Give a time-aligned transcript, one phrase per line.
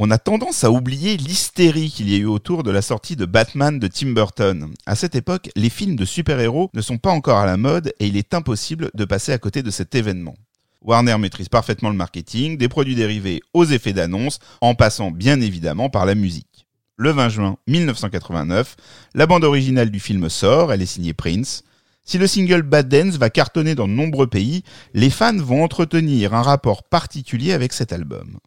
[0.00, 3.24] On a tendance à oublier l'hystérie qu'il y a eu autour de la sortie de
[3.24, 4.72] Batman de Tim Burton.
[4.86, 8.06] À cette époque, les films de super-héros ne sont pas encore à la mode et
[8.06, 10.36] il est impossible de passer à côté de cet événement.
[10.82, 15.90] Warner maîtrise parfaitement le marketing, des produits dérivés aux effets d'annonce, en passant bien évidemment
[15.90, 16.68] par la musique.
[16.96, 18.76] Le 20 juin 1989,
[19.16, 21.64] la bande originale du film sort, elle est signée Prince.
[22.04, 24.62] Si le single Bad Dance va cartonner dans de nombreux pays,
[24.94, 28.38] les fans vont entretenir un rapport particulier avec cet album.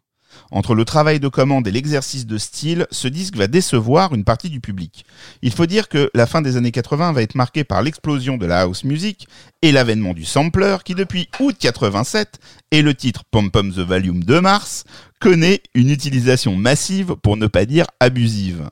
[0.50, 4.50] Entre le travail de commande et l'exercice de style, ce disque va décevoir une partie
[4.50, 5.04] du public.
[5.42, 8.46] Il faut dire que la fin des années 80 va être marquée par l'explosion de
[8.46, 9.28] la house music
[9.62, 12.38] et l'avènement du sampler qui depuis août 87
[12.70, 14.84] et le titre Pom Pom the Volume de mars
[15.20, 18.68] connaît une utilisation massive pour ne pas dire abusive.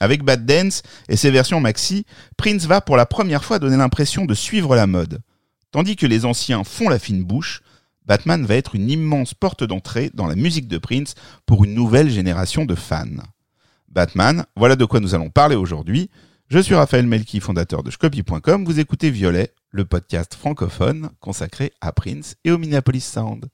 [0.00, 2.06] Avec Bad Dance et ses versions maxi,
[2.38, 5.20] Prince va pour la première fois donner l'impression de suivre la mode.
[5.72, 7.62] Tandis que les anciens font la fine bouche,
[8.06, 11.14] Batman va être une immense porte d'entrée dans la musique de Prince
[11.46, 13.06] pour une nouvelle génération de fans.
[13.88, 16.10] Batman, voilà de quoi nous allons parler aujourd'hui.
[16.48, 18.64] Je suis Raphaël Melki, fondateur de Scopy.com.
[18.64, 23.46] Vous écoutez Violet, le podcast francophone consacré à Prince et au Minneapolis Sound.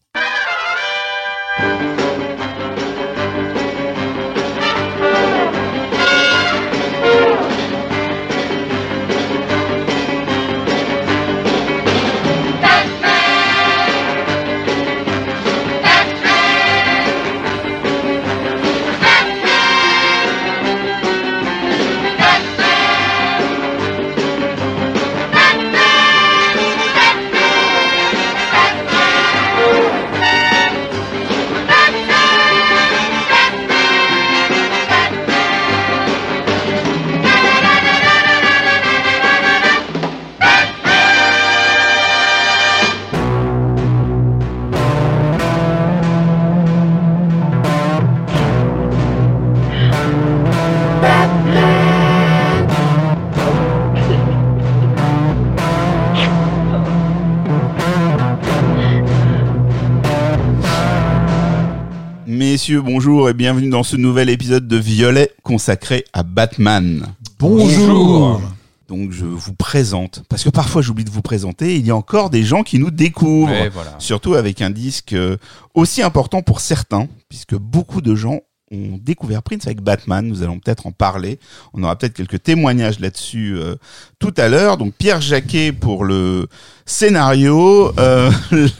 [62.56, 67.06] Messieurs, bonjour et bienvenue dans ce nouvel épisode de Violet consacré à Batman.
[67.38, 68.40] Bonjour.
[68.88, 72.30] Donc je vous présente, parce que parfois j'oublie de vous présenter, il y a encore
[72.30, 73.96] des gens qui nous découvrent, voilà.
[73.98, 75.36] surtout avec un disque euh,
[75.74, 78.40] aussi important pour certains, puisque beaucoup de gens
[78.72, 81.38] ont découvert Prince avec Batman, nous allons peut-être en parler,
[81.74, 83.76] on aura peut-être quelques témoignages là-dessus euh,
[84.18, 84.78] tout à l'heure.
[84.78, 86.48] Donc Pierre Jacquet pour le
[86.86, 88.30] scénario, euh,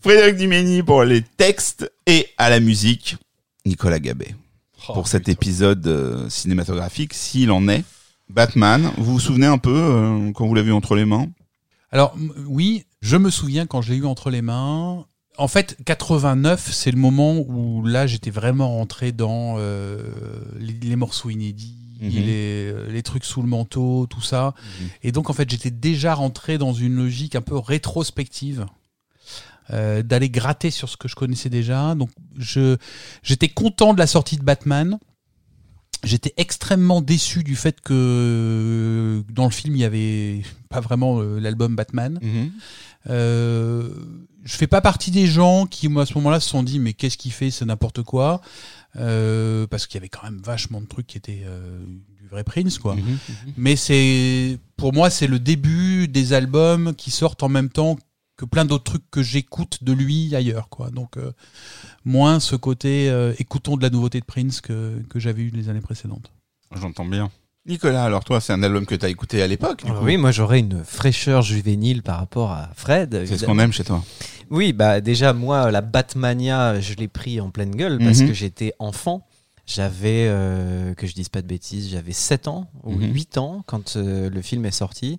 [0.00, 3.16] Frédéric Dumény pour les textes et à la musique,
[3.66, 4.34] Nicolas Gabet
[4.88, 7.84] Oh, pour cet épisode euh, cinématographique, s'il en est.
[8.30, 11.26] Batman, vous vous souvenez un peu euh, quand vous l'avez eu entre les mains?
[11.90, 12.16] Alors
[12.46, 15.04] oui, je me souviens quand je l'ai eu entre les mains.
[15.36, 20.00] En fait, 89, c'est le moment où là, j'étais vraiment rentré dans euh,
[20.58, 22.10] les, les morceaux inédits, Mhm.
[22.10, 24.54] les, les trucs sous le manteau, tout ça.
[25.02, 28.66] Et donc, en fait, j'étais déjà rentré dans une logique un peu rétrospective.
[29.72, 31.94] Euh, d'aller gratter sur ce que je connaissais déjà.
[31.94, 32.76] Donc, je
[33.22, 34.98] j'étais content de la sortie de Batman.
[36.04, 41.20] J'étais extrêmement déçu du fait que euh, dans le film il y avait pas vraiment
[41.20, 42.20] euh, l'album Batman.
[43.10, 43.88] Euh,
[44.44, 46.92] je fais pas partie des gens qui moi à ce moment-là se sont dit mais
[46.92, 48.40] qu'est-ce qu'il fait c'est n'importe quoi?
[48.96, 51.84] Euh, parce qu'il y avait quand même vachement de trucs qui étaient euh,
[52.20, 52.94] du vrai Prince quoi.
[52.94, 53.18] Mhm.
[53.56, 57.98] Mais c'est pour moi c'est le début des albums qui sortent en même temps
[58.38, 60.88] que plein d'autres trucs que j'écoute de lui ailleurs quoi.
[60.90, 61.32] Donc euh,
[62.06, 65.68] moins ce côté euh, écoutons de la nouveauté de Prince que, que j'avais eu les
[65.68, 66.32] années précédentes.
[66.74, 67.30] J'entends bien.
[67.66, 70.06] Nicolas, alors toi, c'est un album que tu as écouté à l'époque du Alors coup
[70.06, 73.24] oui, moi j'aurais une fraîcheur juvénile par rapport à Fred.
[73.26, 74.02] C'est ce qu'on aime chez toi.
[74.50, 78.28] Oui, bah déjà moi la Batmania, je l'ai pris en pleine gueule parce Mhm.
[78.28, 79.26] que j'étais enfant.
[79.66, 83.12] J'avais, euh, que je dise pas de bêtises, j'avais 7 ans ou Mhm.
[83.12, 85.18] 8 ans quand euh, le film est sorti.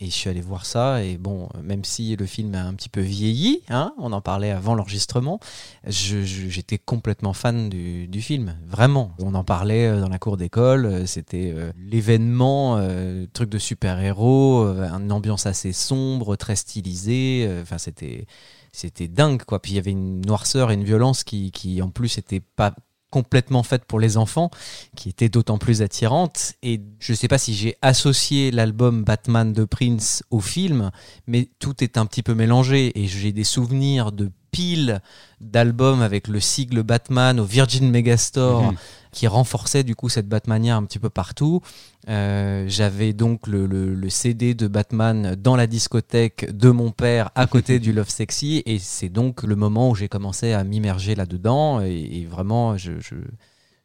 [0.00, 1.02] Et je suis allé voir ça.
[1.02, 4.50] Et bon, même si le film a un petit peu vieilli, hein, on en parlait
[4.50, 5.40] avant l'enregistrement,
[5.86, 8.56] j'étais complètement fan du, film.
[8.66, 9.12] Vraiment.
[9.18, 10.86] On en parlait euh, dans la cour d'école.
[10.86, 12.80] euh, C'était euh, l'événement,
[13.32, 17.48] truc de super-héros, une ambiance assez sombre, très stylisée.
[17.62, 18.26] Enfin, c'était
[18.70, 21.88] c'était dingue quoi puis il y avait une noirceur et une violence qui, qui en
[21.88, 22.74] plus était pas
[23.10, 24.50] complètement faite pour les enfants
[24.96, 26.54] qui était d'autant plus attirante.
[26.62, 30.90] Et je sais pas si j'ai associé l'album Batman de Prince au film
[31.26, 32.98] mais tout est un petit peu mélangé.
[33.00, 35.00] Et j'ai des souvenirs de piles
[35.40, 38.76] d'albums avec le sigle Batman au Virgin Megastore Mhm.
[39.12, 41.60] qui renforçait du coup cette Batmania un petit peu partout.
[42.08, 47.30] Euh, J'avais donc le, le- le CD de Batman dans la discothèque de mon père
[47.34, 51.14] à côté du Love Sexy et c'est donc le moment où j'ai commencé à m'immerger
[51.14, 53.14] là-dedans et, et vraiment je, je,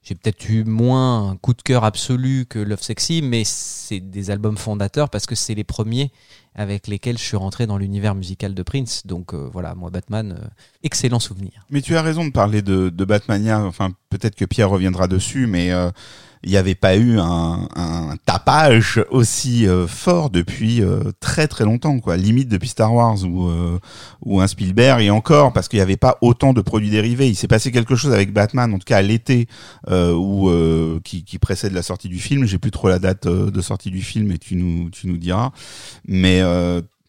[0.03, 4.31] j'ai peut-être eu moins un coup de cœur absolu que Love Sexy, mais c'est des
[4.31, 6.11] albums fondateurs parce que c'est les premiers
[6.55, 9.07] avec lesquels je suis rentré dans l'univers musical de Prince.
[9.07, 10.47] Donc euh, voilà, moi Batman, euh,
[10.83, 11.65] excellent souvenir.
[11.69, 13.63] Mais tu as raison de parler de, Batmania.
[13.65, 15.89] Enfin, peut-être que Pierre reviendra dessus, mais euh,
[16.44, 21.63] il n'y avait pas eu un, un tapage aussi euh, fort depuis euh, très très
[21.63, 22.18] longtemps, quoi.
[22.18, 23.80] Limite depuis Star Wars ou euh,
[24.25, 27.30] ou un Spielberg et encore parce qu'il n'y avait pas autant de produits dérivés.
[27.30, 29.48] Il s'est passé quelque chose avec Batman, en tout cas à l'été
[29.90, 30.50] ou
[31.04, 32.45] qui, qui précède la sortie du film.
[32.45, 35.51] J'ai plus trop la date de sortie du film et tu nous tu nous diras.
[36.07, 36.42] Mais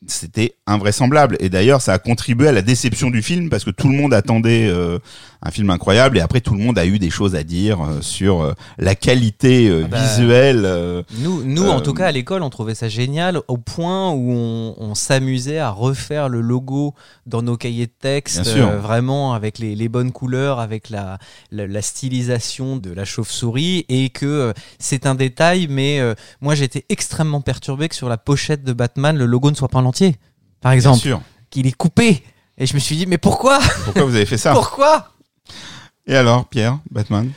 [0.06, 1.36] c'était invraisemblable.
[1.40, 4.12] Et d'ailleurs, ça a contribué à la déception du film parce que tout le monde
[4.12, 4.98] attendait euh,
[5.42, 8.00] un film incroyable et après tout le monde a eu des choses à dire euh,
[8.00, 11.04] sur euh, la qualité Ah bah, visuelle.
[11.18, 14.74] Nous, nous en tout cas à l'école, on trouvait ça génial au point où on,
[14.78, 16.94] on s'amusait à refaire le logo
[17.26, 21.18] dans nos cahiers de texte, vraiment avec les, les bonnes couleurs, avec la,
[21.50, 26.00] la, la stylisation de la chauve-souris et que c'est un détail, mais
[26.40, 29.78] moi j'étais extrêmement perturbé que sur la pochette de Batman, le logo ne soit pas
[29.78, 30.16] en entier,
[30.60, 31.20] par Bien exemple, sûr.
[31.50, 32.22] qu'il est coupé.
[32.58, 35.12] Et je me suis dit, mais pourquoi Pourquoi vous avez fait ça Pourquoi
[36.06, 37.30] Et alors, Pierre, Batman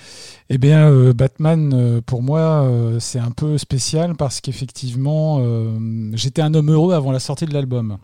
[0.50, 5.77] Eh bien, euh, Batman, euh, pour moi, euh, c'est un peu spécial parce qu'effectivement, euh,
[6.13, 7.98] j'étais un homme heureux avant la sortie de l'album.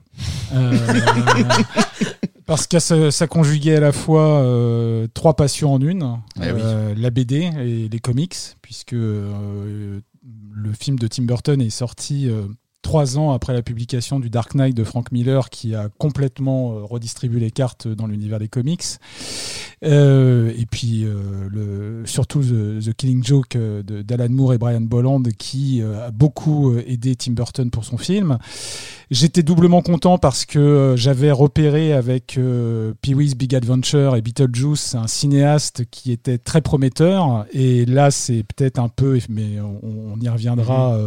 [0.53, 0.77] Euh,
[2.45, 6.61] parce que ça, ça conjuguait à la fois euh, trois passions en une, Eh oui.
[6.63, 9.99] euh, la BD et les comics, puisque euh,
[10.53, 12.44] le film de Tim Burton est sorti euh,
[12.83, 16.83] trois ans après la publication du Dark Knight de Frank Miller, qui a complètement euh,
[16.83, 18.83] redistribué les cartes dans l'univers des comics.
[19.83, 25.24] Euh, et puis euh, le, surtout The, The Killing Joke d'Alan Moore et Brian Bolland
[25.38, 28.38] qui a beaucoup aidé Tim Burton pour son film.
[29.12, 35.07] J'étais doublement content parce que j'avais repéré avec euh, Pee-wee's Big Adventure et Beetlejuice un
[35.07, 37.45] cinéaste qui était très prometteur.
[37.53, 40.97] Et là, c'est peut-être un peu, mais on, on y reviendra,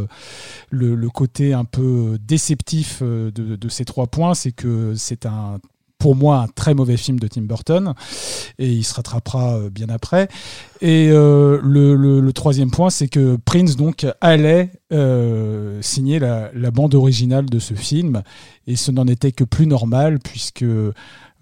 [0.71, 5.59] le, le côté un peu déceptif euh, de, ces trois points, c'est que c'est un
[5.99, 7.95] pour moi un très mauvais film de Tim Burton
[8.59, 10.29] et il se rattrapera euh, bien après.
[10.83, 14.71] Et euh, le, troisième point, c'est que Prince donc allait
[15.81, 18.23] signer la bande originale de ce film
[18.67, 20.65] et ce n'en était que plus normal puisque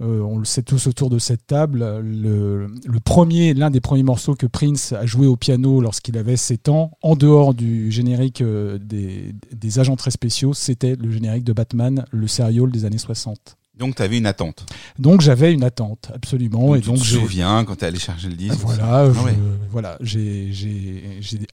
[0.05, 4.03] euh, on le sait tous autour de cette table, le, le premier, l'un des premiers
[4.03, 8.41] morceaux que Prince a joué au piano lorsqu'il avait 7 ans, en dehors du générique
[8.43, 12.99] euh, des, des agents très spéciaux, c'était le générique de Batman, le serial des années
[12.99, 13.57] 60.
[13.77, 14.67] Donc, tu avais une attente.
[15.01, 16.69] Donc j'avais une attente, absolument.
[16.69, 19.35] Donc, et tu donc te souviens quand tu allé chercher le disque voilà, je- ouais.
[19.69, 20.53] voilà, j'ai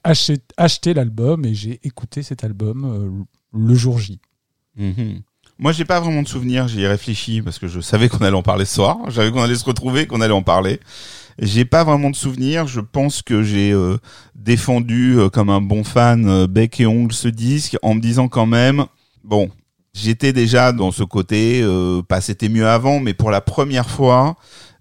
[0.04, 4.20] acheté, acheté l'album et j'ai écouté cet album euh, le jour J.
[4.76, 5.22] Mhm.
[5.62, 6.66] Moi, j'ai pas vraiment de souvenirs.
[6.66, 8.98] J'y ai réfléchi parce que je savais qu'on allait en parler ce soir.
[9.06, 10.80] Je savais qu'on allait se retrouver, qu'on allait en parler.
[11.38, 12.66] J'ai pas vraiment de souvenirs.
[12.66, 13.96] Je pense que j'ai euh,
[14.34, 18.26] défendu euh, comme un bon fan euh, bec et ongle ce disque en me disant
[18.26, 18.86] quand même,
[19.22, 19.50] bon,
[19.94, 24.34] j'étais déjà dans ce côté, euh, pas c'était mieux avant, mais pour la première fois,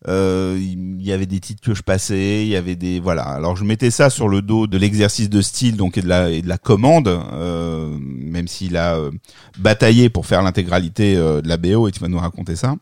[0.08, 3.24] il y avait des titres que je passais, il y avait des voilà.
[3.24, 6.30] Alors je mettais ça sur le dos de l'exercice de style donc et de la
[6.30, 9.12] et de la commande, euh, même s'il a euh,
[9.60, 12.76] bataillé pour faire l'intégralité euh, de la BO et tu vas nous raconter ça.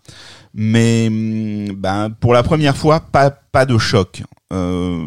[0.54, 4.24] Mais hum, ben pour la première fois, pas pas de choc.
[4.52, 5.06] Euh,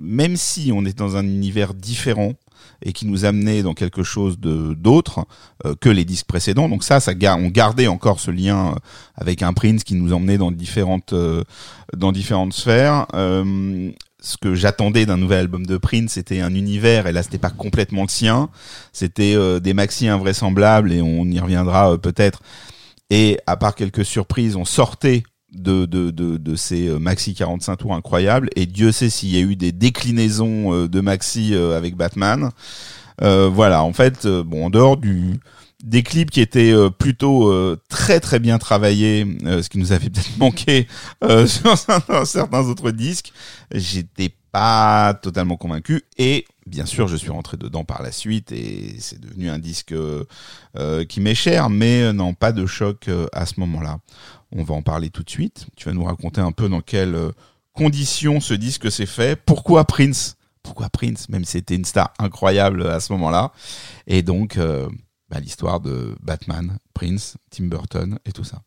[0.00, 2.34] même si on est dans un univers différent
[2.82, 5.26] et qui nous amenait dans quelque chose de d'autre
[5.64, 6.68] euh, que les disques précédents.
[6.68, 8.74] Donc ça, ça on gardait encore ce lien euh,
[9.14, 11.44] avec un Prince qui nous emmenait dans différentes euh,
[11.96, 13.06] dans différentes sphères.
[14.18, 17.50] Ce que j'attendais d'un nouvel album de Prince, c'était un univers, et là, c'était pas
[17.50, 18.48] complètement le sien.
[18.92, 22.40] C'était des maxi invraisemblables, et on y reviendra peut-être.
[23.10, 25.22] Et à part quelques surprises, on sortait
[25.56, 28.48] de, de, de, de ces euh, maxi 45 tours incroyables.
[28.56, 32.50] Et Dieu sait s'il y a eu des déclinaisons euh, de maxi euh, avec Batman.
[33.20, 35.40] Voilà, en fait, bon, en dehors du
[35.84, 37.50] des clips qui étaient plutôt
[37.88, 40.86] très très bien travaillés, ce qui nous avait peut-être manqué
[41.46, 43.32] sur certains, certains autres disques,
[43.72, 46.02] j'étais pas totalement convaincu.
[46.18, 49.94] Et bien sûr, je suis rentré dedans par la suite et c'est devenu un disque
[51.08, 53.98] qui m'est cher, mais non, pas de choc à ce moment-là.
[54.58, 55.66] On va en parler tout de suite.
[55.76, 57.30] Tu vas nous raconter un peu dans quelles euh,
[57.74, 62.86] conditions ce disque s'est fait, pourquoi Prince, pourquoi Prince, même si c'était une star incroyable
[62.86, 63.52] à ce moment-là,
[64.06, 64.88] et donc euh,
[65.28, 68.62] bah, l'histoire de Batman, Prince, Tim Burton et tout ça.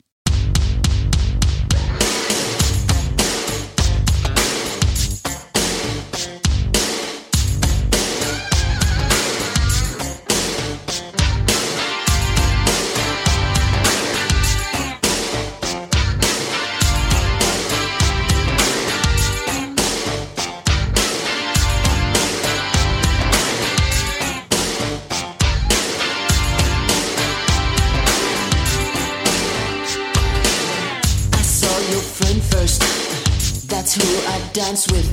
[34.53, 35.09] Dance with.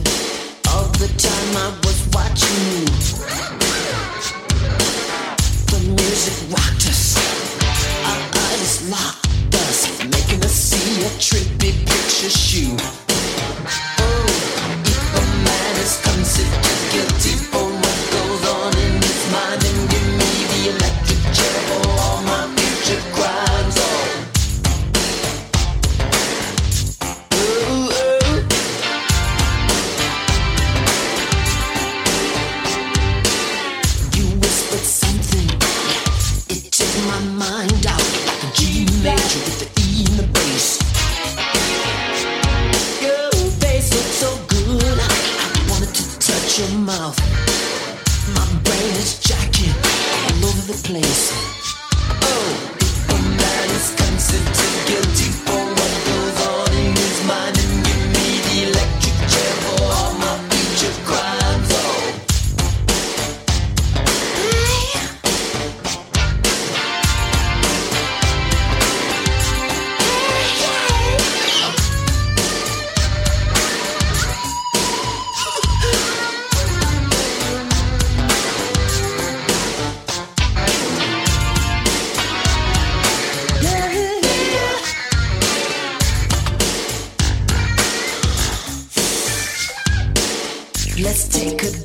[0.69, 2.85] All the time I was watching you.
[5.73, 7.17] The music rocked us.
[8.05, 13.06] Our eyes locked us, making us see a trippy picture shoe.
[46.59, 47.19] Your mouth.
[48.33, 51.33] My brain is jacking all over the place.
[52.23, 52.49] Oh,
[53.11, 55.06] a man is considered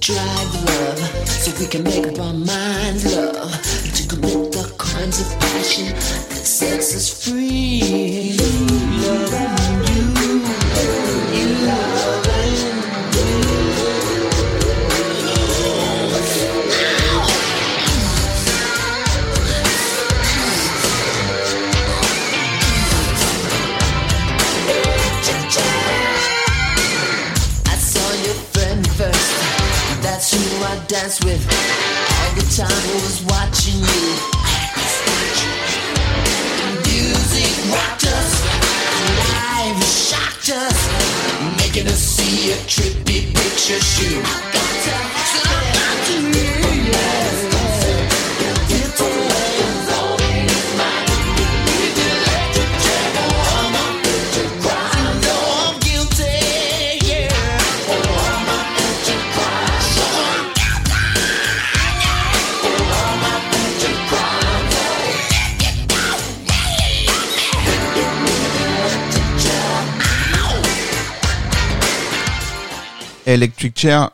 [0.02, 3.52] drive, love, so we can make up our minds, love,
[3.94, 7.81] to commit the crimes of passion that sets us free.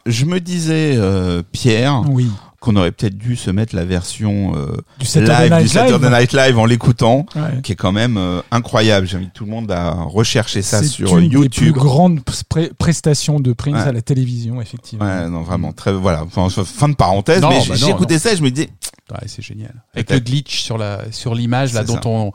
[0.06, 2.30] Je me disais, euh, Pierre, Oui.
[2.60, 6.10] qu'on aurait peut-être dû se mettre la version euh, Du Saturday live Night du Saturday
[6.10, 6.20] Live.
[6.20, 7.62] Night Live en l'écoutant, Ouais.
[7.62, 9.08] qui est quand même euh, incroyable.
[9.08, 11.74] J'invite tout le monde à rechercher ça C'est sur une des plus YouTube.
[11.76, 13.90] grandes pré- prestations de Prince Ouais.
[13.90, 15.06] à la télévision, effectivement.
[15.06, 16.24] Ouais, non, vraiment, très, voilà.
[16.24, 18.70] Enfin, fin de parenthèse, Non, mais bah j'ai non, écouté ça et je me disais,
[19.10, 19.74] Ouais, c'est génial.
[19.96, 22.10] Avec le glitch sur la sur l'image là C'est dont ça.
[22.10, 22.32] on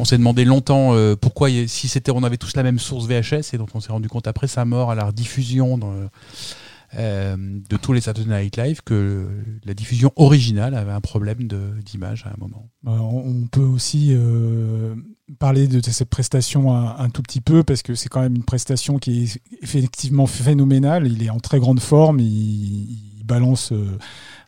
[0.00, 3.52] on s'est demandé longtemps euh, pourquoi si c'était on avait tous la même source VHS
[3.54, 5.92] et donc on s'est rendu compte après sa mort à la rediffusion dans,
[6.94, 9.28] euh, de tous les Saturday Night Live que
[9.64, 11.48] la diffusion originale avait un problème
[11.84, 12.68] d'image à un moment.
[12.86, 14.94] Euh, on peut aussi euh,
[15.38, 18.98] parler de cette prestation un, tout petit peu parce que c'est quand même une prestation
[18.98, 21.06] qui est effectivement phénoménale.
[21.10, 23.72] Il est en très grande forme, il, balance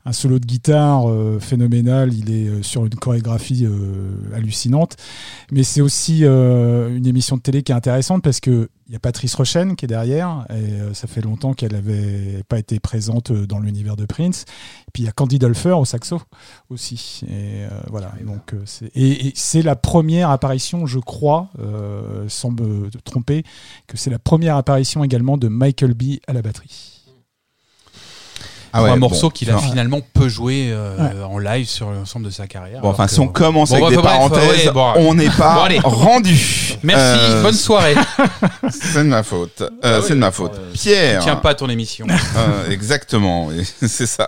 [0.05, 4.97] un solo de guitare euh, phénoménal, il est euh, sur une chorégraphie euh, hallucinante.
[5.51, 8.99] Mais c'est aussi une émission de télé qui est intéressante parce que il y a
[8.99, 13.59] Patrice Rochen qui est derrière et ça fait longtemps qu'elle avait pas été présente dans
[13.59, 14.47] l'univers de Prince.
[14.89, 16.23] Et puis il y a Candy Dulfer au saxo
[16.71, 17.21] aussi.
[17.29, 18.15] Et euh, voilà.
[18.25, 23.45] Donc c'est et, et c'est la première apparition, je crois, euh, sans me tromper,
[23.87, 26.98] que c'est la première apparition également de Michael B à la batterie.
[28.73, 29.59] Ah Pour ouais, un bon, morceau qu'il a non.
[29.61, 32.81] finalement peu joué euh, en live sur l'ensemble de sa carrière.
[32.83, 34.93] Bon, enfin, que- si on commence Bon, avec bah, des bref, parenthèses, ouais, bon.
[34.97, 36.77] on n'est pas rendu.
[36.83, 37.95] Merci, Euh, bonne soirée.
[38.71, 39.63] C'est de ma faute.
[39.63, 40.53] Euh, Ah c'est de ma faute.
[40.57, 41.23] euh, Pierre.
[41.23, 42.07] Tiens pas à ton émission.
[42.37, 44.27] Euh, exactement, oui, c'est ça.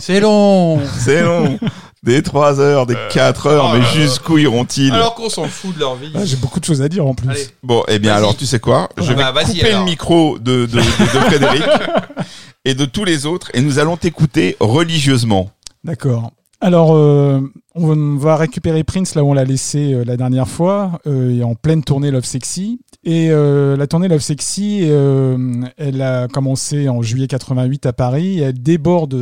[0.00, 0.80] C'est long.
[0.98, 1.58] C'est long.
[2.04, 5.80] Des 3 heures, des 4 heures, oh mais jusqu'où iront-ils Alors qu'on s'en fout de
[5.80, 6.12] leur vie.
[6.14, 7.28] Ah, J'ai beaucoup de choses à dire en plus.
[7.28, 7.46] Allez.
[7.64, 8.88] Bon, eh bien, alors, tu sais quoi?
[8.96, 9.80] Je vais Bah, vas-y, couper alors.
[9.80, 10.82] le micro de, de, de, de
[11.26, 11.62] Frédéric
[12.68, 15.50] et de tous les autres et nous allons t'écouter religieusement.
[15.84, 16.32] D'accord.
[16.60, 17.40] Alors, euh,
[17.74, 21.42] on va récupérer Prince là où on l'a laissé euh, la dernière fois, euh, et
[21.42, 22.80] en pleine tournée Love Sexy.
[23.04, 29.16] Et la tournée Love Sexy, elle a commencé en juillet 88 à Paris, elle déborde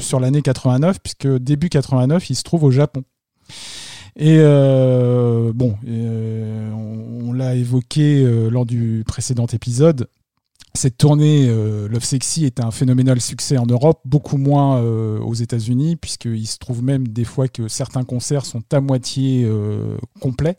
[0.00, 3.04] sur l'année 89, puisque début 89, il se trouve au Japon.
[4.16, 10.08] Et bon, on, l'a évoqué lors du précédent épisode.
[10.74, 15.34] Cette tournée euh, Love Sexy est un phénoménal succès en Europe, beaucoup moins euh, aux
[15.34, 20.58] États-Unis, puisqu'il se trouve même des fois que certains concerts sont à moitié euh, complets.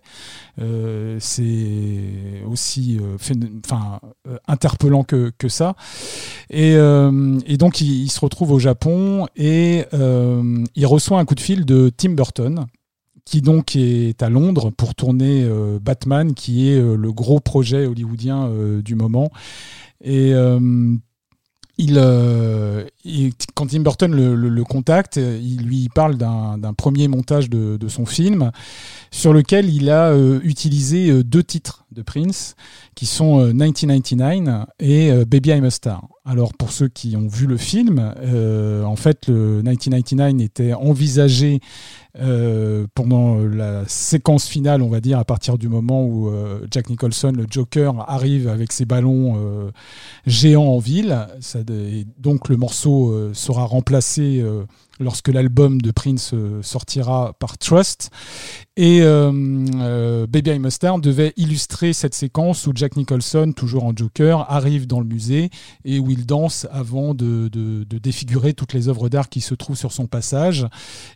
[1.19, 2.99] C'est aussi
[4.47, 5.75] interpellant que, ça.
[6.49, 6.75] Et,
[7.57, 12.11] donc, il, se retrouve au Japon et il reçoit un coup de fil de Tim
[12.11, 12.65] Burton
[13.25, 15.47] qui donc est à Londres pour tourner
[15.81, 18.51] Batman, qui est le gros projet hollywoodien
[18.83, 19.31] du moment.
[20.03, 20.59] Et euh,
[21.89, 28.05] euh, il- quand Tim Burton le, contacte, il lui parle d'un premier montage de, son
[28.05, 28.51] film
[29.09, 32.55] sur lequel il a euh, utilisé deux titres de Prince
[32.95, 36.07] qui sont euh, 1999 et Baby I'm a Star.
[36.23, 41.59] Alors pour ceux qui ont vu le film, en fait le 1999 était envisagé
[42.19, 46.89] euh, pendant la séquence finale, on va dire, à partir du moment où euh, Jack
[46.89, 49.71] Nicholson, le Joker, arrive avec ses ballons euh,
[50.25, 51.27] géants en ville.
[52.17, 54.65] Donc le morceau euh, sera remplacé euh,
[55.01, 58.09] lorsque l'album de Prince euh, sortira par Trust.
[58.77, 59.31] Et euh,
[59.75, 64.99] euh, Baby Star devait illustrer cette séquence où Jack Nicholson, toujours en Joker, arrive dans
[64.99, 65.49] le musée
[65.83, 67.49] et où il danse avant de,
[67.83, 70.65] défigurer toutes les œuvres d'art qui se trouvent sur son passage.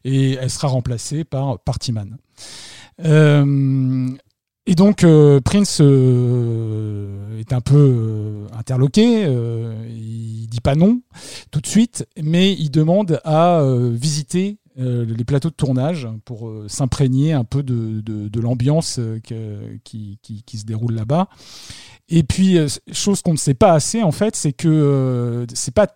[0.04, 2.18] Et elle sera remplacée par Partyman.
[4.68, 11.02] Et donc euh, Prince euh, est un peu euh, interloqué, il dit pas non
[11.52, 17.46] tout de suite, mais il demande à visiter les plateaux de tournage pour s'imprégner un
[17.46, 20.20] peu de, l'ambiance qui,
[20.54, 21.30] se déroule là-bas.
[22.10, 22.58] Et puis,
[22.92, 25.88] chose qu'on ne sait pas assez, en fait, c'est que c'est pas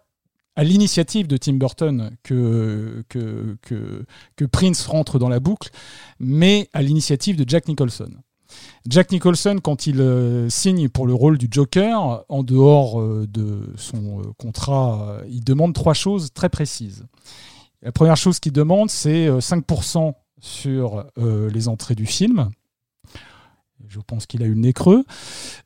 [0.56, 3.04] à l'initiative de Tim Burton que
[4.52, 5.70] Prince rentre dans la boucle,
[6.20, 8.12] mais à l'initiative de Jack Nicholson.
[8.88, 13.74] Jack Nicholson, quand il euh, signe pour le rôle du Joker, en dehors euh, de
[13.78, 17.06] son euh, contrat, il demande trois choses très précises.
[17.82, 22.50] La première chose qu'il demande, c'est euh, 5% sur les entrées du film.
[23.90, 25.04] Je pense qu'il a eu le nez creux.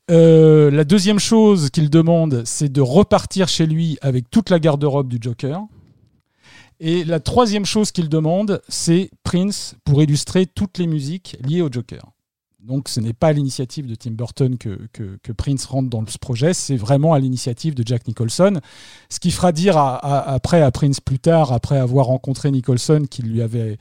[0.08, 5.18] La deuxième chose qu'il demande, c'est de repartir chez lui avec toute la garde-robe du
[5.20, 5.62] Joker.
[6.80, 11.70] Et la troisième chose qu'il demande, c'est Prince pour illustrer toutes les musiques liées au
[11.70, 12.10] Joker.
[12.66, 16.54] Donc ce n'est pas à l'initiative de Tim Burton que, Prince rentre dans ce projet,
[16.54, 18.60] c'est vraiment à l'initiative de Jack Nicholson.
[19.10, 23.42] Ce qui fera dire après à Prince plus tard, après avoir rencontré Nicholson, qu'il lui
[23.42, 23.76] avait,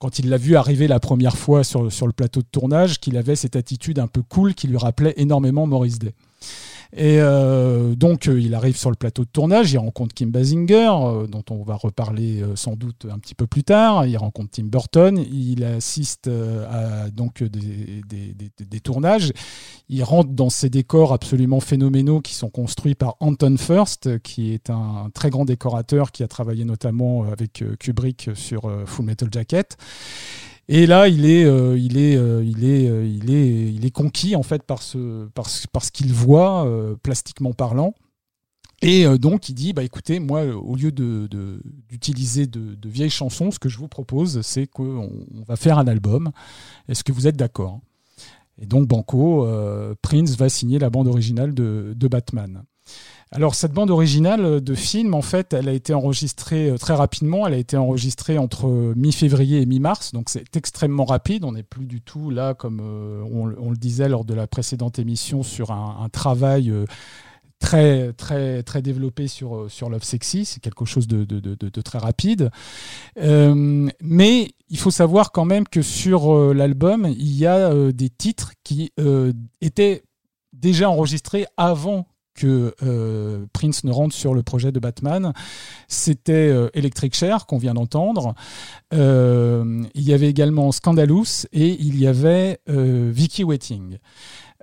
[0.00, 3.16] quand il l'a vu arriver la première fois sur, sur le plateau de tournage, qu'il
[3.16, 6.12] avait cette attitude un peu cool qui lui rappelait énormément Maurice Day.
[6.94, 10.90] Et euh, donc, euh, il arrive sur le plateau de tournage, il rencontre Kim Basinger,
[10.90, 14.06] euh, dont on va reparler sans doute un petit peu plus tard.
[14.06, 19.32] Il rencontre Tim Burton, il assiste à donc des, des- des- tournages.
[19.88, 24.70] Il rentre dans ces décors absolument phénoménaux qui sont construits par Anton First, qui est
[24.70, 29.76] un très grand décorateur qui a travaillé notamment avec Kubrick sur Full Metal Jacket.
[30.70, 33.90] Et là, il est, euh, il est, euh, il est, euh, il est, il est
[33.90, 36.68] conquis en fait par ce, par ce, par ce qu'il voit
[37.02, 37.94] plastiquement parlant.
[38.80, 43.10] Et donc, il dit, bah écoutez, moi, au lieu de- de- d'utiliser de, de vieilles
[43.10, 46.30] chansons, ce que je vous propose, c'est qu'on on va faire un album.
[46.88, 47.80] Est-ce que vous êtes d'accord?
[48.62, 49.48] Et donc, Banco,
[50.00, 52.62] Prince va signer la bande originale de Batman.
[53.30, 57.46] Alors cette bande originale de film, en fait, elle a été enregistrée euh, très rapidement.
[57.46, 61.44] Elle a été enregistrée entre euh, mi-février et mi-mars, donc c'est extrêmement rapide.
[61.44, 64.98] On n'est plus du tout là, comme euh, on, le disait lors de la précédente
[64.98, 66.72] émission, sur un, travail
[67.58, 70.46] très très très développé sur sur Love Sexy.
[70.46, 72.50] C'est quelque chose de, très rapide.
[73.16, 78.90] Mais il faut savoir quand même que sur l'album, il y a des titres qui
[79.60, 80.02] étaient
[80.54, 82.06] déjà enregistrés avant
[82.38, 85.32] que euh, Prince ne rentre sur le projet de Batman.
[85.88, 88.34] C'était euh, Electric Chair qu'on vient d'entendre.
[88.94, 93.98] Euh, il y avait également Scandalous et il y avait Vicky Waiting.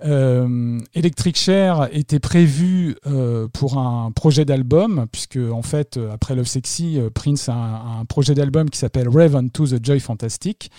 [0.04, 6.34] Euh, Electric Chair était prévu euh, pour un projet d'album, puisque en fait, euh, après
[6.34, 10.70] Love Sexy, Prince a un, projet d'album qui s'appelle Rave Unto the Joy Fantastic,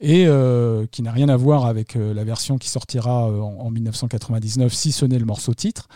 [0.00, 0.26] et
[0.90, 5.06] qui n'a rien à voir avec la version qui sortira en, en 1999, si ce
[5.06, 5.88] n'est le morceau titre.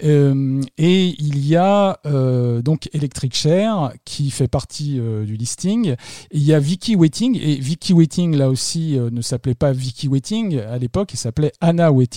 [0.00, 1.98] Et il y a
[2.62, 5.94] donc Electric Chair qui fait partie du listing.
[6.32, 10.58] Il y a Vicky Waiting, et Vicky Waiting là aussi ne s'appelait pas Vicky Waiting
[10.58, 12.15] à l'époque, il s'appelait Anna Waiting.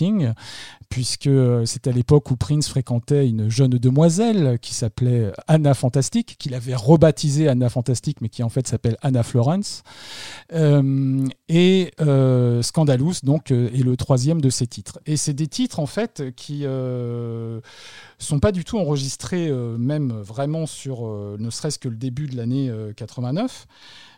[0.89, 1.29] Puisque
[1.65, 6.73] c'était à l'époque où Prince fréquentait une jeune demoiselle qui s'appelait Anna Fantastic, qu'il avait
[6.73, 9.83] rebaptisée Anna Fantastic, mais qui en fait s'appelle Anna Florence.
[10.53, 14.99] Euh, et euh, Scandalous, donc, euh, est le troisième de ces titres.
[15.05, 17.59] Et c'est des titres, en fait, qui euh,
[18.17, 21.07] sont pas du tout enregistrés, même vraiment sur
[21.39, 23.67] ne serait-ce que le début de l'année euh, 89,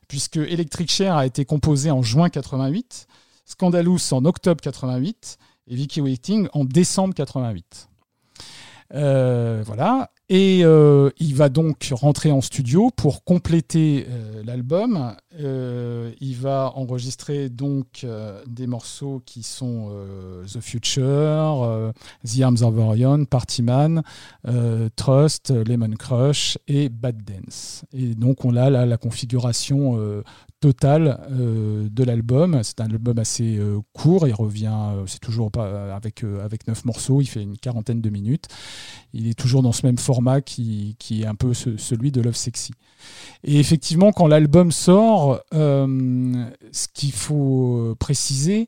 [0.07, 3.07] puisque Electric Chair a été composé en juin 88,
[3.45, 7.89] Scandalous en octobre 88 et Vicky Waiting en décembre 88.
[8.93, 10.11] Euh, voilà.
[10.33, 15.13] Et euh, il va donc rentrer en studio pour compléter euh, l'album.
[15.37, 18.05] Euh, il va enregistrer donc
[18.47, 19.91] des morceaux qui sont
[20.47, 21.91] The Future,
[22.25, 24.03] The Arms of Orion, Party Man,
[24.47, 27.83] euh, Trust, Lemon Crush et Bad Dance.
[27.91, 29.99] Et donc on a là la configuration
[30.61, 32.59] totale de l'album.
[32.63, 33.59] C'est un album assez
[33.93, 34.27] court.
[34.27, 37.19] Il revient, c'est toujours pas avec avec neuf morceaux.
[37.19, 38.47] Il fait une quarantaine de minutes.
[39.13, 42.35] Il est toujours dans ce même format qui, est un peu ce- celui de Love
[42.35, 42.71] Sexy.
[43.43, 48.67] Et effectivement, quand l'album sort, euh, ce qu'il faut préciser,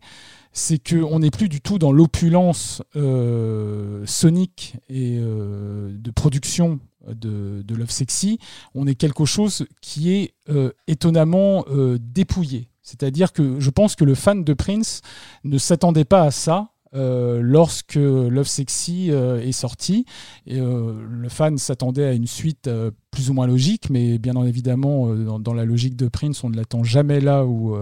[0.53, 7.63] c'est qu'on n'est plus du tout dans l'opulence euh, sonique et euh, de production de,
[7.75, 8.37] Love Sexy.
[8.75, 12.69] On est quelque chose qui est euh, étonnamment euh, dépouillé.
[12.81, 15.01] C'est-à-dire que je pense que le fan de Prince
[15.43, 16.69] ne s'attendait pas à ça.
[16.95, 20.05] Euh, lorsque Love Sexy euh, est sorti,
[20.49, 22.69] euh, le fan s'attendait à une suite
[23.11, 26.83] plus ou moins logique, mais bien évidemment, dans, la logique de Prince, on ne l'attend
[26.83, 27.75] jamais là où,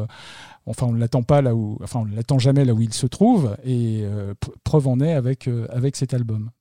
[0.65, 3.08] enfin, on ne l'attend pas là où, enfin, on l'attend jamais là où il se
[3.08, 4.04] trouve, et
[4.63, 6.52] preuve en est avec avec cet album.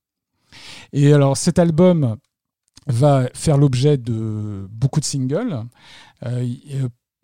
[0.93, 2.15] Et alors, cet album
[2.87, 5.63] va faire l'objet de beaucoup de singles.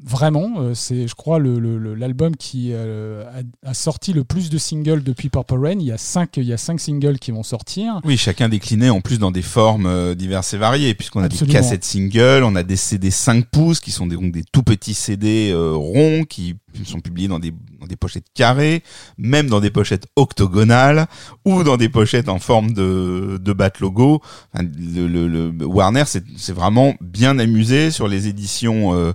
[0.03, 3.23] Vraiment, euh, c'est, je crois, le- le- le- l'album qui euh,
[3.63, 5.77] a, a sorti le plus de singles depuis Purple Rain.
[5.79, 7.99] Il y a cinq, il y a cinq singles qui vont sortir.
[8.05, 11.35] Oui, chacun décliné en plus dans des formes euh, diverses et variées, puisqu'on a des
[11.53, 14.93] cassettes singles, on a des CD 5 pouces qui sont des, donc des tout petits
[14.93, 16.55] CD euh, ronds qui
[16.85, 18.83] sont publiés dans des, dans des pochettes carrées,
[19.17, 21.07] même dans des pochettes octogonales
[21.43, 24.21] ou dans des pochettes en forme de, de bat logo.
[24.53, 29.11] Enfin, le, le- le- Warner s'est s'est vraiment bien amusé sur les éditions, euh,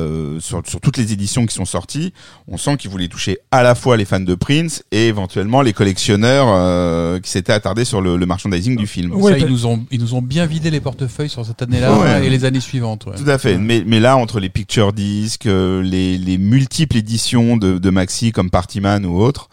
[0.00, 2.12] euh, sur, sur toutes les éditions qui sont sorties.
[2.48, 5.72] On sent qu'ils voulaient toucher à la fois les fans de Prince et éventuellement les
[5.72, 9.12] collectionneurs euh, qui s'étaient attardés sur le, le merchandising du film.
[9.14, 11.62] Ouais, Ça, ils, bah- nous ont, ils nous ont bien vidé les portefeuilles sur cette
[11.62, 12.26] année-là Ouais.
[12.26, 13.06] et les années suivantes.
[13.06, 13.14] ouais.
[13.16, 13.58] Tout à fait.
[13.58, 18.32] Mais, mais là, entre les picture discs, euh, les, les multiples éditions de, de Maxi
[18.32, 19.48] comme Partyman ou autres,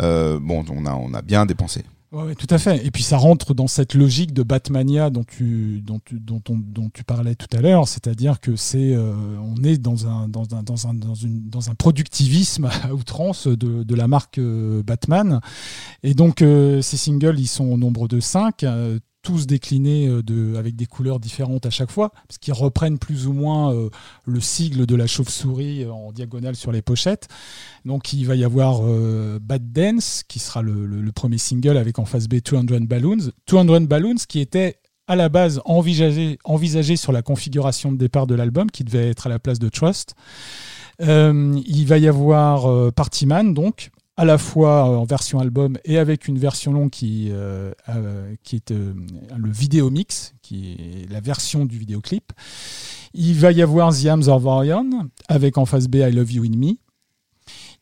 [0.00, 1.82] euh, bon, on a, on a bien dépensé.
[2.12, 2.84] Ouais, tout à fait.
[2.86, 6.58] Et puis ça rentre dans cette logique de Batmania dont tu, dont tu, dont on-
[6.58, 10.54] dont tu parlais tout à l'heure, c'est-à-dire que c'est, euh, on est dans un, dans
[10.54, 14.82] un, dans un, dans une, dans un productivisme à outrance de, de la marque euh,
[14.82, 15.40] Batman.
[16.02, 18.62] Et donc euh, ces singles, ils sont au nombre de cinq.
[19.22, 23.32] Tous déclinés euh, avec des couleurs différentes à chaque fois, parce qu'ils reprennent plus ou
[23.32, 23.88] moins euh,
[24.26, 27.28] le sigle de la chauve-souris euh, en diagonale sur les pochettes.
[27.84, 28.82] Donc il va y avoir
[29.40, 33.30] Bad Dance, qui sera le, premier single avec en face B 200 Balloons.
[33.46, 38.34] 200 Balloons qui était à la base envisagé, envisagé sur la configuration de départ de
[38.34, 40.14] l'album, qui devait être à la place de Trust.
[41.00, 43.90] Il va y avoir Party Man, donc,
[44.22, 48.54] à la fois en version album et avec une version longue qui, euh, euh, qui
[48.54, 48.94] est euh,
[49.36, 52.32] le vidéo mix, qui est la version du vidéoclip.
[53.14, 54.88] Il va y avoir The Arms of Orion,
[55.26, 56.74] avec en face B I Love You in Me.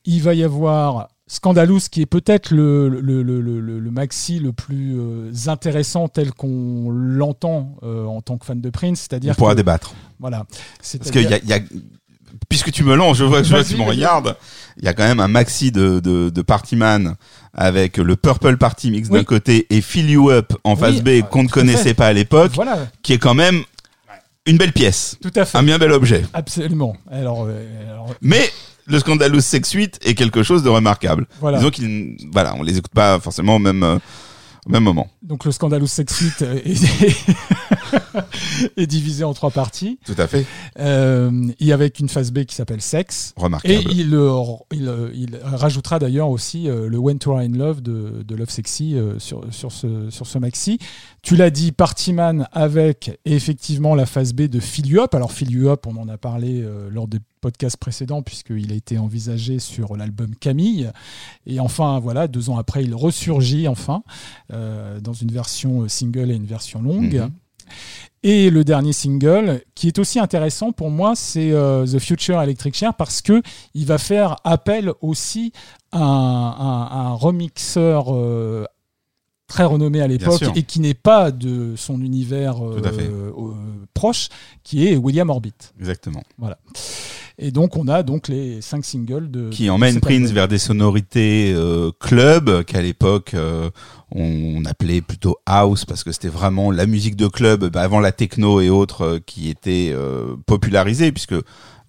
[0.07, 4.99] Il va y avoir Scandalous, qui est peut-être le, le, le, maxi le plus
[5.47, 9.59] intéressant tel qu'on l'entend euh, en tant que fan de Prince, On c'est-à-dire pourra que,
[9.59, 9.95] débattre.
[10.19, 10.47] voilà,
[10.79, 11.59] Parce qu'il y y a-
[12.49, 14.37] puisque tu me lances, je vois, je vois que tu me regardes,
[14.79, 17.15] il y a quand même un maxi de, de, de Partyman
[17.55, 21.09] avec le Purple Party Mix d'un côté et Fill You Up en face Oui, B
[21.09, 21.95] euh, qu'on ne connaissait fait.
[21.95, 23.63] pas à l'époque, voilà, qui est quand même
[24.47, 26.25] une belle pièce, tout à fait, un bien bel objet.
[26.33, 26.97] absolument.
[27.11, 28.49] Alors, euh, alors, Mais
[28.87, 31.27] le Scandalous Sex Suite est quelque chose de remarquable.
[31.41, 31.59] voilà.
[31.59, 33.99] Disons qu'ils, voilà, on les écoute pas forcément au même, euh,
[34.67, 35.09] au même moment.
[35.23, 36.75] Donc le Scandalous Sex Suite euh, est,
[38.77, 40.47] est divisé en trois parties, Tout à fait.
[40.79, 43.33] euh, et avec une phase B qui s'appelle Sex.
[43.37, 43.75] Remarquable.
[43.75, 44.33] Et il, euh,
[44.73, 48.35] il, euh, il rajoutera d'ailleurs aussi euh, le When to Are in Love de, de
[48.35, 50.79] Love Sexy sur, sur, ce, sur ce maxi.
[51.23, 55.15] Tu l'as dit, Partyman avec effectivement la phase B de Fill You Up.
[55.15, 58.99] Alors Fill You Up, on en a parlé lors des podcasts précédents puisqu'il a été
[58.99, 60.91] envisagé sur l'album Camille.
[61.47, 64.03] Et enfin, voilà, deux ans après, il ressurgit enfin
[64.53, 67.15] euh, dans une version single et une version longue.
[67.15, 67.31] Mhm.
[68.23, 72.75] Et le dernier single, qui est aussi intéressant pour moi, c'est euh, The Future Electric
[72.75, 73.43] Chair parce que
[73.75, 75.53] il va faire appel aussi
[75.91, 78.67] à un, remixeur euh,
[79.47, 83.33] très renommé à l'époque et qui n'est pas de son univers euh,
[83.95, 84.29] proche,
[84.65, 85.55] qui est William Orbit.
[85.79, 86.23] Exactement.
[87.43, 90.35] Et donc on a donc les cinq singles de Qui emmène Prince album.
[90.35, 93.71] vers des sonorités euh, club qu'à l'époque euh,
[94.13, 98.13] on appelait plutôt house parce que c'était vraiment la musique de club bah, avant la
[98.13, 101.35] techno et autres euh, qui était euh, popularisée puisque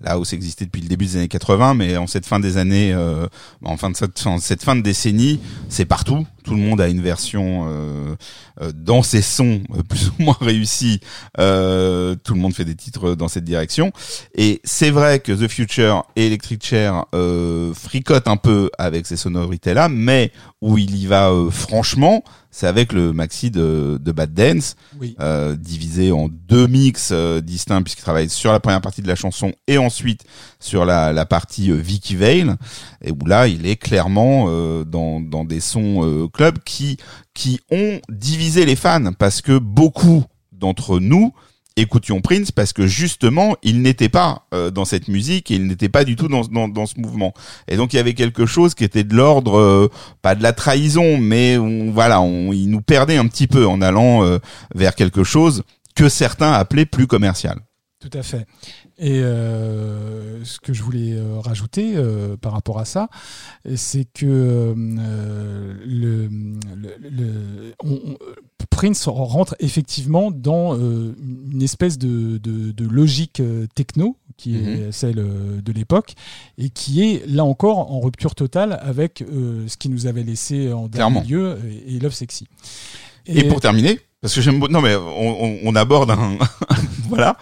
[0.02, 2.94] la house existait depuis le début des années 80 mais en cette fin des années
[2.94, 3.28] euh,
[3.64, 6.88] en fin de cette, en cette fin de décennie c'est partout tout le monde a
[6.88, 8.16] une version euh,
[8.62, 11.00] euh, dans ses sons euh, plus ou moins réussis
[11.40, 13.92] euh, tout le monde fait des titres dans cette direction
[14.36, 19.18] et c'est vrai que The Future et Electric Chair euh, fricotent un peu avec ces
[19.18, 24.34] sonorités-là, mais où il y va euh, franchement, c'est avec le maxi de, de Bad
[24.34, 25.16] Dance, Oui.
[25.20, 29.16] euh, divisé en deux mix euh, distincts, puisqu'il travaille sur la première partie de la
[29.16, 30.24] chanson et ensuite
[30.60, 32.58] sur la, la partie euh, Vicky Vale,
[33.04, 36.98] et où là, il est clairement euh, dans, dans des sons euh, club qui,
[37.34, 41.34] qui ont divisé les fans, parce que beaucoup d'entre nous
[41.78, 45.90] écoutions Prince parce que justement il n'était pas euh, dans cette musique et il n'était
[45.90, 47.34] pas du tout dans, dans, dans ce mouvement
[47.68, 49.88] et donc il y avait quelque chose qui était de l'ordre euh,
[50.22, 54.24] pas de la trahison mais voilà on, il nous perdait un petit peu en allant
[54.24, 54.40] euh,
[54.76, 55.64] vers quelque chose
[55.96, 57.60] que certains appelaient plus commercial
[58.00, 58.46] Tout à fait.
[58.98, 63.10] Et euh, ce que je voulais euh, rajouter euh, par rapport à ça,
[63.76, 66.28] c'est que euh, le,
[66.76, 68.18] le- le- on- on-
[68.70, 73.42] Prince rentre effectivement dans une espèce de, de- de logique
[73.76, 76.14] techno qui est celle euh, de l'époque
[76.58, 79.24] et qui est là encore en rupture totale avec
[79.68, 82.48] ce qui nous avait laissé en dernier lieu et, et Love Sexy.
[83.28, 86.38] Et, pour terminer, parce que j'aime beau- non mais on, on, on aborde un
[87.10, 87.38] voilà.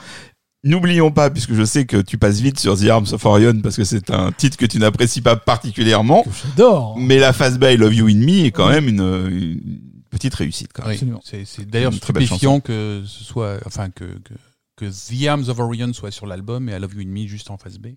[0.63, 3.77] N'oublions pas, puisque je sais que tu passes vite sur The Arms of Orion parce
[3.77, 6.97] que c'est un titre que tu n'apprécies pas particulièrement, j'adore.
[6.97, 8.99] mais la phase B I Love You in Me est quand même une,
[9.31, 10.71] une petite réussite.
[10.73, 10.91] Quand même.
[10.91, 11.45] Oui, Absolument.
[11.45, 14.33] c'est d'ailleurs Une très belle stupéfiant que ce soit, enfin que, que
[14.75, 17.51] que The Arms of Orion soit sur l'album et I Love You in Me juste
[17.51, 17.87] en face B,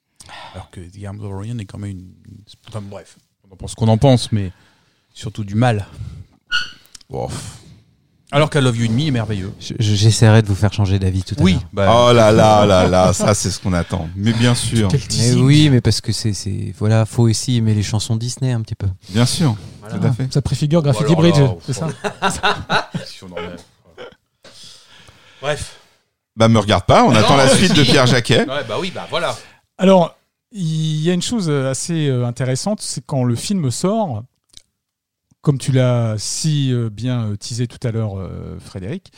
[0.55, 2.13] alors que The Arms of Orion est quand même une,
[2.69, 4.51] enfin, bref, on en pense qu'on en pense, mais
[5.15, 5.87] surtout du mal.
[8.35, 9.53] Alors qu'I Love You in Me est merveilleux.
[9.61, 11.63] Je- je- J'essaierai de vous faire changer d'avis tout à Oui, l'heure.
[11.73, 14.09] bah, Oh là là là là, ça c'est ce qu'on attend.
[14.17, 15.43] Mais bien sûr, Quel Mais teasing.
[15.45, 18.75] oui, mais parce que c'est, c'est, voilà, faut aussi aimer les chansons Disney un petit
[18.75, 18.87] peu.
[19.11, 19.55] bien sûr,
[19.91, 20.33] tout à fait.
[20.33, 21.89] Ça préfigure Graffiti alors Bridge, là, c'est ça
[25.41, 25.77] Bref.
[26.37, 27.83] Bah me regarde pas, on Non, attend la mais suite de.
[27.83, 28.41] Pierre Jacquet.
[28.49, 29.37] Ouais, bah oui, bah voilà.
[29.77, 30.17] Alors,
[30.53, 34.23] il y a une chose assez euh, intéressante, c'est quand le film sort,
[35.43, 39.13] comme tu l'as si euh, bien euh, teasé tout à l'heure, euh, Frédéric,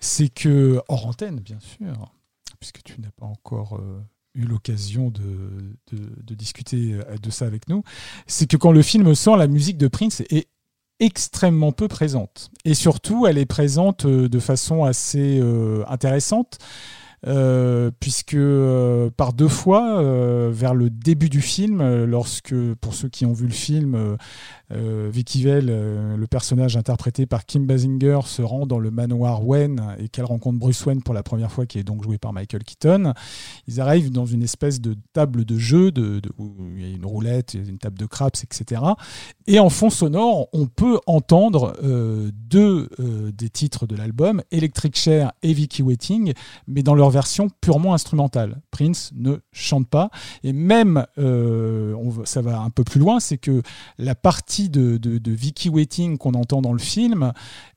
[0.00, 2.14] c'est que, hors antenne, bien sûr,
[2.60, 3.80] puisque tu n'as pas encore
[4.34, 7.82] eu l'occasion de, discuter de ça avec nous,
[8.26, 10.48] c'est que quand le film sort, la musique de Prince est
[11.00, 12.50] extrêmement peu présente.
[12.64, 15.42] Et surtout, elle est présente de façon assez
[15.88, 16.58] intéressante.
[18.00, 18.38] puisque
[19.16, 20.02] par deux fois,
[20.50, 24.16] vers le début du film, lorsque, pour ceux qui ont vu le film,
[24.72, 29.46] euh, Vicky Vale, euh, le personnage interprété par Kim Basinger, se rend dans le manoir
[29.46, 32.32] Wayne et qu'elle rencontre Bruce Wayne pour la première fois, qui est donc joué par
[32.32, 33.12] Michael Keaton.
[33.68, 35.92] Ils arrivent dans une espèce de table de jeu,
[36.38, 38.82] où il y a une roulette, une table de craps, etc.
[39.46, 44.96] Et en fond sonore, on peut entendre euh, deux euh, des titres de l'album, Electric
[44.96, 46.32] Chair et Vicky Waiting,
[46.66, 48.60] mais dans leur version purement instrumentale.
[48.70, 50.10] Prince ne chante pas.
[50.42, 53.62] Et même, on ça va un peu plus loin, c'est que
[53.98, 57.32] la partie de, de, de Vicky Waiting qu'on entend dans le film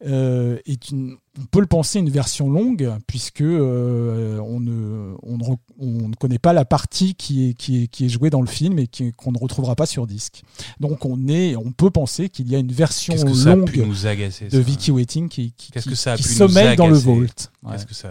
[0.05, 5.37] euh, est une, on peut le penser une version longue, puisque euh, on, ne, on,
[5.37, 5.43] ne,
[5.79, 8.47] on ne connaît pas la partie qui est, qui est, qui est jouée dans le
[8.47, 10.41] film et qui- qu'on ne retrouvera pas sur disque.
[10.79, 13.19] Donc on, est, on peut penser qu'il y a une version que
[13.55, 16.17] longue pu nous agacer de ça Vicki Waiting qui, qui, Qu'est-ce qui- que ça a
[16.17, 17.19] qui pu nous sommeille dans le vault.
[17.21, 17.27] Ouais.
[17.73, 18.09] Qu'est-ce que ça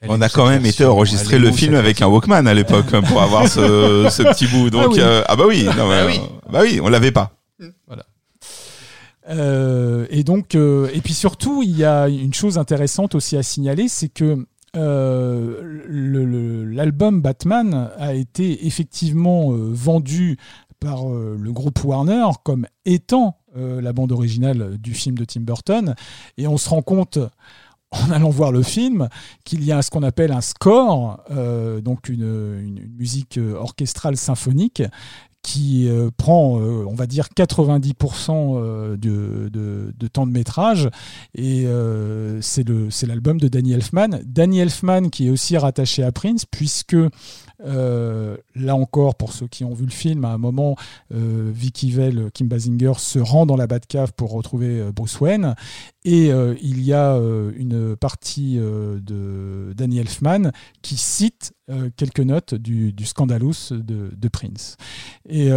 [0.00, 3.02] Elle On a quand même été est le film avec un Walkman à l'époque hein,
[3.02, 4.70] pour avoir ce, ce petit bout.
[4.70, 5.00] Donc Ah oui.
[5.00, 6.16] euh, ah bah oui, non, Bah oui.
[6.18, 7.35] euh, bah oui, on l'avait pas.
[9.28, 13.42] Euh, et donc, euh, et puis surtout, il y a une chose intéressante aussi à
[13.42, 15.82] signaler, c'est que euh,
[16.72, 20.36] l'album Batman a été effectivement vendu
[20.80, 25.94] par le groupe Warner comme étant la bande originale du film de Tim Burton,
[26.36, 27.18] et on se rend compte
[27.90, 29.08] en allant voir le film
[29.44, 31.24] qu'il y a ce qu'on appelle un score,
[31.82, 34.82] donc une, musique orchestrale symphonique
[35.46, 37.94] qui euh, prend, euh, on va dire, 90%
[38.30, 40.90] euh, de, de, de temps de métrage.
[41.36, 41.66] Et
[42.40, 44.18] c'est l'album de Danny Elfman.
[44.24, 46.96] Danny Elfman qui est aussi rattaché à Prince, puisque
[47.64, 50.76] euh, là encore, pour ceux qui ont vu le film, à un moment,
[51.14, 55.54] euh, Vicky Vale, Kim Basinger se rend dans la Batcave pour retrouver euh, Bruce Wayne.
[56.04, 56.28] Et
[56.62, 61.52] il y a une partie de Danny Elfman qui cite
[61.96, 64.76] quelques notes du, Scandalous de, de Prince.
[65.28, 65.50] Et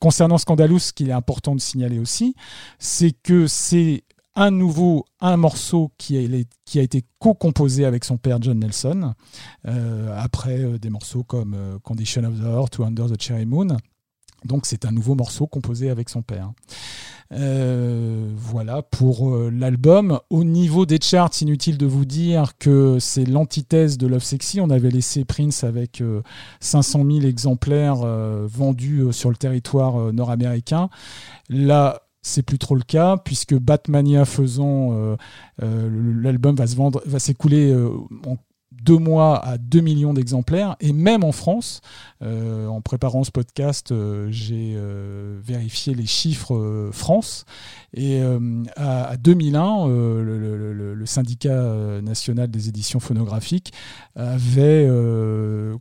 [0.00, 2.34] concernant Scandalous, ce qu'il est important de signaler aussi,
[2.80, 4.02] c'est que c'est
[4.38, 9.14] un nouveau, un morceau qui a, été co-composé avec son père John Nelson,
[9.66, 13.46] euh, après euh, des morceaux comme euh, Condition of the Heart ou Under the Cherry
[13.46, 13.76] Moon.
[14.44, 16.52] Donc c'est un nouveau morceau composé avec son père.
[17.30, 20.20] Voilà pour l'album.
[20.30, 24.60] Au niveau des charts, inutile de vous dire que c'est l'antithèse de Love Sexy.
[24.60, 26.22] On avait laissé Prince avec euh,
[26.60, 28.06] 500 000 exemplaires
[28.46, 30.88] vendus sur le territoire nord-américain.
[31.50, 35.16] Là, c'est plus trop le cas puisque Batmania faisant, euh,
[35.62, 37.90] euh, l'album va se vendre, va s'écouler euh,
[38.26, 38.36] en
[38.70, 40.76] deux mois à 2 millions d'exemplaires.
[40.80, 41.80] Et même en France,
[42.22, 43.92] en préparant ce podcast,
[44.28, 44.78] j'ai
[45.42, 47.44] vérifié les chiffres France
[47.94, 48.38] et euh,
[48.76, 53.72] à, à 2001, euh, le, le- le- le syndicat euh, national des éditions phonographiques
[54.14, 54.88] avait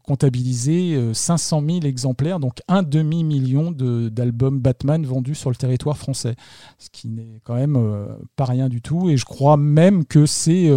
[0.03, 5.97] comptabilisé euh, 500 000 exemplaires, donc un demi-million de- d'albums Batman vendus sur le territoire
[5.97, 6.35] français,
[6.79, 7.77] ce qui n'est quand même
[8.35, 9.09] pas rien du tout.
[9.09, 10.71] Et je crois même que c'est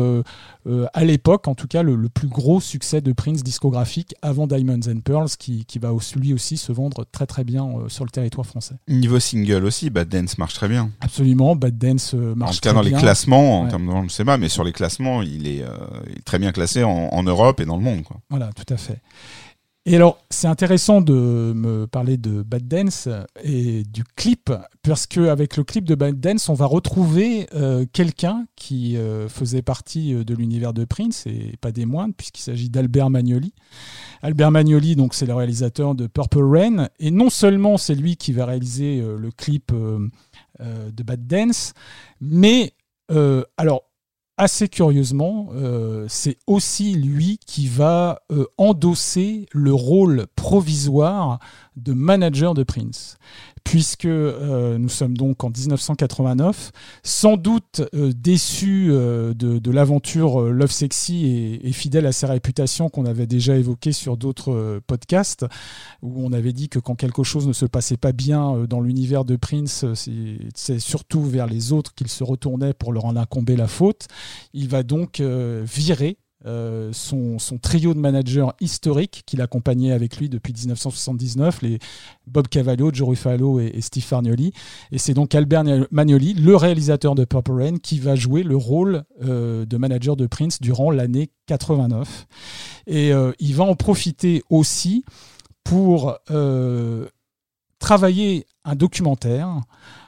[0.93, 5.01] à l'époque, en tout cas, le, plus gros succès de Prince discographique avant Diamonds and
[5.05, 8.47] Pearls, qui, qui va aussi- lui aussi se vendre très très bien sur le territoire
[8.47, 8.75] français.
[8.89, 10.91] Niveau single aussi, Bad Dance marche très bien.
[11.01, 11.20] Absolument,
[11.57, 13.71] Bad Dance euh, En marche tout cas, dans les classements, en Ouais.
[13.71, 15.69] termes de, je sais pas, mais sur les classements, il est, euh,
[16.07, 18.03] il est très bien classé en, en Europe et dans le monde.
[18.03, 18.19] Quoi.
[18.31, 19.01] Voilà, tout à fait.
[19.87, 21.15] Et alors, c'est intéressant de
[21.57, 23.09] me parler de Bad Dance
[23.43, 24.53] et du clip,
[24.83, 29.63] parce qu'avec le clip de Bad Dance, on va retrouver euh, quelqu'un qui euh, faisait
[29.63, 33.55] partie de l'univers de Prince, et pas des moindres, puisqu'il s'agit d'Albert Magnoli.
[34.21, 38.33] Albert Magnoli, donc, c'est le réalisateur de Purple Rain, et non seulement c'est lui qui
[38.33, 39.73] va réaliser euh, le clip
[40.61, 41.73] de Bad Dance,
[42.21, 42.75] mais
[43.11, 43.85] euh, alors
[44.41, 51.41] assez curieusement, euh, c'est aussi lui qui va euh, endosser le rôle provisoire
[51.77, 53.19] de manager de Prince.
[53.65, 60.73] Puisque euh, nous sommes donc en 1989, sans doute euh, déçu euh, de, l'aventure Love
[60.73, 65.47] Sexy et, et fidèle à sa réputation qu'on avait déjà évoquée sur d'autres podcasts,
[66.03, 69.25] où on avait dit que quand quelque chose ne se passait pas bien dans l'univers
[69.25, 73.69] de Prince, c'est- surtout vers les autres qu'il se retournait pour leur en incomber la
[73.69, 74.09] faute.
[74.53, 80.55] Il va donc virer euh, son, trio de managers historiques qu'il accompagnait avec lui depuis
[80.55, 81.79] 1979, les
[82.27, 84.53] Bob Cavallo, Joe Ruffalo et, Steve Fargnoli.
[84.91, 89.05] Et c'est donc Albert Magnoli, le réalisateur de Purple Rain, qui va jouer le rôle
[89.23, 92.27] euh, de manager de Prince durant l'année 89.
[92.87, 95.05] Et euh, il va en profiter aussi
[95.63, 96.17] pour
[97.79, 99.63] travailler un documentaire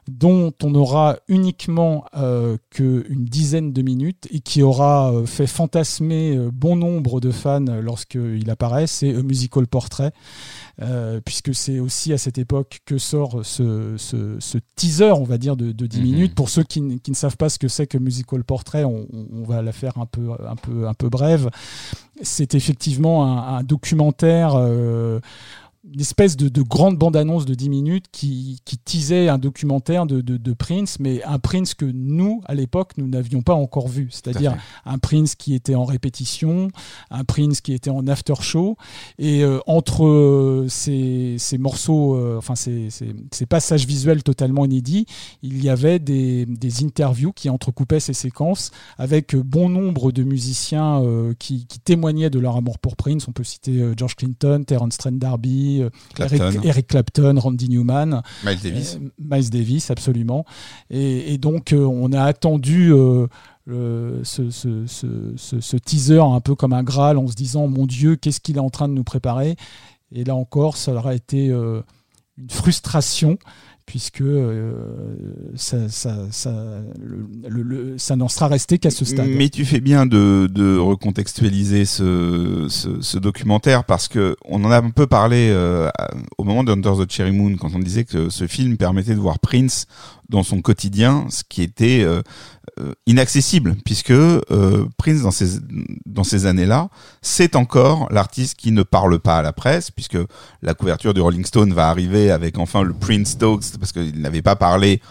[0.09, 6.37] dont on aura uniquement euh, qu'une dizaine de minutes et qui aura euh, fait fantasmer
[6.37, 10.12] euh, bon nombre de fans lorsqu'il apparaît, c'est Musical Portrait,
[10.81, 15.38] euh, puisque c'est aussi à cette époque que sort ce, ce- ce teaser, on va
[15.38, 16.05] dire, de, de 10 Mhm.
[16.05, 16.35] minutes.
[16.35, 19.45] Pour ceux qui, ne savent pas ce que c'est que Musical Portrait, on, on- on
[19.45, 21.49] va la faire un peu, un peu, un peu brève.
[22.23, 24.55] C'est effectivement un, un documentaire...
[24.57, 25.21] euh,
[25.85, 30.21] une espèce de, de grande bande-annonce de 10 minutes qui, qui teasait un documentaire de,
[30.21, 34.07] de- de Prince, mais un Prince que nous, à l'époque, nous n'avions pas encore vu.
[34.12, 34.53] C'est-à-dire
[34.87, 36.68] un Prince qui était en répétition,
[37.11, 38.77] un Prince qui était en after-show.
[39.18, 44.64] Et euh, entre euh, ces, ces morceaux, euh, enfin ces, ces- ces passages visuels totalement
[44.64, 45.07] inédits,
[45.42, 51.03] il y avait des, des interviews qui entrecoupaient ces séquences avec bon nombre de musiciens
[51.40, 53.27] qui, qui témoignaient de leur amour pour Prince.
[53.27, 58.22] On peut citer George Clinton, Terence Trent D'Arby, euh, Clapton, Eric, Eric Clapton, Randy Newman.
[58.44, 58.98] Miles Davis.
[59.02, 60.44] Euh, Miles Davis, absolument.
[60.90, 62.92] Et, et donc, euh, on a attendu
[63.66, 67.68] le- ce, ce- ce- ce- ce teaser un peu comme un Graal en se disant
[67.68, 69.56] Mon Dieu, qu'est-ce qu'il est en train de nous préparer?
[70.12, 71.80] Et là encore, ça aura été euh,
[72.38, 73.38] une frustration.
[73.92, 74.72] Puisque euh,
[75.54, 79.29] ça, ça, ça, n'en sera resté qu'à ce stade.
[79.29, 85.06] Mais tu fais bien de, recontextualiser ce, documentaire parce que on en a un peu
[85.06, 85.90] parlé euh,
[86.38, 89.21] au moment de Under the Cherry Moon quand on disait que ce film permettait de
[89.21, 89.87] voir Prince
[90.31, 92.23] dans son quotidien, ce qui était euh,
[93.04, 94.14] inaccessible puisque
[94.96, 95.58] Prince dans ces
[96.06, 96.88] dans ces années-là,
[97.21, 100.19] c'est encore l'artiste qui ne parle pas à la presse puisque
[100.62, 104.42] la couverture du Rolling Stone va arriver avec enfin le Prince Dogs parce qu'il n'avait
[104.42, 105.02] pas parlé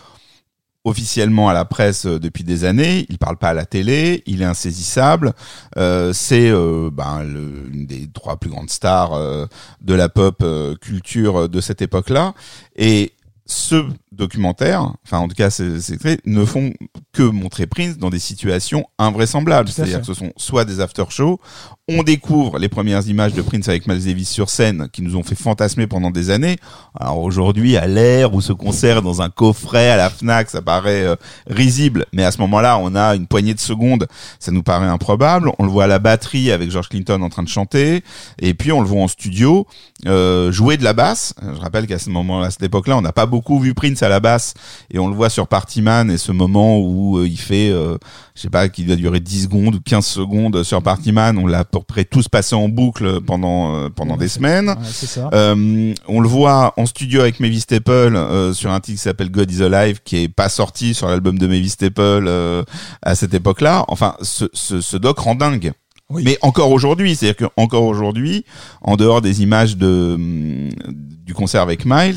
[0.86, 3.06] officiellement à la presse euh, depuis des années.
[3.10, 5.34] Il parle pas à la télé, il est insaisissable.
[5.76, 9.12] Euh, c'est euh, ben, une des trois plus grandes stars
[9.82, 10.42] de la pop
[10.80, 12.34] culture de cette époque-là.
[12.78, 13.12] Et
[13.52, 13.84] ce
[14.14, 16.74] documentaire, enfin en tout cas ces ces ne font
[17.14, 19.70] que montrer Prince dans des situations invraisemblables.
[19.70, 21.40] C'est-à-dire que ce sont soit des after-shows,
[21.90, 25.24] on découvre les premières images de Prince avec Miles Davis sur scène qui nous ont
[25.24, 26.58] fait fantasmer pendant des années.
[26.98, 31.04] Alors aujourd'hui, à l'ère où ce concert dans un coffret à la Fnac, ça paraît
[31.04, 31.16] euh,
[31.48, 34.08] risible, mais à ce moment-là, on a une poignée de secondes,
[34.40, 35.52] ça nous paraît improbable.
[35.60, 38.04] On le voit à la batterie avec George Clinton en train de chanter,
[38.40, 39.68] et puis on le voit en studio
[40.06, 41.34] euh, jouer de la basse.
[41.42, 44.10] Je rappelle qu'à ce moment-là, à cette époque-là, on n'a pas beaucoup vu Prince à
[44.10, 44.54] la basse,
[44.92, 47.98] et on le voit sur Party Man, et ce moment où euh, il fait, euh,
[48.36, 51.48] je sais pas, qui doit durer 10 secondes ou 15 secondes sur Party Man, on
[51.48, 54.70] l'a à peu près tous passé en boucle pendant euh, pendant des semaines.
[54.70, 55.30] Ouais, ça.
[55.34, 59.30] Euh, on le voit en studio avec Mavis Staple euh, sur un titre qui s'appelle
[59.30, 62.64] God is Alive, qui est pas sorti sur l'album de Mavis Staple euh,
[63.02, 63.86] à cette époque-là.
[63.88, 65.74] Enfin, ce, ce, ce doc rend dingue.
[66.10, 66.24] Oui.
[66.26, 68.44] Mais encore aujourd'hui, c'est-à-dire que encore aujourd'hui,
[68.82, 70.18] en dehors des images de
[71.26, 72.16] du concert avec Miles,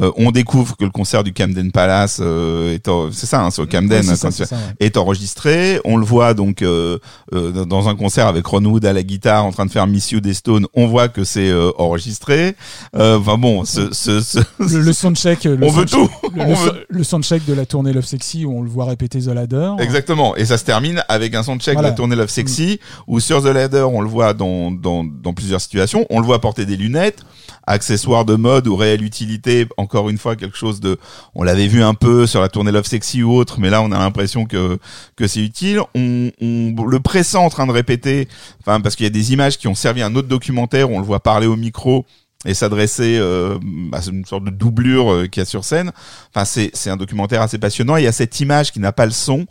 [0.00, 3.50] euh, on découvre que le concert du Camden Palace euh, est en- c'est ça, hein,
[3.50, 4.74] c'est au Camden Ouais, c'est ça, quand c'est tu- ça, ouais.
[4.80, 5.80] est enregistré.
[5.84, 6.98] On le voit donc euh,
[7.34, 10.10] euh, dans un concert avec Ron Wood à la guitare en train de faire Miss
[10.12, 10.66] You des Stones.
[10.74, 12.54] On voit que c'est euh, enregistré.
[12.94, 16.08] Euh, Enfin bon, ce, ce, ce- Le, le soundcheck, le on veut tout.
[16.34, 19.20] Le, On veut- le soundcheck de la tournée Love Sexy où on le voit répéter
[19.20, 19.72] The Ladder.
[19.78, 20.36] Exactement.
[20.36, 21.88] Et ça se termine avec un soundcheck Voilà.
[21.90, 25.32] de la tournée Love Sexy où sur The Ladder, on le voit dans, dans, dans
[25.34, 26.06] plusieurs situations.
[26.10, 27.20] On le voit porter des lunettes,
[27.66, 29.66] accessoires de mode ou réelle utilité.
[29.76, 30.98] Encore une fois, quelque chose de,
[31.34, 33.92] on l'avait vu un peu sur la tournée Love Sexy ou autre, mais là, on
[33.92, 34.78] a l'impression que,
[35.16, 35.80] que c'est utile.
[35.94, 38.28] On, le pressent en train de répéter,
[38.60, 40.98] enfin, parce qu'il y a des images qui ont servi à un autre documentaire on
[40.98, 42.06] le voit parler au micro
[42.46, 43.58] et s'adresser euh,
[43.92, 45.92] à une sorte de doublure euh, qu'il y a sur scène.
[46.34, 47.96] Enfin, c'est un documentaire assez passionnant.
[47.96, 49.44] Il y a cette image qui n'a pas le son,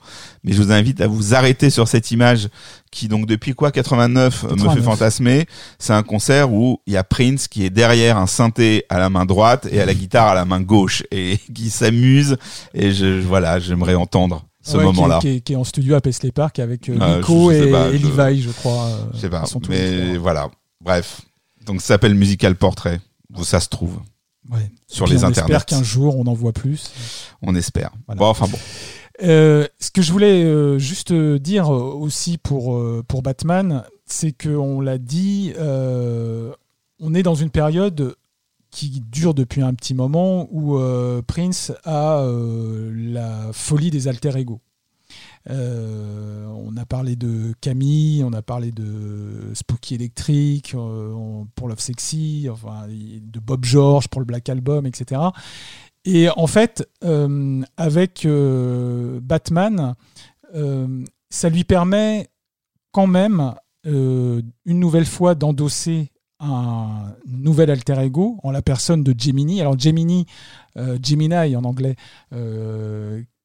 [0.44, 2.48] mais je vous invite à vous arrêter sur cette image
[2.92, 4.86] qui donc depuis quoi 89, euh, me fait 89.
[4.86, 5.46] fantasmer.
[5.78, 9.10] C'est un concert où il y a Prince qui est derrière un synthé à la
[9.10, 12.38] main droite et à la guitare à la main gauche et qui s'amuse.
[12.74, 15.20] Et je voilà, j'aimerais entendre ce Ouais, moment-là.
[15.20, 17.62] Qui, est, qui est en studio à Paisley Park avec euh, Ah, Nico je- je
[17.64, 18.90] sais et, pas, et je- Levi, je crois.
[19.14, 20.50] Je sais pas, mais voilà.
[20.82, 21.22] Bref,
[21.66, 23.00] donc ça s'appelle Musical Portrait.
[23.36, 24.00] Où ça se trouve
[24.52, 24.72] Ouais.
[24.88, 25.56] sur les on internets.
[25.56, 26.92] espère qu'un jour on en voit plus.
[27.42, 27.92] On espère.
[28.06, 28.20] Voilà.
[28.20, 28.58] Bon, enfin bon.
[29.24, 34.32] Euh, ce que je voulais euh, juste euh, dire aussi pour, euh, pour Batman, c'est
[34.34, 38.16] qu'on l'a dit, on est dans une période
[38.70, 40.78] qui dure depuis un petit moment où
[41.28, 42.24] Prince a
[42.94, 44.60] la folie des alter ego.
[45.50, 51.80] Euh, on a parlé de Camille, on a parlé de Spooky Electric euh, pour Love
[51.80, 55.22] Sexy, enfin, de Bob George pour le Black Album, etc.
[56.04, 59.96] Et en fait, euh, avec Batman,
[61.30, 62.30] ça lui permet
[62.92, 69.62] quand même une nouvelle fois d'endosser un nouvel alter ego en la personne de Gemini.
[69.62, 70.26] Alors Gemini,
[70.78, 71.96] euh, Gemini en anglais,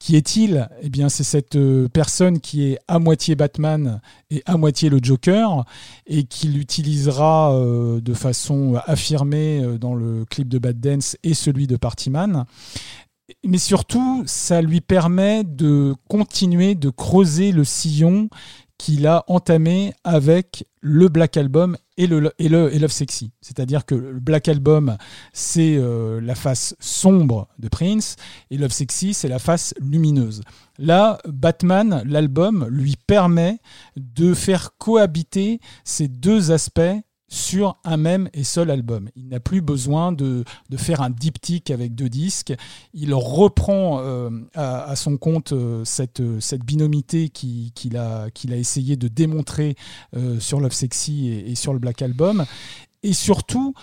[0.01, 0.69] qui est-il?
[0.81, 4.99] Eh bien, c'est cette euh, personne qui est à moitié Batman et à moitié le
[5.01, 5.65] Joker
[6.07, 11.35] et qui l'utilisera euh, de façon affirmée euh, dans le clip de Bad Dance et
[11.35, 12.47] celui de Partyman.
[13.45, 18.31] Mais surtout, ça lui permet de continuer de creuser le sillon
[18.81, 23.31] qu'il a entamé avec le Black Album et, le, Love Sexy.
[23.43, 24.97] C'est-à-dire que le Black Album,
[25.35, 28.17] c'est euh, la face sombre de Prince,
[28.51, 30.41] et Love Sexy, c'est la face lumineuse.
[30.79, 33.59] Là, Batman, l'album, lui permet
[33.97, 36.81] de faire cohabiter ces deux aspects
[37.33, 39.09] sur un même et seul album.
[39.15, 42.53] Il n'a plus besoin de, de faire un diptyque avec deux disques.
[42.93, 48.53] Il reprend euh, à, à son compte euh, cette, cette binomité qui- qu'il a, qu'il
[48.53, 49.77] a essayé de démontrer
[50.17, 52.45] euh, sur Love Sexy et, et sur le Black Album.
[53.05, 53.75] Et surtout,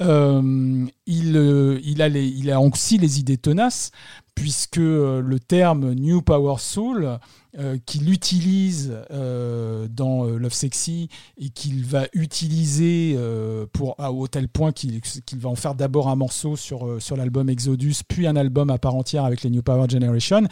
[0.00, 3.92] euh, il, euh, il, a les- il a aussi les idées tenaces
[4.36, 7.18] puisque euh, le terme New Power Soul,
[7.58, 11.08] euh, qu'il utilise euh, dans Love Sexy
[11.38, 15.00] et qu'il va utiliser euh, pour, à, au tel point qu'il
[15.38, 18.94] va en faire d'abord un morceau sur, sur l'album Exodus, puis un album à part
[18.94, 20.42] entière avec les New Power Generation.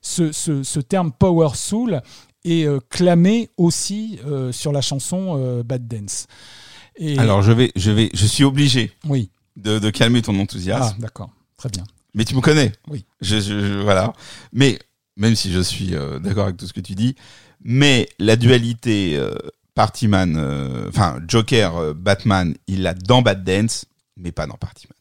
[0.00, 2.00] Ce, ce- ce terme Power Soul
[2.44, 4.18] est clamé aussi
[4.52, 6.26] sur la chanson Bad Dance.
[6.96, 10.42] Et, Alors je vais, je vais, je suis obligé oui, de, de calmer ton ah,
[10.42, 10.98] enthousiasme.
[11.00, 11.84] d'accord, très bien.
[12.14, 12.72] Mais tu me connais.
[12.88, 13.04] Oui.
[13.20, 14.12] Je, je- je- voilà.
[14.52, 14.78] Mais
[15.16, 17.14] même si je suis euh, d'accord avec tout ce que tu dis,
[17.62, 19.34] mais la dualité euh,
[19.74, 23.86] Partyman, euh, enfin Joker, euh, Batman, il l'a dans Bad Dance,
[24.16, 24.92] mais pas dans Partyman.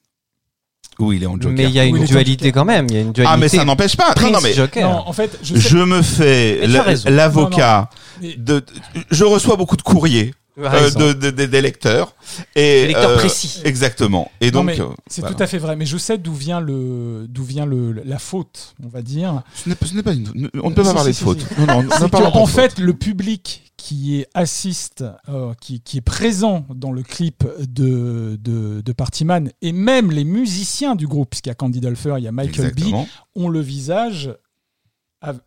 [1.00, 1.52] Où il est en Joker.
[1.52, 2.86] Mais il y a une dualité quand même.
[2.90, 3.34] Il y a une dualité.
[3.34, 4.14] ah mais ça n'empêche pas.
[4.22, 4.88] Non non mais Joker.
[4.90, 5.60] Non, en fait, je sais.
[5.70, 7.90] je me fais l'avocat.
[8.22, 8.66] mais- De, de-
[9.10, 11.00] je reçois beaucoup de courriers euh, raison.
[11.00, 12.16] de, de- de- des lecteurs
[12.56, 13.62] et Des lecteurs euh, précis.
[13.66, 14.32] Exactement.
[14.42, 15.36] Et Non, donc euh, c'est voilà.
[15.36, 18.76] tout à fait vrai, mais je sais d'où vient le d'où vient le la faute,
[18.84, 19.42] on va dire.
[19.56, 21.26] ce n'est pas, ce n'est pas une- on ne peut pas Si, parler si, de
[21.26, 21.40] faute.
[21.40, 22.50] si, Non non, faute.
[22.50, 28.38] fait, le public qui est assiste, euh, qui, qui est présent dans le clip de,
[28.42, 32.24] de, de Partyman, et même les musiciens du groupe, puisqu'il y a Candy Dulfer, il
[32.24, 33.08] y a Michael B, Exactement.
[33.36, 34.34] ont le visage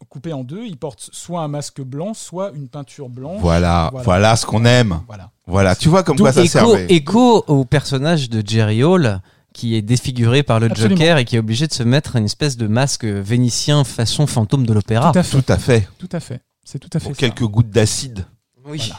[0.09, 0.65] coupé en deux.
[0.65, 3.41] Ils portent soit un masque blanc, soit une peinture blanche.
[3.41, 4.05] Voilà, Voilà.
[4.05, 5.01] voilà, ce qu'on aime.
[5.07, 5.31] Voilà.
[5.47, 6.87] Voilà, tu vois comme quoi ça écho, servait.
[6.89, 9.21] écho au personnage de Jerry Hall
[9.53, 10.97] qui est défiguré par le Absolument.
[10.97, 14.67] Joker et qui est obligé de se mettre une espèce de masque vénitien façon fantôme
[14.67, 15.13] de l'opéra.
[15.13, 15.41] Tout à fait.
[15.41, 15.89] Tout à fait.
[15.99, 16.41] Tout à fait.
[16.65, 17.21] C'est tout à fait Pour ça.
[17.21, 18.27] quelques gouttes d'acide.
[18.69, 18.91] Oui.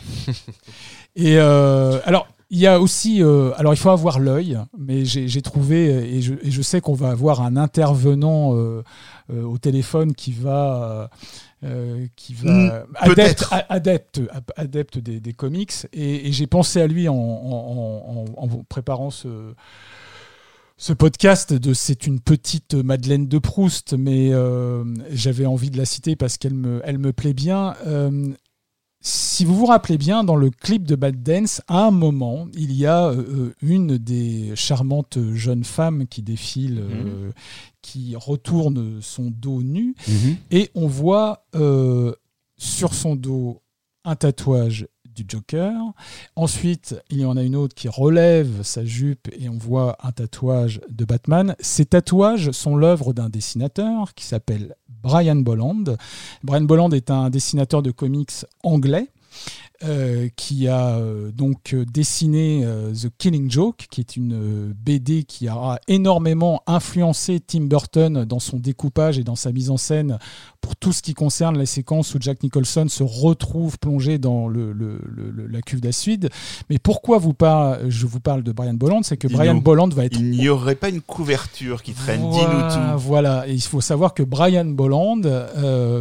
[1.15, 5.41] Et euh, alors, il y a aussi, euh, alors il faut avoir l'œil, mais j'ai
[5.41, 8.83] trouvé et je, et je sais qu'on va avoir un intervenant euh,
[9.31, 11.09] euh, au téléphone qui va,
[11.63, 12.69] euh, qui va Mm,
[14.55, 19.09] adepte, des, des comics, et, et j'ai pensé à lui en, en- en- en préparant
[19.09, 19.53] ce
[20.79, 25.85] ce podcast de c'est une petite Madeleine de Proust, mais euh, j'avais envie de la
[25.85, 27.73] citer parce qu'elle me, elle me plaît bien.
[27.87, 28.31] Euh,
[28.99, 32.73] si vous vous rappelez bien, dans le clip de Bad Dance, à un moment, il
[32.73, 37.31] y a euh, une des charmantes jeunes femmes qui défile, euh,
[37.81, 39.95] qui retourne son dos nu,
[40.49, 42.13] et on voit euh,
[42.57, 43.61] sur son dos
[44.03, 45.73] un tatouage du Joker.
[46.35, 50.11] Ensuite, il y en a une autre qui relève sa jupe et on voit un
[50.11, 51.55] tatouage de Batman.
[51.59, 55.97] Ces tatouages sont l'œuvre d'un dessinateur qui s'appelle Brian Bolland.
[56.43, 59.09] Brian Bolland est un dessinateur de comics anglais.
[59.83, 65.23] Euh, qui a euh, donc euh, dessiné euh, The Killing Joke, qui est une BD
[65.23, 70.17] qui a énormément influencé Tim Burton dans son découpage et dans sa mise en scène
[70.61, 74.71] pour tout ce qui concerne les séquences où Jack Nicholson se retrouve plongé dans le,
[74.73, 76.29] le- le- le- la cuve d'acide.
[76.69, 79.27] Mais pourquoi vous par- je vous parle de Brian Bolland C'est que.
[79.27, 82.21] Brian Bolland va être Il n'y aurait pas une couverture qui traîne.
[82.21, 82.99] voilà, Dis-nous tout.
[82.99, 85.21] Voilà, et il faut savoir que Brian Bolland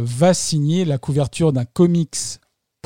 [0.03, 2.15] va signer la couverture d'un comics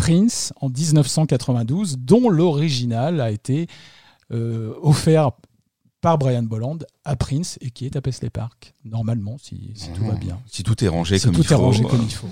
[0.01, 3.67] Prince en 1992, dont l'original a été
[4.31, 5.31] euh, offert
[6.01, 10.03] par Brian Bolland à Prince et qui est à Paisley Park, normalement, si, si tout
[10.03, 10.39] va bien.
[10.47, 11.53] Si tout est rangé Si comme tout il faut.
[11.53, 12.27] est rangé euh, comme il faut.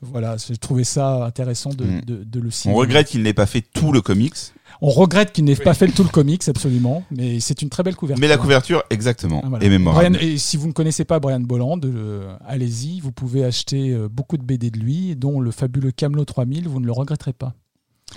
[0.00, 2.00] Voilà, j'ai trouvé ça intéressant de, Mm.
[2.02, 2.72] de- de le signer.
[2.74, 4.36] On regrette qu'il n'ait pas fait tout le comics,
[4.80, 7.96] On regrette qu'il n'ait pas fait tout le comics, absolument, mais c'est une très belle
[7.96, 8.20] couverture.
[8.20, 9.64] mais la couverture, exactement, Ah, voilà.
[9.64, 10.16] est mémorable.
[10.16, 14.08] Brian- et si vous ne connaissez pas Brian Bolland, euh, allez-y, vous pouvez acheter euh,
[14.08, 17.54] beaucoup de BD de lui, dont le fabuleux Camelot 3000, vous ne le regretterez pas.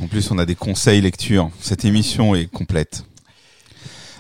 [0.02, 1.50] En plus, on a des conseils lecture.
[1.60, 3.06] Cette émission est complète.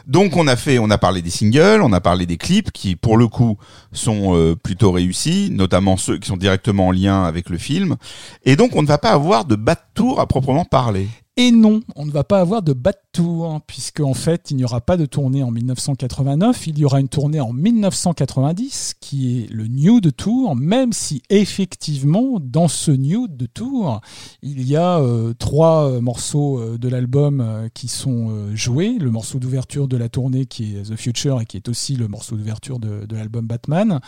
[0.07, 2.95] Donc, on a fait, on a parlé des singles, on a parlé des clips qui,
[2.95, 3.57] pour le coup,
[3.93, 7.97] sont euh, plutôt réussis, notamment ceux qui sont directement en lien avec le film.
[8.43, 11.07] Et donc, on ne va pas avoir de bas de tour à proprement parler.
[11.43, 14.57] Et non, on ne va pas avoir de bas de tour, puisque en fait, il
[14.57, 19.39] n'y aura pas de tournée en 1989, il y aura une tournée en 1990, qui
[19.39, 24.01] est le Nude Tour, même si effectivement, dans ce Nude Tour,
[24.43, 28.99] il y a euh, trois euh, morceaux euh, de l'album qui sont joués.
[28.99, 32.07] Le morceau d'ouverture de la tournée qui est The Future et qui est aussi le
[32.07, 33.99] morceau d'ouverture de, de l'album Batman.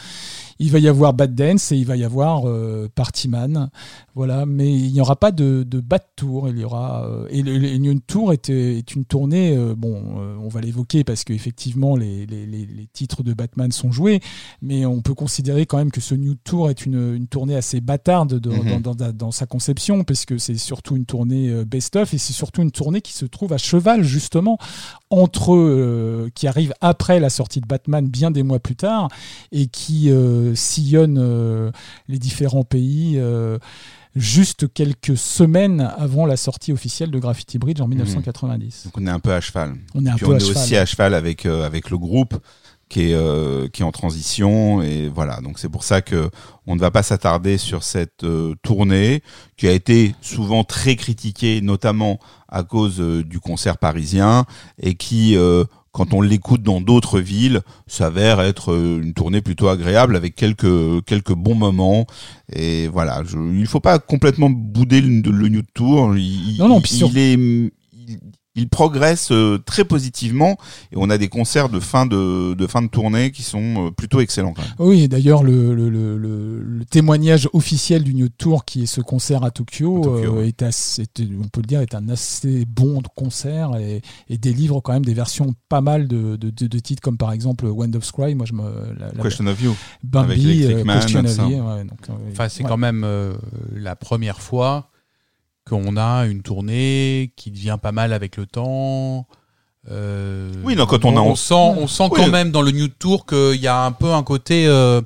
[0.60, 3.72] Il va y avoir Bad Dance et il va y avoir euh, Partyman.
[4.14, 6.48] Voilà, mais il n'y aura pas de, de bas de tour.
[6.48, 9.56] Il y aura et New Tour est, est une tournée.
[9.56, 13.72] euh, bon, euh, on va l'évoquer parce qu'effectivement les, les, les, les titres de Batman
[13.72, 14.20] sont joués,
[14.62, 17.82] mais on peut considérer quand même que ce New Tour est une, une tournée assez
[17.82, 18.82] bâtarde de- Mhm.
[18.82, 22.34] dans, dans- dans sa conception, parce que c'est surtout une tournée euh, best-of et c'est
[22.34, 24.58] surtout une tournée qui se trouve à cheval justement
[25.10, 29.08] entre euh, qui arrive après la sortie de Batman bien des mois plus tard
[29.52, 31.72] et qui euh, sillonne euh,
[32.08, 33.58] les différents pays euh,
[34.16, 38.84] juste quelques semaines avant la sortie officielle de Graffiti Bridge en 1990.
[38.86, 39.76] Donc, on est un peu à cheval.
[39.96, 40.58] On est un Puis peu on à est cheval.
[40.64, 42.36] aussi à cheval avec, euh, avec le groupe
[42.90, 46.30] qui est euh, qui est en transition et voilà donc c'est pour ça que
[46.68, 49.24] on ne va pas s'attarder sur cette euh, tournée
[49.58, 54.46] qui a été souvent très critiquée notamment à cause euh, du concert parisien
[54.80, 55.64] et qui euh,
[55.94, 61.06] quand on l'écoute dans d'autres villes, s'avère être euh, une tournée plutôt agréable avec quelques
[61.06, 62.06] quelques bons moments.
[62.52, 66.18] Et voilà, je, il faut pas complètement bouder le, le New Tour.
[66.18, 67.72] Il, Non, non, il- est
[68.56, 70.58] il, progresse euh, très positivement
[70.92, 73.92] et on a des concerts de fin de, de fin de tournée qui sont euh,
[73.92, 74.72] plutôt excellents quand même.
[74.80, 79.44] Oui, et d'ailleurs, le, le, le, témoignage officiel du New Tour, qui est ce concert
[79.44, 82.66] à Tokyo, À Tokyo, euh, est assez, est- on peut le dire, est un assez
[82.66, 86.80] bon concert et, et délivre quand même des versions pas mal de, de, de- de
[86.80, 88.36] titres, comme par exemple Wind of Scry.
[88.36, 88.64] Moi, je me.
[89.00, 89.76] La, la- Question of You.
[90.04, 91.38] Bambi, Man, Question of.
[91.38, 92.70] You, ouais, donc, euh, Enfin, c'est ouais.
[92.70, 93.34] quand même euh,
[93.76, 94.90] la première fois
[95.68, 99.26] qu'on a une tournée qui devient pas mal avec le temps.
[99.92, 102.20] Euh, Oui, non, quand on a- on sent, on sent Oui.
[102.22, 105.02] quand même dans le New Tour qu'il y a un peu un côté, euh,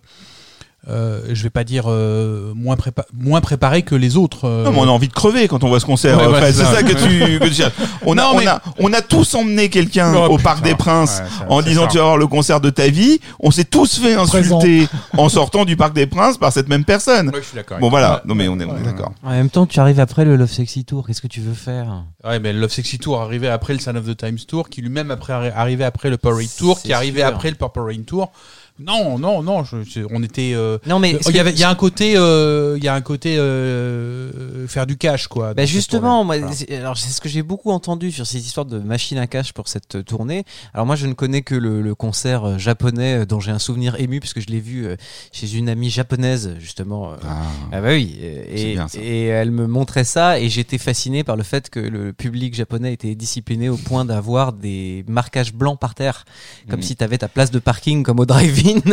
[0.90, 4.46] euh, je vais pas dire euh, moins, prépa- moins préparé que les autres.
[4.46, 4.64] euh.
[4.64, 6.18] Non, mais on a envie de crever quand on voit ce concert.
[6.18, 6.84] Ouais, Enfin, ouais, c'est ça ça.
[6.84, 7.74] que tu, que tu cherches.
[8.06, 10.44] On a, Non, on mais- a, on a tous emmené quelqu'un Oh, au putain.
[10.44, 11.88] Parc des Princes Ouais, en disant ça.
[11.90, 13.20] tu vas voir le concert de ta vie.
[13.40, 17.30] On s'est tous fait insulter en sortant du Parc des Princes par cette même personne.
[17.30, 17.80] Ouais, je suis d'accord.
[17.80, 18.84] Bon voilà, non mais on est, on est Ouais.
[18.84, 19.12] d'accord.
[19.24, 21.06] En même temps, tu arrives après le Love Sexy Tour.
[21.08, 22.04] Qu'est-ce que tu veux faire?
[22.24, 25.12] Ouais, mais Love Sexy Tour arrivait après le Son of the Times Tour, qui lui-même
[25.12, 27.28] après arrivait après le Power Raid Tour, qui arrivait sûr.
[27.30, 28.32] après le Purple Rain Tour.
[28.80, 30.52] Non, non, non, je- je- on était.
[30.54, 32.88] euh, Non, mais euh, il y, avait- il y a un côté, euh, il y
[32.88, 35.54] a un côté euh, faire du cash, quoi.
[35.54, 36.54] Bah justement, moi, Voilà.
[36.80, 39.68] alors c'est ce que j'ai beaucoup entendu sur ces histoires de machine à cash pour
[39.68, 40.44] cette euh, tournée.
[40.74, 43.60] Alors moi, je ne connais que le, le concert euh, japonais euh, dont j'ai un
[43.60, 44.96] souvenir ému puisque je l'ai vu euh,
[45.32, 47.14] chez une amie japonaise justement.
[47.14, 47.42] euh, Ah.
[47.72, 51.36] Ah bah oui, euh, et, bien, et elle me montrait ça et j'étais fasciné par
[51.36, 55.96] le fait que le public japonais était discipliné au point d'avoir des marquages blancs par
[55.96, 56.26] terre,
[56.70, 56.86] comme Mhm.
[56.86, 58.26] si tu avais ta place de parking comme au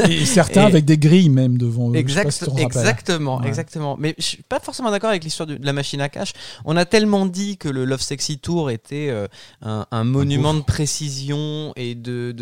[0.09, 1.97] Et certains Et- avec des grilles même devant eux.
[1.97, 3.49] Exact, si exactement, Ouais.
[3.49, 3.97] exactement.
[3.99, 6.33] Mais je suis pas forcément d'accord avec l'histoire de, la machine à cash.
[6.64, 9.27] On a tellement dit que le Love Sexy Tour était euh,
[9.62, 12.35] un, un monument de précision et de,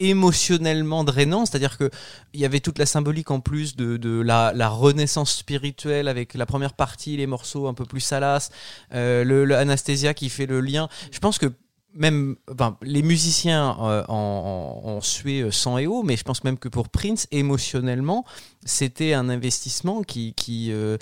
[0.00, 1.90] émotionnellement drainant, c'est-à-dire que
[2.32, 6.34] il y avait toute la symbolique en plus de, de la, la renaissance spirituelle avec
[6.34, 8.50] la première partie, les morceaux un peu plus salaces,
[8.94, 10.88] euh, le, le Anastasia qui fait le lien.
[11.12, 11.46] Je pense que
[11.94, 16.24] même enfin, les musiciens euh, en, en, en sué euh, sang et eau, mais je
[16.24, 18.24] pense même que pour Prince, émotionnellement,
[18.64, 20.96] c'était un investissement qui, qui euh,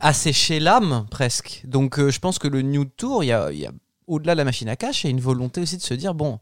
[0.00, 1.62] asséchait l'âme presque.
[1.66, 3.72] Donc euh, je pense que le New Tour, il y a, il y a
[4.06, 6.14] au-delà de la machine à cash, il y a une volonté aussi de se dire
[6.14, 6.38] bon.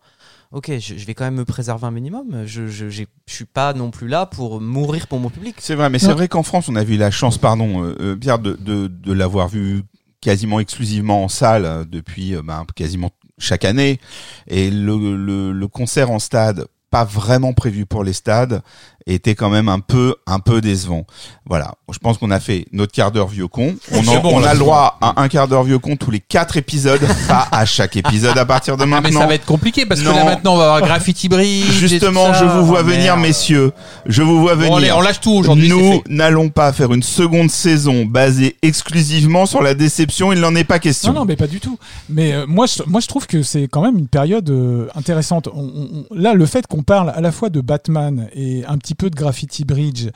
[0.50, 2.44] Ok, je, je vais quand même me préserver un minimum.
[2.44, 5.56] Je, je, je suis pas non plus là pour mourir pour mon public.
[5.60, 8.52] C'est vrai, mais c'est vrai qu'en France, on a eu la chance, pardon, Pierre, de,
[8.56, 9.82] de, de l'avoir vu
[10.20, 13.08] quasiment exclusivement en salle depuis ben, quasiment
[13.42, 14.00] chaque année.
[14.46, 18.62] Et le, le, le concert en stade, pas vraiment prévu pour les stades,
[19.06, 21.06] était quand même un peu un peu décevant.
[21.46, 23.74] Voilà, je pense qu'on a fait notre quart d'heure vieux con.
[23.92, 26.56] On, en- bon, a le droit à un quart d'heure vieux con tous les quatre
[26.56, 29.20] épisodes, pas à chaque épisode à partir de Ah, mais maintenant.
[29.20, 30.12] ça va être compliqué parce Non.
[30.12, 31.70] que là maintenant on va avoir Graffiti Bridge.
[31.70, 33.20] Justement, je vous vois Oh, venir, merde.
[33.20, 33.72] messieurs.
[34.06, 34.76] Je vous vois Bon, venir.
[34.76, 35.68] allez, on lâche tout aujourd'hui.
[35.68, 40.32] Nous n'allons pas faire une seconde saison basée exclusivement sur la déception.
[40.32, 41.12] Il n'en est pas question.
[41.12, 41.78] Non, non, mais pas du tout.
[42.08, 45.48] Mais euh, moi, je, moi, je trouve que c'est quand même une période euh, intéressante.
[45.52, 48.78] On- on- on- là, le fait qu'on parle à la fois de Batman et un
[48.78, 50.08] petit peu de Graffiti Bridge,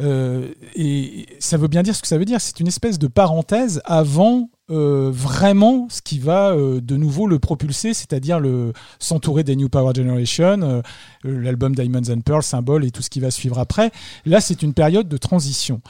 [0.00, 2.40] euh, et ça veut bien dire ce que ça veut dire.
[2.40, 4.50] C'est une espèce de parenthèse avant.
[4.70, 9.70] euh, vraiment ce qui va euh, de nouveau le propulser, c'est-à-dire le s'entourer des New
[9.70, 10.82] Power Generation,
[11.24, 13.90] l'album Diamonds and Pearls, symbole et tout ce qui va suivre après.
[14.26, 15.80] Là, c'est une période de transition.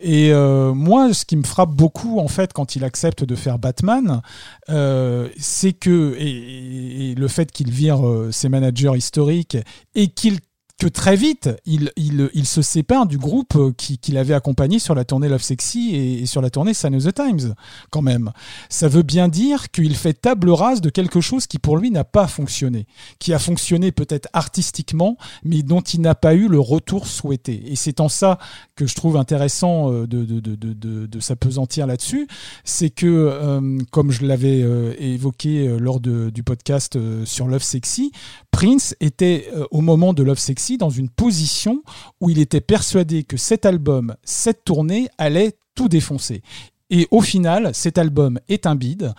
[0.00, 4.22] Et moi, ce qui me frappe beaucoup, en fait, quand il accepte de faire Batman,
[4.68, 9.56] c'est que, et, le fait qu'il vire ses managers historiques
[9.94, 10.38] et qu'il
[10.78, 14.78] que très vite, il, il, il se sépare du groupe euh, qui, qui l'avait accompagné
[14.78, 17.54] sur la tournée Love Sexy et, sur la tournée Sign of the Times,
[17.90, 18.30] quand même.
[18.68, 22.04] Ça veut bien dire qu'il fait table rase de quelque chose qui, pour lui, n'a
[22.04, 22.86] pas fonctionné,
[23.18, 27.60] qui a fonctionné peut-être artistiquement, mais dont il n'a pas eu le retour souhaité.
[27.66, 28.38] Et c'est en ça
[28.76, 32.28] que je trouve intéressant euh, de, de, de, de, de, s'apesantir là-dessus,
[32.62, 37.48] c'est que, euh, comme je l'avais euh, évoqué euh, lors de, du podcast euh, sur
[37.48, 38.12] Love Sexy,
[38.52, 41.82] Prince était euh, au moment de Love Sexy dans une position
[42.20, 46.42] où il était persuadé que cet album, cette tournée allait tout défoncer.
[46.90, 49.12] Et au final, cet album est un bide.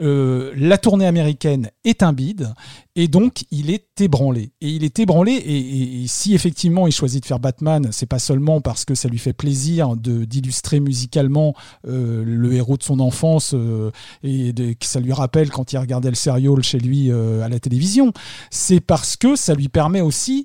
[0.00, 2.54] Euh, la tournée américaine est un bide
[2.96, 4.52] et donc il est ébranlé.
[4.60, 8.60] Et il est ébranlé et, si effectivement il choisit de faire Batman, c'est pas seulement
[8.60, 11.54] parce que ça lui fait plaisir de d'illustrer musicalement
[11.86, 13.90] euh, le héros de son enfance euh,
[14.22, 18.12] et que ça lui rappelle quand il regardait le serial chez lui à la télévision,
[18.50, 20.44] c'est parce que ça lui permet aussi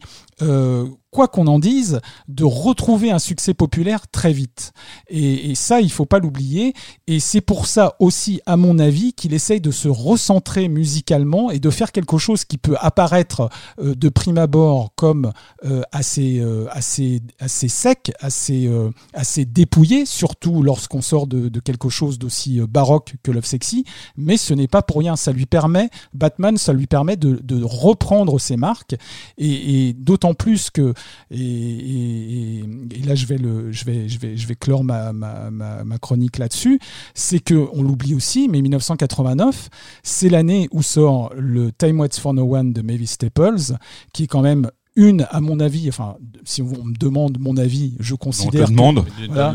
[1.16, 4.74] quoi qu'on en dise, de retrouver un succès populaire très vite.
[5.08, 6.74] Et, et ça, il faut pas l'oublier.
[7.08, 11.60] Et c'est pour ça aussi, à mon avis, qu'il essaye de se recentrer musicalement et
[11.60, 13.48] de faire quelque chose qui peut apparaître
[13.80, 15.32] euh, de prime abord comme
[15.66, 18.68] euh, assez, euh, assez, assez sec, assez,
[19.14, 23.86] assez dépouillé, surtout lorsqu'on sort de, quelque chose d'aussi baroque que Love Sexy.
[24.18, 25.16] Mais ce n'est pas pour rien.
[25.16, 28.96] Ça lui permet, Batman, ça lui permet de, de reprendre ses marques
[29.38, 30.94] et, d'autant plus que
[31.30, 32.64] et,
[33.06, 36.38] là je vais le je vais je vais je vais clore ma, ma, ma, chronique
[36.38, 36.80] là-dessus
[37.14, 38.62] c'est que on l'oublie aussi mais
[39.36, 39.70] 1989
[40.04, 43.76] c'est l'année où sort le Time Waits for No One de Mavis Staples
[44.14, 46.16] qui est quand même une à mon avis enfin
[46.46, 49.28] si on me demande mon avis je considère que-.
[49.28, 49.54] Voilà.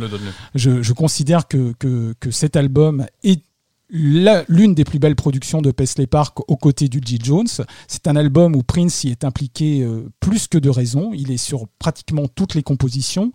[0.55, 3.43] Je, je considère que, que, que cet album est
[3.91, 7.18] l'une des plus belles productions de Paisley Park aux côtés du G.
[7.22, 7.47] Jones.
[7.88, 11.12] C'est un album où Prince y est impliqué euh, plus que de raison.
[11.12, 13.32] Il est sur pratiquement toutes les compositions.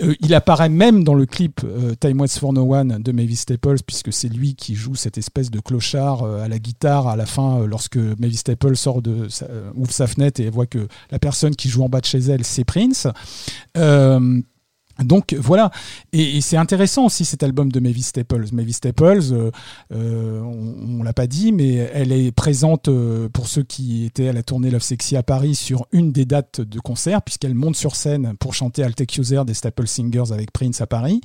[0.00, 3.40] Euh, il apparaît même dans le clip euh, Time Waits for No One de Mavis
[3.40, 7.26] Staples, puisque c'est lui qui joue cette espèce de clochard à la guitare à la
[7.26, 9.28] fin, lorsque Mavis Staples sort de
[9.74, 12.44] ouvre sa fenêtre et voit que la personne qui joue en bas de chez elle,
[12.44, 13.06] c'est Prince.
[15.04, 15.70] Donc voilà,
[16.12, 18.46] et, c'est intéressant aussi cet album de Mavis Staples.
[18.52, 19.50] Mavis Staples, euh,
[19.92, 24.32] euh, on, l'a pas dit, mais elle est présente euh, pour ceux qui étaient à
[24.32, 27.94] la tournée Love Sexy à Paris sur une des dates de concert, puisqu'elle monte sur
[27.94, 31.20] scène pour chanter I'll There des Staple Singers avec Prince à Paris.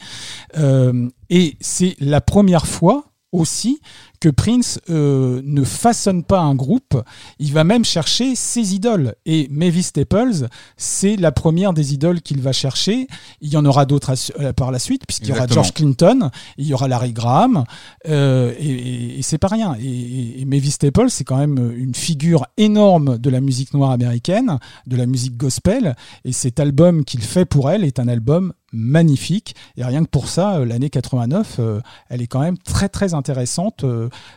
[0.58, 3.82] Euh, et c'est la première fois aussi
[4.24, 6.96] que Prince euh, ne façonne pas un groupe,
[7.40, 9.16] il va même chercher ses idoles.
[9.26, 10.48] Et Mavis Staples,
[10.78, 13.08] c'est la première des idoles qu'il va chercher.
[13.42, 15.42] Il y en aura d'autres euh, par la suite, puisqu'il y aura.
[15.56, 17.66] George Clinton, il y aura Larry Graham,
[18.08, 19.76] euh, et, et- et c'est pas rien.
[19.82, 24.58] Et, et- Mavis Staples, c'est quand même une figure énorme de la musique noire américaine,
[24.88, 29.56] de la musique gospel, et cet album qu'il fait pour elle est un album magnifique.
[29.78, 33.84] Et rien que pour ça, l'année 89, euh, elle est quand même très très intéressante.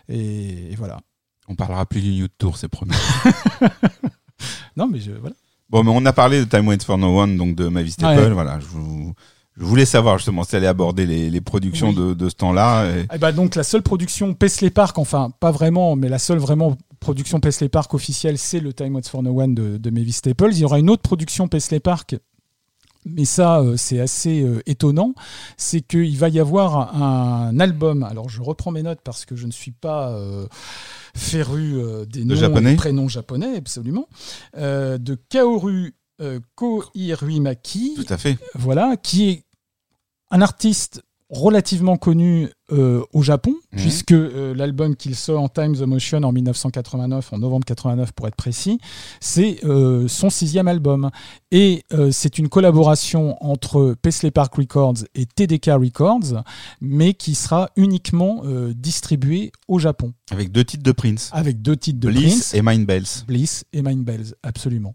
[0.08, 0.98] Et, et voilà.
[1.48, 2.92] On parlera plus du Youth Tour, c'est promis.
[4.76, 5.34] Non, mais je, voilà.
[5.70, 8.20] Bon, mais on a parlé de Time Waits for No One, donc de Mavis Staple.
[8.20, 8.30] Ouais.
[8.30, 9.14] Voilà, je, vous-
[9.56, 11.94] je voulais savoir justement si elle allait aborder les, les productions Oui.
[11.94, 12.84] de, de ce temps-là.
[12.90, 16.38] et- Eh ben, donc la seule production Paisley Park, enfin pas vraiment, mais la seule
[16.38, 20.12] vraiment production Paisley Park officielle, c'est le Time Waits for No One de, de Mavis
[20.16, 20.50] Staples.
[20.52, 22.16] Il y aura une autre production Paisley Park.
[23.06, 25.14] Mais ça, euh, c'est assez euh, étonnant.
[25.56, 28.02] C'est qu'il va y avoir un album.
[28.02, 30.46] Alors, je reprends mes notes parce que je ne suis pas euh,
[31.14, 34.08] féru euh, des noms japonais et prénoms japonais, absolument.
[34.56, 35.94] Euh, de Kaoru
[36.56, 38.38] Koiruimaki Tout à fait.
[38.54, 39.44] voilà, qui est
[40.30, 43.80] un artiste relativement connu euh, au Japon, Mhm.
[43.80, 48.26] puisque euh, l'album qu'il sort en Time the Motion en 1989, en novembre 89 pour
[48.26, 48.78] être précis,
[49.20, 51.10] c'est euh, son sixième album.
[51.52, 56.42] Et c'est une collaboration entre Paisley Park Records et TDK Records,
[56.80, 61.30] mais qui sera uniquement euh, distribué au Japon, Avec deux titres de Prince.
[61.32, 62.54] avec deux titres de Bliss Prince.
[62.54, 63.24] et Mind Bells.
[63.26, 64.94] Bliss et Mind Bells, absolument.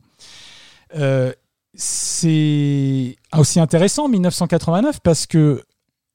[1.73, 5.63] C'est aussi intéressant 1989 parce que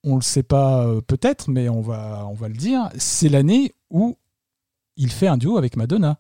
[0.07, 3.75] on le sait pas euh, peut-être, mais on va on va le dire, c'est l'année
[3.91, 4.17] où
[4.97, 6.19] il fait un duo avec Madonna.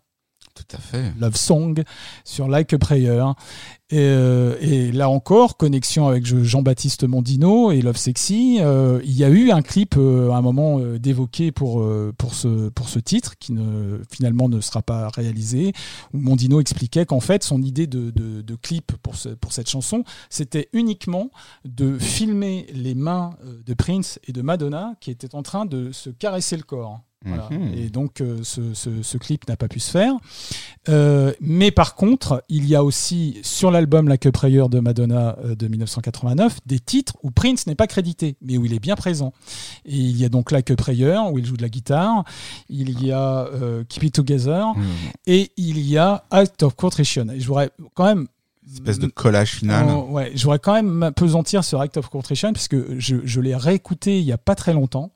[0.57, 1.13] Tout à fait.
[1.21, 1.83] Love Song
[2.25, 3.23] sur Like a Prayer.
[3.91, 8.57] Et, euh, là encore, connexion avec je- Jean-Baptiste Mondino et Love Sexy.
[8.61, 11.87] euh, il y a eu un clip euh, à un moment d'évoquer pour,
[12.17, 13.55] pour, ce, pour ce titre qui
[14.11, 15.73] finalement ne sera pas réalisé,
[16.15, 21.31] où Mondino expliquait qu'en fait son idée de, clip pour, pour cette chanson, c'était uniquement
[21.67, 23.35] de filmer les mains
[23.67, 27.01] de Prince et de Madonna qui étaient en train de se caresser le corps.
[27.27, 27.49] Voilà.
[27.51, 27.73] Mhm.
[27.77, 30.13] Et donc euh, ce, ce- ce clip n'a pas pu se faire.
[30.89, 35.37] Euh, mais par contre, il y a aussi sur l'album La Cup Prayer de Madonna
[35.45, 38.95] euh, de 1989 des titres où Prince n'est pas crédité, mais où il est bien
[38.97, 39.33] présent.
[39.85, 42.25] Et il y a donc La Cup Prayer où il joue de la guitare.
[42.69, 43.49] Il y a
[43.89, 44.83] Keep It Together Mmh.
[45.27, 47.27] et il y a Act of Contrition.
[47.31, 48.27] Et je voudrais quand même
[48.73, 49.87] Espèce de collage final.
[49.89, 53.41] Oh, ouais, je voudrais quand même m'apesantir sur Act of Contrition parce que je, je
[53.41, 55.13] l'ai réécouté il y a pas très longtemps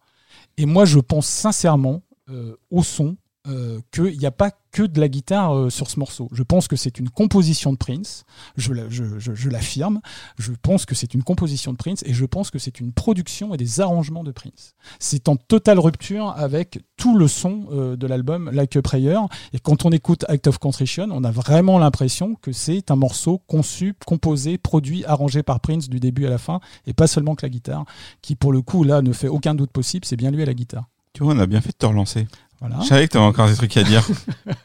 [0.60, 3.16] et moi je pense sincèrement euh, au son
[3.46, 6.28] euh, qu'il n'y a pas que de la guitare euh, sur ce morceau.
[6.32, 8.24] Je pense que c'est une composition de Prince,
[8.56, 10.00] je, la- je- je- je l'affirme,
[10.38, 13.54] je pense que c'est une composition de Prince et je pense que c'est une production
[13.54, 14.74] et des arrangements de Prince.
[14.98, 19.18] C'est en totale rupture avec tout le son euh, de l'album Like a Prayer
[19.54, 23.38] et quand on écoute Act of Contrition, on a vraiment l'impression que c'est un morceau
[23.46, 27.46] conçu, composé, produit, arrangé par Prince du début à la fin et pas seulement que
[27.46, 27.84] la guitare,
[28.22, 30.54] qui pour le coup là ne fait aucun doute possible, c'est bien lui à la
[30.54, 30.84] guitare.
[31.12, 32.28] Tu vois, on a bien fait de te relancer.
[32.60, 32.78] Voilà.
[32.82, 34.06] Je savais que t'avais encore des trucs à dire.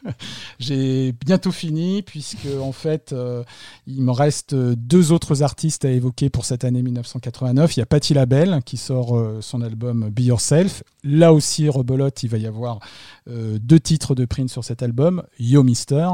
[0.58, 3.42] J'ai bientôt fini puisque en fait euh,
[3.86, 7.76] il me reste deux autres artistes à évoquer pour cette année 1989.
[7.76, 10.82] Il y a Patti LaBelle qui sort euh, son album Be Yourself.
[11.04, 12.80] Là aussi rebelote, il va y avoir
[13.28, 16.08] euh, deux titres de Prince sur cet album, Yo Mister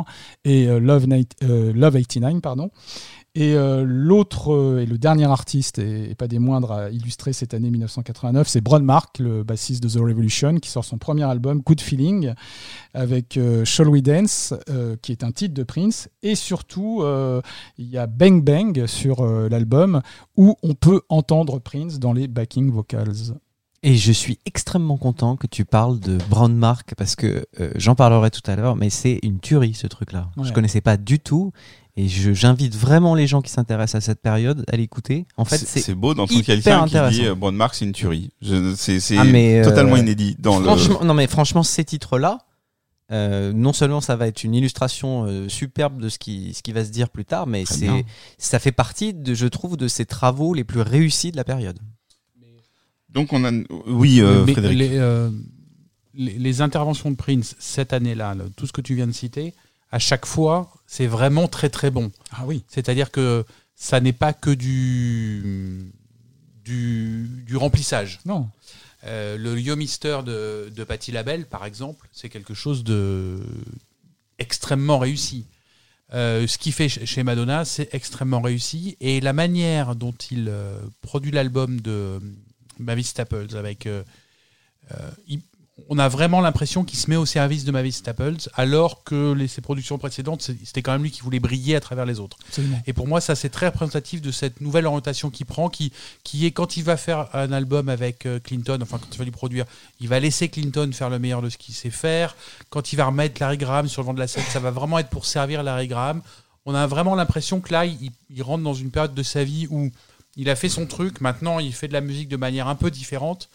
[0.45, 2.71] et Love, Night- Love 89 pardon.
[3.35, 7.33] Et euh, l'autre euh, et le dernier artiste, et, et pas des moindres, à illustrer
[7.33, 11.23] cette année 1989, c'est Bron Mark, le bassiste de The Revolution, qui sort son premier
[11.25, 12.35] album, Good Feeling,
[12.93, 14.53] avec euh, Shall We Dance,
[15.01, 16.11] qui est un titre de Prince.
[16.23, 17.41] Et surtout, euh,
[17.79, 20.03] il y a Bang Bang sur l'album,
[20.37, 23.33] où on peut entendre Prince dans les backing vocals.
[23.85, 27.97] Et je suis extrêmement content que tu parles de Brown Mark parce que euh, j'en
[27.97, 30.31] parlerai tout à l'heure, mais c'est une tuerie ce truc-là.
[30.37, 30.45] Ouais.
[30.45, 31.51] Je connaissais pas du tout
[31.97, 35.27] et je- j'invite vraiment les gens qui s'intéressent à cette période à l'écouter.
[35.37, 37.23] En fait, C'est beau d'entendre quelqu'un qui dit intéressant.
[37.47, 38.31] euh, Mark, c'est une tuerie.
[38.77, 40.65] C'est c'est Ah, euh, totalement inédit dans le.
[40.65, 42.39] franchement, non mais franchement, ces titres-là,
[43.11, 46.73] euh, non seulement ça va être une illustration euh, superbe de ce qui, ce qui
[46.73, 47.91] va se dire plus tard, mais c'est,
[48.39, 51.79] ça fait partie, de, je trouve, de ces travaux les plus réussis de la période.
[53.11, 53.51] Donc on a.
[53.87, 54.79] Oui, euh, Frédéric.
[54.79, 55.29] les, euh,
[56.15, 59.53] les, les interventions de Prince cette année-là, tout ce que tu viens de citer,
[59.93, 62.11] à chaque fois, c'est vraiment très très bon.
[62.33, 62.65] Ah oui.
[62.67, 63.45] C'est-à-dire que
[63.77, 65.93] ça n'est pas que du,
[66.65, 68.19] du, du remplissage.
[68.25, 68.49] Non.
[69.05, 73.41] Euh, le Yo Mister de, de Patti LaBelle, par exemple, c'est quelque chose de
[74.39, 75.47] extrêmement réussi.
[76.15, 78.97] Euh, ce qu'il fait ch- chez Madonna, c'est extrêmement réussi.
[79.01, 82.21] Et la manière dont il euh, produit l'album de
[82.79, 83.89] Mavis Staples, avec,
[85.27, 85.41] il-
[85.89, 89.49] on a vraiment l'impression qu'il se met au service de Mavis Staples, alors que les,
[89.49, 92.37] ses productions précédentes, c'était quand même lui qui voulait briller à travers les autres.
[92.49, 92.81] Absolument.
[92.87, 95.93] Et pour moi, ça c'est très représentatif de cette nouvelle orientation qu'il prend, qui,
[96.25, 99.25] qui est quand il va faire un album avec euh, Clinton, enfin quand il va
[99.25, 99.65] lui produire,
[100.01, 102.37] il va laisser Clinton faire le meilleur de ce qu'il sait faire.
[102.69, 104.99] Quand il va remettre Larry Graham sur le vent de la scène, ça va vraiment
[104.99, 106.21] être pour servir Larry Graham.
[106.67, 109.67] On a vraiment l'impression que là, il, il rentre dans une période de sa vie
[109.71, 109.91] où
[110.37, 112.91] il a fait son truc, maintenant il fait de la musique de manière un peu
[112.91, 113.49] différente.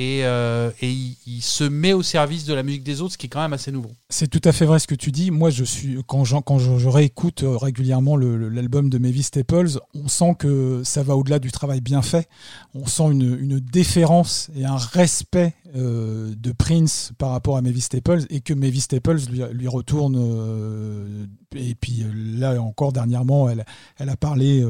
[0.00, 3.28] Et, euh, il, se met au service de la musique des autres, ce qui est
[3.28, 3.90] quand même assez nouveau.
[4.08, 5.32] C'est tout à fait vrai ce que tu dis.
[5.32, 9.80] Moi, je suis quand, j'en- quand je, je réécoute euh, régulièrement l'album de Mavis Staples,
[9.94, 12.28] on sent que ça va au-delà du travail bien fait.
[12.74, 18.24] On sent une, déférence et un respect euh, de Prince par rapport à Mavis Staples
[18.30, 19.18] et que Mavis Staples
[19.52, 21.28] lui, retourne.
[21.56, 24.64] et puis là encore dernièrement, elle a parlé.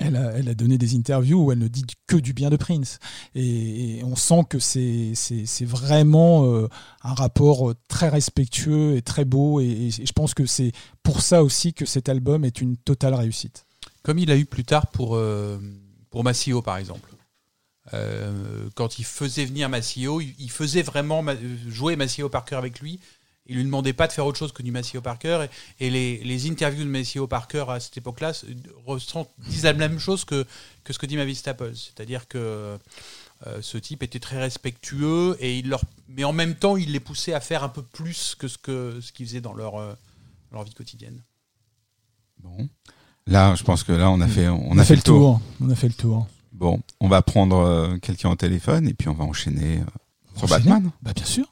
[0.00, 2.98] Elle a, donné des interviews où elle ne dit que du bien de Prince.
[3.34, 5.14] Et, on sent que c'est
[5.64, 6.68] vraiment euh,
[7.02, 9.60] un rapport euh, très respectueux et très beau.
[9.60, 10.72] Et, je pense que c'est
[11.02, 13.66] pour ça aussi que cet album est une totale réussite.
[14.02, 15.58] Comme il a eu plus tard pour, euh,
[16.10, 17.10] pour Massio, par exemple.
[17.92, 21.24] Euh, quand il faisait venir Massio, il, faisait vraiment
[21.68, 23.00] jouer Massio Parker avec lui.
[23.46, 25.46] Il lui demandait pas de faire autre chose que du Massio Parker.
[25.80, 28.32] Et, et les, les interviews de Massio Parker à cette époque-là
[29.38, 30.46] disent la même chose que,
[30.84, 31.74] que ce que dit Mavis Staples.
[31.74, 32.78] C'est-à-dire que
[33.46, 37.00] euh, ce type était très respectueux, et il leur, mais en même temps, il les
[37.00, 39.94] poussait à faire un peu plus que ce que ce qu'ils faisaient dans leur, euh,
[40.52, 41.22] leur vie quotidienne.
[42.42, 42.68] Bon.
[43.26, 45.40] Là, je pense que là, on a fait, on, On, a fait, le tour.
[45.60, 46.26] On a fait le tour.
[46.52, 49.84] Bon, on va prendre euh, quelqu'un au téléphone et puis on va enchaîner euh,
[50.36, 50.90] sur Enchaîner Batman.
[51.00, 51.46] Bah bien sûr.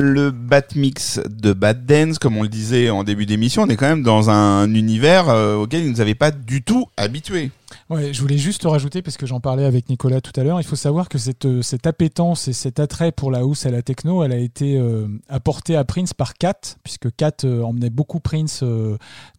[0.00, 3.88] Le Batmix de Bad Dance, comme on le disait en début d'émission, on est quand
[3.88, 7.50] même dans un univers euh, auquel ils nous avaient pas du tout habitués.
[7.90, 10.76] Je voulais juste rajouter, parce que j'en parlais avec Nicolas tout à l'heure, il faut
[10.76, 14.32] savoir que cette, euh, appétence et cet attrait pour la house et la techno, elle
[14.32, 18.64] a été euh, apportée à Prince par Kat, puisque Kat emmenait beaucoup Prince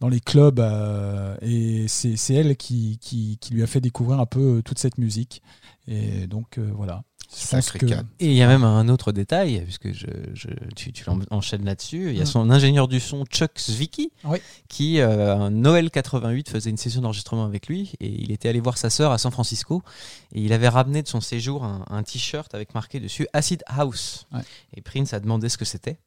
[0.00, 0.60] dans les clubs,
[1.42, 5.42] et c'est elle qui, lui a fait découvrir un peu toute cette musique.
[5.88, 7.02] Et donc euh, voilà.
[7.78, 7.86] Que-.
[8.20, 12.10] Et il y a même un autre détail, puisque je, je- tu, tu enchaînes là-dessus.
[12.10, 12.26] Il y a Mm.
[12.26, 14.36] son ingénieur du son, Chuck Zwicky, Oui.
[14.68, 17.92] qui, euh, Noël 88, faisait une session d'enregistrement avec lui.
[18.00, 19.82] Et il était allé voir sa sœur à San Francisco.
[20.34, 24.26] Et il avait ramené de son séjour un, un t-shirt avec marqué dessus Acid House.
[24.34, 24.42] Ouais.
[24.76, 25.98] Et Prince a demandé ce que c'était.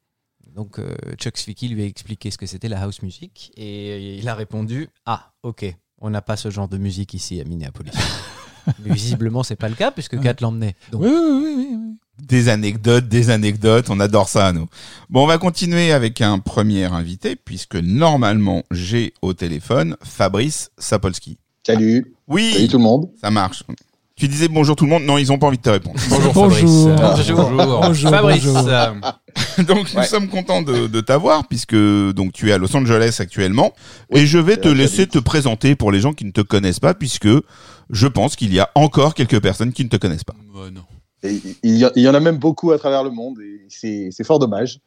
[0.54, 3.52] Donc euh, Chuck Zwicky lui a expliqué ce que c'était la house music.
[3.58, 5.66] Et il a répondu Ah, ok,
[5.98, 7.92] on n'a pas ce genre de musique ici à Minneapolis.
[8.84, 10.20] Mais visiblement, c'est pas le cas, puisque.
[10.20, 10.76] Kat l'emmenait.
[10.92, 11.78] Donc, Oui, oui, oui, oui, oui.
[12.22, 14.68] Des anecdotes, des anecdotes, on adore ça, nous.
[15.10, 21.38] Bon, on va continuer avec un premier invité, puisque normalement, j'ai au téléphone Fabrice Sapolsky.
[21.68, 23.10] Salut, salut Oui, tout le monde.
[23.22, 23.64] ça marche.
[24.18, 26.00] Tu disais bonjour tout le monde Non, ils ont pas envie de te répondre.
[26.10, 26.98] Bonjour, Bonjour.
[26.98, 27.28] Fabrice.
[27.28, 27.82] Bonjour.
[27.82, 28.46] Bonjour, Fabrice.
[28.46, 28.68] bonjour.
[28.70, 28.92] euh,
[29.68, 30.06] donc nous Ouais.
[30.08, 33.74] sommes contents de, de t'avoir puisque donc tu es à Los Angeles actuellement
[34.14, 36.80] et je vais c'est te laisser te présenter pour les gens qui ne te connaissent
[36.80, 37.28] pas puisque
[37.90, 40.36] je pense qu'il y a encore quelques personnes qui ne te connaissent pas.
[40.74, 40.82] non.
[41.24, 43.66] Et il, y a- il y en a même beaucoup à travers le monde et
[43.68, 44.80] c'est c'est fort dommage.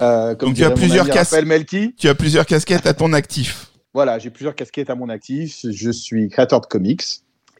[0.00, 1.06] Euh, comme Donc, tu as plusieurs
[1.44, 1.94] Melki.
[1.98, 3.68] Tu as plusieurs casquettes à ton actif.
[3.94, 5.64] Voilà, j'ai plusieurs casquettes à mon actif.
[5.68, 7.02] Je suis créateur de comics.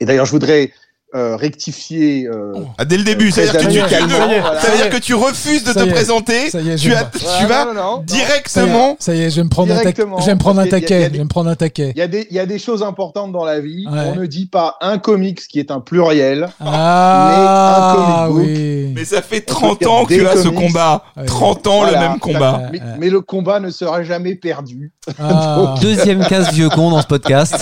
[0.00, 0.70] Et d'ailleurs, je voudrais
[1.14, 2.26] euh, rectifier.
[2.26, 4.60] euh, Ah, dès le début, Très c'est-à-dire que, tu- amicalement, tu- voilà.
[4.60, 5.92] ça veut dire que tu refuses de Ça te est.
[5.92, 6.50] présenter.
[6.50, 7.04] Ça y est, je Tu, as,
[7.46, 8.96] vas non, non, non, directement.
[8.98, 10.02] ça y est, je vais me prendre un taquet.
[10.20, 11.04] Je vais me prendre un taquet.
[11.04, 11.92] a Je me prendre un taquet.
[11.94, 13.86] Il y, a des, il y a des choses importantes dans la vie.
[13.90, 14.12] Ouais.
[14.12, 16.48] On ne dit pas un comics qui est un pluriel.
[16.60, 17.94] Ah, Mais un
[18.26, 18.46] comic book.
[18.56, 18.92] oui.
[18.96, 21.02] Mais ça fait On 30 peut dire ans que tu as ce combat.
[21.16, 21.24] Ouais.
[21.26, 22.00] 30 ans Voilà.
[22.02, 22.62] le même combat.
[22.72, 22.86] Mais, Ouais.
[22.98, 24.92] mais le combat ne sera jamais perdu.
[25.18, 25.74] Ah.
[25.80, 27.54] Deuxième case vieux con dans ce podcast.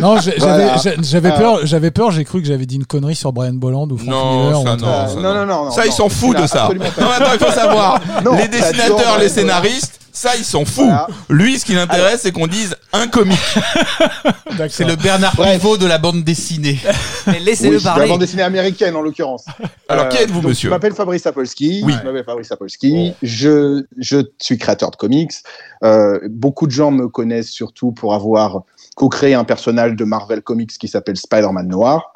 [0.00, 1.38] Non, j'avais j'a- j'avais Ah.
[1.38, 4.08] peur, j'avais peur, j'ai cru que j'avais dit une connerie sur Brian Bolland ou Frank
[4.10, 4.54] Non, Miller.
[4.54, 5.34] ça, ou non, Euh, ça, non, non.
[5.34, 6.68] non, non, non, Ça, ils non, s'en foutent de ça.
[6.72, 8.00] Non, attends, il faut savoir.
[8.24, 10.84] Non, les dessinateurs, les scénaristes, ça, ils s'en foutent.
[10.84, 11.08] Voilà.
[11.28, 13.36] Lui, ce qui l'intéresse, c'est qu'on dise un comique.
[14.68, 15.34] C'est le Bernard.
[15.34, 16.78] Pivot de la bande dessinée.
[17.26, 18.08] Mais laissez-le Oui, c'est la parler.
[18.08, 19.44] bande dessinée américaine en l'occurrence.
[19.88, 21.82] Alors, qui êtes-vous, monsieur Je m'appelle Fabrice Sapolsky.
[21.84, 21.92] Oui.
[22.00, 23.12] Je m'appelle Fabrice Sapolsky.
[23.22, 25.32] Je, je suis créateur de comics.
[25.82, 28.62] Euh, beaucoup de gens me connaissent surtout pour avoir
[28.94, 32.12] co-créé un personnage de Marvel Comics qui s'appelle Spider-Man Noir.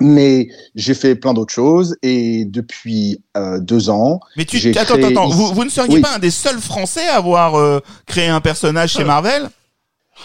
[0.00, 5.04] Mais j'ai fait plein d'autres choses et depuis euh, deux ans, Mais tu, attends, créé
[5.06, 6.00] attends, vous, vous ne seriez Oui.
[6.00, 9.50] pas un des seuls Français à avoir euh, créé un personnage chez Marvel?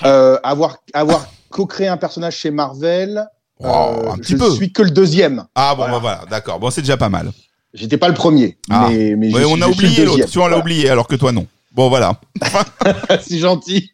[0.05, 3.25] Euh, avoir, avoir co-créé un personnage chez Marvel,
[3.63, 4.51] euh, Un petit je peu.
[4.51, 5.45] suis que le deuxième.
[5.55, 5.93] Ah bon, Voilà.
[5.93, 6.59] bah voilà, d'accord.
[6.59, 7.31] Bon, c'est déjà pas mal.
[7.73, 8.89] J'étais pas le premier, Ah.
[8.91, 10.25] mais, Ouais, on a je oublié l'autre.
[10.29, 11.47] Tu vois, on l'a oublié, alors que toi, non.
[11.73, 12.21] Bon, voilà.
[13.21, 13.91] c'est gentil.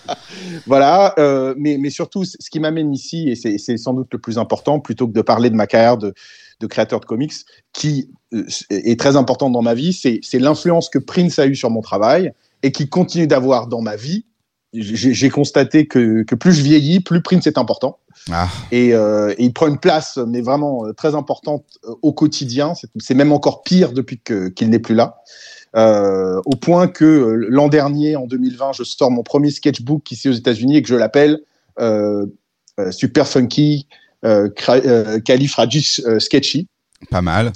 [0.66, 4.36] voilà, euh, mais, mais surtout, ce qui m'amène ici, et c'est sans doute le plus
[4.38, 6.12] important, plutôt que de parler de ma carrière de,
[6.60, 7.32] de créateur de comics,
[7.72, 11.70] qui euh, est très importante dans ma vie, c'est l'influence que Prince a eue sur
[11.70, 12.32] mon travail
[12.62, 14.26] et qui continue d'avoir dans ma vie.
[14.74, 18.00] J'ai constaté que, que plus je vieillis, plus Prince est important.
[18.30, 18.48] Ah.
[18.70, 21.64] Et, euh, et il prend une place, mais vraiment très importante
[22.02, 22.74] au quotidien.
[22.98, 24.20] C'est- même encore pire depuis
[24.54, 25.22] qu'il n'est plus là.
[25.76, 30.28] Euh, au point que euh, l'an dernier, en 2020, je sors mon premier sketchbook ici
[30.28, 31.40] aux États-Unis et que je l'appelle
[31.80, 32.26] euh,
[32.90, 33.86] Super Funky
[34.24, 34.48] euh,
[36.18, 36.68] Sketchy.
[37.10, 37.52] Pas mal.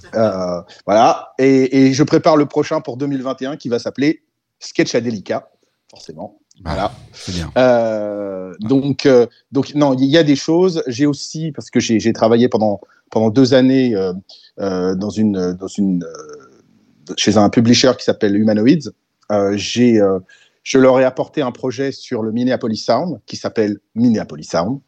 [0.86, 1.32] Voilà.
[1.38, 4.22] Et, et je prépare le prochain pour 2021 qui va s'appeler
[4.60, 5.50] Sketch Adelica,
[5.90, 6.38] forcément.
[6.64, 6.92] Voilà.
[7.12, 7.50] C'est bien.
[7.56, 10.82] Euh, donc, euh, donc non, il y a des choses.
[10.86, 16.04] J'ai aussi parce que j'ai travaillé pendant pendant deux années euh, dans une dans une
[17.16, 18.90] chez un publisher qui s'appelle Humanoids.
[19.30, 20.18] Euh, j'ai euh,
[20.62, 24.80] je leur ai apporté un projet sur le Minneapolis Sound qui s'appelle Minneapolis Sound.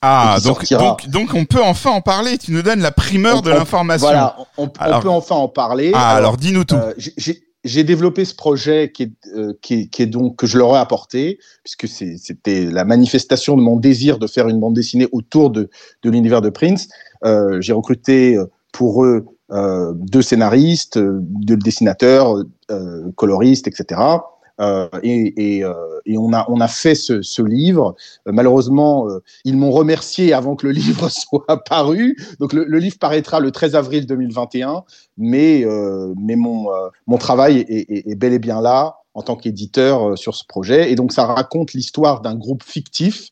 [0.00, 2.38] Ah, donc, donc, donc on peut enfin en parler.
[2.38, 4.06] Tu nous donnes la primeur On- de on- l'information.
[4.06, 5.90] Voilà, on, peut enfin en parler.
[5.94, 6.76] Ah, alors, dis-nous tout.
[6.76, 10.56] Euh, j'ai- développé ce projet qui est, euh, qui est, qui est donc que je
[10.56, 15.08] leur ai apporté, puisque c'était la manifestation de mon désir de faire une bande dessinée
[15.10, 15.68] autour de,
[16.02, 16.88] de l'univers de Prince.
[17.24, 18.38] Euh, j'ai recruté
[18.72, 22.36] pour eux euh, deux scénaristes, euh, deux dessinateurs,
[22.70, 23.98] euh, coloristes, etc.
[25.02, 25.64] Et,
[26.16, 27.94] on a on a fait ce, livre.
[28.26, 29.06] Malheureusement,
[29.44, 32.16] ils m'ont remercié avant que le livre soit paru.
[32.40, 34.82] Donc le, livre paraîtra le 13 avril 2021,
[35.16, 35.64] mais
[36.16, 36.66] mais mon
[37.06, 40.90] mon travail est, est- bel et bien là en tant qu'éditeur sur ce projet.
[40.90, 43.30] Et donc ça raconte l'histoire d'un groupe fictif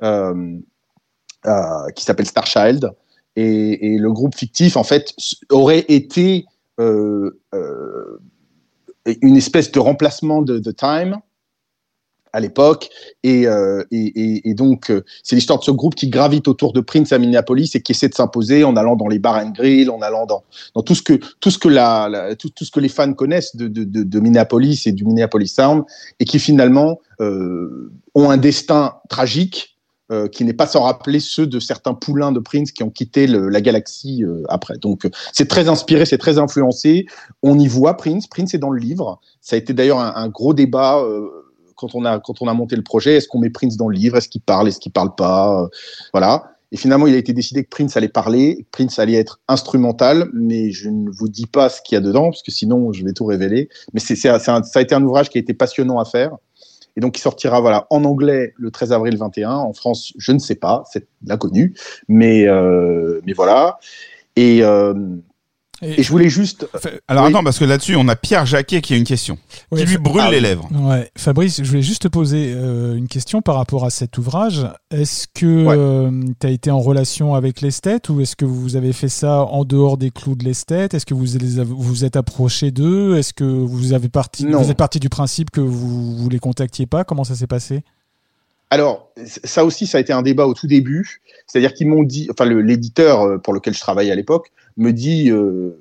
[0.00, 2.90] qui s'appelle Starchild.
[3.36, 5.14] Et, le groupe fictif, en fait,
[5.50, 6.46] aurait été
[6.80, 8.18] euh, euh,
[9.20, 11.18] une espèce de remplacement de The Time
[12.32, 12.88] à l'époque.
[13.22, 13.84] Et, euh,
[14.56, 17.92] donc, c'est l'histoire de ce groupe qui gravite autour de Prince à Minneapolis et qui
[17.92, 20.42] essaie de s'imposer en allant dans les bars and grill, en allant dans,
[20.82, 25.84] tout ce que les fans connaissent de, Minneapolis et du Minneapolis Sound,
[26.18, 29.73] et qui finalement ont un destin tragique.
[30.12, 33.26] Euh, qui n'est pas sans rappeler ceux de certains poulains de Prince qui ont quitté
[33.26, 34.76] la galaxie euh, après.
[34.76, 37.06] Donc euh, c'est très inspiré, c'est très influencé.
[37.42, 38.26] On y voit Prince.
[38.26, 39.20] Prince est dans le livre.
[39.40, 41.28] Ça a été d'ailleurs un, gros débat euh,
[41.76, 43.16] quand on a quand on a monté le projet.
[43.16, 44.16] Est-ce qu'on met Prince dans le livre?
[44.16, 44.68] Est-ce qu'il parle?
[44.68, 45.62] Est-ce qu'il parle pas?
[45.62, 45.68] Euh,
[46.12, 46.50] Voilà.
[46.72, 50.72] Et finalement, il a été décidé que Prince allait parler, Prince allait être instrumental, mais
[50.72, 53.12] je ne vous dis pas ce qu'il y a dedans, parce que sinon je vais
[53.12, 53.68] tout révéler.
[53.92, 56.36] Mais c'est, ça a été un ouvrage qui a été passionnant à faire.
[56.96, 59.50] Et donc, il sortira voilà, en anglais le 13 avril 21.
[59.50, 61.74] En France, je ne sais pas, c'est l'inconnu.
[62.08, 63.78] Mais, euh, mais voilà.
[64.36, 64.94] Et, euh,
[65.84, 66.66] Et- et je voulais juste.
[67.08, 67.30] Alors Oui.
[67.30, 69.38] attends, parce que là-dessus, on a Pierre Jacquet qui a une question,
[69.74, 70.68] qui lui brûle Ah les lèvres.
[70.72, 74.66] Ouais, Fabrice, je voulais juste te poser euh, une question par rapport à cet ouvrage.
[74.90, 76.34] Est-ce que Ouais.
[76.40, 79.64] tu as été en relation avec l'esthète ou est-ce que vous avez fait ça en
[79.64, 80.94] dehors des clous de l'esthète?
[80.94, 83.16] Est-ce que vous les avez- vous êtes approché d'eux?
[83.16, 84.62] Est-ce que vous avez parti Non.
[84.62, 87.04] vous êtes parti du principe que vous vous les contactiez pas?
[87.04, 87.82] Comment ça s'est passé?
[88.74, 91.20] Alors, ça aussi, ça a été un débat au tout début.
[91.46, 95.30] C'est-à-dire qu'ils m'ont dit, enfin, l'éditeur euh, pour lequel je travaillais à l'époque me dit
[95.30, 95.80] euh,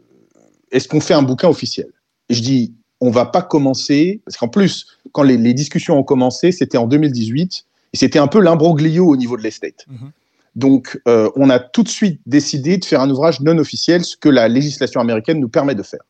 [0.71, 1.87] est-ce qu'on fait un bouquin officiel?
[2.29, 6.03] Et je dis on va pas commencer, parce qu'en plus, quand les, les discussions ont
[6.03, 9.87] commencé, c'était en 2018, et c'était un peu l'imbroglio au niveau de l'estate.
[9.87, 10.11] Mhm.
[10.55, 14.15] Donc, euh, on a tout de suite décidé de faire un ouvrage non officiel, ce
[14.15, 16.03] que la législation américaine nous permet de faire.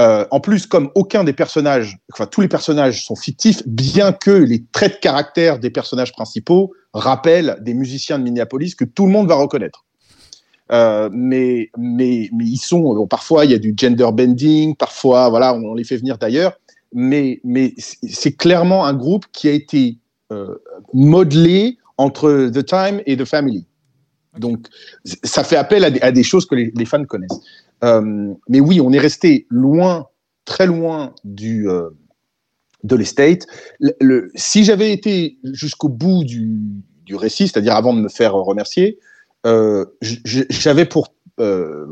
[0.00, 4.32] Euh, en plus, comme aucun des personnages, enfin tous les personnages sont fictifs, bien que
[4.32, 9.12] les traits de caractère des personnages principaux rappellent des musiciens de Minneapolis que tout le
[9.12, 9.84] monde va reconnaître.
[10.72, 15.28] Euh, mais, mais, mais ils sont, bon, parfois il y a du gender bending, parfois
[15.28, 16.58] voilà, on les fait venir d'ailleurs,
[16.92, 19.98] mais, mais c'est clairement un groupe qui a été
[20.32, 20.56] euh,
[20.92, 23.66] modelé entre The Time et The Family.
[24.38, 24.66] Donc,
[25.22, 27.38] ça fait appel à des, à des choses que les, les fans connaissent.
[27.84, 30.06] Euh, mais oui, on est resté loin,
[30.44, 31.90] très loin du, euh,
[32.82, 33.46] de l'estate.
[33.78, 36.58] Le, le- si j'avais été jusqu'au bout du,
[37.04, 38.98] du récit, c'est-à-dire avant de me faire remercier,
[39.46, 41.14] euh, j'avais pour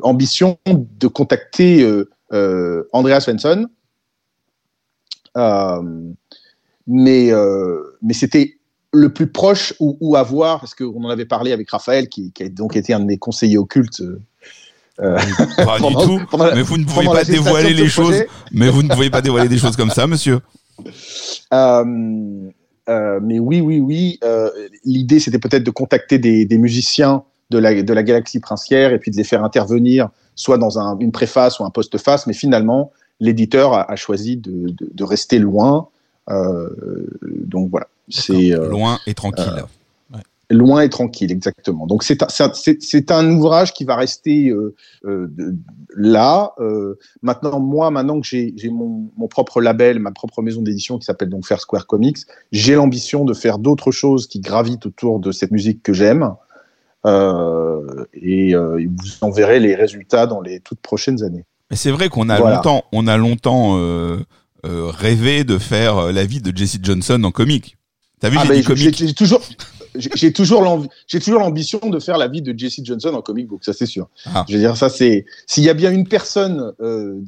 [0.02, 1.84] ambition de contacter
[2.92, 3.68] Andreas Svensson.
[6.86, 7.30] Mais
[8.02, 8.58] mais c'était
[8.92, 12.30] le plus proche ou, ou à voir, parce qu'on en avait parlé avec Raphaël, qui,
[12.32, 14.02] qui a donc été un de mes conseillers occultes.
[15.02, 15.16] Euh,
[15.64, 16.20] Pas du tout.
[16.38, 18.10] la- Mais vous ne pouvez pas dévoiler les choses.
[18.10, 18.28] projet.
[18.52, 20.40] Mais vous ne pouvez pas dévoiler des choses comme ça, monsieur.
[21.52, 21.84] Euh,
[22.88, 24.20] euh, mais oui, oui, oui.
[24.84, 28.98] L'idée, c'était peut-être de contacter des, des musiciens de la, de la galaxie princière et
[28.98, 32.26] puis de les faire intervenir, soit dans un- une préface ou un postface.
[32.26, 35.88] Mais finalement, l'éditeur a, a choisi de, de- de rester loin.
[37.46, 39.64] Donc voilà, c'est Loin et tranquille.
[40.52, 41.86] Loin et tranquille, exactement.
[41.86, 42.22] Donc c'est
[43.10, 44.74] un, ouvrage qui va rester euh,
[45.04, 45.56] euh, de-
[45.96, 46.52] là.
[46.60, 51.04] Euh, maintenant, moi, maintenant que j'ai mon, mon propre label, ma propre maison d'édition qui
[51.04, 52.18] s'appelle donc Fair Square Comics,
[52.52, 56.34] j'ai l'ambition de faire d'autres choses qui gravitent autour de cette musique que j'aime.
[57.04, 61.44] Et vous en verrez les résultats dans les toutes prochaines années.
[61.70, 62.56] Mais c'est vrai qu'on a Voilà.
[62.56, 63.76] longtemps, on a longtemps
[64.64, 67.76] rêvé de faire la vie de Jesse Johnson en comique.
[68.20, 68.44] T'as vu, Ah
[68.76, 69.40] j'ai j'ai toujours,
[69.94, 73.48] j'ai toujours l'envie, j'ai toujours l'ambition de faire la vie de Jesse Johnson en comic
[73.48, 74.08] book, ça c'est sûr.
[74.26, 74.44] Ah.
[74.48, 77.18] Je veux dire, ça c'est, s'il y a bien une personne euh,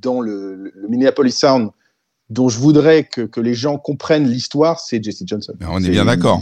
[0.00, 1.70] dans le, le Minneapolis Sound
[2.30, 5.52] dont je voudrais que, que les gens comprennent l'histoire, c'est Jesse Johnson.
[5.58, 6.40] Ben, on est bien d'accord.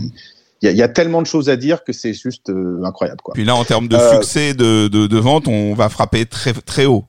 [0.63, 2.83] Il y, a, il y a tellement de choses à dire que c'est juste euh,
[2.85, 3.33] incroyable, quoi.
[3.33, 6.53] Puis là, en termes de Euh, succès de, de, de vente, on va frapper très,
[6.53, 7.07] très haut.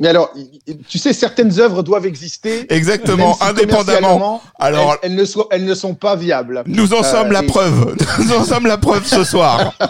[0.00, 0.32] Mais alors,
[0.88, 2.72] tu sais, certaines œuvres doivent exister.
[2.72, 4.42] Exactement, si indépendamment.
[4.58, 6.62] Alors, elles, elles ne sont, elles ne sont pas viables.
[6.66, 7.96] nous en Euh, sommes la preuve.
[8.18, 9.72] Nous en sommes la preuve ce soir.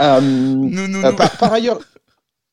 [0.00, 1.78] Euh, Nous, nous, euh, nous- par, par ailleurs,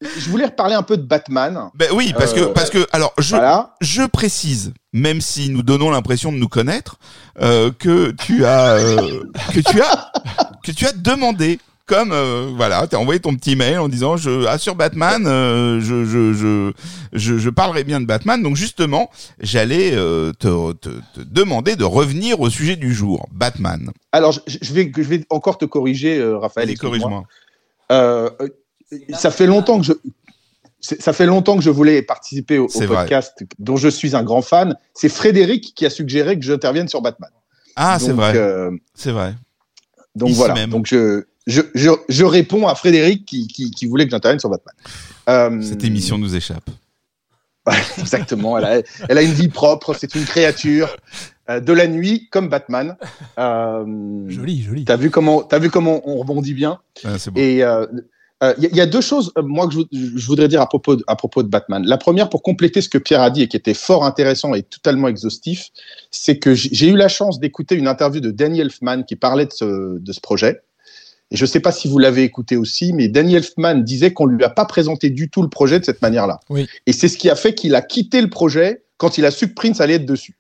[0.02, 1.70] je voulais reparler un peu de Batman.
[1.76, 3.76] Ben oui, parce que, Euh, parce que, alors, je, Voilà.
[3.82, 6.96] je précise, même si nous donnons l'impression de nous connaître,
[7.42, 9.24] euh, que tu as, euh,
[9.54, 10.12] que tu as,
[10.64, 14.46] que tu as demandé, comme euh, voilà, t'as envoyé ton petit mail en disant je
[14.48, 16.72] assure Batman, euh, je, je, je,
[17.14, 18.42] je, je parlerai bien de Batman.
[18.42, 19.10] Donc justement,
[19.40, 23.92] j'allais euh, te, te, te demander de revenir au sujet du jour, Batman.
[24.12, 26.70] Alors, je, je vais, je vais encore te corriger, euh, Raphaël.
[26.70, 27.24] Excuse-moi.
[27.90, 28.48] corrige-moi.
[29.14, 29.94] Ça fait longtemps que je.
[30.80, 32.98] c'est- Ça fait longtemps que je voulais participer au, au C'est vrai.
[33.04, 34.76] podcast dont je suis un grand fan.
[34.94, 37.30] C'est Frédéric qui a suggéré que j'intervienne sur Batman.
[37.76, 38.34] Ah, c'est vrai,
[38.94, 39.36] c'est vrai.
[40.16, 40.54] donc Ici voilà.
[40.54, 40.70] même.
[40.70, 44.50] Donc je, je, je, je réponds à Frédéric qui, qui, qui voulait que j'intervienne sur
[44.50, 44.76] Batman.
[45.30, 46.70] Euh, Cette émission nous échappe.
[47.98, 48.58] Exactement.
[48.58, 49.96] Elle a, elle a une vie propre.
[49.98, 50.96] C'est une créature
[51.50, 52.96] euh, de la nuit comme Batman.
[53.40, 53.86] Euh,
[54.30, 54.86] Joli, joli.
[54.86, 56.80] T'as vu comment, t'as vu comment on rebondit bien?
[57.04, 57.40] Ah, c'est bon.
[57.40, 57.86] Et euh,
[58.44, 60.62] euh, il y, a- y a deux choses, moi, que je, vou- je voudrais dire
[60.62, 61.84] à propos, de, à propos de Batman.
[61.86, 64.62] La première, pour compléter ce que Pierre a dit et qui était fort intéressant et
[64.62, 65.70] totalement exhaustif,
[66.12, 69.54] c'est que j'ai eu la chance d'écouter une interview de Danny Elfman qui parlait de
[69.54, 70.62] ce, de ce projet.
[71.32, 74.26] Et je ne sais pas si vous l'avez écouté aussi, mais Danny Elfman disait qu'on
[74.26, 76.40] lui a pas présenté du tout le projet de cette manière-là.
[76.50, 76.68] Oui.
[76.86, 79.50] Et c'est ce qui a fait qu'il a quitté le projet quand il a su
[79.50, 80.38] que Prince allait être dessus.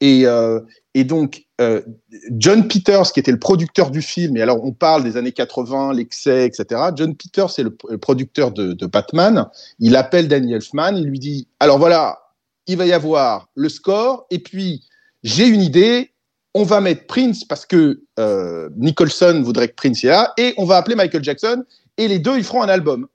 [0.00, 0.60] Et, euh,
[0.94, 1.80] et donc, euh,
[2.30, 5.94] John Peters, qui était le producteur du film, et alors on parle des années 80,
[5.94, 6.80] l'excès, etc.
[6.94, 9.46] John Peters, c'est le, le producteur de, de Batman.
[9.78, 12.18] Il appelle Danny Elfman, il lui dit Alors voilà,
[12.66, 14.84] il va y avoir le score, et puis
[15.22, 16.11] j'ai une idée,
[16.54, 20.64] on va mettre Prince parce que euh, Nicholson voudrait que Prince y là, et on
[20.64, 21.64] va appeler Michael Jackson,
[21.96, 23.06] et les deux, ils feront un album.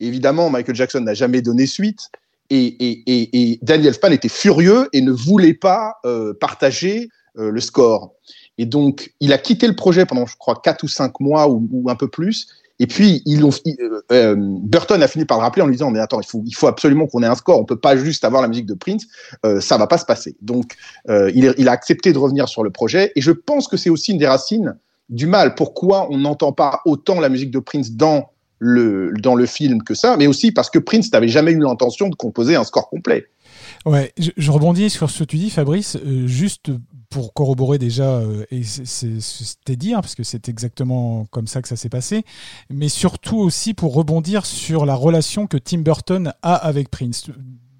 [0.00, 2.10] Évidemment, Michael Jackson n'a jamais donné suite.
[2.50, 8.14] Et, Danny Elfman était furieux et ne voulait pas euh, partager euh, le score.
[8.58, 11.66] Et donc, il a quitté le projet pendant, je crois, quatre ou cinq mois ou,
[11.72, 12.48] ou un peu plus.
[12.80, 15.74] Et puis, ils l'ont, il- euh, euh, Burton a fini par le rappeler en lui
[15.74, 17.60] disant, mais attends, il faut, absolument qu'on ait un score.
[17.60, 19.06] On peut pas juste avoir la musique de Prince.
[19.46, 20.36] Euh, ça va pas se passer.
[20.42, 20.74] Donc,
[21.08, 23.12] euh, il, a accepté de revenir sur le projet.
[23.14, 24.76] Et je pense que c'est aussi une des racines
[25.08, 25.54] du mal.
[25.54, 29.94] Pourquoi on n'entend pas autant la musique de Prince dans le, dans le film que
[29.94, 33.26] ça, mais aussi parce que Prince n'avait jamais eu l'intention de composer un score complet.
[33.84, 36.70] Ouais, je, rebondis sur ce que tu dis, Fabrice, juste
[37.14, 41.68] pour corroborer déjà, euh, et c'était dit, hein, parce que c'est exactement comme ça que
[41.68, 42.24] ça s'est passé,
[42.70, 47.30] mais surtout aussi pour rebondir sur la relation que Tim Burton a avec Prince.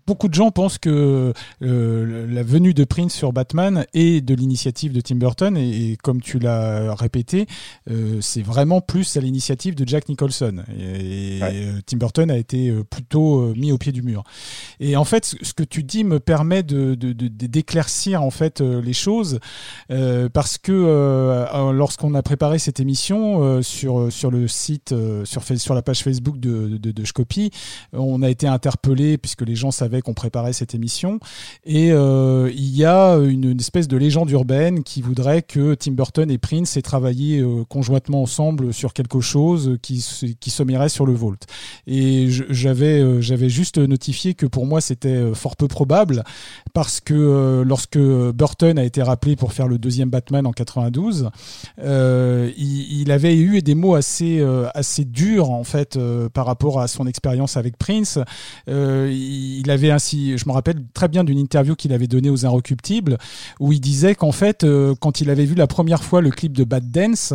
[0.06, 1.32] Beaucoup de gens pensent que
[1.62, 5.96] euh, la venue de Prince sur Batman est de l'initiative de Tim Burton, et, et
[5.96, 7.46] comme tu l'as répété,
[7.90, 10.62] euh, c'est vraiment plus à l'initiative de Jack Nicholson.
[10.78, 11.50] Et, Ouais.
[11.54, 14.24] euh, Tim Burton a été plutôt mis au pied du mur.
[14.78, 19.40] Et en fait, ce que tu dis me permet de d'éclaircir en fait les choses
[19.90, 20.72] euh, parce que
[21.72, 24.94] lorsqu'on a préparé cette émission sur sur le site
[25.24, 27.50] sur sur la page Facebook de de, de Shkopi,
[27.92, 31.20] on a été interpellé puisque les gens savaient qu'on préparait cette émission
[31.64, 36.30] et euh, il y a une, espèce de légende urbaine qui voudrait que Tim Burton
[36.30, 40.04] et Prince aient travaillé euh, conjointement ensemble sur quelque chose qui
[40.40, 41.36] qui sommerait sur le Vault.
[41.86, 46.24] Et j'avais euh, j'avais juste notifié que pour moi c'était fort peu probable
[46.72, 51.30] parce que lorsque Burton a été rappelé pour faire le deuxième Batman en 92,
[51.80, 54.44] euh, il, avait eu des mots assez
[54.74, 55.98] assez durs en fait
[56.32, 58.18] par rapport à son expérience avec Prince.
[58.66, 63.18] Il avait ainsi, je me rappelle très bien d'une interview qu'il avait donnée aux Inrecuptibles
[63.60, 66.52] où il disait qu'en fait euh, quand il avait vu la première fois le clip
[66.52, 67.32] de Bad Dance,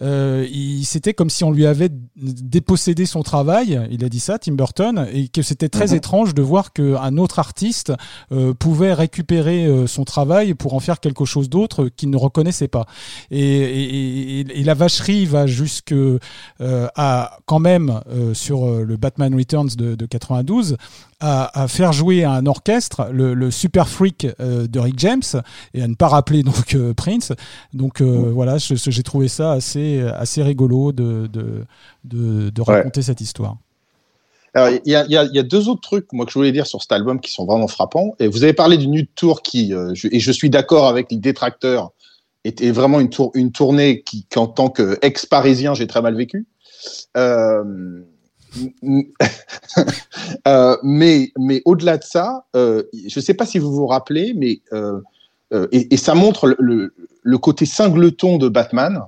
[0.00, 3.80] euh, il c'était comme si on lui avait dépossédé son travail.
[3.90, 5.94] Il a dit ça, Tim Burton, et que c'était très Mhm.
[5.96, 7.92] étrange de voir qu'un autre artiste
[8.32, 12.68] euh, pouvait récupérer euh, son travail pour en faire quelque chose d'autre qu'il ne reconnaissait
[12.68, 12.86] pas.
[13.30, 15.94] Et, et- et- et la vacherie va jusque
[16.60, 18.00] à quand même
[18.34, 20.76] sur le Batman Returns de, de 92
[21.22, 25.22] à, à faire jouer à un orchestre le, le Super Freak euh, de Rick James
[25.72, 27.32] et à ne pas rappeler donc euh, Prince.
[27.72, 31.64] Donc euh, voilà, je- je- j'ai trouvé ça assez assez rigolo de de,
[32.04, 32.76] de, de Ouais.
[32.76, 33.56] raconter cette histoire.
[34.54, 36.82] Alors, il y y y a deux autres trucs, moi, que je voulais dire sur
[36.82, 38.14] cet album qui sont vraiment frappants.
[38.18, 41.16] Et vous avez parlé du Nude Tour qui, je- et je suis d'accord avec les
[41.16, 41.92] détracteurs,
[42.44, 46.46] était vraiment une, tour, une tournée qui, qu'en tant qu'ex-parisien, j'ai très mal vécu.
[47.16, 48.02] Euh,
[50.48, 54.34] euh, mais mais au-delà de ça, euh, je ne sais pas si vous vous rappelez,
[54.36, 55.00] mais euh,
[55.70, 59.02] et, ça montre le, côté cingleton de Batman.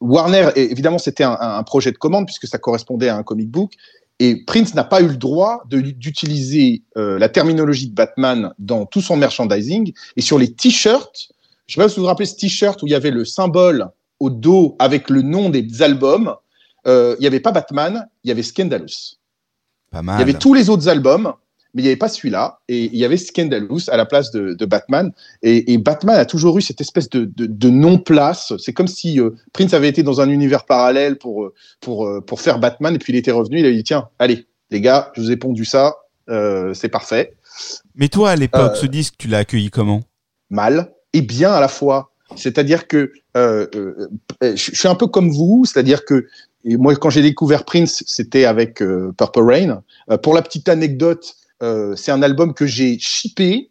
[0.00, 3.72] Warner, évidemment, c'était un, un projet de commande puisque ça correspondait à un comic book.
[4.18, 9.16] Et Prince n'a pas eu le droit d'utiliser la terminologie de Batman dans tout son
[9.16, 9.92] merchandising.
[10.16, 11.30] Et sur les t-shirts,
[11.66, 13.24] je ne sais pas si vous vous rappelez ce t-shirt où il y avait le
[13.24, 13.88] symbole
[14.20, 16.36] au dos avec le nom des albums.
[16.86, 19.16] Euh, il n'y avait pas Batman, il y avait Scandalous.
[19.90, 20.18] Pas Il mal.
[20.20, 21.32] y avait tous les autres albums,
[21.74, 22.60] mais il n'y avait pas celui-là.
[22.68, 25.12] Et il y avait Scandalous à la place de, de Batman.
[25.42, 28.52] Et, et Batman a toujours eu cette espèce de, de, de non-place.
[28.58, 32.40] C'est comme si euh, Prince avait été dans un univers parallèle pour, euh, pour, pour
[32.40, 32.94] faire Batman.
[32.94, 33.60] Et puis il était revenu.
[33.60, 35.94] Il a dit Tiens, allez, les gars, je vous ai pondu ça.
[36.30, 37.34] euh, c'est parfait.
[37.94, 40.02] Mais toi, à l'époque, Euh, ce disque, tu l'as accueilli comment?
[40.50, 42.11] Mal et bien à la fois.
[42.36, 44.08] C'est-à-dire que euh, euh,
[44.42, 45.64] euh, je suis un peu comme vous.
[45.64, 46.26] C'est-à-dire que
[46.64, 49.82] moi, quand j'ai découvert Prince, c'était avec Purple Rain.
[50.22, 53.70] Pour la petite anecdote, c'est un album que j'ai shippé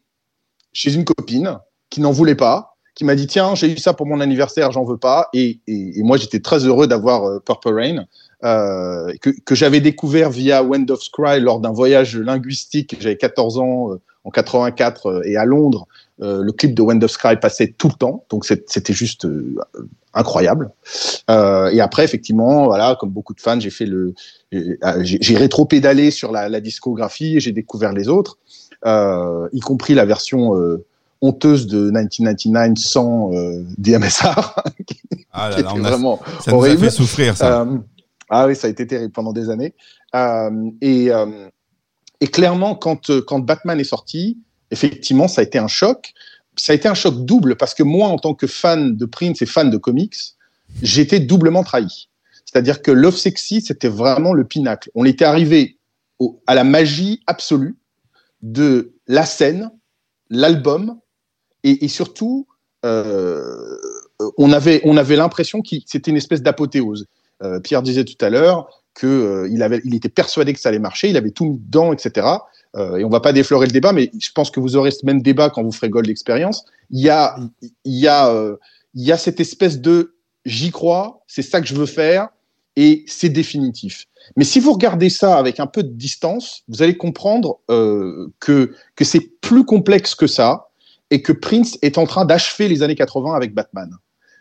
[0.74, 1.58] chez une copine
[1.90, 2.76] qui n'en voulait pas.
[2.94, 5.30] qui m'a dit tiens j'ai eu ça pour mon anniversaire, j'en veux pas.
[5.34, 5.62] Et,
[5.98, 8.06] moi j'étais très heureux d'avoir Purple Rain
[8.42, 12.98] que, j'avais découvert via Wind of Scry lors d'un voyage linguistique.
[13.00, 15.88] J'avais 14 ans en 84 euh, et à Londres,
[16.22, 19.56] euh, le clip de Wind of Scry passait tout le temps, donc c'était juste euh,
[20.14, 20.70] incroyable.
[21.30, 24.14] Euh, et après, effectivement, voilà, comme beaucoup de fans, j'ai fait le,
[24.52, 28.38] j'ai rétro-pédalé sur la, la discographie et j'ai découvert les autres,
[28.86, 30.54] y compris la version
[31.22, 33.32] honteuse de 1999 sans
[33.78, 34.56] DMSR,
[35.34, 37.66] Ah là on a- vraiment ça nous a fait souffrir, ça.
[38.30, 39.74] ah oui, ça a été terrible pendant des années.
[40.82, 41.10] Et,
[42.20, 44.38] et clairement, quand, quand Batman est sorti,
[44.72, 46.14] effectivement, ça a été un choc.
[46.58, 49.42] Ça a été un choc double parce que moi, en tant que fan de Prince
[49.42, 50.16] et fan de comics,
[50.82, 52.10] j'étais doublement trahi.
[52.46, 54.90] C'est-à-dire que Love Sexy, c'était vraiment le pinacle.
[54.96, 55.78] On était arrivé
[56.48, 57.78] à la magie absolue
[58.42, 59.72] de la scène,
[60.30, 61.00] l'album,
[61.64, 62.48] et, surtout,
[62.86, 63.78] euh,
[64.38, 67.06] on avait, on avait l'impression que c'était une espèce d'apothéose.
[67.44, 71.10] Euh, Pierre disait tout à l'heure que euh, il était persuadé que ça allait marcher,
[71.10, 72.28] il avait tout mis dedans, etc.
[72.76, 75.06] Euh, et on va pas déflorer le débat, mais je pense que vous aurez ce
[75.06, 76.66] même débat quand vous ferez Gold Experience.
[76.90, 78.56] Il y a, il y a, euh,
[78.94, 80.16] il y a cette espèce de
[80.46, 82.30] j'y crois, c'est ça que je veux faire,
[82.78, 84.08] et c'est définitif.
[84.38, 88.74] Mais si vous regardez ça avec un peu de distance, vous allez comprendre euh, que
[88.96, 90.70] que c'est plus complexe que ça,
[91.12, 93.92] et que Prince est en train d'achever les années 80 avec Batman.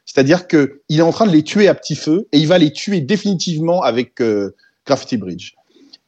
[0.07, 2.73] C'est-à-dire qu'il est en train de les tuer à petit feu et il va les
[2.73, 4.55] tuer définitivement avec euh,
[4.87, 5.53] Graffiti Bridge.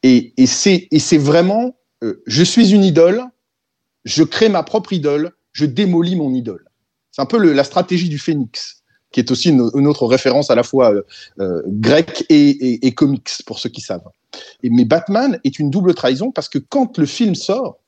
[0.01, 3.23] Et, et c'est et c'est vraiment, euh, je suis une idole,
[4.05, 6.65] je crée ma propre idole, je démolis mon idole.
[7.11, 10.63] C'est un peu la stratégie du phénix, qui est aussi une, autre référence à la
[10.63, 11.01] fois euh,
[11.39, 14.09] euh, grecque et, et, comics, pour ceux qui savent.
[14.63, 17.79] Mais Batman est une double trahison parce que quand le film sort,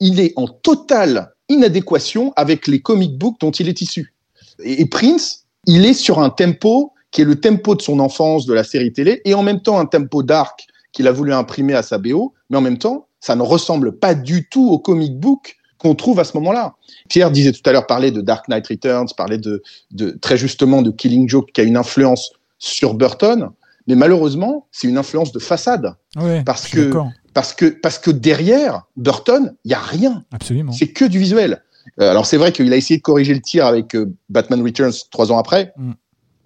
[0.00, 4.12] il est en totale inadéquation avec les comic books dont il est issu.
[4.58, 8.44] Et, et Prince, il est sur un tempo qui est le tempo de son enfance,
[8.44, 11.74] de la série télé, et en même temps un tempo dark qu'il a voulu imprimer
[11.74, 15.18] à sa BO, mais en même temps, ça ne ressemble pas du tout au comic
[15.18, 16.74] book qu'on trouve à ce moment-là.
[17.08, 20.82] Pierre disait tout à l'heure, parlait de Dark Knight Returns, parlait de, de très justement
[20.82, 23.48] de Killing Joke qui a une influence sur Burton,
[23.86, 26.92] mais malheureusement, c'est une influence de façade Ouais, Parce que-
[27.32, 30.24] parce que parce que derrière Burton, il y a rien.
[30.30, 30.72] Absolument.
[30.72, 31.62] C'est que du visuel.
[32.00, 34.92] Euh, alors c'est vrai qu'il a essayé de corriger le tir avec euh, Batman Returns
[35.10, 35.92] trois ans après, Mm.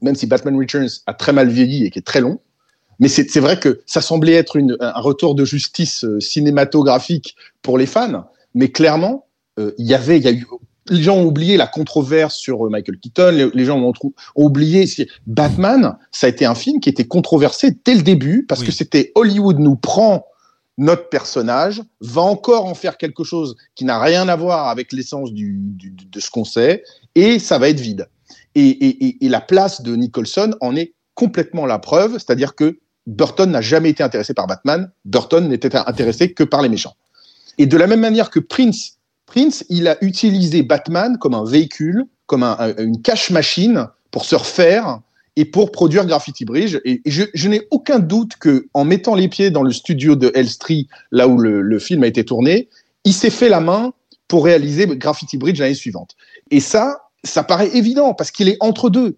[0.03, 2.39] même si Batman Returns a très mal vieilli et qui est très long.
[3.01, 7.79] Mais c'est vrai que ça semblait être une, un retour de justice euh, cinématographique pour
[7.79, 9.27] les fans, mais clairement,
[9.59, 10.47] euh, il y avait, il y a eu,
[10.91, 13.93] les gens ont oublié la controverse sur euh, Michael Keaton, les, gens ont,
[14.35, 14.85] oublié
[15.27, 18.66] Batman, ça a été un film qui était controversé dès le début parce Oui.
[18.66, 20.25] que c'était Hollywood nous prend
[20.77, 25.33] notre personnage, va encore en faire quelque chose qui n'a rien à voir avec l'essence
[25.33, 26.85] du, du- de ce qu'on sait,
[27.16, 28.09] et ça va être vide.
[28.55, 32.79] Et, et- et- et la place de Nicholson en est complètement la preuve, c'est-à-dire que
[33.09, 36.94] Burton n'a jamais été intéressé par Batman, Burton n'était intéressé que par les méchants.
[37.56, 42.05] Et de la même manière que Prince, Prince, il a utilisé Batman comme un véhicule,
[42.26, 45.01] comme un- un- une cache machine pour se refaire
[45.36, 46.78] et pour produire Graffiti Bridge.
[46.85, 50.89] Et, je n'ai aucun doute que en mettant les pieds dans le studio de Elstree,
[51.10, 52.68] là où le, le film a été tourné,
[53.05, 53.93] il s'est fait la main
[54.28, 56.14] pour réaliser Graffiti Bridge l'année suivante.
[56.51, 59.16] Et ça, ça paraît évident parce qu'il est entre deux.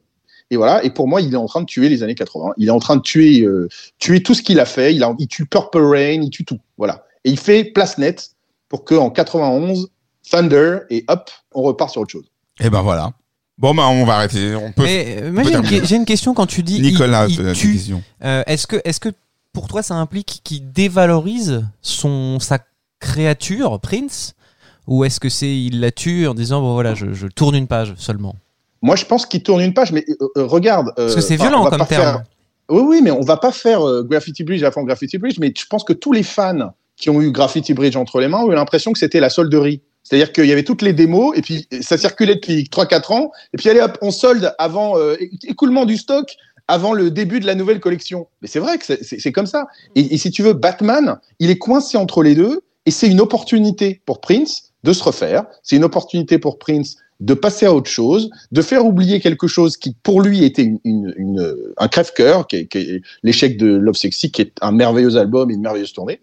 [0.50, 0.84] Et voilà.
[0.84, 2.52] Et pour moi, il est en train de tuer les années 80.
[2.56, 3.68] Il est en train de tuer, euh,
[3.98, 4.94] tuer tout ce qu'il a fait.
[4.94, 6.58] Il, a, il tue Purple Rain, il tue tout.
[6.76, 7.04] Voilà.
[7.24, 8.30] Et il fait place nette
[8.68, 9.88] pour que en 91,
[10.30, 12.26] Thunder et hop, on repart sur autre chose.
[12.60, 13.12] Et ben voilà.
[13.58, 14.54] Bon, ben on va arrêter.
[14.54, 14.82] On peut.
[14.82, 15.86] Mais euh, moi j'ai une, terminer.
[15.86, 17.78] j'ai une question quand tu dis Nicolas, il, tue.
[18.24, 19.10] Euh, est-ce que est-ce que
[19.52, 22.58] pour toi ça implique qu'il dévalorise son sa
[23.00, 24.34] créature Prince?
[24.86, 27.66] Ou est-ce que c'est il la tue en disant bon voilà je, je tourne une
[27.66, 28.34] page seulement?
[28.82, 30.92] Moi, je pense qu'il tourne une page, mais euh, euh, regarde.
[30.96, 32.02] Parce euh, que c'est violent comme terme.
[32.02, 32.22] faire-
[32.70, 35.82] Oui, oui, mais on va pas faire Graffiti Bridge avant Graffiti Bridge, mais je pense
[35.84, 38.92] que tous les fans qui ont eu Graffiti Bridge entre les mains ont eu l'impression
[38.92, 39.82] que c'était la solderie.
[40.02, 43.56] C'est-à-dire qu'il y avait toutes les démos, et puis ça circulait depuis 3-4 ans, et
[43.58, 45.16] puis allez hop, on solde avant euh,
[45.46, 46.34] écoulement du stock
[46.68, 48.28] avant le début de la nouvelle collection.
[48.40, 49.66] Mais c'est vrai que c'est- comme ça.
[49.96, 53.20] Et, et si tu veux, Batman, il est coincé entre les deux, et c'est une
[53.20, 57.90] opportunité pour Prince de se refaire, c'est une opportunité pour Prince de passer à autre
[57.90, 60.72] chose, de faire oublier quelque chose qui, pour lui, était
[61.76, 62.68] un crève-cœur, qui
[63.22, 66.20] l'échec de Love Sexy, qui est un merveilleux album et une merveilleuse tournée.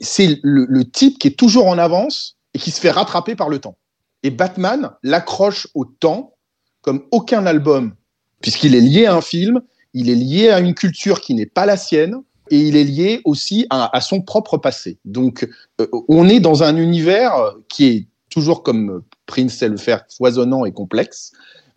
[0.00, 3.58] C'est le, type qui est toujours en avance et qui se fait rattraper par le
[3.58, 3.76] temps.
[4.22, 6.34] Et Batman l'accroche au temps
[6.80, 7.94] comme aucun album,
[8.40, 9.60] puisqu'il est lié à un film,
[9.94, 12.16] il est lié à une culture qui n'est pas la sienne,
[12.50, 14.98] et il est lié aussi à, à son propre passé.
[15.04, 15.48] Donc,
[15.80, 17.32] euh, on est dans un univers
[17.68, 21.32] qui est toujours comme Prince sait le faire, foisonnant et complexe,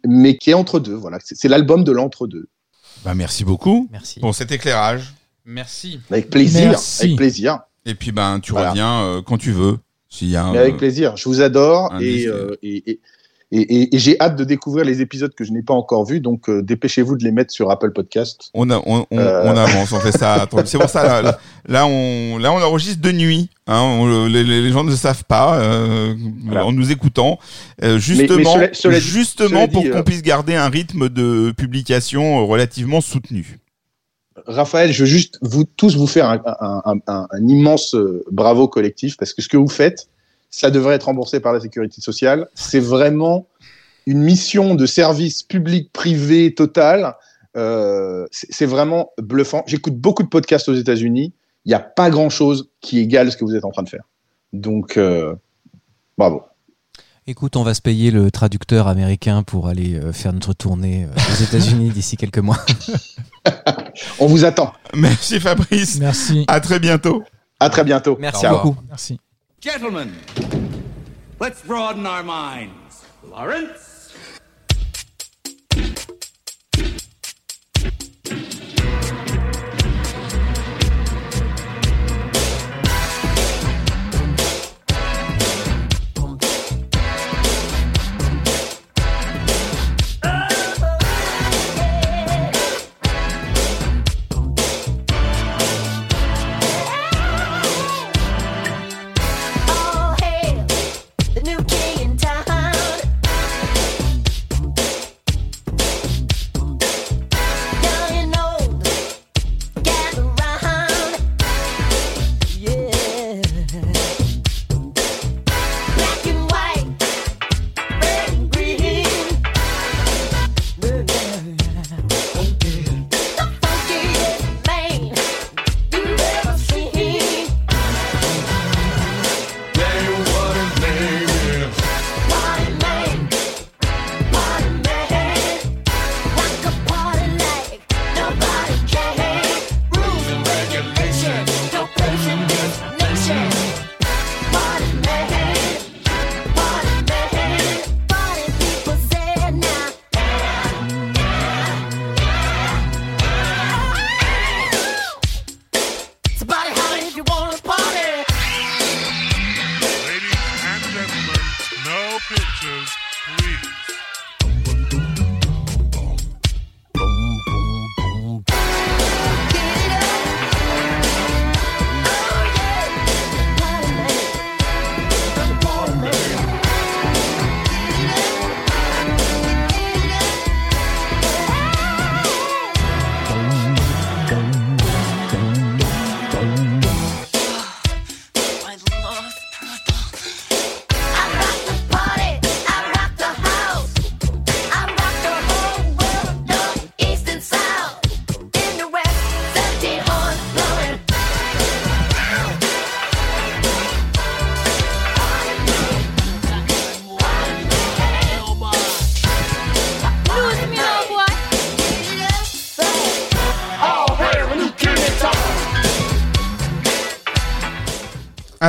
[0.05, 0.93] mais qui est entre deux.
[0.95, 2.47] Voilà, c'est l'album de l'entre-deux.
[3.03, 4.19] Bah, merci beaucoup Merci.
[4.19, 5.13] pour cet éclairage.
[5.45, 5.99] Merci.
[6.09, 7.03] Avec plaisir, Merci.
[7.03, 7.59] avec plaisir.
[7.85, 8.69] Et puis, ben, tu Voilà.
[8.71, 9.77] reviens euh, quand tu veux.
[10.09, 11.17] S'il y a un- Mais avec plaisir.
[11.17, 12.99] Je vous adore euh, et,
[13.57, 16.19] et, et- et j'ai hâte de découvrir les épisodes que je n'ai pas encore vus.
[16.19, 18.49] Donc, euh, dépêchez-vous de les mettre sur Apple Podcast.
[18.53, 19.41] On, a- on, on, Euh.
[19.45, 20.47] on avance, on fait ça.
[20.65, 23.49] C'est pour ça, là, là, là, on, là, on enregistre de nuit.
[23.67, 26.13] Hein, on- les, gens ne savent pas euh,
[26.45, 26.65] Voilà.
[26.65, 27.39] en nous écoutant.
[27.83, 32.45] Euh, justement, cela- cela dit- justement pour qu'on euh, puisse garder un rythme de publication
[32.47, 33.59] relativement soutenu.
[34.47, 37.95] Raphaël, je veux juste vous tous vous faire un, un- un- un- un immense
[38.31, 40.07] bravo collectif parce que ce que vous faites,
[40.55, 42.47] ça devrait être remboursé par la sécurité sociale.
[42.53, 43.47] C'est vraiment
[44.05, 47.15] une mission de service public-privé total.
[47.57, 49.63] Euh, c'est vraiment bluffant.
[49.67, 51.33] J'écoute beaucoup de podcasts aux États-Unis.
[51.65, 54.03] Il n'y a pas grand-chose qui égale ce que vous êtes en train de faire.
[54.53, 55.35] Donc, euh,
[56.17, 56.43] bravo.
[57.27, 61.43] Écoute, on va se payer le traducteur américain pour aller euh, faire notre tournée aux
[61.43, 62.59] États-Unis d'ici quelques mois.
[64.19, 64.71] On vous attend.
[64.93, 65.99] Merci Fabrice.
[65.99, 66.45] Merci.
[66.47, 67.23] À très bientôt.
[67.59, 68.15] À très bientôt.
[68.19, 68.55] Merci Ciao.
[68.55, 68.77] beaucoup.
[68.87, 69.19] Merci.
[69.65, 70.11] Gentlemen,
[71.39, 73.05] let's broaden our minds.
[73.23, 73.94] Lawrence?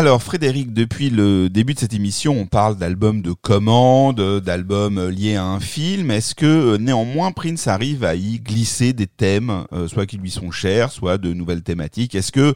[0.06, 5.34] Alors Frédéric, depuis le début de cette émission, on parle d'albums de commande, d'albums liés
[5.34, 6.12] à un film.
[6.12, 10.30] Est-ce que euh, néanmoins Prince arrive à y glisser des thèmes, euh, soit qui lui
[10.30, 12.14] sont chers, soit de nouvelles thématiques?
[12.14, 12.54] Est-ce que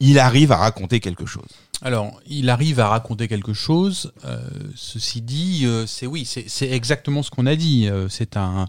[0.00, 1.48] il arrive à raconter quelque chose?
[1.80, 4.12] Alors, il arrive à raconter quelque chose.
[4.26, 7.88] euh, ceci dit, c'est oui, c'est exactement ce qu'on a dit.
[8.10, 8.66] C'est un,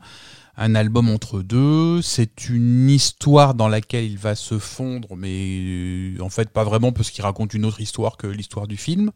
[0.58, 2.02] un album entre deux.
[2.02, 6.92] C'est une histoire dans laquelle il va se fondre, mais euh, en fait pas vraiment
[6.92, 9.12] parce qu'il raconte une autre histoire que l'histoire du film.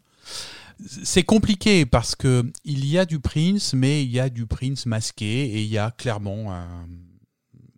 [1.04, 4.86] C'est compliqué parce que il y a du Prince, mais il y a du Prince
[4.86, 6.54] masqué et il y a clairement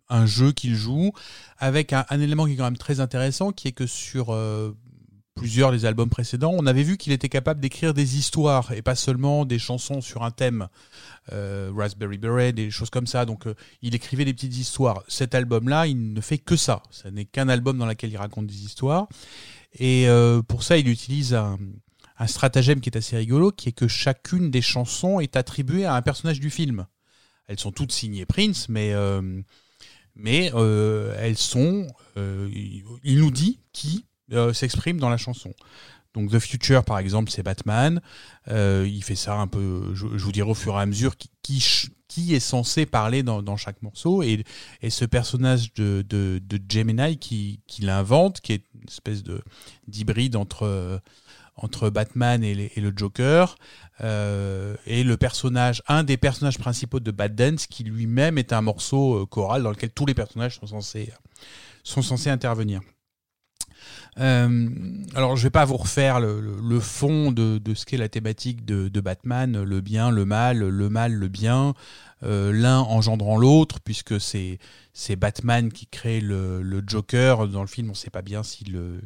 [0.09, 1.11] un, jeu qu'il joue
[1.57, 4.75] avec un, élément qui est quand même très intéressant, qui est que sur euh,
[5.35, 8.95] plusieurs des albums précédents, on avait vu qu'il était capable d'écrire des histoires et pas
[8.95, 10.67] seulement des chansons sur un thème,
[11.31, 13.25] Raspberry Beret, des choses comme ça.
[13.25, 15.03] Donc euh, il écrivait des petites histoires.
[15.07, 16.83] Cet album-là, il ne fait que ça.
[16.91, 19.07] Ça n'est qu'un album dans lequel il raconte des histoires.
[19.77, 21.57] Et euh, pour ça, il utilise un,
[22.27, 26.01] stratagème qui est assez rigolo, qui est que chacune des chansons est attribuée à un
[26.01, 26.85] personnage du film.
[27.47, 29.41] Elles sont toutes signées Prince, mais euh,
[30.15, 31.87] mais euh, elles sont.
[32.17, 32.49] euh,
[33.03, 35.53] il nous dit qui euh, s'exprime dans la chanson.
[36.15, 38.01] Donc The Future, par exemple, c'est Batman.
[38.49, 42.33] Euh, il fait ça un peu, je, vous dirai au fur et à mesure, qui,
[42.33, 44.23] est censé parler dans, chaque morceau.
[44.23, 44.43] Et,
[44.81, 49.41] et ce personnage de, de, Gemini qui, l'invente, qui est une espèce de
[49.87, 51.01] d'hybride entre,
[51.89, 53.57] Batman et, le Joker,
[54.01, 58.61] euh, et le personnage, un des personnages principaux de Bad Dance, qui lui-même est un
[58.61, 62.81] morceau euh, choral dans lequel tous les personnages sont censés intervenir.
[64.19, 64.69] Euh,
[65.15, 69.63] alors, je vais pas vous refaire le, fond de, ce qu'est la thématique de, Batman,
[69.63, 71.73] le bien, le mal, le mal, le bien,
[72.23, 77.47] euh, l'un engendrant l'autre, puisque c'est Batman qui crée le, Joker.
[77.47, 79.01] Dans le film, on ne sait pas bien s'il le,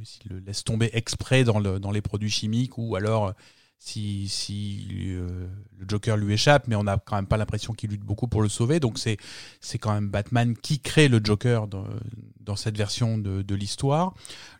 [0.46, 3.34] laisse tomber exprès dans les produits chimiques ou alors
[3.80, 4.86] si, si
[5.16, 5.48] euh,
[5.78, 8.42] le Joker lui échappe, mais on n'a quand même pas l'impression qu'il lutte beaucoup pour
[8.42, 8.80] le sauver.
[8.80, 9.18] Donc c'est
[9.62, 11.86] c'est quand même Batman qui crée le Joker dans,
[12.42, 14.14] dans cette version de, de l'histoire.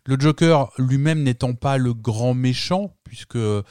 [0.06, 3.62] Le Joker lui-même n'étant pas le grand méchant, puisque euh,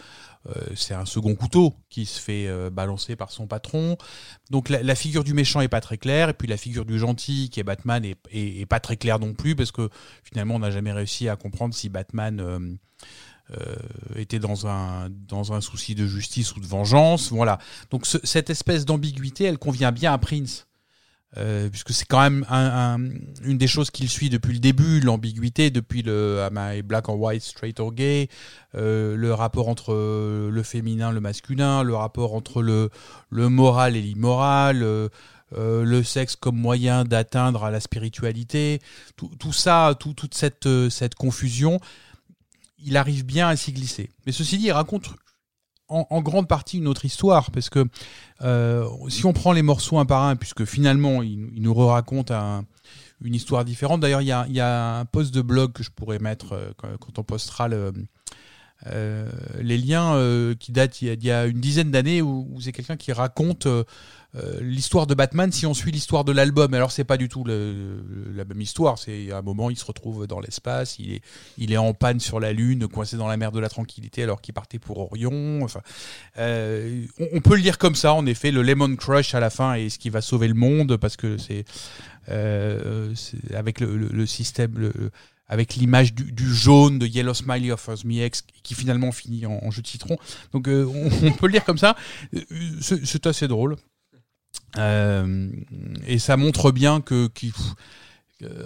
[0.76, 3.98] c'est un second couteau qui se fait euh, balancer par son patron.
[4.52, 7.00] Donc la, la figure du méchant est pas très claire, et puis la figure du
[7.00, 9.90] gentil, qui est Batman, est, est, pas très claire non plus, parce que
[10.24, 12.60] finalement on n'a jamais réussi à comprendre si Batman euh,
[14.16, 17.32] était dans un, dans un souci de justice ou de vengeance.
[17.32, 17.58] Voilà.
[17.92, 20.66] Donc ce- cette espèce d'ambiguïté, elle convient bien à Prince.
[21.38, 23.10] Euh, puisque c'est quand même un- un-
[23.44, 27.20] une des choses qu'il suit depuis le début, l'ambiguïté, depuis le Am I Black or
[27.20, 28.30] White, Straight or Gay,
[28.74, 32.90] euh, le rapport entre euh, le féminin, le masculin, le rapport entre le,
[33.30, 35.08] le moral et l'immoral, euh,
[35.56, 38.80] euh, le sexe comme moyen d'atteindre à la spiritualité,
[39.16, 41.80] tout, tout ça, tout- toute cette, euh, cette confusion,
[42.84, 44.10] il arrive bien à s'y glisser.
[44.26, 45.10] Mais ceci dit, il raconte
[45.90, 47.84] en, grande partie une autre histoire, parce que
[48.42, 53.36] euh, si on prend les morceaux un par un, puisque finalement il, nous raconte une
[53.36, 54.00] histoire différente.
[54.00, 57.24] D'ailleurs, il y a, un post de blog que je pourrais mettre euh, quand on
[57.24, 57.92] postera le,
[58.88, 59.30] euh,
[59.60, 62.72] les liens euh, qui datent il y y a une dizaine d'années où, où c'est
[62.72, 63.84] quelqu'un qui raconte euh,
[64.36, 66.74] euh, l'histoire de Batman si on suit l'histoire de l'album.
[66.74, 68.98] Alors c'est pas du tout le- le- la même histoire.
[69.00, 71.22] C'est à un moment il se retrouve dans l'espace, il est
[71.58, 74.40] il est en panne sur la lune, coincé dans la mer de la tranquillité alors
[74.40, 75.62] qu'il partait pour Orion.
[75.64, 75.82] Enfin,
[76.38, 78.14] euh, on, on peut le lire comme ça.
[78.14, 80.96] En effet, le Lemon Crush à la fin est ce qui va sauver le monde
[80.98, 81.66] parce que c'est
[83.54, 84.92] avec le- le système.
[85.50, 89.82] Avec l'image du, jaune de Yellow Smiley offers me X qui finalement finit en, jeu
[89.82, 90.18] de citron.
[90.54, 91.96] Donc euh, on, peut le lire comme ça.
[92.36, 92.42] Euh,
[92.80, 93.76] C'est assez drôle.
[94.78, 95.50] Euh,
[96.06, 97.30] et ça montre bien que,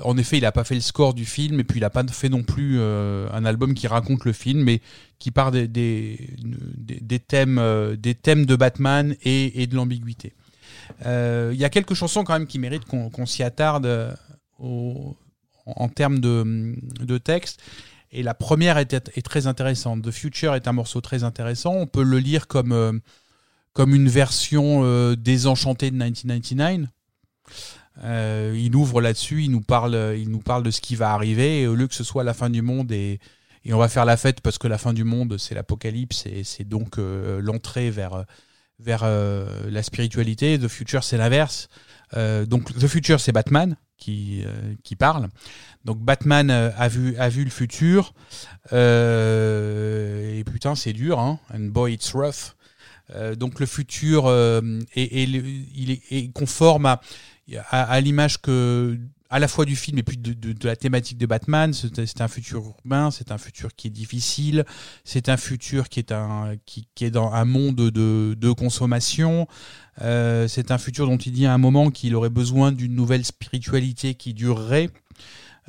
[0.04, 2.06] en effet, il n'a pas fait le score du film, et puis il n'a pas
[2.06, 4.82] fait non plus un album qui raconte le film, mais
[5.20, 5.70] qui part des,
[7.28, 10.34] thèmes, de Batman et, de l'ambiguïté.
[11.06, 14.18] Il y a quelques chansons quand même qui méritent qu'on s'y attarde
[15.66, 17.62] en, termes de, de texte.
[18.14, 20.04] Et la première est, est très intéressante.
[20.04, 21.74] The Future est un morceau très intéressant.
[21.74, 22.94] On peut le lire comme, euh,
[23.74, 26.88] comme une version euh, désenchantée de 1999.
[28.04, 31.62] Euh, il ouvre là-dessus, il nous parle, il nous parle de ce qui va arriver,
[31.62, 33.20] et au lieu que ce soit la fin du monde et,
[33.66, 36.44] et on va faire la fête parce que la fin du monde c'est l'apocalypse et
[36.44, 38.26] c'est donc l'entrée vers
[38.80, 40.58] vers la spiritualité.
[40.58, 41.70] The Future c'est l'inverse.
[42.16, 45.26] Donc The Future c'est Batman qui euh, qui parle.
[45.86, 48.14] Donc Batman euh, a vu a vu le futur
[48.74, 51.40] Euh, et putain c'est dur hein.
[51.54, 52.56] And boy it's rough.
[53.16, 54.62] Euh, donc le futur euh,
[54.96, 57.02] est, est- est, est conforme à,
[57.70, 58.98] à, à l'image que
[59.34, 61.74] à la fois du film et puis de, la thématique de Batman.
[61.74, 64.64] C'est un futur urbain, c'est un futur qui est difficile,
[65.06, 69.48] c'est un futur qui est, un, qui, qui est dans un monde de, de consommation.
[70.04, 73.26] Euh, c'est un futur dont il dit à un moment qu'il aurait besoin d'une nouvelle
[73.26, 74.92] spiritualité qui durerait.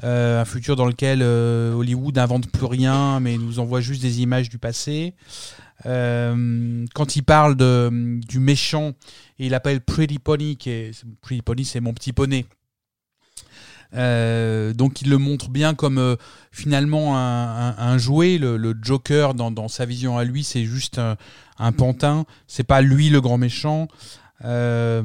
[0.03, 4.21] Euh, un futur dans lequel euh, Hollywood n'invente plus rien, mais nous envoie juste des
[4.21, 5.15] images du passé.
[5.85, 8.93] Quand il parle de, du méchant,
[9.39, 10.91] il appelle Pretty Pony, qui
[11.23, 12.45] Pretty Pony, c'est mon petit poney.
[13.95, 16.17] Euh, donc il le montre bien comme euh,
[16.51, 18.39] finalement un, un- un jouet.
[18.39, 21.17] Le, le Joker, dans, dans sa vision à lui, c'est juste un,
[21.59, 22.25] un pantin.
[22.47, 23.89] C'est pas lui le grand méchant.
[24.45, 25.03] Euh,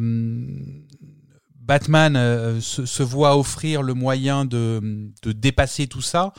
[1.62, 6.34] Batman euh, se, se voit offrir le moyen de, de dépasser tout ça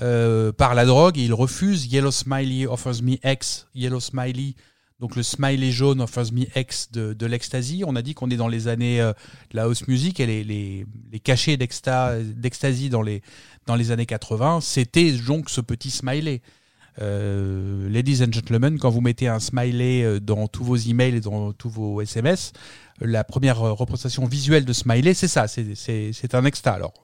[0.00, 1.86] euh, par la drogue et il refuse.
[1.92, 3.66] Yellow Smiley offers me X.
[3.74, 4.54] Yellow Smiley,
[5.00, 7.84] donc le smiley jaune offers me X de, de l'ecstasy.
[7.86, 9.12] On a dit qu'on est dans les années euh,
[9.52, 13.22] de la house music et les, les, les cachets d'ecstasy dans les,
[13.66, 16.42] dans les années 80, c'était donc ce petit smiley.
[17.00, 21.20] Euh, ladies and gentlemen, quand vous mettez un smiley euh, dans tous vos emails et
[21.20, 22.52] dans tous vos SMS,
[23.00, 26.72] la première euh, représentation visuelle de smiley, c'est ça, c'est- un exta.
[26.72, 26.94] Alors,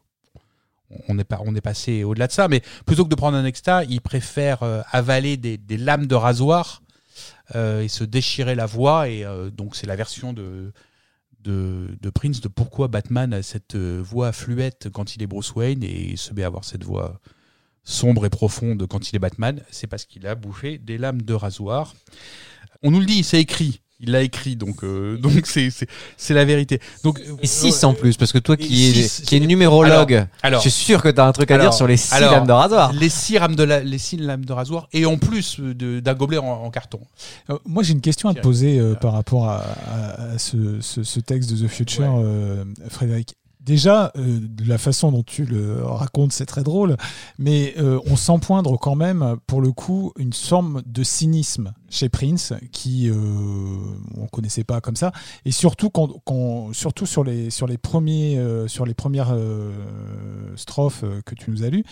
[1.08, 3.44] on est, pas, on est passé au-delà de ça, mais plutôt que de prendre un
[3.44, 6.82] extra, il préfère euh, avaler des, des lames de rasoir
[7.54, 9.08] euh, et se déchirer la voix.
[9.08, 10.72] Et euh, donc, c'est la version de,
[11.40, 15.82] de, Prince de pourquoi Batman a cette euh, voix fluette quand il est Bruce Wayne
[15.82, 17.20] et se met à avoir cette voix
[17.82, 19.62] sombre et profonde quand il est Batman.
[19.70, 21.94] C'est parce qu'il a bouffé des lames de rasoir.
[22.82, 23.80] On nous le dit, c'est écrit.
[24.00, 26.80] Il l'a écrit, donc euh, donc c'est c'est c'est la vérité.
[27.04, 30.26] Donc Et 6 en plus, parce que toi qui Et es, six, qui est numérologue,
[30.42, 32.12] alors- je suis sûr que tu as un truc à Alors- dire sur les 6
[32.12, 32.92] alors, lames de rasoir.
[32.92, 36.14] les six lames de la- les six lames de rasoir et en plus de- d'un
[36.14, 37.00] gobelet en, en carton.
[37.50, 40.80] Euh, Moi, j'ai une question à te poser euh, par rapport à, à- à ce,
[40.80, 43.36] ce- ce texte de The Future, euh, Frédéric.
[43.64, 46.98] Déjà, euh, la façon dont tu le racontes, c'est très drôle,
[47.38, 52.10] mais euh, on sent poindre quand même, pour le coup, une forme de cynisme chez
[52.10, 53.14] Prince qui euh,
[54.18, 55.12] on connaissait pas comme ça,
[55.46, 55.90] et surtout
[56.72, 59.34] surtout sur les premiers euh, sur les premières
[60.56, 61.84] strophes que tu nous as lues.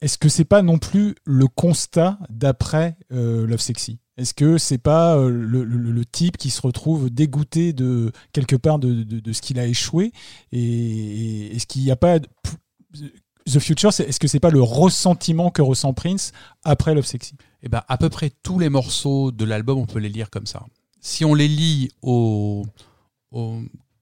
[0.00, 3.98] est-ce que c'est pas non plus le constat d'après Love Sexy?
[4.18, 9.02] Est-ce que c'est pas euh, le, type qui se retrouve dégoûté de quelque part de,
[9.04, 10.12] de- ce qu'il a échoué
[10.52, 15.62] et, est-ce qu'il n'y a pas The Future Est-ce que c'est pas le ressentiment que
[15.62, 16.32] ressent Prince
[16.64, 17.34] après Love Sexy?
[17.62, 20.46] Et ben à peu près tous les morceaux de l'album, on peut les lire comme
[20.46, 20.66] ça.
[21.00, 22.64] Si on les lit au,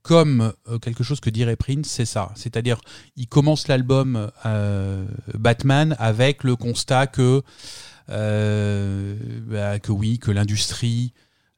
[0.03, 2.33] comme euh, quelque chose que dirait Prince, c'est ça.
[2.35, 2.81] C'est-à-dire,
[3.17, 5.07] il commence l'album euh,
[5.39, 7.43] Batman avec le constat que
[8.11, 11.13] bah, que oui, que l'industrie,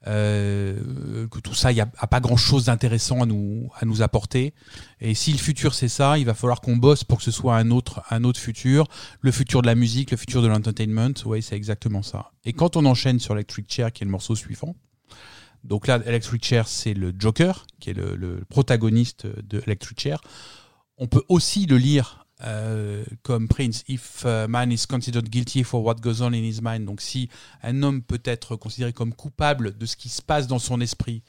[0.09, 4.53] euh, que tout ça, il n'y a, pas grand-chose d'intéressant à nous à nous apporter.
[5.01, 7.57] Et si le futur c'est ça, il va falloir qu'on bosse pour que ce soit
[7.57, 8.89] un autre un autre futur
[9.21, 12.33] le futur de la musique, le futur de l'entertainment, oui, c'est exactement ça.
[12.45, 14.75] Et quand on enchaîne sur Electric Chair, qui est le morceau suivant,
[15.63, 20.21] donc là, Electric Chair, c'est le Joker, qui est le protagoniste de Electric Chair.
[20.99, 25.85] On peut aussi le lire euh, comme Prince, if a man is considered guilty for
[25.85, 26.85] what goes on in his mind.
[26.87, 27.29] Donc si
[27.63, 31.23] un homme peut être considéré comme coupable de ce qui se passe dans son esprit,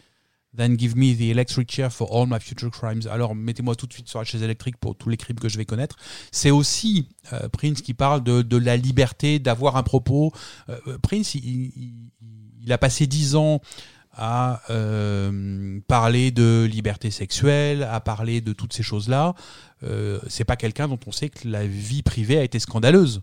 [0.55, 3.07] then give me the electric chair for all my future crimes.
[3.09, 5.57] Alors mettez-moi tout de suite sur la chaise électrique pour tous les crimes que je
[5.57, 5.97] vais connaître.
[6.31, 10.31] C'est aussi euh, Prince qui parle de, la liberté d'avoir un propos.
[10.69, 13.61] Euh, Prince, il a passé dix ans
[14.13, 19.33] à euh, parler de liberté sexuelle, à parler de toutes ces choses-là.
[19.83, 23.21] Euh, c'est pas quelqu'un dont on sait que la vie privée a été scandaleuse.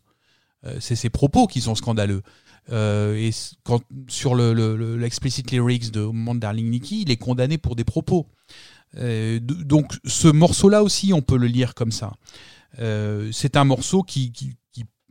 [0.67, 2.23] Euh, c'est ses propos qui sont scandaleux.
[2.71, 3.31] Euh, et
[3.65, 7.57] quand, sur le, le, le- l'explicit lyrics de au moment Darling Nikki, il est condamné
[7.57, 8.27] pour des propos.
[8.97, 12.13] Euh, donc ce morceau-là aussi, on peut le lire comme ça.
[12.81, 14.55] Euh, c'est un morceau qui, qui,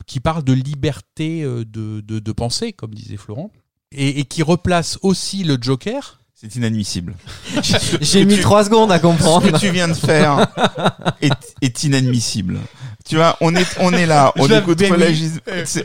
[0.06, 3.52] qui, parle de liberté de, de, de penser, comme disait Florent,
[3.92, 6.20] et, et qui replace aussi le Joker.
[6.36, 7.16] C'est inadmissible.
[8.02, 9.52] J'ai mis 3 secondes à Ce comprendre.
[9.52, 10.48] que tu viens de faire
[11.22, 12.60] est, est inadmissible.
[13.06, 14.82] Tu vois, on est, on est là, on écoute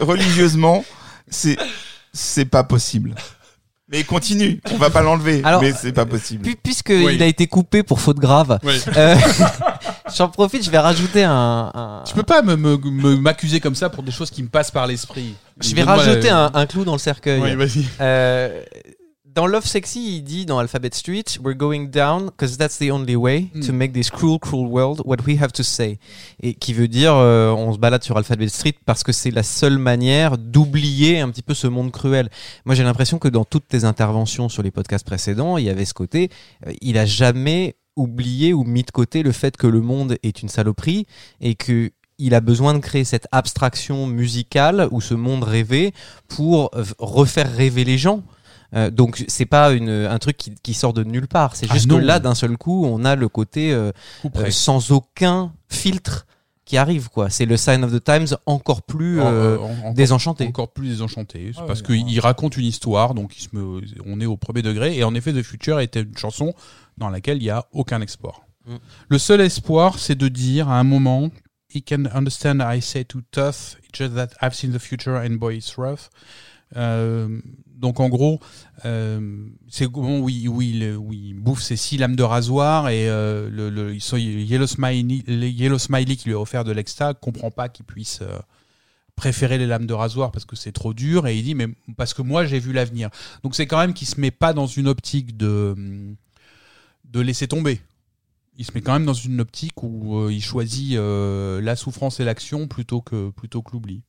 [0.00, 0.84] religieusement,
[1.28, 1.56] c'est,
[2.12, 3.14] c'est pas possible.
[3.88, 6.42] Mais continue, on va pas l'enlever, Alors, mais c'est pas possible.
[6.42, 7.22] Pu- Puisqu'il Oui.
[7.22, 8.80] a été coupé pour faute grave, Oui.
[8.96, 9.14] euh,
[10.16, 11.70] j'en profite, je vais rajouter un.
[11.74, 12.56] un- Tu peux pas me-
[13.16, 15.34] m'accuser comme ça pour des choses qui me passent par l'esprit.
[15.60, 17.40] Je vais rajouter un, un clou dans le cercueil.
[17.40, 17.84] Oui, vas-y.
[18.00, 18.62] Euh,
[19.26, 23.16] dans Love Sexy, il dit dans Alphabet Street, We're going down because that's the only
[23.16, 23.76] way to Mm.
[23.76, 25.98] make this cruel, cruel world what we have to say.
[26.40, 29.42] Et qui veut dire, euh, on se balade sur Alphabet Street parce que c'est la
[29.42, 32.30] seule manière d'oublier un petit peu ce monde cruel.
[32.64, 35.84] Moi, j'ai l'impression que dans toutes tes interventions sur les podcasts précédents, il y avait
[35.84, 36.30] ce côté,
[36.68, 40.42] euh, il a jamais oublié ou mis de côté le fait que le monde est
[40.42, 41.06] une saloperie
[41.40, 45.92] et que il a besoin de créer cette abstraction musicale ou ce monde rêvé
[46.28, 48.22] pour euh, refaire rêver les gens.
[48.74, 51.54] Euh, donc c'est pas une, un truc qui, qui sort de nulle part.
[51.56, 53.92] C'est Ah juste que là, d'un seul coup, on a le côté euh,
[54.36, 56.26] euh, sans aucun filtre
[56.64, 57.08] qui arrive.
[57.10, 57.30] quoi.
[57.30, 60.46] C'est le sign of the times encore plus En- euh, en- encore- désenchanté.
[60.46, 61.52] Encore plus désenchanté.
[61.56, 64.62] Ah parce ouais, qu'il raconte une histoire, donc il se me- on est au premier
[64.62, 64.96] degré.
[64.96, 66.54] Et en effet, The Future était une chanson
[66.98, 68.40] dans laquelle il n'y a aucun espoir.
[68.66, 68.76] Mm.
[69.08, 71.28] Le seul espoir, c'est de dire à un moment,
[71.74, 75.56] He can understand I say too tough, just that I've seen the future and boy
[75.56, 76.08] it's rough.
[76.76, 78.40] Euh, donc en gros,
[78.84, 83.48] euh, c'est bon, oui, oui, oui, il bouffe ses six lames de rasoir et euh,
[83.50, 87.50] le, le, so- Yellow, Smiley, le Yellow Smiley qui lui a offert de l'exta comprend
[87.50, 88.20] pas qu'il puisse
[89.16, 92.14] préférer les lames de rasoir parce que c'est trop dur et il dit mais parce
[92.14, 93.10] que moi j'ai vu l'avenir.
[93.42, 95.74] Donc c'est quand même qu'il se met pas dans une optique de
[97.04, 97.80] de laisser tomber.
[98.56, 102.20] Il se met quand même dans une optique où euh, il choisit euh, la souffrance
[102.20, 104.02] et l'action plutôt que plutôt que l'oubli.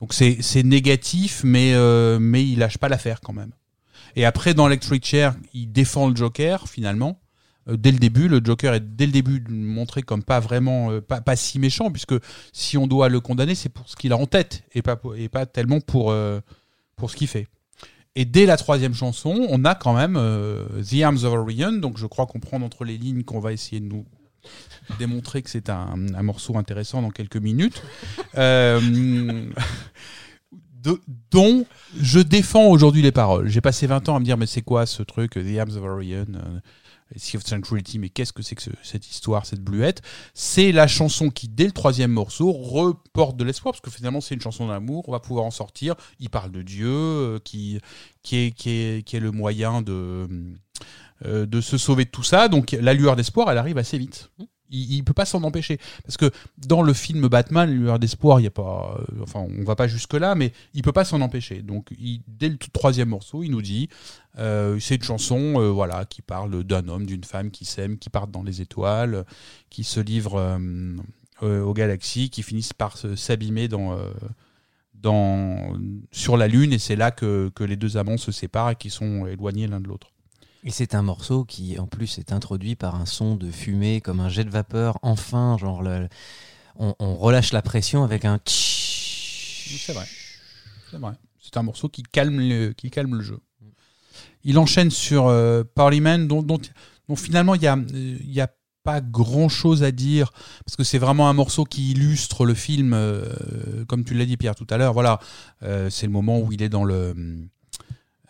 [0.00, 3.52] Donc c'est négatif mais euh, mais il lâche pas l'affaire quand même.
[4.16, 7.20] Et après dans Electric Chair, il défend le Joker finalement
[7.70, 8.26] dès le début.
[8.26, 12.14] Le Joker est dès le début montré comme pas vraiment, pas, pas si méchant, puisque
[12.52, 15.28] si on doit le condamner, c'est pour ce qu'il a en tête et pas, et
[15.28, 16.12] pas tellement pour,
[16.96, 17.46] pour ce qu'il fait.
[18.16, 21.96] Et dès la troisième chanson, on a quand même euh, The Arms of Orion, donc
[21.96, 24.04] je crois comprendre entre les lignes qu'on va essayer de nous
[24.98, 27.82] démontrer que c'est un, morceau intéressant dans quelques minutes,
[28.36, 28.80] euh,
[31.30, 31.66] dont
[32.00, 33.48] je défends aujourd'hui les paroles.
[33.48, 35.84] J'ai passé 20 ans à me dire mais c'est quoi ce truc, The Arms of
[35.84, 36.60] Orion, euh,
[37.16, 37.38] Sea
[37.98, 40.02] mais qu'est-ce que c'est que ce- cette histoire, cette bluette?
[40.34, 44.34] C'est la chanson qui, dès le troisième morceau, reporte de l'espoir, parce que finalement c'est
[44.34, 45.94] une chanson d'amour, on va pouvoir en sortir.
[46.18, 47.76] Il parle de Dieu, euh, qui,
[48.32, 50.28] est, le moyen de,
[51.24, 52.48] euh, de se sauver de tout ça.
[52.48, 54.30] Donc la lueur d'espoir, elle arrive assez vite.
[54.70, 55.78] Il, il peut pas s'en empêcher.
[56.04, 58.96] Parce que dans le film Batman, lueur d'espoir, il y a pas.
[58.98, 61.62] euh, enfin, on va pas jusque-là, mais il peut pas s'en empêcher.
[61.62, 61.92] Donc,
[62.26, 63.88] dès le troisième morceau, il nous dit
[64.38, 68.10] euh, c'est une chanson euh, voilà, qui parle d'un homme, d'une femme qui s'aiment, qui
[68.10, 69.24] partent dans les étoiles,
[69.70, 70.58] qui se livrent
[71.42, 73.68] aux galaxies, qui finissent par s'abîmer
[76.12, 78.90] sur la Lune, et c'est là que, que les deux amants se séparent et qui
[78.90, 80.12] sont éloignés l'un de l'autre.
[80.62, 84.20] Et c'est un morceau qui, en plus, est introduit par un son de fumée, comme
[84.20, 84.98] un jet de vapeur.
[85.02, 85.82] Enfin, genre,
[86.76, 88.38] on, relâche la pression avec un.
[88.44, 90.06] C'est vrai.
[90.90, 91.12] C'est vrai.
[91.38, 93.38] C'est un morceau qui calme le, qui calme le jeu.
[94.44, 96.60] Il enchaîne sur euh, Parliament, dont, dont,
[97.16, 97.76] finalement il y a,
[98.24, 98.48] y a
[98.82, 100.30] pas grand chose à dire
[100.64, 104.36] parce que c'est vraiment un morceau qui illustre le film, euh, comme tu l'as dit
[104.36, 104.92] Pierre tout à l'heure.
[104.92, 105.18] Voilà,
[105.62, 107.14] Euh, c'est le moment où il est dans le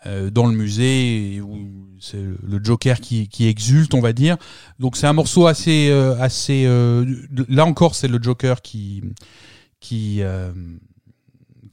[0.05, 1.57] dans le musée où
[1.99, 4.37] c'est le- Joker qui, qui exulte, on va dire.
[4.79, 7.05] Donc c'est un morceau assez euh, assez euh,
[7.47, 9.03] là encore c'est le Joker qui
[9.79, 10.51] qui euh,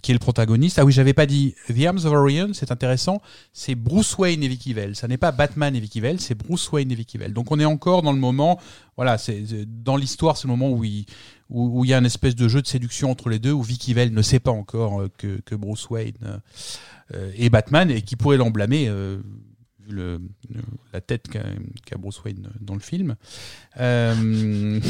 [0.03, 0.79] qui est le protagoniste.
[0.79, 3.21] Ah oui, j'avais pas dit The Arms of Orion, c'est intéressant.
[3.53, 4.95] C'est Bruce Wayne et Vicky Vale.
[4.95, 7.33] Ça n'est pas Batman et Vicky Vale, c'est Bruce Wayne et Vicky Vale.
[7.33, 8.61] Donc on est encore dans le moment,
[8.97, 9.43] voilà, c'est
[9.83, 11.05] dans l'histoire, c'est le moment où il
[11.51, 13.95] où, il y a une espèce de jeu de séduction entre les deux, où Vicky
[13.95, 16.41] Vale ne sait pas encore euh, que, que Bruce Wayne
[17.15, 18.87] euh, est Batman et qui pourrait l'en blâmer.
[18.89, 19.19] euh,
[20.93, 23.17] la tête qu'a Bruce Wayne dans le film.
[23.79, 24.81] Euh,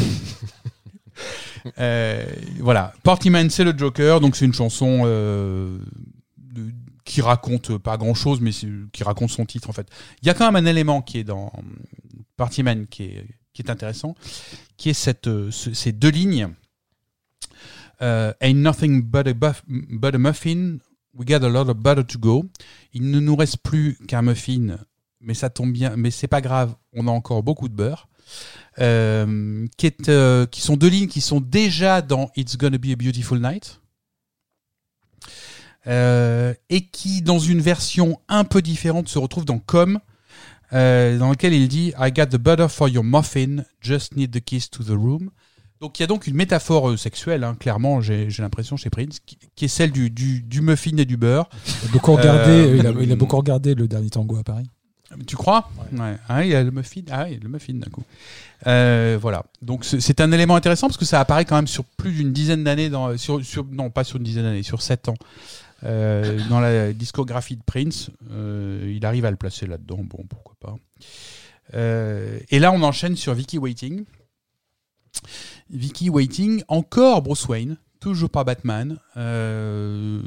[2.58, 5.04] voilà, Partyman, c'est le Joker, donc c'est une chanson
[7.04, 9.88] qui raconte pas grand chose, mais qui raconte son titre en fait.
[10.22, 11.52] Il y a quand même un élément qui est dans
[12.36, 14.16] Partyman qui est, qui est intéressant,
[14.76, 16.48] qui est ces deux lignes.
[18.00, 20.78] Ain't nothing but a, but a muffin,
[21.18, 22.44] we got a lot of butter to go.
[22.94, 24.78] Il ne nous reste plus qu'un muffin,
[25.20, 28.08] mais ça tombe bien, mais c'est pas grave, on a encore beaucoup de beurre.
[28.78, 32.90] Euh, qui, est, euh, qui sont deux lignes qui sont déjà dans It's Gonna Be
[32.92, 33.80] a Beautiful Night.
[35.86, 39.98] Euh, et qui, dans une version un peu différente, se retrouve dans Comme,
[40.70, 44.68] dans lequel il dit I got the butter for your muffin, just need the keys
[44.70, 45.30] to the room.
[45.80, 49.20] Donc il y a donc une métaphore euh, sexuelle, hein, clairement, j'ai l'impression chez Prince,
[49.24, 51.48] qui, qui est celle du, du, du muffin et du beurre.
[51.84, 54.42] Il a beaucoup regardé, Euh, il, a, il a beaucoup regardé le dernier tango à
[54.42, 54.68] Paris.
[55.26, 55.70] Tu crois?
[55.92, 56.16] Ouais.
[56.28, 57.00] Ah, il y a le muffin.
[57.10, 58.02] Ah, oui, le muffin d'un coup.
[58.66, 59.44] Euh, voilà.
[59.62, 62.64] Donc c'est un élément intéressant parce que ça apparaît quand même sur plus d'une dizaine
[62.64, 65.16] d'années, dans sur, sur non pas sur une dizaine d'années, sur sept ans.
[65.84, 70.00] Euh, dans la discographie de Prince, euh, il arrive à le placer là-dedans.
[70.02, 70.76] Bon, pourquoi pas.
[72.50, 74.04] Et là, on enchaîne sur Vicky Waiting.
[75.70, 78.98] Vicky Waiting, encore Bruce Wayne, toujours pas Batman.
[79.16, 80.20] Euh,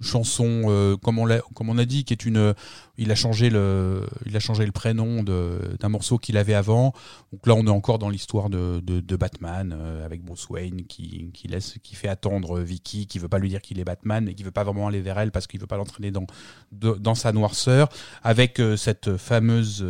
[0.00, 2.54] chanson, euh, comme, on a dit, qui est une.
[2.98, 6.92] Il a changé le, il a changé le prénom d'un morceau qu'il avait avant.
[7.32, 11.30] Donc là, on est encore dans l'histoire de, de, Batman euh, avec Bruce Wayne qui,
[11.32, 14.34] qui laisse, qui fait attendre Vicky, qui veut pas lui dire qu'il est Batman et
[14.34, 16.26] qui veut pas vraiment aller vers elle parce qu'il veut pas l'entraîner dans
[16.72, 17.88] dans sa noirceur,
[18.22, 19.86] avec cette fameuse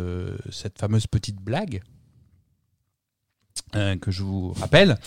[0.49, 1.81] cette fameuse petite blague
[3.75, 4.97] euh, que je vous rappelle.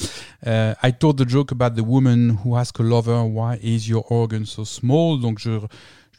[0.46, 4.10] Euh, I told the joke about the woman who asked a lover why is your
[4.10, 5.20] organ so small?
[5.20, 5.60] Donc je,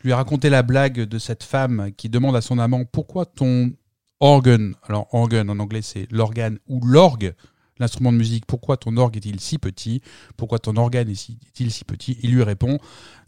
[0.04, 3.72] lui ai raconté la blague de cette femme qui demande à son amant pourquoi ton
[4.20, 7.34] organ, alors organ en anglais c'est l'organe ou l'orgue,
[7.80, 10.02] l'instrument de musique, pourquoi ton orgue est-il si petit?
[10.38, 12.18] Pourquoi ton organe est-il si petit?
[12.24, 12.80] Il lui répond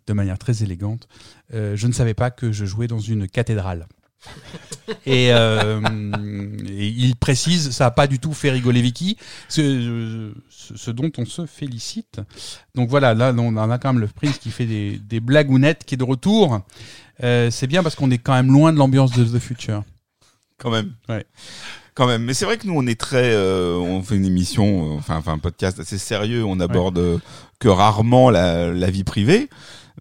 [0.07, 1.07] de manière très élégante
[1.53, 3.87] euh, Je ne savais pas que je jouais dans une cathédrale.
[5.05, 5.79] Et, euh,
[6.67, 9.17] et il précise, ça n'a pas du tout fait rigoler Vicky,
[9.47, 12.19] ce, ce- ce dont on se félicite.
[12.75, 15.93] Donc voilà, là on a quand même le prince qui fait des, des blagounettes, qui
[15.95, 16.61] est de retour.
[17.23, 19.83] Euh, c'est bien parce qu'on est quand même loin de l'ambiance de The Future.
[20.57, 20.93] Quand même.
[21.07, 21.25] Ouais.
[21.93, 22.23] Quand même.
[22.23, 25.33] Mais c'est vrai que nous, on est très, euh, on fait une émission, enfin, enfin,
[25.33, 26.43] un podcast assez sérieux.
[26.45, 27.19] On aborde
[27.59, 29.49] que rarement la, la vie privée.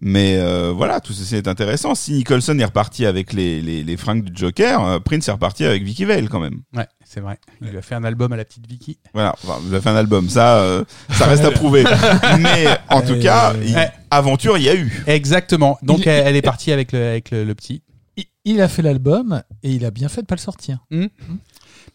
[0.01, 1.93] Mais euh, voilà, tout ceci est intéressant.
[1.95, 5.65] Si Nicholson est reparti avec les, les, les fringues du Joker, euh, Prince est reparti
[5.65, 6.61] avec Vicky Vale quand même.
[6.73, 7.37] Ouais, c'est vrai.
[7.61, 8.97] Il lui a fait un album à la petite Vicky.
[9.13, 11.83] Voilà, enfin, vous avez fait un album, ça, euh, ça reste à prouver.
[12.39, 13.91] Mais en tout cas, il- ouais.
[14.09, 15.03] aventure, il y a eu.
[15.07, 15.77] Exactement.
[15.83, 17.81] Donc Il- elle, elle est partie avec le, avec le, le petit.
[18.15, 20.79] Il, il a fait l'album et il a bien fait de pas le sortir.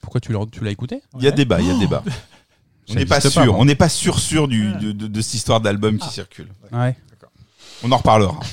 [0.00, 1.00] Pourquoi tu l'as tu l'as écouté?
[1.18, 2.02] Il y a débat, il y a débat.
[2.90, 5.62] On n'est pas sûr, on n'est pas sûr sûr du, de, de- de cette histoire
[5.62, 6.48] d'album qui circule.
[6.70, 6.94] Ouais.
[7.82, 8.38] On en reparlera.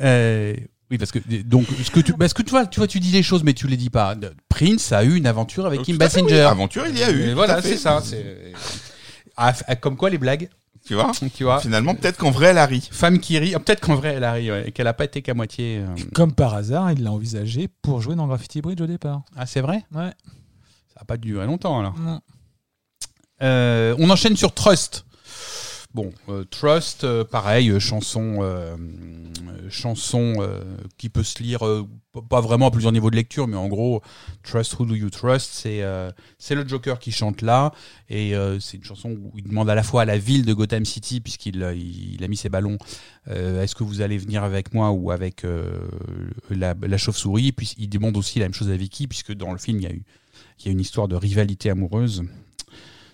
[0.00, 0.54] Euh,
[0.90, 3.12] oui, parce que donc ce que tu, parce que tu vois, tu vois, tu dis
[3.12, 4.14] les choses, mais tu les dis pas.
[4.48, 6.22] Prince a eu une aventure avec Kim fait, oui.
[6.22, 6.40] Basinger.
[6.40, 7.20] Aventure, il y a eu.
[7.28, 8.02] Et voilà, c'est ça.
[9.36, 10.48] Ah, comme quoi les blagues,
[10.86, 11.60] Tu vois tu vois.
[11.60, 12.88] Finalement, peut-être qu'en vrai, elle a ri.
[12.90, 15.04] Femme qui rit, ah, peut-être qu'en vrai elle a ri, ouais, et qu'elle a pas
[15.04, 15.78] été qu'à moitié.
[15.78, 15.86] euh.
[16.14, 19.20] Comme par hasard, il l'a envisagé pour jouer dans Graffiti Bridge au départ.
[19.36, 19.84] Ah, c'est vrai?
[19.94, 20.10] Ouais.
[20.94, 21.98] Ça a pas duré longtemps alors.
[21.98, 22.20] Non.
[23.42, 25.04] Euh, on enchaîne sur Trust.
[25.92, 28.38] Bon, euh, Trust, euh, pareil, euh, chanson,
[29.68, 30.34] chanson
[30.98, 31.60] qui peut se lire
[32.28, 34.02] pas vraiment à plusieurs niveaux de lecture, mais en gros,
[34.42, 35.82] Trust Who Do You Trust, c'est
[36.38, 37.72] c'est le Joker qui chante là,
[38.08, 40.84] et c'est une chanson où il demande à la fois à la ville de Gotham
[40.84, 42.78] City, puisqu'il il, il a mis ses ballons,
[43.28, 45.46] est-ce que vous allez venir avec moi ou avec
[46.50, 49.78] la, chauve-souris, puis il demande aussi la même chose à Vicky, puisque dans le film
[49.78, 50.02] il y a eu
[50.66, 52.24] une histoire de rivalité amoureuse.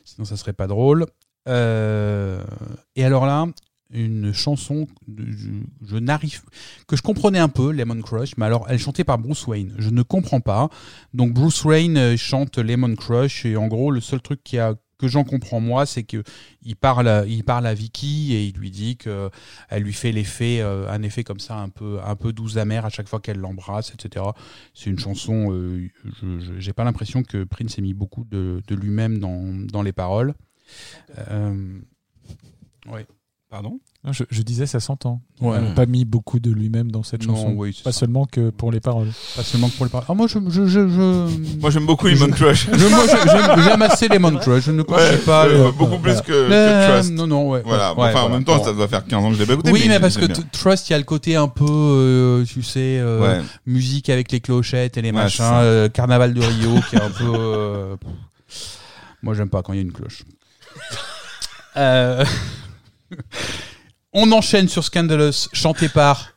[0.05, 1.05] Sinon, ça serait pas drôle.
[1.49, 2.43] Euh,
[2.97, 3.47] et alors là,
[3.93, 4.87] une chanson,
[5.87, 6.43] je, n'arrive,
[6.89, 9.75] que je comprenais un peu, Lemon Crush, mais alors elle chantée par Bruce Wayne.
[9.79, 10.69] Je ne comprends pas.
[11.15, 14.75] Donc Bruce Wayne euh, chante Lemon Crush et en gros, le seul truc qui a
[14.99, 16.23] que j'en comprends moi, c'est que
[16.63, 19.29] il parle, il parle à Vicky et il lui dit que
[19.69, 22.85] elle lui fait l'effet, euh, un effet comme ça, un peu, un peu doux amer
[22.87, 24.25] à chaque fois qu'elle l'embrasse, etc.
[24.73, 25.53] C'est une chanson.
[25.53, 25.87] euh,
[26.23, 29.83] je je- j'ai pas l'impression que Prince ait mis beaucoup de, de lui-même dans, dans
[29.83, 30.33] les paroles.
[31.31, 31.79] Euh,
[32.93, 33.07] ouais.
[33.49, 35.21] Pardon Non, Je, je disais, ça s'entend.
[35.41, 35.61] Il Ouais.
[35.61, 37.55] n'a pas mis beaucoup de lui-même dans cette Non, chanson.
[37.57, 38.01] oui, pas ça.
[38.01, 39.07] seulement que pour les paroles.
[39.37, 40.07] Pas seulement que pour les paroles.
[40.09, 42.67] Ah, moi, je, je, je, je- Moi, j'aime beaucoup Lemon Crush.
[42.73, 44.65] j'aime assez Lemon Crush.
[44.65, 45.47] Je ne Ouais, connais pas.
[45.47, 46.21] euh, le- beaucoup plus voilà.
[46.23, 47.13] que, que Euh, Trust.
[47.13, 47.63] Non, non, ouais.
[47.65, 47.95] Voilà.
[47.95, 48.65] ouais, enfin, en même temps, Bon.
[48.65, 49.71] ça doit faire 15 ans que je l'ai pas écouté.
[49.71, 52.99] Oui, mais, parce que Trust, il y a le côté un peu, euh, tu sais,
[52.99, 53.45] euh, Ouais.
[53.65, 57.11] musique avec les clochettes et les Ouais, machins, euh, carnaval de Rio, qui est un
[57.11, 57.33] peu.
[57.33, 57.97] euh.
[59.23, 60.25] Moi, j'aime pas quand il y a une cloche.
[61.77, 62.25] Euh,
[64.15, 66.31] On enchaîne sur Scandalous, chanté par.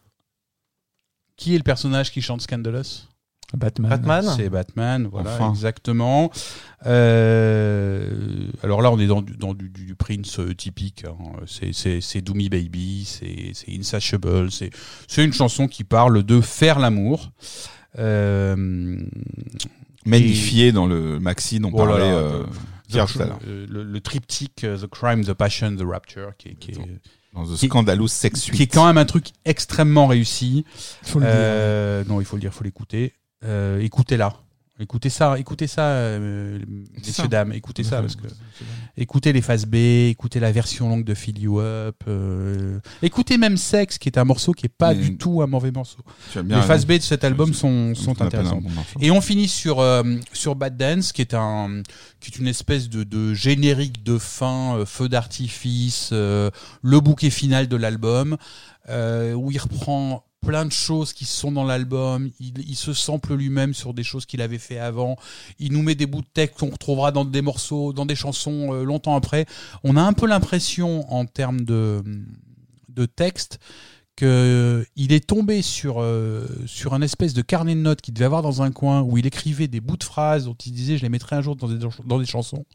[1.38, 3.06] Qui est le personnage qui chante Scandalous?
[3.54, 3.90] Batman.
[3.90, 5.50] Batman C'est Batman, voilà, Enfin.
[5.52, 6.30] exactement.
[6.86, 11.06] Euh, alors là, on est dans du, dans du, du- du Prince euh, typique.
[11.06, 11.16] hein.
[11.48, 14.52] C'est- C'est c'est Do Me Baby, c'est c'est Insatiable.
[14.52, 14.70] C'est
[15.08, 17.32] c'est une chanson qui parle de faire l'amour.
[17.98, 18.98] Euh,
[20.06, 22.44] Magnifié dans le maxi dont oh parlait là, euh,
[22.90, 23.40] the- Pierre the- tout à l'heure.
[23.48, 26.76] euh, le, le triptyque euh, The Crime, The Passion, The Rapture, qui est, qui est,
[27.34, 28.56] Dans The qui- Scandalous Sex Suite.
[28.56, 30.66] qui est quand même un truc extrêmement réussi.
[31.04, 31.34] Faut le dire.
[31.36, 33.14] Euh, non, il faut le dire, il faut l'écouter.
[33.46, 34.34] Euh, écoutez-la.
[34.82, 36.60] Écoutez ça, écoutez ça, euh,
[36.96, 37.28] messieurs, ça.
[37.28, 38.28] dames, écoutez ça, parce que
[38.96, 43.58] écoutez les phases B, écoutez la version longue de Fill You Up, euh, écoutez même
[43.58, 46.00] Sex, qui est un morceau qui est pas Mais- du tout un mauvais morceau.
[46.36, 46.86] Les phases.
[46.86, 48.64] B de cet album sont, sont intéressantes.
[48.64, 48.70] bon.
[49.02, 51.84] Et on finit sur, euh, sur Bad Dance, qui est, un,
[52.22, 56.50] qui est une espèce de, de générique de fin, euh, feu d'artifice, euh,
[56.82, 58.38] le bouquet final de l'album,
[58.88, 63.74] euh, où il reprend plein de choses qui sont dans l'album, il, se sample lui-même
[63.74, 65.18] sur des choses qu'il avait fait avant,
[65.60, 68.74] il nous met des bouts de texte qu'on retrouvera dans des morceaux, dans des chansons
[68.74, 69.46] euh, longtemps après.
[69.84, 72.04] On a un peu l'impression, en termes de,
[72.88, 73.60] de texte,
[74.16, 78.26] que il est tombé sur, euh, sur un espèce de carnet de notes qu'il devait
[78.26, 81.04] avoir dans un coin où il écrivait des bouts de phrases dont il disait je
[81.04, 82.66] les mettrai un jour dans des, dans des chansons.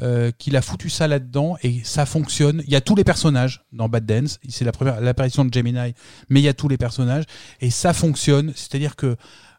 [0.00, 2.62] Euh, qu'il a foutu ça là-dedans et ça fonctionne.
[2.66, 4.38] Il y a tous les personnages dans Bad Dance.
[4.48, 5.92] C'est la première l'apparition de Gemini,
[6.28, 7.24] mais il y a tous les personnages
[7.60, 8.52] et ça fonctionne.
[8.54, 9.16] C'est-à-dire que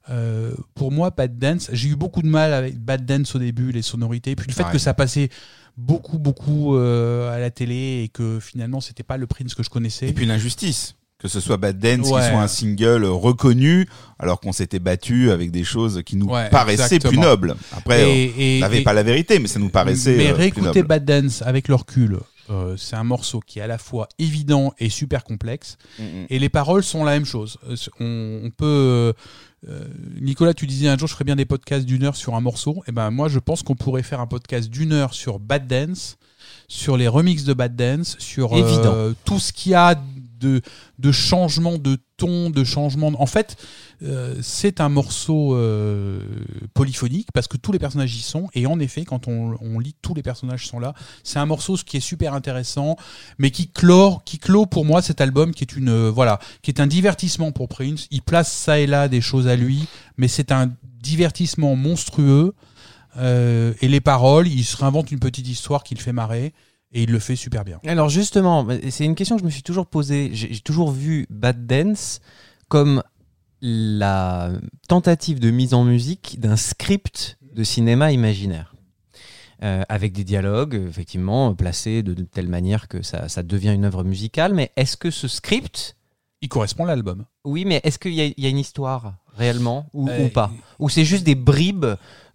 [0.09, 3.73] euh, pour moi, Bad Dance, j'ai eu beaucoup de mal avec Bad Dance au début,
[3.73, 4.71] les sonorités, puis le fait Ouais.
[4.71, 5.27] que ça passait
[5.75, 9.69] beaucoup, beaucoup euh, à la télé et que finalement c'était pas le Prince que je
[9.69, 10.07] connaissais.
[10.07, 10.95] Et puis l'injustice.
[11.19, 12.21] Que ce soit Bad Dance, Ouais.
[12.21, 13.87] qui soit un single reconnu,
[14.19, 17.09] alors qu'on s'était battu avec des choses qui nous Ouais, paraissaient exactement.
[17.11, 17.55] plus nobles.
[17.75, 20.83] Après, on Et- n'avait pas la vérité, mais ça nous paraissait Mais euh, réécouter noble.
[20.87, 22.19] Bad Dance avec le recul,
[22.49, 25.77] euh, c'est un morceau qui est à la fois évident et super complexe.
[25.99, 26.25] Mm, mm.
[26.29, 27.57] Et les paroles sont la même chose.
[27.69, 29.13] Euh, On, on peut.
[29.67, 29.83] euh,
[30.21, 32.81] Nicolas, tu disais un jour, je ferais bien des podcasts d'une heure sur un morceau.
[32.87, 36.17] Et ben moi, je pense qu'on pourrait faire un podcast d'une heure sur Bad Dance,
[36.69, 40.01] sur les remixes de Bad Dance, sur euh, tout ce qu'il y a
[40.39, 43.11] de, changement de ton, de changement.
[43.11, 43.57] de- En fait,
[44.03, 46.21] euh, c'est un morceau euh,
[46.73, 48.49] polyphonique parce que tous les personnages y sont.
[48.53, 50.93] Et en effet, quand on, lit, tous les personnages sont là.
[51.23, 52.95] C'est un morceau ce qui est super intéressant,
[53.37, 53.69] mais qui
[54.25, 57.51] qui clôt pour moi cet album, qui est une euh, voilà, qui est un divertissement
[57.51, 58.07] pour Prince.
[58.11, 59.87] Il place ça et là des choses à lui,
[60.17, 60.71] mais c'est un
[61.01, 62.53] divertissement monstrueux.
[63.17, 66.53] Et les paroles, il se réinvente une petite histoire qui le fait marrer.
[66.91, 67.79] Et il le fait super bien.
[67.85, 70.31] Alors justement, c'est une question que je me suis toujours posée.
[70.33, 72.19] J'ai toujours vu Bad Dance
[72.67, 73.03] comme
[73.61, 74.51] la
[74.87, 78.73] tentative de mise en musique d'un script de cinéma imaginaire.
[79.61, 83.83] Euh, avec des dialogues, effectivement, placés de, de telle manière que ça, ça devient une
[83.83, 84.53] œuvre musicale.
[84.53, 85.97] Mais est-ce que ce script,
[86.41, 87.25] Il correspond à l'album.
[87.43, 89.15] oui, mais est-ce qu'il y a une histoire?
[89.39, 91.87] Réellement ou, Euh, ou pas Ou c'est juste des bribes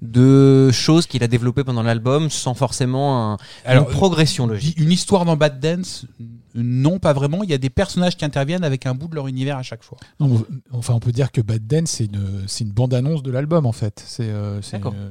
[0.03, 4.91] de choses qu'il a développées pendant l'album sans forcément un- Alors, une progression logique Une
[4.91, 6.07] histoire dans Bad Dance
[6.55, 7.43] Non, pas vraiment.
[7.43, 9.83] Il y a des personnages qui interviennent avec un bout de leur univers à chaque
[9.83, 9.99] fois.
[10.21, 13.67] Non, enfin, on peut dire que Bad Dance, c'est une, c'est une bande-annonce de l'album,
[13.67, 14.03] en fait.
[14.07, 14.95] C'est, euh, D'accord.
[14.97, 15.11] euh,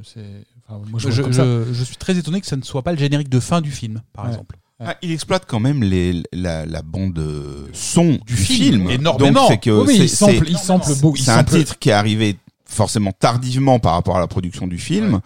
[0.69, 3.71] enfin, je, suis très étonné que ça ne soit pas le générique de fin du
[3.71, 4.31] film, par Ouais.
[4.31, 4.57] exemple.
[4.85, 8.89] Ah, il exploite quand même les, la, la bande euh, son du, film, film.
[8.89, 9.41] énormément.
[9.41, 11.57] Donc c'est que Oui, il c'est- sample, c'est- il sample beau- il c'est un sample-
[11.59, 15.19] titre qui est arrivé forcément tardivement par rapport à la production du film.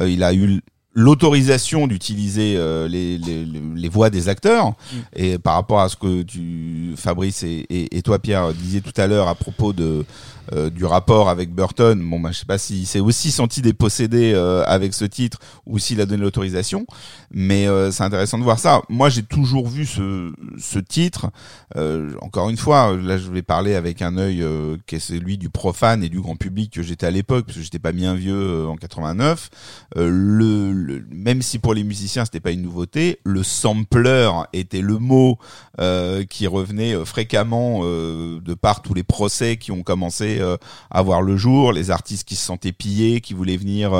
[0.00, 0.60] Euh, il a eu
[0.94, 4.70] l'autorisation d'utiliser euh, les, les, les- voix des acteurs.
[4.70, 4.74] Mm.
[5.16, 8.98] et par rapport à ce que tu Fabrice et, et, et toi Pierre disiez tout
[9.00, 10.04] à l'heure à propos de
[10.52, 14.32] euh, du rapport avec Burton bon bah je sais pas s'il s'est aussi senti dépossédé
[14.34, 16.86] euh, avec ce titre ou s'il a donné l'autorisation
[17.30, 18.82] mais euh, c'est intéressant de voir ça.
[18.88, 21.30] Moi j'ai toujours vu ce ce titre.
[21.76, 25.38] Euh, encore une fois là je vais parler avec un œil euh, qui est celui
[25.38, 28.14] du profane et du grand public que j'étais à l'époque parce que j'étais pas bien
[28.14, 29.48] vieux euh, en 89
[29.96, 34.80] euh, le, le- même si pour les musiciens c'était pas une nouveauté, le sampler était
[34.82, 35.38] le mot
[35.80, 40.56] euh, qui revenait euh, fréquemment euh, de par tous les procès qui ont commencé euh,
[40.90, 43.92] à voir le jour, les artistes qui se sentaient pillés, qui voulaient venir,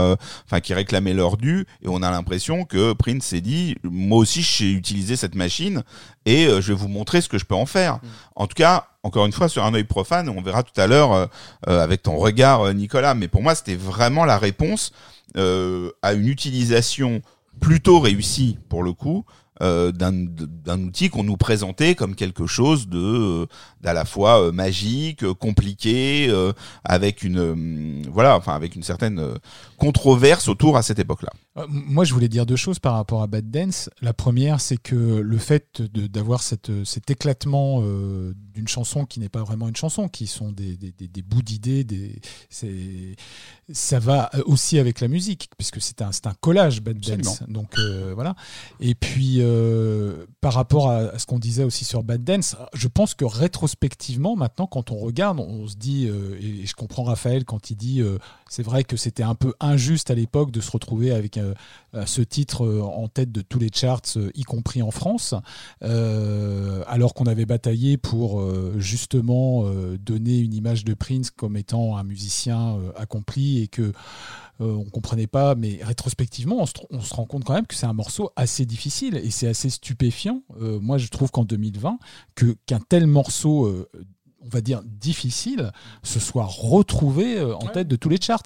[0.46, 4.42] enfin qui réclamaient leur dû, et on a l'impression que Prince s'est dit, moi aussi
[4.42, 5.82] j'ai utilisé cette machine
[6.26, 7.98] et je vais vous montrer ce que je peux en faire.
[8.36, 11.12] En tout cas, encore une fois, sur un œil profane, on verra tout à l'heure
[11.12, 11.26] euh,
[11.66, 13.14] avec ton regard, Nicolas.
[13.14, 14.92] Mais pour moi, c'était vraiment la réponse
[15.36, 17.22] à une utilisation
[17.60, 19.24] plutôt réussie pour le coup
[19.62, 23.46] euh, d'un d'un outil qu'on nous présentait comme quelque chose de euh,
[23.80, 26.52] d'à la fois euh, magique, euh, compliqué, euh,
[26.84, 29.34] avec une euh, voilà, enfin avec une certaine euh,
[29.78, 31.30] controverse autour à cette époque-là.
[31.56, 33.90] Euh, Moi, je voulais dire deux choses par rapport à Bad Dance.
[34.00, 39.20] La première, c'est que le fait de- d'avoir cette, cet éclatement euh, d'une chanson qui
[39.20, 42.20] n'est pas vraiment une chanson, qui sont des, des, des- des bouts d'idées, des,
[42.50, 43.16] c'est-
[43.72, 47.42] ça va aussi avec la musique, puisque c'est un, c'est un collage Bad Dance.
[47.48, 48.34] Donc euh, voilà.
[48.80, 53.14] Et puis, euh, par rapport à, ce qu'on disait aussi sur Bad Dance, je pense
[53.14, 57.70] que rétrospectivement, maintenant, quand on regarde, on se dit, euh, et, je comprends Raphaël quand
[57.70, 58.18] il dit, euh,
[58.48, 61.38] c'est vrai que c'était un peu injuste à l'époque de se retrouver avec
[62.06, 64.02] ce titre en tête de tous les charts,
[64.34, 65.34] y compris en France,
[65.80, 68.42] alors qu'on avait bataillé pour
[68.78, 69.64] justement
[69.98, 73.92] donner une image de Prince comme étant un musicien accompli et que
[74.60, 78.30] on comprenait pas, mais rétrospectivement, on se, rend compte quand même que c'est un morceau
[78.36, 80.42] assez difficile et c'est assez stupéfiant.
[80.60, 81.98] Euh, moi, je trouve qu'en 2020,
[82.34, 83.88] que qu'un tel morceau, euh,
[84.44, 85.72] on va dire difficile,
[86.02, 88.42] se soit retrouvé euh, en tête de tous les charts.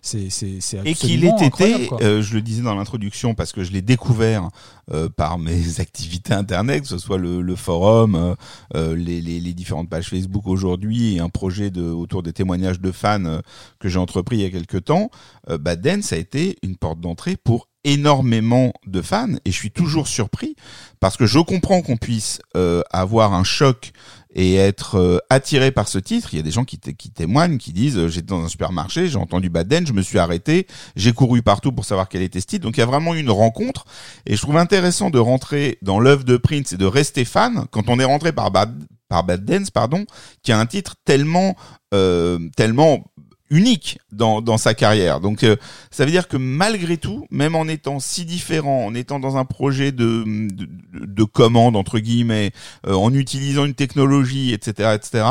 [0.00, 3.64] C'est c'est c'est Et qu'il ait été, euh, je le disais dans l'introduction parce que
[3.64, 4.48] je l'ai découvert
[4.90, 8.36] euh, par mes activités internet, que ce soit le, le forum,
[8.74, 12.80] euh, les, les, les différentes pages Facebook aujourd'hui et un projet de, autour des témoignages
[12.80, 13.40] de fans
[13.78, 15.10] que j'ai entrepris il y a quelques temps.
[15.48, 20.06] Bad Dance a été une porte d'entrée pour énormément de fans et je suis toujours
[20.08, 20.54] surpris
[21.00, 23.92] parce que je comprends qu'on puisse euh, avoir un choc
[24.34, 26.30] et être euh, attiré par ce titre.
[26.32, 28.48] Il y a des gens qui, té- qui témoignent, qui disent euh, j'étais dans un
[28.48, 32.22] supermarché, j'ai entendu Bad Dance, je me suis arrêté, j'ai couru partout pour savoir quel
[32.22, 32.62] était ce titre.
[32.64, 33.84] Donc il y a vraiment une rencontre
[34.26, 37.88] et je trouve intéressant de rentrer dans l'œuvre de Prince et de rester fan quand
[37.88, 38.74] on est rentré par Bad,
[39.08, 40.06] par Bad Dance, pardon,
[40.42, 41.54] qui a un titre tellement
[41.92, 43.04] euh, tellement
[43.52, 45.20] unique dans, dans sa carrière.
[45.20, 45.56] Donc euh,
[45.90, 49.44] ça veut dire que malgré tout, même en étant si différent, en étant dans un
[49.44, 52.52] projet de, de, de commande entre guillemets,
[52.86, 55.24] euh, en utilisant une technologie, etc., etc.,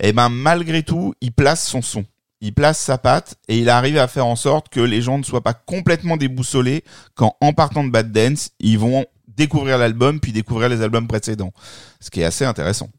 [0.00, 2.04] eh ben malgré tout, il place son son.
[2.40, 5.24] Il place sa patte et il arrive à faire en sorte que les gens ne
[5.24, 6.84] soient pas complètement déboussolés
[7.16, 11.52] quand, en partant de Bad Dance, ils vont découvrir l'album puis découvrir les albums précédents.
[11.98, 12.90] Ce qui est assez intéressant.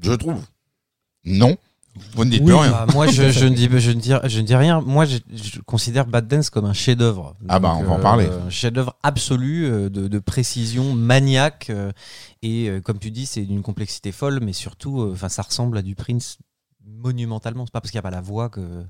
[0.00, 0.44] Je trouve.
[1.24, 1.56] Non.
[2.14, 2.70] Vous ne dites Oui, plus rien.
[2.72, 4.80] Bah, moi, je, je ne dis, je ne dis, je ne dis rien.
[4.80, 7.36] Moi, je, je considère Bad Dance comme un chef-d'œuvre.
[7.48, 8.26] Ah bah, on va en parler.
[8.26, 11.92] Un chef-d'œuvre absolu euh, de, de précision maniaque euh,
[12.42, 15.78] et euh, comme tu dis, c'est d'une complexité folle, mais surtout, euh, enfin, ça ressemble
[15.78, 16.38] à du Prince
[16.86, 17.64] monumentalement.
[17.66, 18.84] C'est pas parce qu'il n'y a pas la voix que,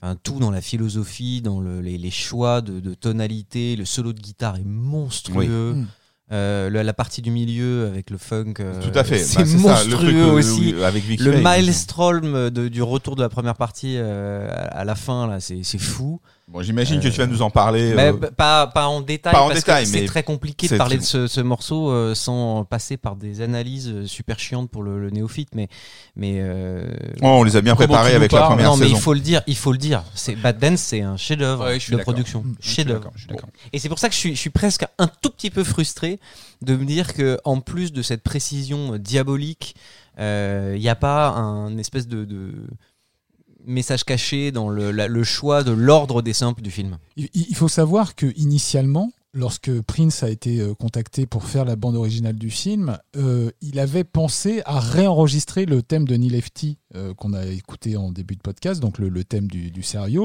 [0.00, 4.12] enfin, tout dans la philosophie, dans le- les, les choix de, de tonalité, le solo
[4.12, 5.72] de guitare est monstrueux.
[5.74, 5.80] Oui.
[5.80, 5.86] Mm.
[6.32, 9.18] Euh, le- la partie du milieu avec le funk, euh, Tout à fait.
[9.18, 9.44] c'est Bah,
[9.76, 10.74] ça, le monstrueux aussi.
[10.76, 14.96] oui, avec Vic Le maelstrom de- du retour de la première partie euh, à la
[14.96, 16.20] fin, là, c'est c'est fou.
[16.48, 17.92] Bon, j'imagine que tu vas nous en parler.
[17.94, 20.22] Mais euh, b- pas, pas en détail, pas en parce détail, que mais c'est très
[20.22, 24.38] compliqué de parler de ce, ce morceau euh, sans passer par des analyses euh, super
[24.38, 25.56] chiantes pour le, le néophyte.
[25.56, 25.68] Mais,
[26.14, 26.86] mais euh,
[27.20, 28.96] oh, on les a bien préparés avec la première non, mais saison.
[28.96, 30.04] il faut le dire, il faut le dire.
[30.14, 33.00] C'est Bad Dance, c'est un chef-d'œuvre Ouais, je suis de production, chef-d'œuvre.
[33.00, 33.48] d'accord, je suis d'accord.
[33.72, 36.20] Et c'est pour ça que je suis, je suis presque un tout petit peu frustré
[36.62, 39.74] de me dire que en plus de cette précision euh, diabolique,
[40.20, 42.52] euh, il n'y a pas un espèce de, de
[43.66, 46.98] message caché dans le, la- le choix de l'ordre des samples du film.
[47.16, 51.76] Il, il faut savoir que initialement, lorsque Prince a été euh, contacté pour faire la
[51.76, 56.78] bande originale du film, euh, il avait pensé à réenregistrer le thème de Neil Lefty
[56.94, 59.82] euh, qu'on a écouté en début de podcast, donc le, le thème du, du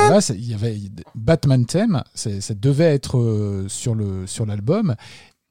[0.00, 0.76] Voilà, c'est- il y avait
[1.14, 4.96] Batman thème, ça devait être euh, sur le sur l'album.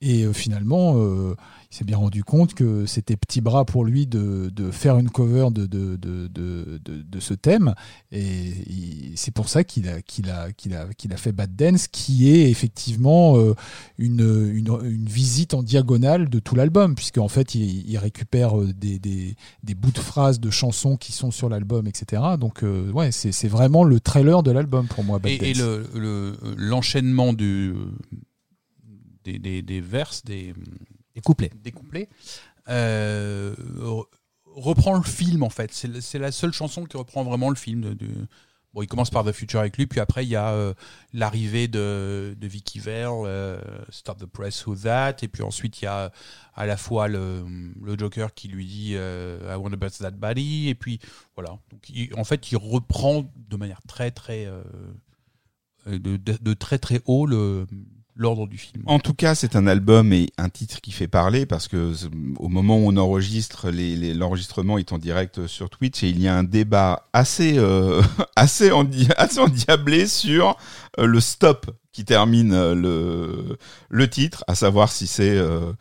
[0.08, 1.34] Et euh, finalement, euh,
[1.72, 5.10] il s'est bien rendu compte que c'était petit bras pour lui de, de faire une
[5.10, 7.74] cover de, de, de, ce thème.
[8.12, 8.52] Et
[9.16, 12.30] c'est pour ça qu'il a, qu'il a, qu'il a, qu'il a fait Bad Dance, qui
[12.30, 13.56] est effectivement euh,
[13.98, 14.22] une,
[14.54, 19.00] une, une visite en diagonale de tout l'album, puisque en fait, il, il récupère des,
[19.00, 22.22] des, des bouts de phrases de chansons qui sont sur l'album, etc.
[22.40, 25.54] Donc, euh, ouais, c'est, c'est vraiment le trailer de l'album pour moi, Bad Et, et
[25.54, 25.64] Dance.
[25.64, 27.74] le- le- l'enchaînement du
[29.26, 30.54] des, des, des verses, des,
[31.24, 31.52] couplets.
[31.64, 32.08] des couplets,
[32.70, 34.06] euh, re-
[34.46, 35.74] reprend le film en fait.
[35.74, 37.82] C'est la seule chanson qui reprend vraiment le film.
[37.82, 38.28] De, de-
[38.74, 40.74] Bon, il commence par The Future avec lui, puis après il y a euh,
[41.14, 43.58] l'arrivée de, de Vicky Vale, euh,
[43.88, 46.12] Stop the Press Who That, et puis ensuite il y a
[46.56, 47.46] à la fois le,
[47.82, 51.00] le Joker qui lui dit euh, I want to bust that body, et puis
[51.38, 51.52] voilà.
[51.72, 54.46] Donc il- en fait il reprend de manière très très
[55.86, 57.68] de très très haut le-
[58.16, 58.84] l'ordre du film.
[58.86, 61.92] En tout cas, c'est un album et un titre qui fait parler parce que
[62.40, 66.22] au moment où on enregistre, les- les- l'enregistrement est en direct sur Twitch et il
[66.22, 68.02] y a un débat assez euh,
[68.36, 68.72] assez,
[69.18, 70.56] assez endiablé sur
[71.00, 73.58] euh, le stop qui termine euh, le
[73.90, 75.74] le titre, à savoir si c'est euh,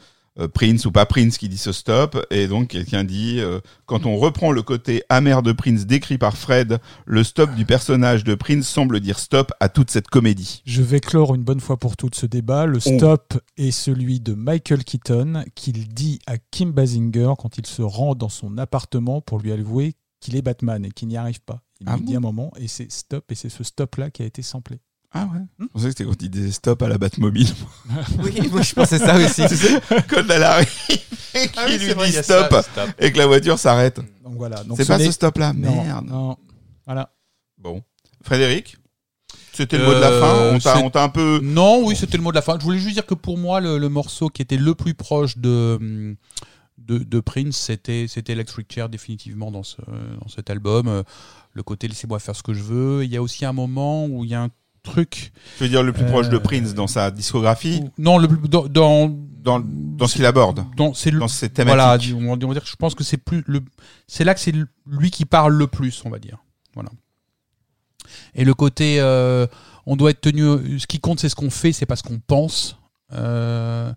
[0.52, 2.24] Prince ou pas Prince qui dit ce stop.
[2.30, 6.36] Et donc quelqu'un dit euh, quand on reprend le côté amer de Prince décrit par
[6.36, 10.62] Fred, le stop du personnage de Prince semble dire stop à toute cette comédie.
[10.66, 12.66] Je vais clore une bonne fois pour toutes ce débat.
[12.66, 17.82] Le stop est celui de Michael Keaton qu'il dit à Kim Basinger quand il se
[17.82, 21.62] rend dans son appartement pour lui avouer qu'il est Batman et qu'il n'y arrive pas.
[21.80, 24.10] Il Ah lui bon dit un moment et c'est stop et c'est ce stop là
[24.10, 24.80] qui a été samplé.
[25.16, 25.40] Ah ouais.
[25.60, 27.48] Je pensais que c'était quand il disait stop à la Batmobile.
[28.22, 29.46] Oui, moi je pensais ça aussi.
[29.46, 30.68] Tu sais, quand elle arrive
[31.34, 32.54] et Ah qu'il lui dit stop
[32.98, 34.00] et que la voiture s'arrête.
[34.24, 34.62] Donc voilà.
[34.64, 36.06] Donc C'est ce pas ce stop-là, merde.
[36.06, 36.36] non.
[36.84, 37.12] Voilà.
[37.58, 37.82] Bon.
[38.22, 38.76] Frédéric
[39.52, 41.40] C'était le mot de la fin Euh, On t'a c'est- on t'a un peu...
[41.42, 42.58] Non, oui, c'était le mot de la fin.
[42.58, 45.38] Je voulais juste dire que pour moi, le, le morceau qui était le plus proche
[45.38, 46.16] de,
[46.78, 49.76] de, de Prince, c'était c'était Electric Chair, définitivement, dans, ce,
[50.20, 50.88] dans cet album.
[50.88, 51.02] Euh,
[51.52, 53.04] Le côté laissez-moi faire ce que je veux.
[53.04, 54.50] Il y a aussi un moment où il y a un
[54.84, 55.32] truc.
[55.58, 58.66] Tu veux dire le plus proche de Euh, Prince dans sa discographie non, le, dans.
[58.68, 62.48] dans Dans, dans ce qu'il aborde dans- le- Dans ses thématiques on va dire, on
[62.48, 63.60] va dire que je pense que c'est plus le,
[64.06, 64.54] c'est là que c'est
[64.86, 66.38] lui qui parle le plus, on va dire.
[66.74, 66.88] Voilà.
[68.34, 69.46] Et le côté, euh,
[69.86, 70.78] on doit être tenu.
[70.78, 72.78] Ce qui compte, c'est ce qu'on fait, c'est pas ce qu'on pense.
[73.12, 73.92] Euh,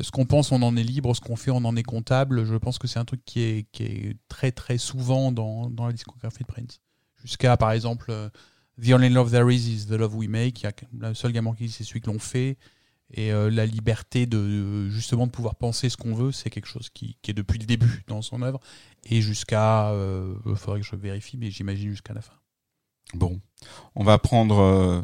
[0.00, 1.14] ce qu'on pense, on en est libre.
[1.14, 2.44] Ce qu'on fait, on en est comptable.
[2.44, 5.86] Je pense que c'est un truc qui est, qui est très très souvent dans, dans
[5.86, 6.80] la discographie de Prince.
[7.24, 8.12] Jusqu'à par exemple,
[8.82, 10.62] The Only Love There Is Is the Love We Make.
[10.62, 12.56] Il y a le seul gamin qui c'est celui que l'on fait.
[13.12, 16.88] Et euh, la liberté de justement de pouvoir penser ce qu'on veut, c'est quelque chose
[16.90, 18.60] qui, est depuis le début dans son œuvre
[19.04, 22.32] et jusqu'à, euh, il faudrait que je vérifie, mais j'imagine jusqu'à la fin.
[23.12, 23.40] Bon.
[23.94, 25.02] On va prendre euh,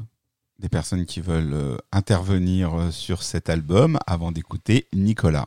[0.59, 5.47] des personnes qui veulent intervenir sur cet album avant d'écouter Nicolas.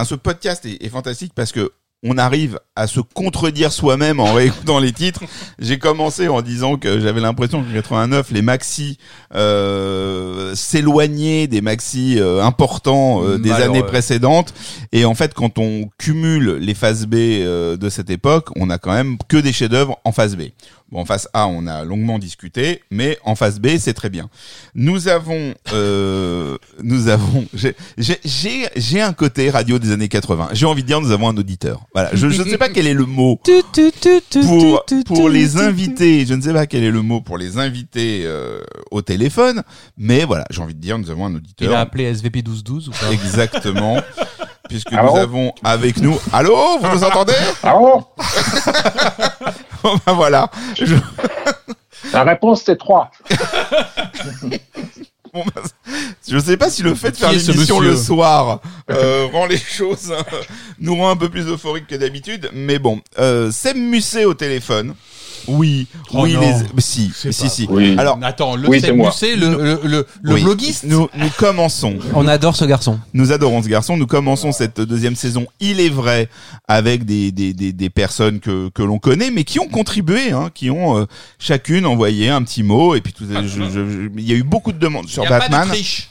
[0.00, 1.72] Enfin ce podcast est, est fantastique parce que
[2.02, 5.22] on arrive à se contredire soi-même en réécoutant les titres.
[5.58, 8.98] J'ai commencé en disant que j'avais l'impression qu'en 89, les maxi
[9.34, 14.54] euh, s'éloignaient des maxi euh, importants euh, des années précédentes.
[14.92, 18.78] Et en fait, quand on cumule les phases B euh, de cette époque, on a
[18.78, 20.42] quand même que des chefs-d'œuvre en phase B.
[20.90, 24.28] Bon, en phase A, on a longuement discuté, mais en phase B, c'est très bien.
[24.74, 30.48] Nous avons, euh, nous avons, j'ai- j'ai j'ai- j'ai un côté radio des années 80.
[30.52, 31.82] J'ai envie de dire, nous avons un auditeur.
[31.94, 33.36] Voilà, je je ne sais pas quel est le mot
[34.42, 36.26] pour pour les invités.
[36.26, 38.58] Je ne sais pas quel est le mot pour les invités euh,
[38.90, 39.62] au téléphone,
[39.96, 41.70] mais voilà, j'ai envie de dire, nous avons un auditeur.
[41.70, 43.12] Il a appelé SVP 1212 ou pas?
[43.12, 43.98] Exactement.
[44.70, 46.16] Puisque Allô nous avons avec nous.
[46.32, 48.14] Allô, vous nous entendez Alors,
[49.82, 50.48] Bon, ben voilà.
[50.78, 50.94] Je-
[52.12, 53.10] la réponse c'est 3.
[55.32, 55.62] Bon, ben,
[56.28, 58.58] je sais pas si le fait de faire l'émission le soir
[58.90, 60.20] euh, rend les choses euh,
[60.80, 64.94] nous rend un peu plus euphoriques que d'habitude, mais bon, euh, Seb Musset au téléphone.
[65.48, 66.40] Oui, Oh oui, non.
[66.40, 66.52] les,
[66.82, 67.66] si, si, si.
[67.70, 67.94] Oui.
[67.98, 71.96] Alors, Attends, le Oui, c'est le, le, le, le oui, bloguiste Nous, nous commençons.
[72.14, 72.98] On adore ce garçon.
[73.14, 73.96] Nous adorons ce garçon.
[73.96, 76.28] Nous commençons cette deuxième saison, il est vrai,
[76.68, 80.50] avec des, des, des, des personnes que, que l'on connaît, mais qui ont contribué, hein,
[80.54, 81.04] qui ont euh,
[81.38, 82.94] chacune envoyé un petit mot.
[82.94, 85.30] Et puis, tout, je- je- je- il y a eu beaucoup de demandes sur Il
[85.30, 85.60] y a Batman.
[85.60, 86.10] pas de triche.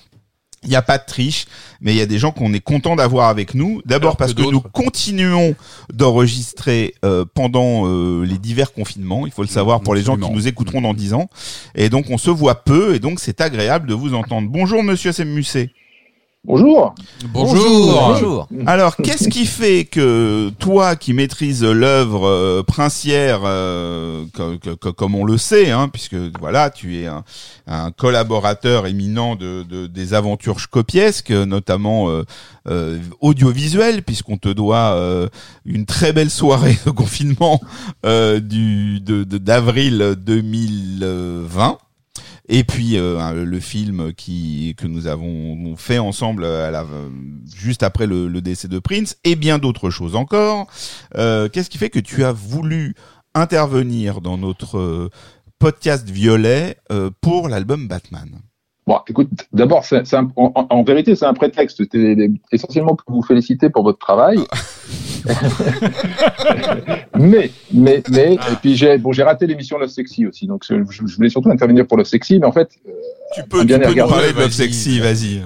[0.64, 1.46] Il n'y a pas de triche,
[1.80, 3.82] mais il y a des gens qu'on est content d'avoir avec nous.
[3.86, 5.56] D'abord parce que que, nous continuons
[5.94, 9.26] d'enregistrer euh, pendant euh, les divers confinements.
[9.26, 11.30] Il faut le savoir pour les gens qui nous écouteront dans 10 ans.
[11.76, 14.50] Et donc on se voit peu, et donc c'est agréable de vous entendre.
[14.50, 15.72] Bonjour Monsieur Semmusset.
[16.50, 16.96] Bonjour.
[17.32, 18.08] Bonjour.
[18.10, 18.48] Bonjour.
[18.66, 24.94] Alors, qu'est-ce qui fait que toi, qui maîtrises l'œuvre euh, princière, euh, co- co- co-
[24.94, 27.24] comme on le sait, hein, puisque voilà, tu es un,
[27.68, 32.24] un collaborateur éminent de, de- des aventures copiesques, notamment euh,
[32.68, 35.28] euh, audiovisuelles, puisqu'on te doit euh,
[35.66, 37.62] une très belle soirée de confinement
[38.08, 41.78] euh, du de de- d'avril 2020.
[42.52, 46.84] Et puis euh, le film qui que nous avons fait ensemble à la,
[47.56, 50.68] juste après le, décès de Prince et bien d'autres choses encore.
[51.16, 52.96] Euh, Qu'est-ce qui fait que tu as voulu
[53.36, 55.10] intervenir dans notre euh,
[55.60, 58.42] podcast Violet euh, pour l'album Batman?
[58.90, 61.78] Bon, écoute, d'abord, c'est, c'est un- en, vérité, c'est un prétexte.
[61.78, 64.40] C'était essentiellement pour vous féliciter pour votre travail.
[67.20, 70.74] mais, mais, mais, et puis j'ai, bon, j'ai raté l'émission Love Sexy aussi, donc je,
[70.90, 72.70] je voulais surtout intervenir pour Love Sexy, mais en fait,
[73.36, 74.50] Tu peux, bien tu peux nous parler de Love.
[74.50, 75.44] Sexy, vas-y.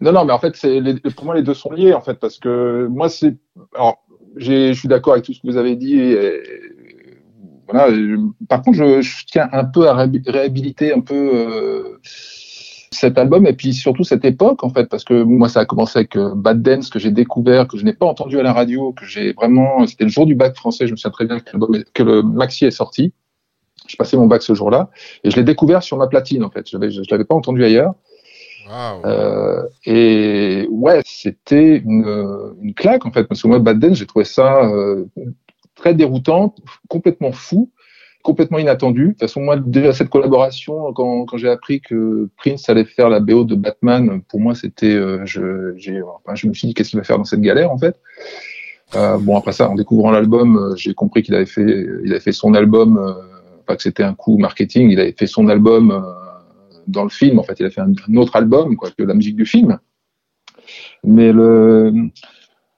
[0.00, 2.14] Non, non, mais en fait, c'est les- pour moi, les deux sont liés, en fait,
[2.14, 3.36] parce que moi, c'est.
[3.76, 4.02] Alors,
[4.36, 6.00] j'ai- je suis d'accord avec tout ce que vous avez dit.
[6.00, 6.42] Et,
[7.68, 7.94] voilà.
[8.48, 12.00] Par contre, je, je tiens un peu à réhabi- réhabiliter un peu euh,
[12.92, 15.98] cet album et puis surtout cette époque, en fait, parce que moi, ça a commencé
[15.98, 18.92] avec euh, Bad Dance que j'ai découvert, que je n'ai pas entendu à la radio,
[18.92, 19.86] que j'ai vraiment.
[19.86, 20.86] C'était le jour du bac français.
[20.86, 23.12] Je me souviens très bien que, le maxi est sorti.
[23.88, 24.90] Je passais mon bac ce jour-là
[25.24, 26.68] et je l'ai découvert sur ma platine, en fait.
[26.70, 27.94] Je l'avais- je l'avais pas entendu ailleurs.
[29.04, 34.06] Euh, et ouais, c'était une, une claque en fait, parce que moi, Bad Dance, j'ai
[34.06, 35.04] trouvé ça euh,
[35.74, 36.54] très déroutant,
[36.88, 37.70] complètement fou,
[38.22, 39.04] complètement inattendu.
[39.06, 43.08] De toute façon, moi, déjà cette collaboration, quand, quand j'ai appris que Prince allait faire
[43.08, 46.90] la BO de Batman, pour moi, c'était, euh, je, enfin, je me suis dit, qu'est-ce
[46.90, 48.00] qu'il va faire dans cette galère en fait?
[48.94, 52.20] Euh, bon, après ça, en découvrant l'album, euh, j'ai compris qu'il avait fait, il avait
[52.20, 53.12] fait son album, euh,
[53.66, 55.90] pas que c'était un coup marketing, il avait fait son album.
[55.90, 56.00] euh,
[56.86, 57.38] dans le film.
[57.38, 59.78] En fait, il a fait un, un autre album quoi, que la musique du film.
[61.04, 61.92] Mais le,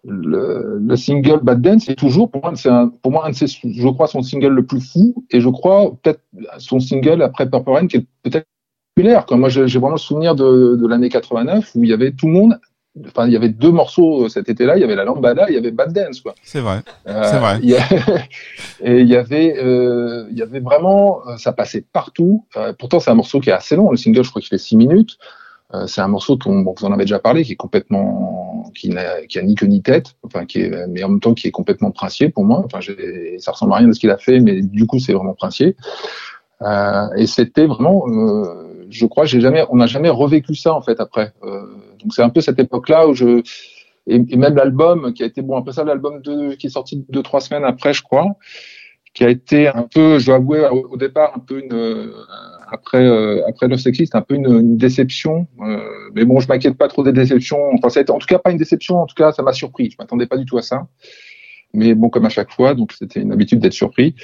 [0.07, 2.71] le, le single Bad Dance est toujours pour moi, c'est
[3.03, 5.93] pour moi un de ses, je crois son single le plus fou et je crois
[6.03, 6.21] peut-être
[6.59, 8.47] son single après Purple Rain qui est peut-être
[8.95, 9.25] populaire.
[9.31, 12.33] Moi, j'ai vraiment le souvenir de, de l'année 89 où il y avait tout le
[12.33, 12.59] monde.
[13.09, 14.77] Enfin, il y avait deux morceaux cet été-là.
[14.77, 16.21] Il y avait la lambada, il y avait Bad Dance.
[16.21, 16.35] Quoi.
[16.45, 16.79] C'est vrai.
[17.09, 17.59] Euh, C'est vrai.
[17.61, 17.81] il y a-
[18.85, 22.47] et il y avait, euh, il y avait vraiment, euh, ça passait partout.
[22.57, 23.91] Euh, pourtant, c'est un morceau qui est assez long.
[23.91, 25.19] Le single, je crois qu'il fait six minutes.
[25.73, 28.91] Euh, c'est un morceau dont bon, vous en avez déjà parlé, qui est complètement, qui
[28.91, 31.49] n'a, qui a ni queue ni tête, enfin qui est, mais en même temps qui
[31.49, 32.63] est complètement princier pour moi.
[32.65, 32.81] Enfin,
[33.39, 35.77] ça ressemble à rien de ce qu'il a fait, mais du coup, c'est vraiment princier.
[36.63, 40.83] Euh, et c'était vraiment, euh, je crois, j'ai jamais, on n'a jamais revécu ça en
[40.83, 41.33] fait après.
[41.43, 41.67] Euh,
[42.01, 43.43] donc c'est un peu cette époque-là où je,
[44.07, 46.23] et, et même l'album qui a été bon après ça, l'album
[46.59, 48.27] qui est sorti deux trois semaines après, je crois,
[49.15, 52.13] qui a été un peu, je dois avouer au, au départ un peu une,
[52.75, 55.47] après euh, après le sexiste, un peu une, déception.
[55.61, 55.79] Euh,
[56.15, 57.71] mais bon, je m'inquiète pas trop des déceptions.
[57.75, 59.01] Enfin, en tout cas pas une déception.
[59.01, 59.91] En tout cas, ça m'a surpris.
[59.91, 60.87] Je m'attendais pas du tout à ça.
[61.73, 64.15] Mais bon, comme à chaque fois, donc c'était une habitude d'être surpris.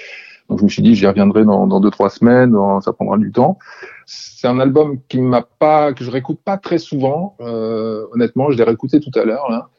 [0.48, 2.55] Donc je me suis dit, j'y reviendrai dans, dans deux trois semaines.
[2.82, 3.59] ça prendra du temps.
[4.06, 7.36] C'est un album qui m'a pas, que je réécoute pas très souvent.
[7.40, 9.70] Euh, honnêtement, je l'ai réécouté tout à l'heure.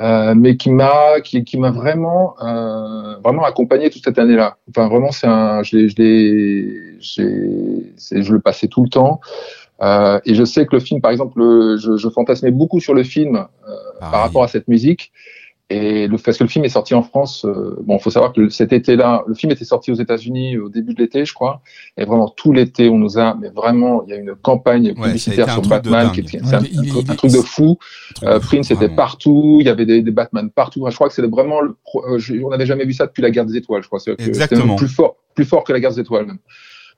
[0.00, 4.56] Euh, mais qui m'a qui, qui m'a vraiment euh, vraiment accompagné toute cette année-là.
[4.70, 8.88] Enfin vraiment c'est un je l'ai je l'ai j'ai c'est- je le passais tout le
[8.90, 9.20] temps.
[9.82, 12.94] Euh, et je sais que le film par exemple le- je, je fantasmais beaucoup sur
[12.94, 13.40] le film euh,
[13.98, 14.26] par Pareil.
[14.26, 15.10] rapport à cette musique.
[15.70, 18.48] Et le parce que le film est sorti en France, euh, bon, faut savoir que
[18.48, 21.60] cet été-là, le film était sorti aux États-Unis au début de l'été, je crois,
[21.98, 25.50] et vraiment tout l'été, on nous a, mais vraiment, il y a une campagne publicitaire
[25.52, 27.76] sur Batman qui Ouais, c'est un, il- il- un truc- un il- truc de fou.
[28.22, 30.86] Euh, Prince était partout, il y avait des, des Batman partout.
[30.88, 33.20] Je crois que c'est vraiment, le pro- euh, je- on n'avait jamais vu ça depuis
[33.20, 33.82] la guerre des étoiles.
[33.82, 34.76] Je crois Exactement.
[34.76, 36.24] plus fort, plus fort que la guerre des étoiles.
[36.26, 36.38] Même.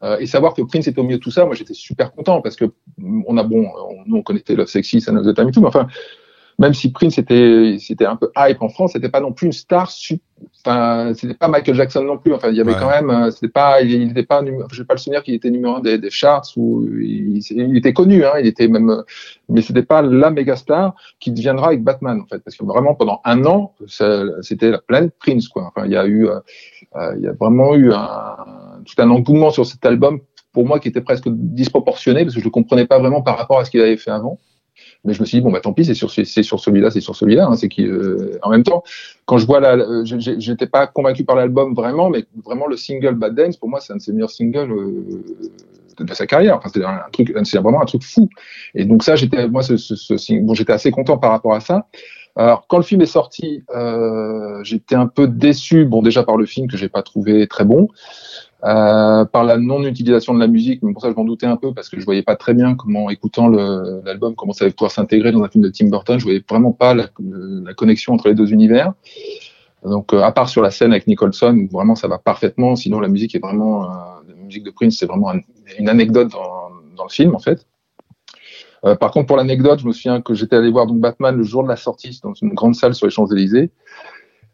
[0.04, 2.40] Euh, et savoir que Prince était au milieu de tout ça, moi j'étais super content
[2.40, 2.66] parce que
[2.98, 5.60] mm, on a bon, on, nous on connaissait Love Sexy, ça nous a et tout,
[5.60, 5.88] mais enfin,
[6.60, 9.52] même si Prince était, c'était un peu hype en France, c'était pas non plus une
[9.52, 9.90] star.
[10.62, 12.34] Enfin, c'était pas Michael Jackson non plus.
[12.34, 12.78] Enfin, il y avait Ouais.
[12.78, 15.76] quand même, euh, c'était pas, il n'était pas, j'ai pas le souvenir qu'il était numéro
[15.76, 19.02] un des, des charts ou il, il était connu, hein, il était même, euh,
[19.48, 22.94] mais c'était pas la méga star qui deviendra avec Batman en fait, parce que vraiment
[22.94, 23.72] pendant un an,
[24.42, 25.72] c'était la planète Prince quoi.
[25.74, 26.40] Enfin, il y a eu, euh,
[27.16, 28.36] il y a vraiment eu un,
[28.84, 30.20] tout un engouement sur cet album
[30.52, 33.58] pour moi qui était presque disproportionné parce que je le comprenais pas vraiment par rapport
[33.60, 34.38] à ce qu'il avait fait avant.
[35.04, 37.00] Mais je me suis dit bon bah tant pis c'est sur c'est sur celui-là c'est
[37.00, 38.82] sur celui-là hein, c'est qui euh, en même temps
[39.24, 43.14] quand je vois la euh, j'étais pas convaincu par l'album vraiment mais vraiment le single
[43.14, 45.24] Bad Dance pour moi c'est un de ses meilleurs singles euh,
[45.98, 46.56] de, de sa carrière.
[46.56, 48.28] Enfin c'est un truc c'est vraiment un truc fou.
[48.74, 51.60] Et donc ça j'étais moi ce, ce, ce bon j'étais assez content par rapport à
[51.60, 51.86] ça.
[52.36, 56.46] Alors quand le film est sorti euh, j'étais un peu déçu bon déjà par le
[56.46, 57.88] film que j'ai pas trouvé très bon
[58.62, 61.72] euh, par la non-utilisation de la musique, mais pour ça je m'en doutais un peu
[61.72, 65.32] parce que je voyais pas très bien comment, écoutant l'album, comment ça allait pouvoir s'intégrer
[65.32, 66.18] dans un film de Tim Burton.
[66.18, 67.06] Je voyais vraiment pas la,
[67.74, 68.92] connexion entre les deux univers.
[69.82, 72.76] Donc, euh, à part sur la scène avec Nicholson, où vraiment ça va parfaitement.
[72.76, 73.86] Sinon, la musique est vraiment, euh,
[74.28, 75.40] la musique de Prince, c'est vraiment un-
[75.78, 77.66] une anecdote dans, le film en fait.
[78.82, 81.62] Par contre, pour l'anecdote, je me souviens que j'étais allé voir donc Batman le jour
[81.62, 83.70] de la sortie dans une grande salle sur les Champs Élysées.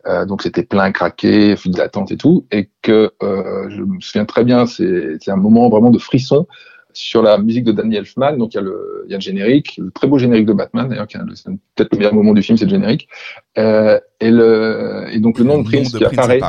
[0.07, 4.25] Euh, donc c'était plein, craqué, file d'attente et tout, et que euh, je me souviens
[4.25, 6.47] très bien, c'est un moment vraiment de frisson
[6.93, 8.37] sur la musique de Danny Elfman.
[8.37, 10.53] Donc il y a le, il y a le générique, le très beau générique de
[10.53, 11.21] Batman d'ailleurs, qui est
[11.75, 13.09] peut-être le meilleur moment du film, c'est le générique.
[13.59, 16.41] Euh, et le, et donc le nom de Prince qui apparaît.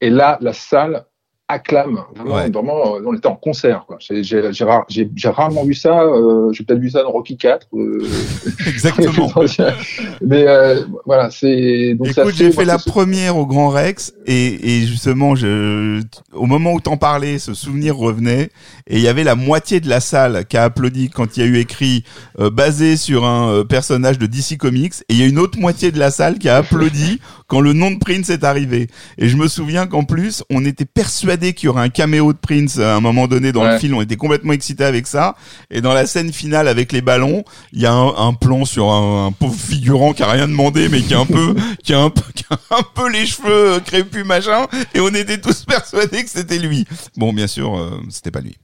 [0.00, 1.06] Et là, la salle
[1.48, 2.00] acclame.
[2.16, 2.50] Vraiment, Ouais.
[2.50, 3.84] vraiment, euh, on était en concert.
[4.00, 4.86] J'ai- rare-
[5.26, 6.00] rarement vu ça.
[6.02, 7.66] euh, J'ai peut-être vu ça dans Rocky 4.
[7.74, 7.98] euh,
[8.66, 9.30] Exactement.
[10.22, 11.96] mais euh, voilà, c'est.
[12.02, 16.00] Écoute, j'ai fait la première au Grand Rex et, et justement, je,
[16.32, 18.50] au moment où t'en parlais, ce souvenir revenait
[18.86, 21.42] et il y avait la moitié de la salle qui a applaudi quand il y
[21.42, 22.04] a eu écrit
[22.40, 25.58] euh, basé sur un euh, personnage de DC Comics et il y a une autre
[25.58, 28.88] moitié de la salle qui a applaudi quand le nom de Prince est arrivé.
[29.18, 32.38] Et je me souviens qu'en plus, on était persuadé qu'il y aurait un caméo de
[32.38, 33.94] Prince à un moment donné dans le film.
[33.96, 35.36] On était complètement excités avec ça.
[35.70, 38.90] Et dans la scène finale avec les ballons, il y a un, un plan sur
[38.90, 42.00] un, un pauvre figurant qui a rien demandé, mais qui a un peu, qui a
[42.00, 44.66] un peu, qui a un peu les cheveux euh, crépus machin.
[44.94, 46.86] Et on était tous persuadés que c'était lui.
[47.16, 48.56] Bon, bien sûr, euh, c'était pas lui.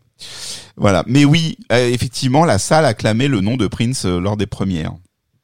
[0.77, 1.05] Voilà.
[1.07, 4.93] Mais oui, euh, effectivement, la salle acclamait le nom de Prince euh, lors des premières.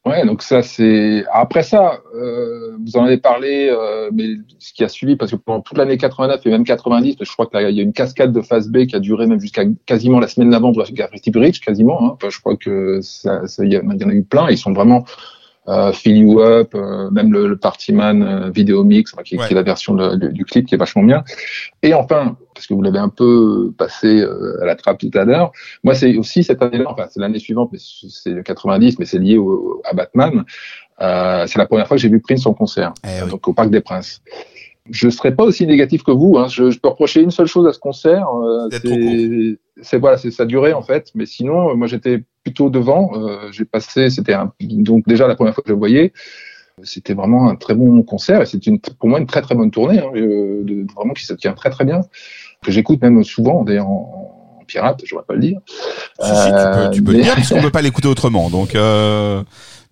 [0.07, 1.25] Ouais, donc ça c'est.
[1.33, 5.37] Après ça, euh, vous en avez parlé, euh, mais ce qui a suivi, parce que
[5.37, 8.41] pendant toute l'année 89 et même 90, je crois qu'il y a une cascade de
[8.41, 12.01] phase B qui a duré même jusqu'à quasiment la semaine d'avant de Graffiti Bridge, quasiment.
[12.05, 12.11] Hein.
[12.15, 14.49] Enfin, je crois que ça, y, en a eu plein.
[14.49, 15.05] Ils sont vraiment
[15.69, 19.47] euh, Fill You Up, euh, même le, le Party Man euh, Video Mix, qui, Ouais.
[19.49, 21.25] qui est la version de- du clip qui est vachement bien.
[21.83, 25.25] Et enfin, parce que vous l'avez un peu passé euh, à la trappe tout à
[25.25, 25.53] l'heure,
[25.85, 29.19] moi c'est aussi cette année-là, enfin c'est l'année suivante, mais c'est le 90, mais c'est
[29.19, 30.45] lié au, à Batman.
[31.03, 33.31] Euh, c'est la première fois que j'ai vu Prince en concert, Eh oui.
[33.31, 34.23] donc au Parc des Princes.
[34.91, 36.39] Je serais pas aussi négatif que vous.
[36.39, 36.47] Hein.
[36.49, 38.27] Je, je peux reprocher une seule chose à ce concert.
[38.43, 38.69] euh,
[39.83, 41.11] c'est voilà, c'est sa durée en fait.
[41.15, 43.11] Mais sinon, moi j'étais plutôt devant.
[43.17, 46.13] Euh, j'ai passé, c'était donc déjà la première fois que je le voyais.
[46.83, 49.71] C'était vraiment un très bon concert et c'est une, pour moi une très très bonne
[49.71, 52.03] tournée, hein, de, vraiment qui se tient très très bien,
[52.65, 55.61] que j'écoute même souvent d'ailleurs en, en pirate, je pas le dire.
[56.21, 58.51] Si, si, tu peux, tu peux le dire puisqu'on peut pas l'écouter autrement.
[58.51, 59.43] Donc, euh,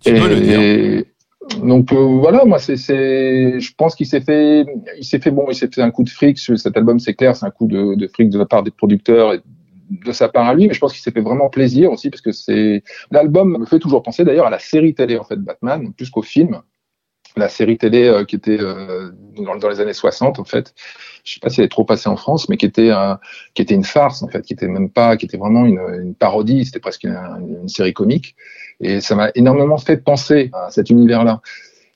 [0.01, 0.61] tu peux le dire.
[0.61, 1.07] et
[1.63, 4.65] donc euh, voilà, moi c'est, c'est, je pense qu'il s'est fait,
[4.99, 7.15] il s'est fait bon, il s'est fait un coup de fric sur cet album, c'est
[7.15, 9.41] clair, c'est un coup de, de fric de la part des producteurs et
[9.91, 12.23] de sa part à lui, mais je pense qu'il s'est fait vraiment plaisir aussi parce
[12.23, 15.93] que c'est l'album me fait toujours penser d'ailleurs à la série télé en fait Batman
[15.93, 16.61] plus qu'au film.
[17.37, 20.73] La série télé euh, qui était euh, dans, dans les années 60 en fait,
[21.25, 22.93] je sais pas si elle est trop passée en France, mais qui était
[23.55, 26.15] qui était une farce en fait, qui était même pas, qui était vraiment une, une
[26.15, 27.19] parodie, c'était presque une,
[27.63, 28.37] une série comique.
[28.81, 31.41] Et ça m'a énormément fait penser à cet univers-là.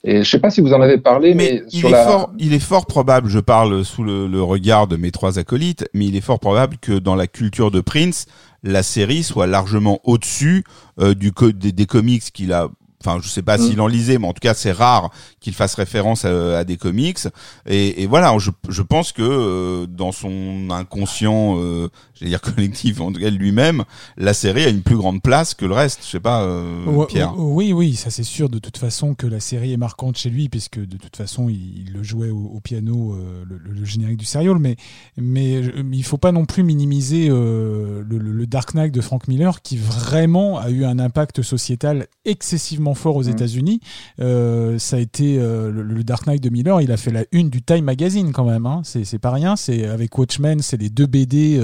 [0.05, 2.05] Et je sais pas si vous en avez parlé, mais, Mais il sur est, la.
[2.07, 5.89] fort, il est fort probable, je parle sous le, le regard de mes trois acolytes,
[5.93, 8.27] mais il est fort probable que dans la culture de Prince,
[8.63, 10.65] la série soit largement au-dessus
[11.01, 12.69] euh, du co- des, des comics qu'il a.
[13.05, 13.61] Enfin, je sais pas Mm.
[13.63, 15.11] s'il en lisait, mais en tout cas, c'est rare
[15.41, 17.19] qu'il fasse référence à, à des comics.
[17.67, 21.89] Et, et voilà, je, je pense que euh, dans son inconscient, euh,
[22.19, 23.85] j'allais dire collectif, en tout cas lui-même,
[24.17, 26.01] la série a une plus grande place que le reste.
[26.05, 27.35] Je sais pas, euh, Ouais, Pierre.
[27.39, 30.49] Oui, oui, ça c'est sûr de toute façon que la série est marquante chez lui,
[30.49, 33.85] puisque de toute façon il, il le jouait au, au piano, euh, le, le- le
[33.85, 34.77] générique du serial, mais,
[35.17, 35.61] mais,
[35.93, 40.59] il faut pas non plus minimiser euh, le, Dark Knight de Frank Miller, qui vraiment
[40.59, 43.31] a eu un impact sociétal excessivement fort aux Mhm.
[43.31, 43.81] États-Unis.
[44.19, 47.85] Ça a été le, Dark Knight de Miller, il a fait la une du Time
[47.85, 48.83] Magazine quand même, hein.
[48.85, 51.61] c'est pas rien, c'est avec Watchmen, c'est les deux BD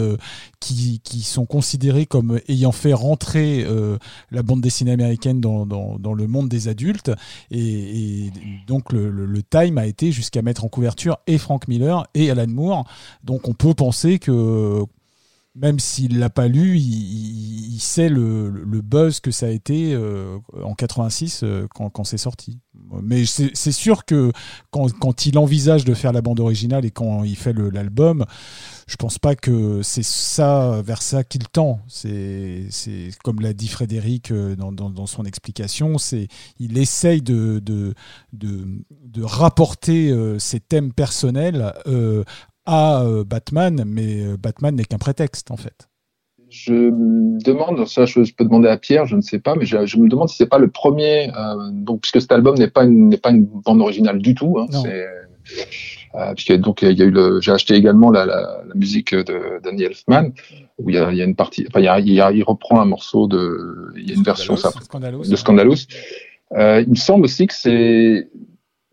[0.60, 3.98] qui, qui sont considérés comme ayant fait rentrer euh,
[4.30, 7.10] la bande dessinée américaine dans, dans, le monde des adultes.
[7.50, 8.30] Et,
[8.66, 12.84] donc le Time a été jusqu'à mettre en couverture et Frank Miller et Alan Moore.
[13.22, 14.84] Donc on peut penser que
[15.54, 18.50] même s'il l'a pas lu, il, sait le,
[18.82, 22.60] buzz que ça a été euh, en 86 euh, quand, c'est sorti.
[23.02, 24.32] Mais c'est sûr que
[24.70, 28.24] quand, il envisage de faire la bande originale et quand il fait l'album,
[28.86, 31.80] je pense pas que c'est ça vers ça qu'il tend.
[31.88, 32.68] C'est
[33.22, 36.28] comme l'a dit Frédéric euh, dans, son explication, c'est
[36.58, 37.94] il essaye de
[39.22, 41.72] rapporter ses thèmes personnels
[42.66, 45.88] à euh, Batman, mais euh, Batman n'est qu'un prétexte en fait.
[46.50, 49.66] Je me demande, ça je, je peux demander à Pierre, je ne sais pas, mais
[49.66, 52.68] je, je me demande si c'est pas le premier, euh, donc puisque cet album n'est
[52.70, 54.82] pas une, n'est pas une bande originale du tout, hein, Non.
[54.82, 55.04] c'est
[56.16, 59.14] euh, puisque donc il y a eu le, j'ai acheté également la, la, la musique
[59.14, 60.30] de Danny Elfman
[60.78, 62.20] où il y a, il y a une partie, enfin il, y a, il, y
[62.20, 65.24] a- il reprend un morceau de, il y a une version ça, Scandalous.
[65.28, 65.86] de Scandalous.
[66.52, 68.28] Euh, il me semble aussi que c'est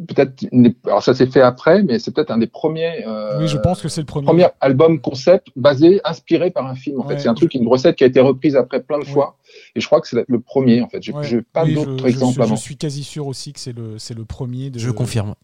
[0.07, 0.45] peut-être,
[0.85, 3.05] alors ça s'est fait après, mais c'est peut-être un des premiers.
[3.07, 4.25] euh, Oui, je pense que c'est le premier.
[4.25, 6.99] premier album concept basé, inspiré par un film.
[6.99, 9.11] En fait, c'est un truc, une recette qui a été reprise après plein de Ouais.
[9.11, 9.37] fois.
[9.75, 10.81] Et je crois que c'est le premier.
[10.81, 11.41] En fait, j'ai Ouais.
[11.53, 12.55] pas Oui, d'autres je- exemples je, avant.
[12.55, 14.79] Je suis quasi sûr aussi que c'est le, c'est le premier de.
[14.79, 15.35] Je confirme.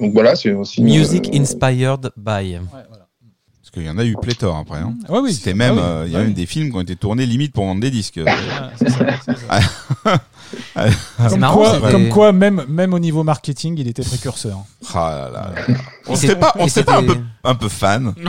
[0.00, 0.82] Donc voilà, c'est aussi.
[0.82, 2.30] Music euh, inspired by.
[2.56, 3.03] Ouais, voilà.
[3.74, 4.78] Qu'il y en a eu pléthore après.
[4.78, 4.94] Hein.
[5.08, 5.34] Ouais, oui.
[5.34, 5.88] C'était même, Ah oui.
[5.88, 7.80] euh, il y a Ah même des films qui ont été tournés limite pour vendre
[7.80, 8.20] des disques.
[9.48, 9.58] Ah,
[10.76, 14.58] c'est Comme, marrant, quoi, comme quoi, même, même au niveau marketing, il était précurseur.
[14.94, 15.74] Ah là là là.
[16.06, 18.14] On serait pas, on serait pas un peu, un peu fan.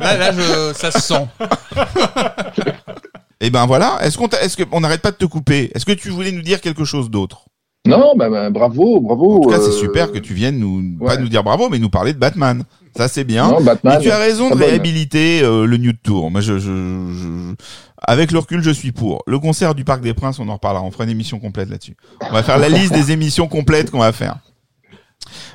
[0.00, 1.26] là, là, je, ça se sent.
[3.40, 3.98] Et ben voilà.
[4.02, 6.60] Est-ce qu'on, est-ce qu'on n'arrête pas de te couper Est-ce que tu voulais nous dire
[6.60, 7.46] quelque chose d'autre?
[7.86, 9.38] Non, bah, bah, bravo, bravo.
[9.38, 11.78] En tout cas, c'est euh, super que tu viennes nous, pas nous dire bravo, mais
[11.78, 12.64] nous parler de Batman.
[12.96, 13.48] Ça, c'est bien.
[13.50, 14.00] Non, Batman.
[14.00, 16.30] Tu as raison de réhabiliter euh, le Nude Tour.
[16.30, 16.66] Moi, je, je,
[17.12, 17.54] je-
[18.06, 19.22] avec le recul, je suis pour.
[19.26, 20.84] Le concert du Parc des Princes, on en reparlera.
[20.84, 21.96] On fera une émission complète là-dessus.
[22.20, 24.36] On va faire la liste des émissions complètes qu'on va faire.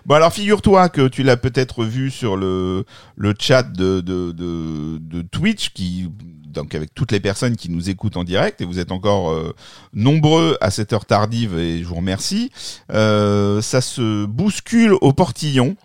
[0.05, 2.85] Bon alors figure-toi que tu l'as peut-être vu sur le
[3.15, 6.07] le chat de, de de de Twitch qui
[6.47, 9.53] donc avec toutes les personnes qui nous écoutent en direct et vous êtes encore euh,
[9.93, 12.49] nombreux à cette heure tardive et je vous remercie.
[12.91, 15.75] Euh, ça se bouscule au portillon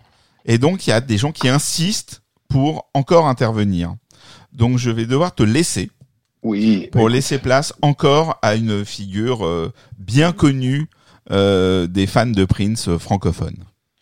[0.45, 3.95] et donc il y a des gens qui insistent pour encore intervenir.
[4.53, 5.91] Donc je vais devoir te laisser
[6.43, 6.89] Oui.
[6.91, 10.87] pour laisser place encore à une figure euh, bien connue
[11.31, 13.57] euh, des fans de Prince francophones.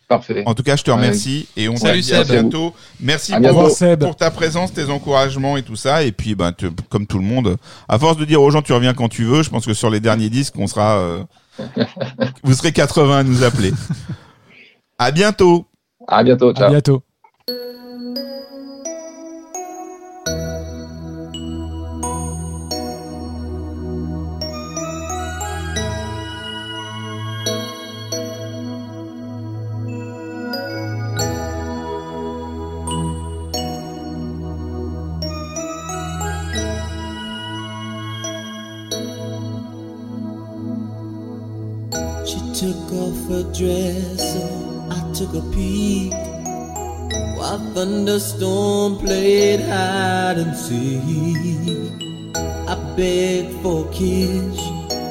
[0.06, 0.42] Parfait.
[0.44, 2.74] En tout cas, je te remercie et on se Salut, dit à bientôt.
[3.00, 3.70] Merci À bientôt.
[3.98, 6.02] Pour ta présence, tes encouragements et tout ça.
[6.04, 7.56] Et puis, ben, te- comme tout le monde,
[7.88, 9.88] à force de dire aux gens tu reviens quand tu veux, je pense que sur
[9.88, 11.24] les derniers disques, on sera, euh,
[12.44, 13.72] vous serez 80 à nous appeler.
[14.98, 15.66] À bientôt.
[16.08, 16.50] À bientôt.
[16.50, 16.70] À Ciao.
[16.70, 17.02] bientôt.
[47.94, 51.92] Thunderstorm played hide and seek,
[52.66, 54.58] I begged for a kiss.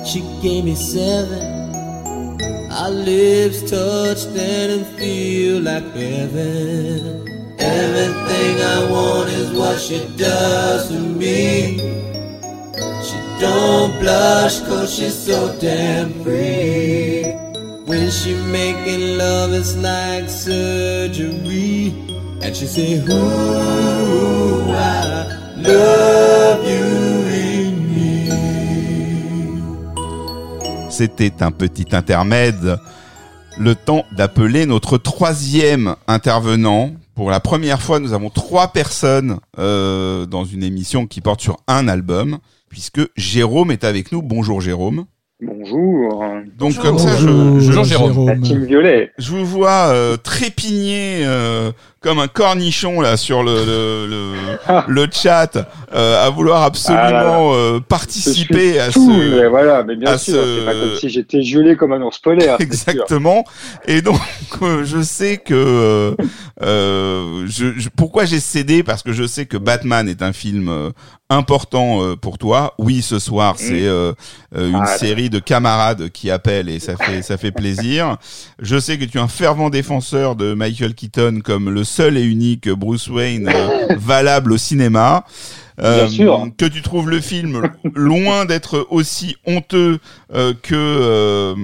[0.06, 1.72] She gave me seven.
[2.72, 7.26] Our lips touched and it feel like heaven.
[7.58, 11.78] Everything I want is what she does to me.
[13.08, 17.24] She don't blush cause she's so damn free.
[17.86, 22.03] When she making love, it's like surgery.
[30.90, 32.78] C'était un petit intermède.
[33.58, 36.92] Le temps d'appeler notre troisième intervenant.
[37.16, 41.62] Pour la première fois, nous avons trois personnes euh, dans une émission qui porte sur
[41.68, 44.22] un album, puisque Jérôme est avec nous.
[44.22, 45.06] Bonjour Jérôme.
[45.68, 46.26] Bonjour.
[46.58, 48.28] Donc comme ça, je, Bonjour, je, Bonjour, Jérôme.
[48.28, 49.12] La team Violet.
[49.18, 51.72] je vous vois euh, trépigner euh,
[52.02, 54.34] comme un cornichon là sur le le, le,
[54.88, 55.52] le chat,
[55.94, 57.40] euh, à vouloir absolument Ah là là.
[57.40, 60.96] euh, Je participer à tout, ce mais voilà, mais bien sûr, ce- c'est pas comme
[61.00, 62.56] si j'étais gelé comme un ours polaire.
[62.58, 62.64] c'est.
[62.64, 63.46] Exactement.
[63.88, 64.20] Et donc,
[64.62, 66.16] euh, je sais que
[66.62, 68.84] je, je- pourquoi j'ai cédé?
[68.84, 70.90] Parce que je sais que Batman est un film euh,
[71.30, 72.74] important euh, pour toi.
[72.78, 74.14] Oui, ce soir, c'est euh,
[74.58, 78.18] euh, une Ah, série de camarades qui appellent et ça fait ça fait plaisir.
[78.60, 82.24] Je sais que tu es un fervent défenseur de Michael Keaton comme le seul et
[82.24, 85.26] unique Bruce Wayne euh, valable au cinéma.
[85.80, 86.48] Euh, Bien sûr.
[86.58, 87.62] que tu trouves le film
[87.94, 90.00] loin d'être aussi honteux
[90.34, 91.56] euh, que, euh,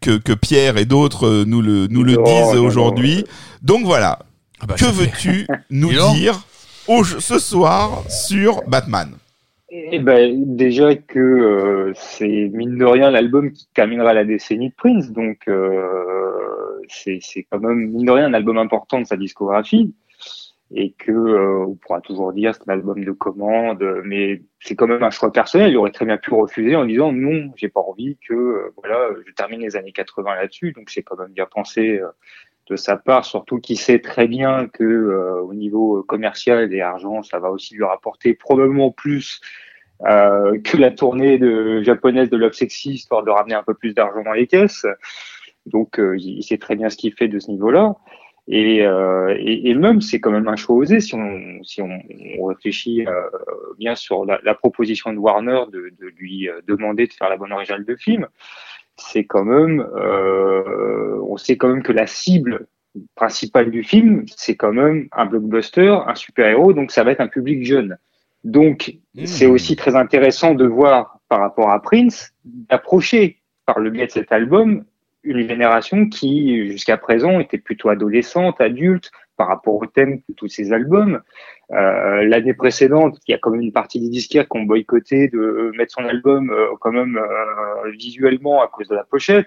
[0.00, 3.24] que que Pierre et d'autres euh, nous le nous le Non, disent aujourd'hui.
[3.62, 4.18] Donc voilà,
[4.60, 6.40] Ah bah, que veux-tu nous dire
[6.86, 9.10] au, ce soir sur Batman?
[9.72, 14.74] Eh ben, déjà que euh, c'est mine de rien l'album qui terminera la décennie de
[14.74, 19.94] Prince, donc euh, c'est quand même mine de rien un album important de sa discographie
[20.72, 24.88] et que euh, on pourra toujours dire c'est un album de commande, mais c'est quand
[24.88, 25.70] même un choix personnel.
[25.70, 29.10] Il aurait très bien pu refuser en disant non, j'ai pas envie que euh, voilà,
[29.24, 32.00] je termine les années 80 là-dessus, donc c'est quand même bien pensé
[32.70, 37.22] de sa part, surtout qu'il sait très bien que euh, au niveau commercial et argent,
[37.22, 39.40] ça va aussi lui rapporter probablement plus
[40.06, 43.92] euh, que la tournée de, japonaise de Love Sexy, histoire de ramener un peu plus
[43.92, 44.86] d'argent dans les caisses.
[45.66, 47.96] Donc, euh, il, sait très bien ce qu'il fait de ce niveau-là.
[48.48, 52.00] Et, euh, et, et même, c'est quand même un choix osé si on, si on,
[52.38, 53.12] on réfléchit euh,
[53.78, 57.36] bien sur la, la proposition de Warner de, de lui euh, demander de faire la
[57.36, 58.26] bonne originale de film.
[59.00, 62.66] C'est quand même, euh, on sait quand même que la cible
[63.14, 67.28] principale du film, c'est quand même un blockbuster, un super-héros, donc ça va être un
[67.28, 67.96] public jeune.
[68.42, 69.26] Donc, Mmh.
[69.26, 74.12] c'est aussi très intéressant de voir par rapport à Prince, d'approcher par le biais de
[74.12, 74.84] cet album
[75.22, 80.48] une génération qui, jusqu'à présent, était plutôt adolescente, adulte, par rapport au thème de tous
[80.48, 81.20] ces albums.
[81.72, 85.28] Euh, L'année précédente, il y a quand même une partie des disquaires qui ont boycotté
[85.28, 89.46] de mettre son album euh, quand même euh, visuellement à cause de la pochette.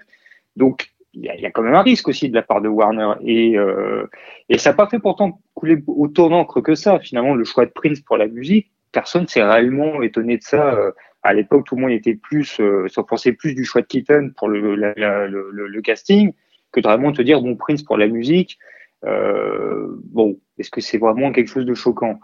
[0.56, 3.56] Donc il y, a, quand même un risque aussi de la part de Warner et
[3.56, 4.06] euh,
[4.48, 6.98] et ça n'a pas fait pourtant couler autant d'encre que ça.
[6.98, 10.74] Finalement, le choix de Prince pour la musique, personne s'est réellement étonné de ça.
[10.74, 10.90] Euh,
[11.22, 14.48] à l'époque, tout le monde était plus, euh, s'offensait plus du choix de Keaton pour
[14.48, 16.32] le, la- le- le casting
[16.72, 18.58] que de vraiment te dire bon Prince pour la musique.
[19.06, 22.18] Euh, bon, est-ce que c'est vraiment quelque chose de choquant?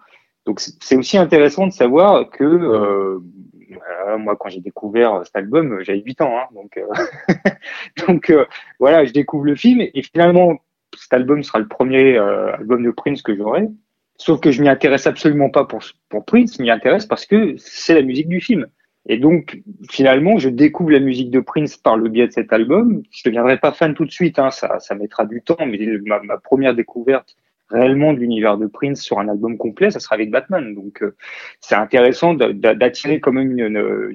[0.47, 3.19] Donc c'est aussi intéressant de savoir que euh,
[4.19, 6.49] moi quand j'ai découvert cet album, j'avais 8 ans, hein,
[8.09, 8.47] donc euh,
[8.79, 10.59] voilà, je découvre le film et finalement
[10.97, 13.69] cet album sera le premier album de Prince que j'aurai.
[14.17, 17.55] Sauf que je m'y intéresse absolument pas pour, pour Prince, je m'y intéresse parce que
[17.57, 18.67] c'est la musique du film.
[19.09, 23.03] Et donc, finalement, je découvre la musique de Prince par le biais de cet album.
[23.11, 26.37] Je deviendrai pas fan tout de suite, hein, ça, ça mettra du temps, mais ma,
[26.37, 27.37] première découverte
[27.71, 30.75] réellement de l'univers de Prince sur un album complet, ça sera avec Batman.
[30.75, 31.15] Donc, euh,
[31.61, 34.11] c'est intéressant d'a- d'a- d'attirer quand même une,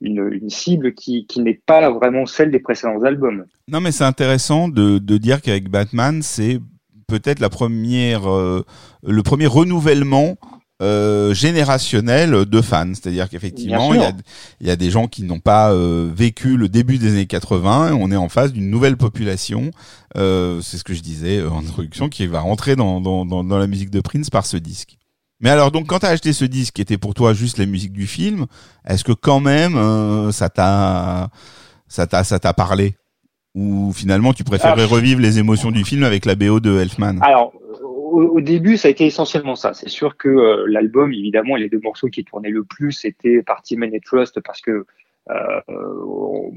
[0.00, 3.46] une, une cible qui, qui n'est pas vraiment celle des précédents albums.
[3.68, 6.60] Non, mais c'est intéressant de, de dire qu'avec Batman, c'est
[7.08, 8.64] peut-être la première, euh,
[9.06, 10.36] le premier renouvellement
[10.82, 12.92] euh, générationnel de fans.
[12.94, 16.98] C'est-à-dire qu'effectivement, il y a, y des gens qui n'ont pas euh, vécu le début
[16.98, 17.90] des années 80.
[17.90, 19.70] Et on est en face d'une nouvelle population.
[20.16, 23.44] Euh, c'est ce que je disais euh, en introduction, qui va rentrer dans, dans, dans,
[23.44, 24.96] dans la musique de Prince par ce disque.
[25.40, 27.66] Mais alors, donc, quand tu as acheté ce disque, qui était pour toi juste la
[27.66, 28.46] musique du film,
[28.86, 31.28] est-ce que quand même euh, ça t'a
[31.88, 32.96] ça t'a ça t'a parlé?
[33.54, 37.18] Ou finalement tu préférais revivre les émotions du film avec la BO de Elfman?
[37.22, 37.52] Alors,
[38.06, 39.74] au, début, ça a été essentiellement ça.
[39.74, 43.76] C'est sûr que euh, l'album, évidemment, les deux morceaux qui tournaient le plus, c'était Party
[43.76, 44.86] Man et Trust, parce que
[45.30, 45.60] euh,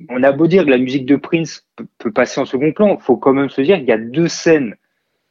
[0.10, 3.18] on a beau dire que la musique de Prince peut, passer en second plan, faut
[3.18, 4.76] quand même se dire qu'il y a deux scènes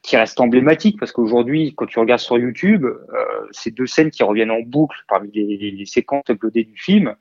[0.03, 2.97] qui restent emblématiques, parce qu'aujourd'hui, quand tu regardes sur YouTube, euh,
[3.53, 7.15] ces deux scènes qui reviennent en boucle parmi les, les séquences uploadées du film,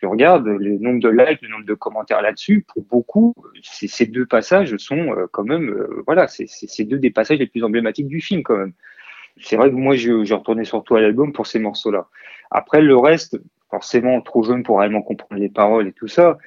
[0.00, 4.26] tu regardes le nombre de likes, le nombre de commentaires là-dessus, pour beaucoup, ces, deux
[4.26, 8.20] passages sont euh, quand même, euh, voilà, c'est deux des passages les plus emblématiques du
[8.20, 8.72] film quand même.
[9.38, 12.08] C'est vrai que moi, je, je retournais surtout à l'album pour ces morceaux-là.
[12.50, 13.38] Après, le reste,
[13.70, 16.38] forcément, trop jeune pour réellement comprendre les paroles et tout ça.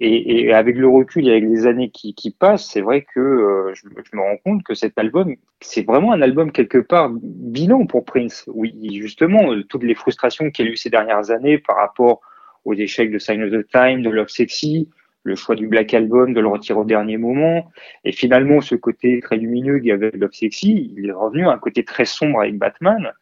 [0.00, 3.88] Et, avec le recul et avec les années qui, passent, c'est vrai que euh, je,
[4.16, 8.44] me rends compte que cet album, c'est vraiment un album quelque part bilan pour Prince.
[8.46, 12.20] Oui, justement, toutes les frustrations qu'il a eu ces dernières années par rapport
[12.68, 14.90] aux échecs de Sign of the Time, de Love Sexy,
[15.22, 17.70] le choix du Black Album, de le retirer au dernier moment,
[18.04, 21.52] et finalement ce côté très lumineux qu'il y avait Love Sexy, il est revenu à
[21.52, 23.12] un côté très sombre avec Batman.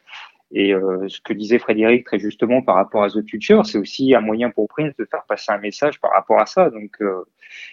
[0.52, 4.14] Et euh, ce que disait Frédéric très justement par rapport à The Future, c'est aussi
[4.16, 6.70] un moyen pour Prince de faire passer un message par rapport à ça.
[6.70, 7.24] Donc, euh,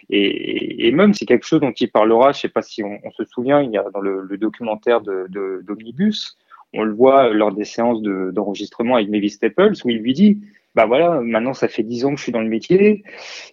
[0.10, 2.32] et, même c'est quelque chose dont il parlera.
[2.34, 5.64] Je sais pas si on, se souvient, il y a dans le, documentaire de, de,
[5.68, 6.38] d'Omnibus,
[6.74, 10.40] on le voit lors des séances de, d'enregistrement avec Mavis Staples, où il lui dit
[10.76, 13.04] bah voilà, maintenant ça fait dix ans que je suis dans le métier,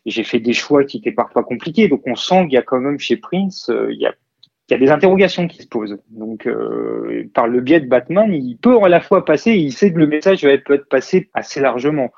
[0.07, 1.89] j'ai fait des choix qui étaient parfois compliqués.
[1.89, 4.91] Donc on sent qu'il y a quand même chez Prince, euh, il y a des
[4.91, 5.99] interrogations qui se posent.
[6.11, 9.93] Donc, euh, par le biais de Batman, il peut à la fois passer, il sait
[9.93, 12.11] que le message va peut être passé assez largement.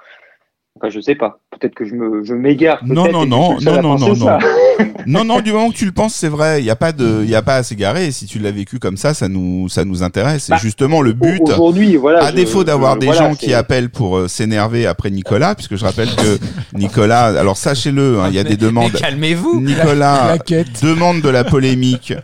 [0.81, 1.39] Enfin, je sais pas.
[1.51, 2.81] Peut-être que je me, je m'égare.
[2.85, 4.39] Non, non, et non, non, non, non, ça.
[5.07, 6.61] non, non, du moment que tu le penses, c'est vrai.
[6.61, 8.07] Il y a pas de, il y a pas à s'égarer.
[8.07, 10.45] Et si tu l'as vécu comme ça, ça nous, ça nous intéresse.
[10.45, 11.41] C'est Bah, justement le but.
[11.43, 12.25] Aujourd'hui, voilà.
[12.25, 15.77] À je- défaut d'avoir des voilà, gens qui appellent pour euh, s'énerver après Nicolas, puisque
[15.77, 16.39] je rappelle que
[16.77, 18.93] Nicolas, alors sachez-le, hein, il y a des demandes.
[18.93, 19.61] Calmez-vous.
[19.61, 20.83] Nicolas La quête.
[20.83, 22.15] demande de la polémique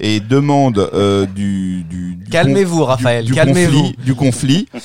[0.00, 3.80] et demande euh, du, du, du Calmez-vous, Raphaël, du, du calmez-vous.
[3.82, 4.68] conflit, du conflit.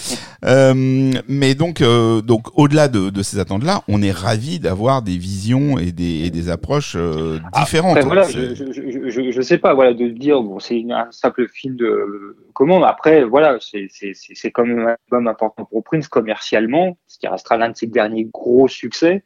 [0.45, 5.17] Euh, mais donc, euh, donc au-delà de, de ces attentes-là, on est ravi d'avoir des
[5.17, 7.97] visions et des, et des approches euh, différentes.
[7.97, 11.47] Après, voilà, je, je, je, je, sais pas, voilà, de dire, bon, c'est un simple
[11.49, 12.83] film de commande.
[12.83, 17.17] Après, voilà, c'est, c'est, c'est c'est quand même un album important pour Prince commercialement, ce
[17.17, 19.23] qui restera l'un de ses derniers gros succès.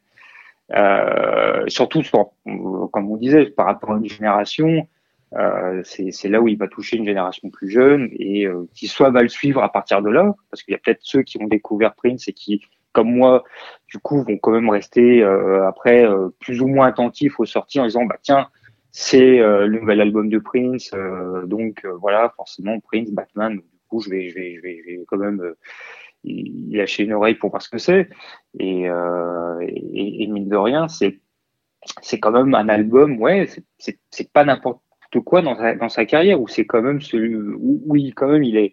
[0.74, 2.30] Euh, surtout, sur,
[2.90, 4.82] comme on disait, par rapport à une génération, euh,
[5.84, 9.10] c'est, c'est là où il va toucher une génération plus jeune et euh, qui soit
[9.10, 11.46] va le suivre à partir de là, parce qu'il y a peut-être ceux qui ont
[11.46, 12.62] découvert Prince et qui,
[12.92, 13.42] comme moi,
[13.88, 17.80] du coup, vont quand même rester euh, après euh, plus ou moins attentifs aux sorties
[17.80, 18.48] en disant, bah tiens,
[18.90, 23.56] c'est euh, le nouvel album de Prince, euh, donc euh, voilà, forcément Prince, Batman.
[23.56, 25.56] Du coup, je vais, je vais, je vais, je vais quand même euh,
[26.24, 28.10] lâcher une oreille pour voir ce que c'est.
[28.58, 31.20] Et, euh, et, et mine de rien, c'est,
[32.02, 34.82] c'est quand même un album, ouais, c'est pas n'importe
[35.20, 38.28] quoi dans sa, dans sa carrière, où c'est quand même celui, où, où il, quand
[38.28, 38.72] même, il est.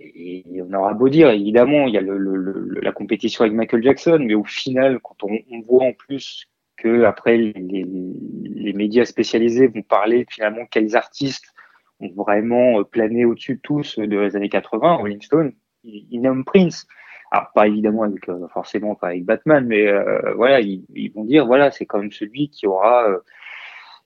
[0.00, 3.54] Et on aura beau dire, évidemment, il y a le, le, le- la compétition avec
[3.54, 8.72] Michael Jackson, mais au final, quand on, on voit en plus que après les, les,
[8.72, 11.44] médias spécialisés vont parler finalement quels artistes
[12.00, 15.52] ont vraiment euh, plané au-dessus de tous euh, de les années 80, Rolling Stone,
[15.84, 16.86] ils nomment Prince.
[17.30, 21.24] Alors pas évidemment avec euh, forcément pas avec Batman, mais euh, voilà, ils, ils vont
[21.24, 23.18] dire voilà, c'est quand même celui qui aura euh,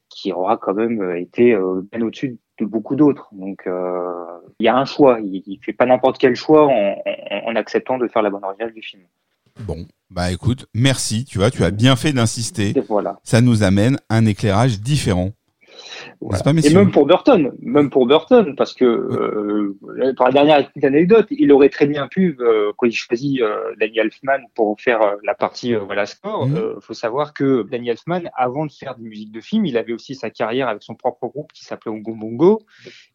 [0.09, 3.29] qui aura quand même euh, été euh, bien au-dessus de beaucoup d'autres.
[3.33, 4.25] Donc euh,
[4.61, 6.97] il y a un choix, il, il fait pas n'importe quel choix en,
[7.31, 9.03] en, en acceptant de faire la bande originale du film.
[9.61, 12.75] Bon, bah écoute, merci, tu vois, tu as bien fait d'insister.
[12.89, 13.19] Voilà.
[13.25, 15.31] Ça nous amène un éclairage différent.
[16.21, 16.43] Voilà.
[16.43, 19.77] pas, Et même pour Burton, même pour Burton, parce que euh,
[20.17, 23.75] pour la dernière petite anecdote, il aurait très bien pu, euh, quand il choisit euh,
[23.81, 27.89] Danny Elfman pour faire euh, la partie euh, voilà score, euh, faut savoir que Danny
[27.91, 30.95] Elfman, avant de faire des musiques de film, il avait aussi sa carrière avec son
[30.95, 32.63] propre groupe qui s'appelait Ongo Bongo,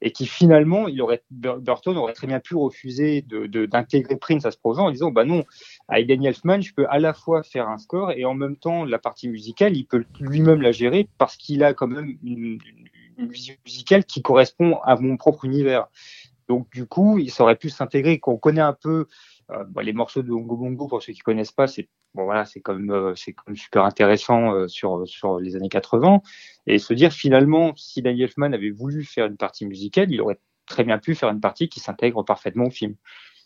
[0.02, 4.16] et qui finalement, il aurait Bur- Burton aurait très bien pu refuser de de- d'intégrer
[4.18, 5.44] Prince à ce projet en disant bah non,
[5.88, 8.86] avec Danny Elfman, je peux à la fois faire un score et en même temps
[8.86, 12.60] la partie musicale, il peut lui-même la gérer parce qu'il a quand même une, une-
[13.18, 15.88] musicale qui correspond à mon propre univers.
[16.48, 18.20] Donc du coup, il aurait pu s'intégrer.
[18.20, 19.08] Quand on connaît un peu
[19.52, 22.66] euh, les morceaux de Bongo Bongo, pour ceux qui connaissent pas, c'est bon voilà, c'est
[22.68, 26.22] même euh, c'est même super intéressant euh, sur sur les années 80
[26.68, 30.40] et se dire finalement si Danny Elfman avait voulu faire une partie musicale, il aurait
[30.66, 32.96] très bien pu faire une partie qui s'intègre parfaitement au film.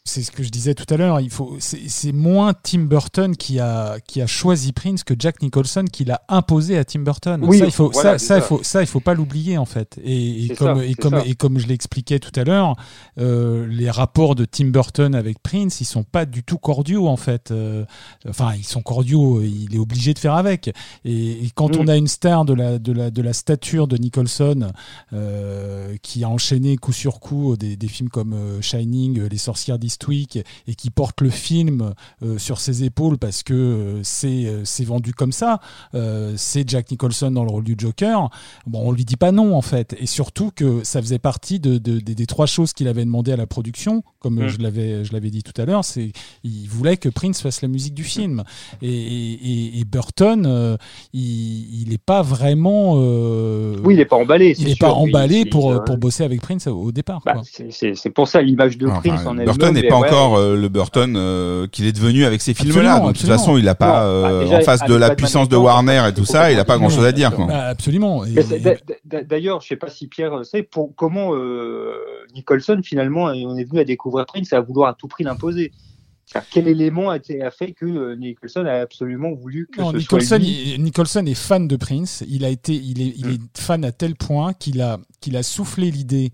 [0.07, 1.19] C'est ce que je disais tout à l'heure.
[1.19, 5.41] Il faut, c'est c'est moins Tim Burton qui a qui a choisi Prince que Jack
[5.41, 7.43] Nicholson qui l'a imposé à Tim Burton.
[7.43, 9.99] Oui, ça, il faut, voilà, ça, il faut, ça, il faut pas l'oublier en fait.
[10.03, 12.75] Et, comme ça, et comme et comme je l'expliquais tout à l'heure,
[13.19, 17.17] euh, les rapports de Tim Burton avec Prince, ils sont pas du tout cordiaux en
[17.17, 17.51] fait.
[17.51, 17.83] Euh,
[18.29, 19.41] enfin, ils sont cordiaux.
[19.41, 20.69] Il est obligé de faire avec.
[21.03, 21.79] Et, et quand Mm.
[21.81, 24.71] on a une star de la de la de la stature de Nicholson
[25.11, 30.39] euh, qui a enchaîné coup sur coup des, des films comme Shining, Les Sorcières d'Eastwick,
[30.67, 31.93] et qui porte le film
[32.23, 35.59] euh, sur ses épaules parce que euh, c'est euh, c'est vendu comme ça,
[35.95, 38.29] euh, c'est Jack Nicholson dans le rôle du Joker.
[38.65, 41.77] Bon, on lui dit pas non en fait, et surtout que ça faisait partie de,
[41.77, 44.47] de- des, des trois choses qu'il avait demandé à la production, comme Mm.
[44.49, 46.11] je l'avais je l'avais dit tout à l'heure, c'est
[46.43, 48.43] il voulait que Prince fasse la musique du film.
[48.81, 50.77] Et, et- et Burton, euh,
[51.13, 52.93] il, il est pas vraiment.
[52.97, 54.53] euh, Oui, il est pas emballé.
[54.59, 57.21] il n'est pas emballé Il- pour, il- pour bosser avec Prince au, départ.
[57.25, 57.41] Bah, quoi.
[57.45, 59.45] c'est- c'est c'est pour ça l'image de Enfin, Prince en elle-même.
[59.45, 62.99] Burton n'est pas ouais, encore euh, le Burton euh, qu'il est devenu avec ces films-là.
[62.99, 65.15] Donc de toute façon, il n'a pas bah, euh, déjà, en face de la Batman
[65.17, 67.33] puissance de Warner et tout ça, il n'a pas grand-chose à dire.
[67.33, 67.45] Quoi.
[67.47, 68.23] Bah, absolument.
[69.05, 71.93] D'ailleurs, je sais pas si Pierre sait pour comment euh,
[72.35, 75.71] Nicholson finalement on est venu à découvrir Prince et à vouloir à tout prix l'imposer.
[76.51, 80.37] Quel élément a, a fait que Nicholson a absolument voulu que Non, ce Nicholson, soit
[80.39, 80.73] lui?
[80.75, 82.21] il- Nicholson est fan de Prince.
[82.27, 85.43] Il a été, il est, il est fan à tel point qu'il a, qu'il a
[85.43, 86.31] soufflé l'idée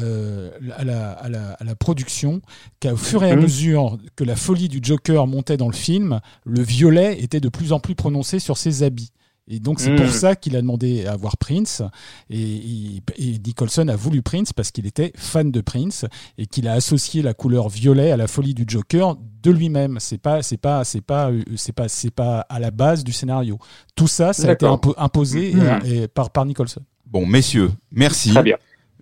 [0.00, 2.40] euh, à, la, à, la, à la production
[2.80, 3.42] qu'au fur et à Mhm.
[3.42, 7.72] mesure que la folie du Joker montait dans le film, le violet était de plus
[7.72, 9.10] en plus prononcé sur ses habits.
[9.50, 11.80] Et donc c'est pour ça qu'il a demandé à voir Prince.
[12.28, 16.04] Et, et- et Nicholson a voulu Prince parce qu'il était fan de Prince
[16.36, 19.96] et qu'il a associé la couleur violet à la folie du Joker de lui-même.
[20.00, 23.58] C'est pas, c'est pas, c'est pas, c'est pas, c'est pas à la base du scénario.
[23.94, 24.66] Tout ça, ça a été
[24.98, 25.54] imposé
[25.86, 26.82] et- et par, par Nicholson.
[27.06, 28.28] Bon, messieurs, merci.
[28.34, 28.56] Très bien.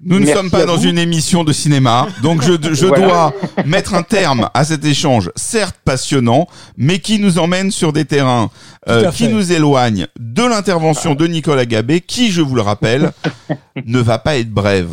[0.04, 0.84] Nous ne Merci sommes pas dans vous.
[0.88, 3.06] une émission de cinéma, donc je, je Voilà.
[3.06, 3.34] dois
[3.64, 8.50] mettre un terme à cet échange, certes passionnant, mais qui nous emmène sur des terrains
[8.88, 13.12] euh, qui nous éloignent de l'intervention de Nicolas Gabé, qui, je vous le rappelle,
[13.86, 14.92] ne va pas être brève.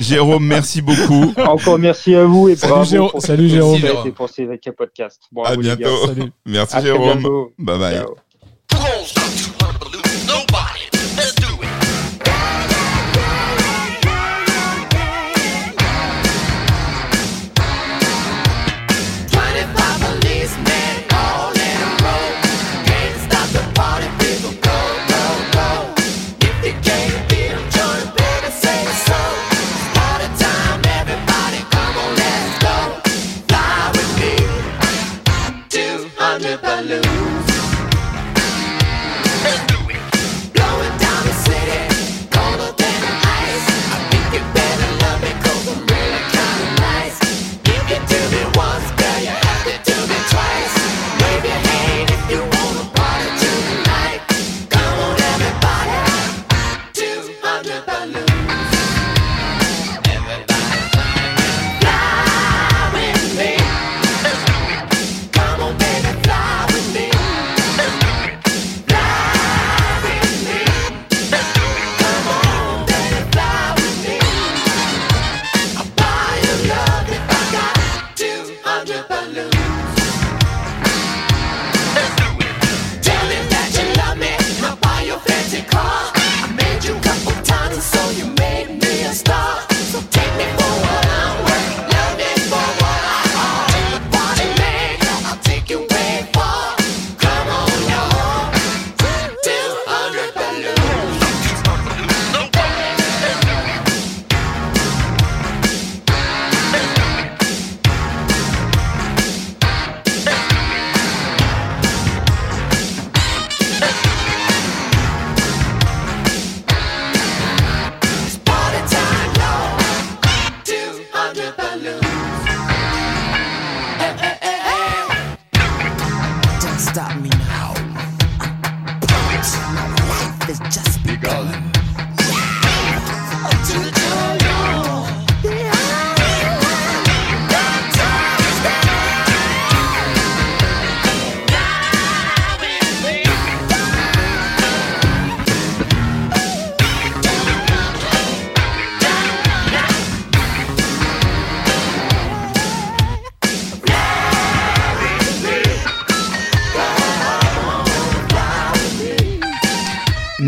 [0.00, 1.34] Jérôme, merci beaucoup.
[1.46, 3.10] Encore merci à vous et Salut, bravo Jérôme.
[3.10, 3.80] pour Salut, Jérôme.
[4.06, 5.20] et pour ces podcasts.
[5.30, 6.06] Bon, À bientôt.
[6.06, 6.32] Salut.
[6.46, 7.18] Merci À Jérôme.
[7.18, 7.52] bientôt.
[7.58, 7.94] Bye bye.
[8.70, 9.61] Ciao.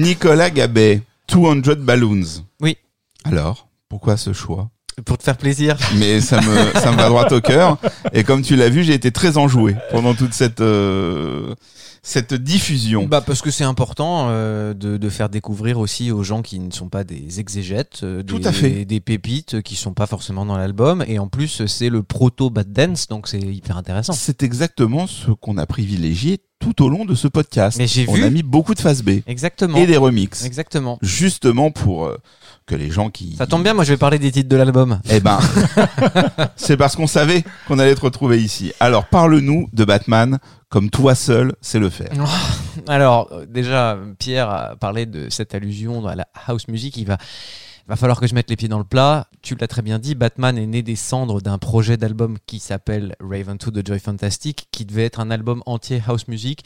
[0.04, 1.00] Nicolas Gabet,
[1.32, 2.44] 200 Balloons.
[2.60, 2.76] Oui.
[3.24, 4.68] Alors, pourquoi ce choix
[5.06, 5.78] Pour te faire plaisir.
[5.96, 7.78] Mais ça me, ça me va droit au cœur.
[8.12, 11.54] Et comme tu l'as vu, j'ai été très enjoué pendant toute cette, euh,
[12.02, 13.06] cette diffusion.
[13.06, 16.70] Bah parce que c'est important euh, de, de faire découvrir aussi aux gens qui ne
[16.70, 18.84] sont pas des exégètes, euh, Tout des, à fait.
[18.84, 21.02] des pépites qui sont pas forcément dans l'album.
[21.08, 24.12] Et en plus, c'est le proto Bad Dance, donc c'est hyper intéressant.
[24.12, 27.78] C'est exactement ce qu'on a privilégié tout au long de ce podcast.
[27.78, 28.24] Mais j'ai On vu.
[28.24, 29.76] a mis beaucoup de face B Exactement.
[29.76, 30.44] et des remixes.
[30.44, 30.98] Exactement.
[31.02, 32.16] Justement pour euh,
[32.66, 33.36] que les gens qui...
[33.36, 35.00] Ça tombe bien, moi je vais parler des titres de l'album.
[35.10, 35.38] Eh ben,
[36.56, 38.72] c'est parce qu'on savait qu'on allait te retrouver ici.
[38.80, 42.10] Alors, parle-nous de Batman comme toi seul sais le faire.
[42.88, 46.96] Alors, euh, déjà, Pierre a parlé de cette allusion à la house music.
[46.96, 47.18] Il va,
[47.86, 49.26] va falloir que je mette les pieds dans le plat.
[49.42, 53.14] Tu l'as très bien dit, Batman est né des cendres d'un projet d'album qui s'appelle
[53.20, 56.64] Raven 2 de Joy Fantastic, qui devait être un album entier house music.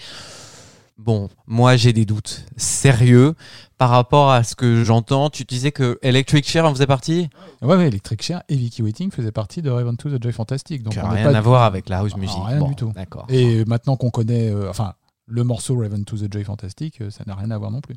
[0.96, 3.34] Bon, moi j'ai des doutes sérieux
[3.78, 5.30] par rapport à ce que j'entends.
[5.30, 7.30] Tu disais que Electric Chair en faisait partie?
[7.62, 10.82] Ouais, ouais, Electric Chair et Vicky Waiting faisaient partie de Raven 2 The Joy Fantastic.
[10.82, 12.36] Donc on rien pas à du- voir avec la house Ah, music.
[12.44, 12.92] Rien Bon, du tout.
[12.96, 13.26] D'accord.
[13.28, 14.94] Et maintenant qu'on connaît, euh, enfin,
[15.28, 17.96] le morceau Raven to the Joy Fantastic, euh, ça n'a rien à voir non plus.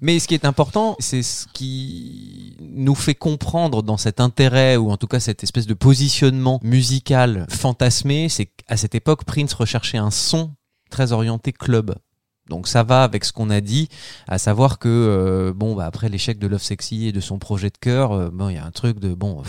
[0.00, 4.90] Mais ce qui est important, c'est ce qui nous fait comprendre dans cet intérêt, ou
[4.90, 9.98] en tout cas cette espèce de positionnement musical fantasmé, c'est qu'à cette époque, Prince recherchait
[9.98, 10.52] un son
[10.90, 11.94] très orienté club.
[12.52, 13.88] Donc ça va avec ce qu'on a dit,
[14.28, 17.70] à savoir que euh, bon bah après l'échec de Love Sexy et de son projet
[17.70, 19.42] de cœur, euh, il y a un truc de bon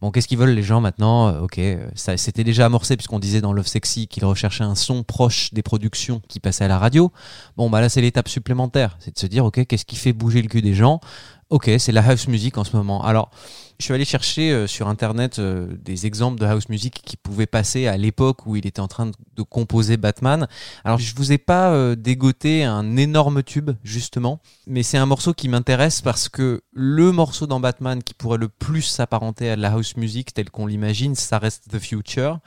[0.00, 1.60] bon qu'est-ce qu'ils veulent les gens maintenant Euh, Ok,
[1.96, 6.22] c'était déjà amorcé puisqu'on disait dans Love Sexy qu'ils recherchaient un son proche des productions
[6.28, 7.10] qui passaient à la radio.
[7.56, 10.40] Bon bah là c'est l'étape supplémentaire, c'est de se dire ok qu'est-ce qui fait bouger
[10.40, 11.00] le cul des gens?
[11.48, 13.04] Ok, c'est la house music en ce moment.
[13.04, 13.30] Alors,
[13.78, 17.46] je suis allé chercher euh, sur internet euh, des exemples de house music qui pouvaient
[17.46, 20.48] passer à l'époque où il était en train de, composer Batman.
[20.84, 25.34] Alors, je vous ai pas euh, dégoté un énorme tube justement, mais c'est un morceau
[25.34, 29.62] qui m'intéresse parce que le morceau dans Batman qui pourrait le plus s'apparenter à de
[29.62, 32.38] la house music tel qu'on l'imagine, ça reste The Future.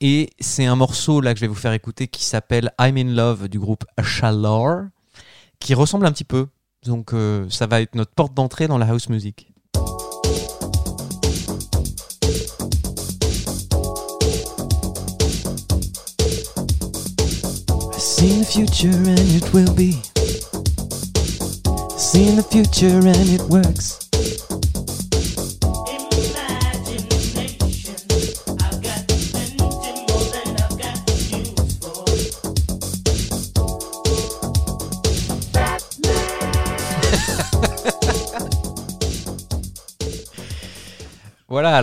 [0.00, 3.14] Et c'est un morceau là que je vais vous faire écouter qui s'appelle I'm in
[3.14, 4.84] Love du groupe Shalor,
[5.58, 6.46] qui ressemble un petit peu.
[6.84, 9.52] Donc euh, ça va être notre porte d'entrée dans la house music.
[18.16, 19.92] Seen the future and it will be.
[21.98, 24.05] Seen the future and it works.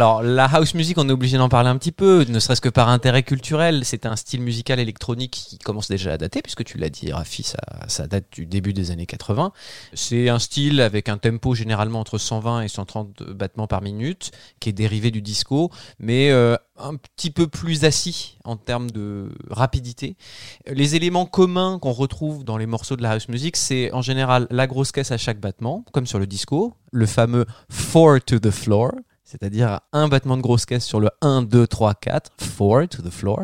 [0.04, 2.68] Alors la house music, on est obligé d'en parler un petit peu, ne serait-ce que
[2.68, 3.86] par intérêt culturel.
[3.86, 7.44] C'est un style musical électronique qui commence déjà à dater, puisque tu l'as dit, Rafi,
[7.88, 9.54] ça, date du début des années 80.
[9.94, 14.68] C'est un style avec un tempo généralement entre 120 et 130 battements par minute, qui
[14.68, 20.18] est dérivé du disco, mais euh, un petit peu plus assis en termes de rapidité.
[20.68, 24.48] Les éléments communs qu'on retrouve dans les morceaux de la house music, c'est en général
[24.50, 28.52] la grosse caisse à chaque battement, comme sur le disco, le fameux 4 to the
[28.52, 28.92] floor,
[29.34, 33.10] c'est-à-dire un battement de grosse caisse sur le 1, 2, 3, 4, 4 to the
[33.10, 33.40] floor.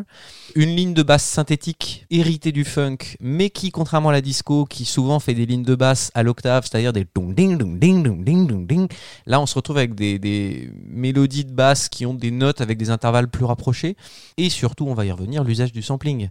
[0.53, 4.85] Une ligne de basse synthétique héritée du funk, mais qui, contrairement à la disco, qui
[4.85, 8.45] souvent fait des lignes de basse à l'octave, c'est-à-dire des ding dong ding dong ding
[8.48, 8.88] dong ding,
[9.26, 12.77] là on se retrouve avec des, des mélodies de basse qui ont des notes avec
[12.77, 13.98] des intervalles plus rapprochés,
[14.38, 16.30] et surtout, on va y revenir, l'usage du sampling.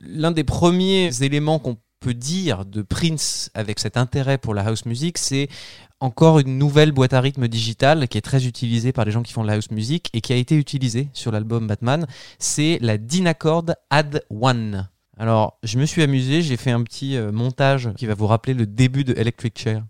[0.00, 4.84] L'un des premiers éléments qu'on peut dire de Prince avec cet intérêt pour la house
[4.84, 5.48] music, c'est
[6.00, 9.32] encore une nouvelle boîte à rythme digitale qui est très utilisée par les gens qui
[9.32, 12.06] font de la house music et qui a été utilisée sur l'album Batman.
[12.38, 14.88] C'est la Dynacord Add One.
[15.16, 18.52] Alors, je me suis amusé, j'ai fait un petit euh, montage qui va vous rappeler
[18.52, 19.84] le début de Electric Chair.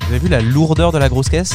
[0.00, 1.54] Vous avez vu la lourdeur de la grosse caisse?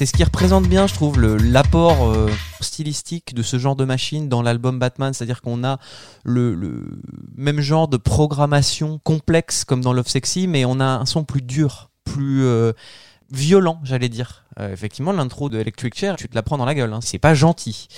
[0.00, 2.30] C'est ce qui représente bien, je trouve, l'apport euh,
[2.62, 5.12] stylistique de ce genre de machine dans l'album Batman.
[5.12, 5.78] C'est-à-dire qu'on a
[6.24, 7.02] le, le
[7.36, 11.42] même genre de programmation complexe comme dans Love Sexy, mais on a un son plus
[11.42, 12.72] dur, plus euh,
[13.30, 14.46] violent, j'allais dire.
[14.58, 16.94] Euh, effectivement, l'intro de Electric Chair, tu te la prends dans la gueule.
[16.94, 17.00] Hein.
[17.02, 17.88] C'est pas gentil.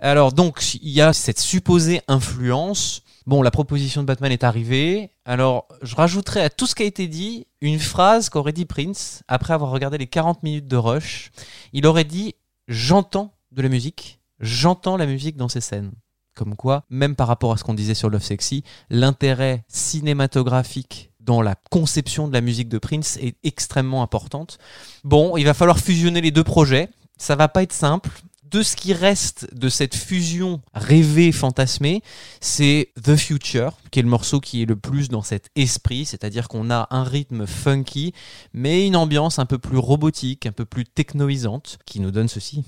[0.00, 3.03] Alors donc, il y a cette supposée influence.
[3.26, 5.10] Bon, la proposition de Batman est arrivée.
[5.24, 9.22] Alors, je rajouterai à tout ce qui a été dit une phrase qu'aurait dit Prince
[9.28, 11.30] après avoir regardé les 40 minutes de Rush.
[11.72, 12.34] Il aurait dit
[12.68, 15.92] J'entends de la musique, j'entends la musique dans ces scènes.
[16.34, 21.40] Comme quoi, même par rapport à ce qu'on disait sur Love Sexy, l'intérêt cinématographique dans
[21.40, 24.58] la conception de la musique de Prince est extrêmement importante.
[25.04, 26.90] Bon, il va falloir fusionner les deux projets.
[27.16, 28.10] Ça va pas être simple.
[28.50, 32.02] De ce qui reste de cette fusion rêvée, fantasmée,
[32.40, 36.48] c'est The Future, qui est le morceau qui est le plus dans cet esprit, c'est-à-dire
[36.48, 38.12] qu'on a un rythme funky,
[38.52, 42.64] mais une ambiance un peu plus robotique, un peu plus technoisante, qui nous donne ceci.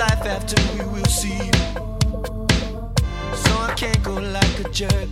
[0.00, 1.36] Life after, we will see.
[3.34, 5.08] So I can't go like a jerk.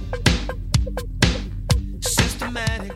[2.00, 2.94] Systematic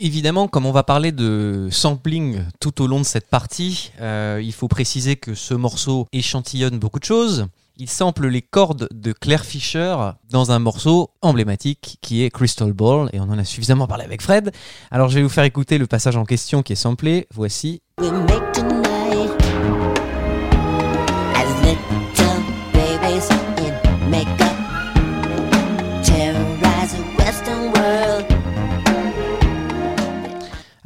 [0.00, 4.52] Évidemment, comme on va parler de sampling tout au long de cette partie, euh, il
[4.52, 7.46] faut préciser que ce morceau échantillonne beaucoup de choses.
[7.76, 9.96] Il sample les cordes de Claire Fisher
[10.30, 14.22] dans un morceau emblématique qui est Crystal Ball, et on en a suffisamment parlé avec
[14.22, 14.50] Fred.
[14.90, 17.28] Alors je vais vous faire écouter le passage en question qui est samplé.
[17.32, 17.80] Voici.
[18.00, 18.87] We make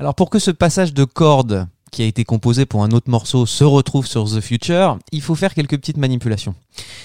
[0.03, 3.47] Alors pour que ce passage de cordes qui a été composé pour un autre morceau
[3.47, 6.57] se retrouve sur The Future, il faut faire quelques petites manipulations.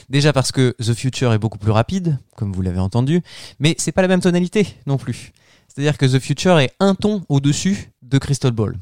[0.10, 3.22] Déjà parce que The Future est beaucoup plus rapide, comme vous l'avez entendu,
[3.60, 5.32] mais c'est pas la même tonalité non plus.
[5.68, 8.76] C'est-à-dire que The Future est un ton au-dessus de Crystal Ball.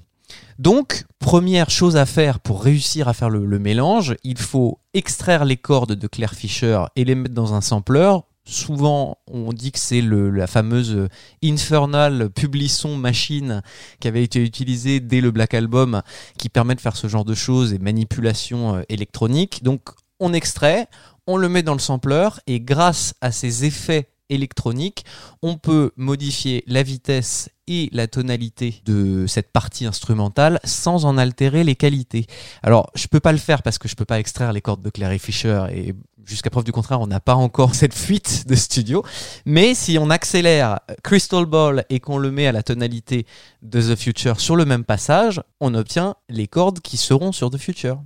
[0.60, 5.44] Donc, première chose à faire pour réussir à faire le, le mélange, il faut extraire
[5.44, 8.14] les cordes de Claire Fisher et les mettre dans un sampler.
[8.48, 11.08] Souvent, on dit que c'est la fameuse
[11.44, 13.64] Infernal Publison Machine
[14.00, 16.04] qui avait été utilisée dès le Black Album,
[16.38, 19.64] qui permet de faire ce genre de choses et manipulation euh, électronique.
[19.64, 20.88] Donc, on extrait,
[21.28, 25.06] on le met dans le sampler et grâce à ces effets électroniques,
[25.42, 31.64] on peut modifier la vitesse et la tonalité de cette partie instrumentale sans en altérer
[31.64, 32.28] les qualités.
[32.64, 34.90] Alors, je peux pas le faire parce que je peux pas extraire les cordes de
[34.90, 35.96] Clary Fisher et
[36.26, 39.04] jusqu'à preuve du contraire, on n'a pas encore cette fuite de studio.
[39.46, 43.26] Mais si on accélère Crystal Ball et qu'on le met à la tonalité
[43.62, 47.58] de The Future sur le même passage, on obtient les cordes qui seront sur The
[47.58, 48.00] Future.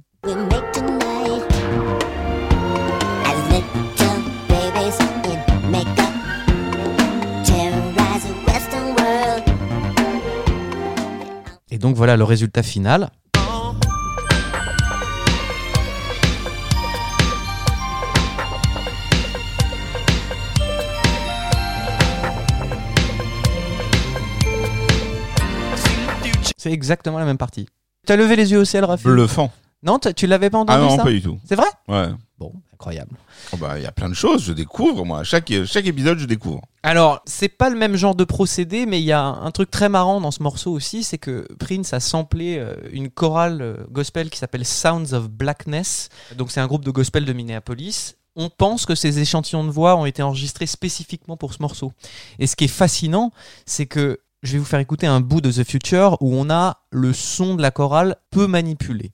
[11.80, 13.10] Donc voilà le résultat final.
[26.58, 27.68] C'est exactement la même partie.
[28.06, 29.16] Tu as levé les yeux au ciel, Raphaël?
[29.16, 29.52] Bluffant.
[29.84, 31.04] Non, tu l'avais pas Ah entendu non, ça?
[31.04, 31.40] pas du tout.
[31.46, 31.68] C'est vrai?
[31.88, 32.08] Ouais.
[32.80, 33.18] Incroyable.
[33.52, 35.26] Oh bah, il y a plein de choses, je découvre, moi.
[35.26, 36.62] Chaque, chaque épisode, je découvre.
[36.82, 39.90] Alors, c'est pas le même genre de procédé, mais il y a un truc très
[39.90, 44.30] marrant dans ce morceau aussi, c'est que Prince a samplé euh, une chorale euh, gospel
[44.30, 46.08] qui s'appelle Sounds of Blackness.
[46.38, 48.16] Donc, c'est un groupe de gospel de Minneapolis.
[48.38, 51.92] On pense que ces échantillons de voix ont été enregistrés spécifiquement pour ce morceau.
[52.40, 53.34] Et ce qui est fascinant,
[53.66, 56.78] c'est que je vais vous faire écouter un bout de The Future où on a
[56.92, 59.12] le son de la chorale peu manipulé.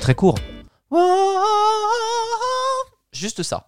[0.00, 0.38] C'est très court.
[3.12, 3.66] Juste ça.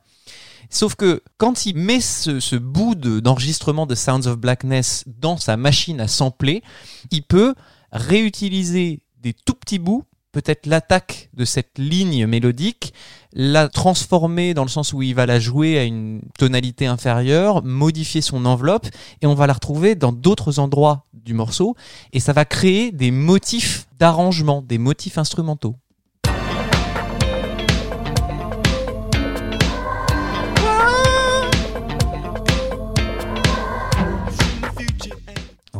[0.71, 5.59] Sauf que quand il met ce, bout de- d'enregistrement de Sounds of Blackness dans sa
[5.59, 6.63] machine à sampler,
[7.11, 7.55] il peut
[7.93, 12.95] réutiliser des tout petits bouts, peut-être l'attaque de cette ligne mélodique,
[13.35, 18.23] la transformer dans le sens où il va la jouer à une tonalité inférieure, modifier
[18.23, 18.87] son enveloppe,
[19.21, 21.77] et on va la retrouver dans d'autres endroits du morceau,
[22.15, 25.77] et ça va créer des motifs d'arrangement, des motifs instrumentaux.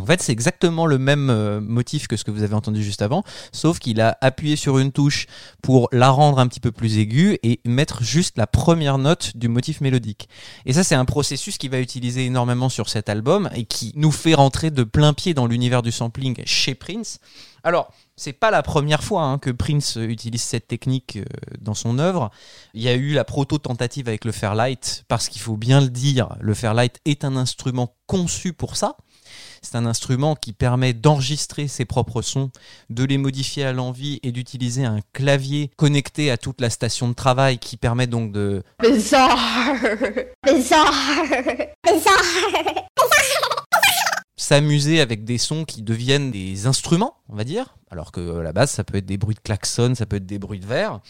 [0.03, 3.03] En fait, c'est exactement le même euh, motif que ce que vous avez entendu juste
[3.03, 3.23] avant,
[3.53, 5.27] sauf qu'il a appuyé sur une touche
[5.63, 9.47] pour la rendre un petit peu plus aiguë et mettre juste la première note du
[9.47, 10.29] motif mélodique.
[10.67, 14.11] Et ça, c'est un processus qu'il va utiliser énormément sur cet album et qui nous
[14.11, 17.21] fait rentrer de plein pied dans l'univers du sampling chez Prince.
[17.63, 21.25] Alors, c'est pas la première fois hein, que Prince utilise cette technique euh,
[21.61, 22.33] dans son œuvre.
[22.75, 26.35] Il y a eu la proto-tentative avec le Fairlight, parce qu'il faut bien le dire,
[26.41, 28.97] le Fairlight est un instrument conçu pour ça.
[29.63, 32.51] C'est un instrument qui permet d'enregistrer ses propres sons,
[32.91, 37.15] de les modifier à l'envie et d'utiliser un clavier connecté à toute la station de
[37.15, 39.39] travail qui permet donc de Bizarre.
[40.45, 40.95] Bizarre.
[41.85, 42.89] Bizarre.
[44.37, 48.53] s'amuser avec des sons qui deviennent des instruments, on va dire, alors que à la
[48.53, 51.01] base ça peut être des bruits de klaxon, ça peut être des bruits de verre.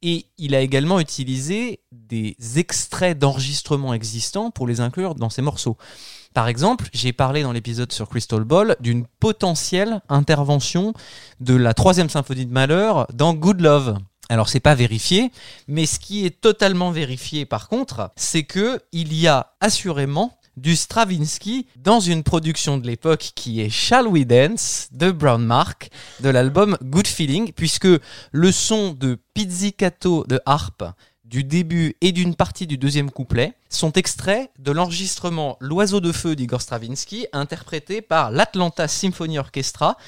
[0.00, 5.76] Et il a également utilisé des extraits d'enregistrements existants pour les inclure dans ses morceaux.
[6.38, 10.92] Par exemple, j'ai parlé dans l'épisode sur Crystal Ball d'une potentielle intervention
[11.40, 13.98] de la troisième symphonie de Malheur dans Good Love.
[14.28, 15.32] Alors c'est pas vérifié,
[15.66, 20.76] mais ce qui est totalement vérifié par contre, c'est que il y a assurément du
[20.76, 26.28] Stravinsky dans une production de l'époque qui est Shall We Dance de Brown Mark de
[26.28, 27.88] l'album Good Feeling puisque
[28.30, 30.84] le son de pizzicato de harpe
[31.28, 36.34] du début et d'une partie du deuxième couplet sont extraits de l'enregistrement L'oiseau de feu
[36.34, 39.98] d'Igor Stravinsky interprété par l'Atlanta Symphony Orchestra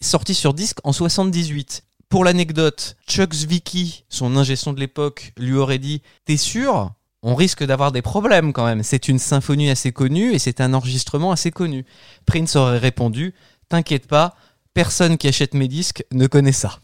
[0.00, 1.84] sorti sur disque en 78.
[2.10, 6.92] Pour l'anecdote, Chuck Zwicky, son ingé de l'époque, lui aurait dit T'es sûr?
[7.22, 8.82] On risque d'avoir des problèmes quand même.
[8.82, 11.86] C'est une symphonie assez connue et c'est un enregistrement assez connu.
[12.26, 13.34] Prince aurait répondu
[13.68, 14.36] T'inquiète pas,
[14.74, 16.78] personne qui achète mes disques ne connaît ça.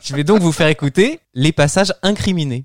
[0.00, 2.64] Je vais donc vous faire écouter les passages incriminés.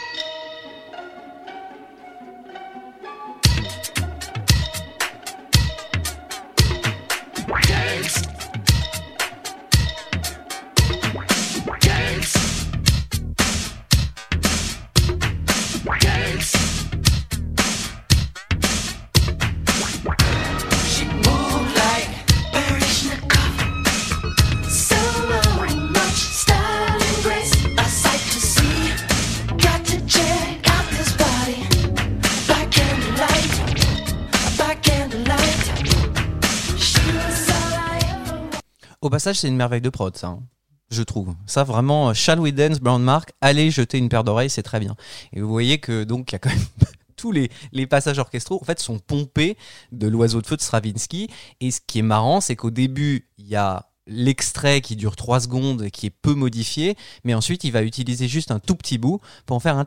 [39.21, 40.27] c'est une merveille de prod, ça.
[40.27, 40.43] hein,
[40.89, 41.33] Je trouve.
[41.45, 44.79] Ça, vraiment, euh, Shall We Dance, Brown Mark, allez jeter une paire d'oreilles, c'est très
[44.79, 44.95] bien.
[45.33, 46.59] Et vous voyez que, donc, il y a quand même
[47.15, 49.57] tous les, les passages orchestraux, en fait, sont pompés
[49.91, 51.29] de l'oiseau de feu de Stravinsky.
[51.59, 55.41] Et ce qui est marrant, c'est qu'au début, il y a l'extrait qui dure 3
[55.41, 59.21] secondes qui est peu modifié, mais ensuite, il va utiliser juste un tout petit bout
[59.45, 59.85] pour en faire un.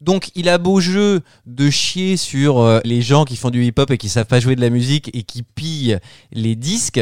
[0.00, 3.90] Donc il a beau jeu de chier sur euh, les gens qui font du hip-hop
[3.90, 5.98] et qui savent pas jouer de la musique et qui pillent
[6.30, 7.00] les disques.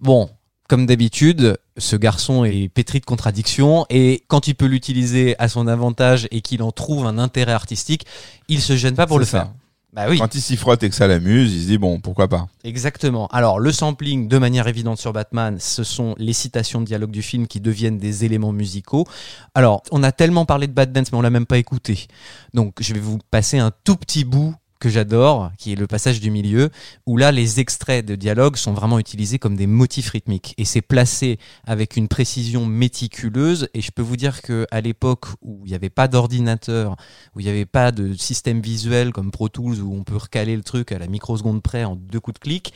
[0.00, 0.30] Bon,
[0.68, 5.66] comme d'habitude, ce garçon est pétri de contradictions et quand il peut l'utiliser à son
[5.66, 8.06] avantage et qu'il en trouve un intérêt artistique,
[8.48, 9.30] il se gêne pas pour le ça.
[9.30, 9.52] faire.
[9.96, 10.18] Bah oui.
[10.18, 12.48] Quand il s'y frotte et que ça l'amuse, il se dit bon, pourquoi pas.
[12.64, 13.28] Exactement.
[13.28, 17.22] Alors, le sampling, de manière évidente sur Batman, ce sont les citations de dialogue du
[17.22, 19.06] film qui deviennent des éléments musicaux.
[19.54, 22.08] Alors, on a tellement parlé de Bad Dance, mais on l'a même pas écouté.
[22.52, 26.20] Donc, je vais vous passer un tout petit bout que j'adore, qui est le passage
[26.20, 26.70] du milieu,
[27.06, 30.54] où là, les extraits de dialogue sont vraiment utilisés comme des motifs rythmiques.
[30.58, 33.68] Et c'est placé avec une précision méticuleuse.
[33.74, 36.96] Et je peux vous dire que à l'époque où il n'y avait pas d'ordinateur,
[37.34, 40.56] où il n'y avait pas de système visuel comme Pro Tools, où on peut recaler
[40.56, 42.72] le truc à la microseconde près en deux coups de clic,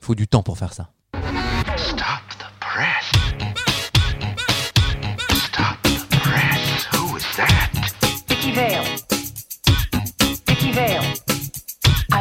[0.00, 0.90] faut du temps pour faire ça.
[1.76, 3.33] Stop the press.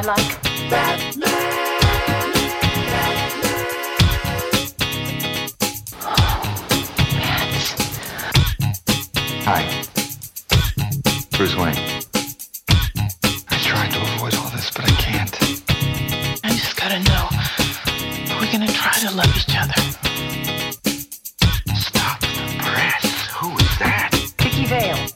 [0.03, 0.19] I like
[9.45, 9.63] Hi.
[11.37, 11.77] Bruce Wayne.
[13.47, 15.31] I tried to avoid all this, but I can't.
[16.43, 17.29] I just gotta know.
[18.33, 19.81] Are we gonna try to love each other?
[21.79, 23.27] Stop the press.
[23.37, 24.09] Who is that?
[24.37, 25.07] Vicky Vale.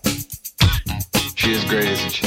[1.35, 2.26] She is great, isn't she?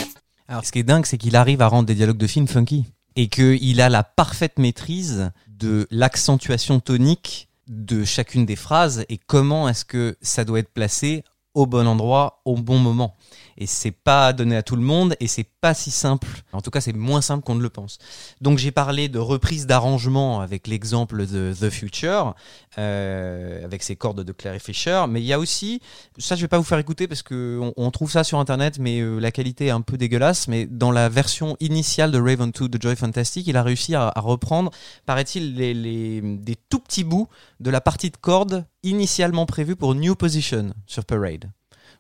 [0.51, 2.85] Alors, ce qui est dingue, c'est qu'il arrive à rendre des dialogues de films funky.
[3.15, 9.69] Et qu'il a la parfaite maîtrise de l'accentuation tonique de chacune des phrases et comment
[9.69, 11.23] est-ce que ça doit être placé
[11.55, 13.17] au bon endroit, au bon moment.
[13.59, 16.29] Et c'est pas donné à tout le monde et c'est pas si simple.
[16.53, 17.99] En tout cas, c'est moins simple qu'on ne le pense.
[18.41, 22.35] Donc j'ai parlé de reprise d'arrangement avec l'exemple de The Future,
[22.79, 25.05] euh, avec ses cordes de Clary Fisher.
[25.09, 25.83] Mais il y a aussi,
[26.17, 29.01] ça je vais pas vous faire écouter parce que on, trouve ça sur internet, mais
[29.01, 30.49] euh, la qualité est un peu dégueulasse.
[30.49, 34.11] Mais dans la version initiale de Raven 2 de Joy Fantastic, il a réussi à,
[34.15, 34.71] à reprendre,
[35.05, 39.95] paraît-il, les, les- des tout petits bouts de la partie de cordes initialement prévue pour
[39.95, 41.51] New Position sur Parade.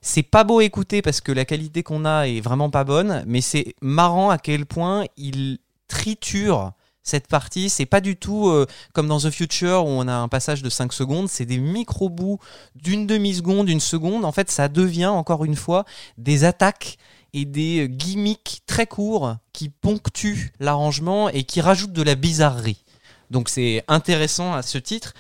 [0.02, 3.23] C'est pas beau à écouter parce que la qualité qu'on a est vraiment pas bonne,
[3.26, 7.68] mais c'est marrant à quel point il triture cette partie.
[7.68, 10.70] C'est pas du tout euh, comme dans The Future où on a un passage de
[10.70, 12.39] 5 secondes, c'est des micro-bouts
[12.75, 14.25] d'une demi-seconde, une seconde.
[14.25, 15.84] En fait, ça devient encore une fois
[16.17, 16.97] des attaques
[17.33, 22.84] et des euh, gimmicks très courts qui ponctuent l'arrangement et qui rajoutent de la bizarrerie.
[23.31, 25.15] Donc c'est intéressant à ce titre.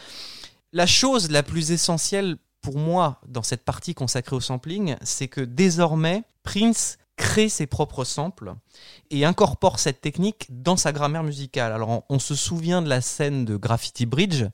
[0.72, 5.40] La chose la plus essentielle pour moi dans cette partie consacrée au sampling, c'est que
[5.40, 8.54] désormais, Prince crée ses propres samples
[9.10, 11.70] et incorpore cette technique dans sa grammaire musicale.
[11.70, 14.46] Alors on, se souvient de la scène de Graffiti Bridge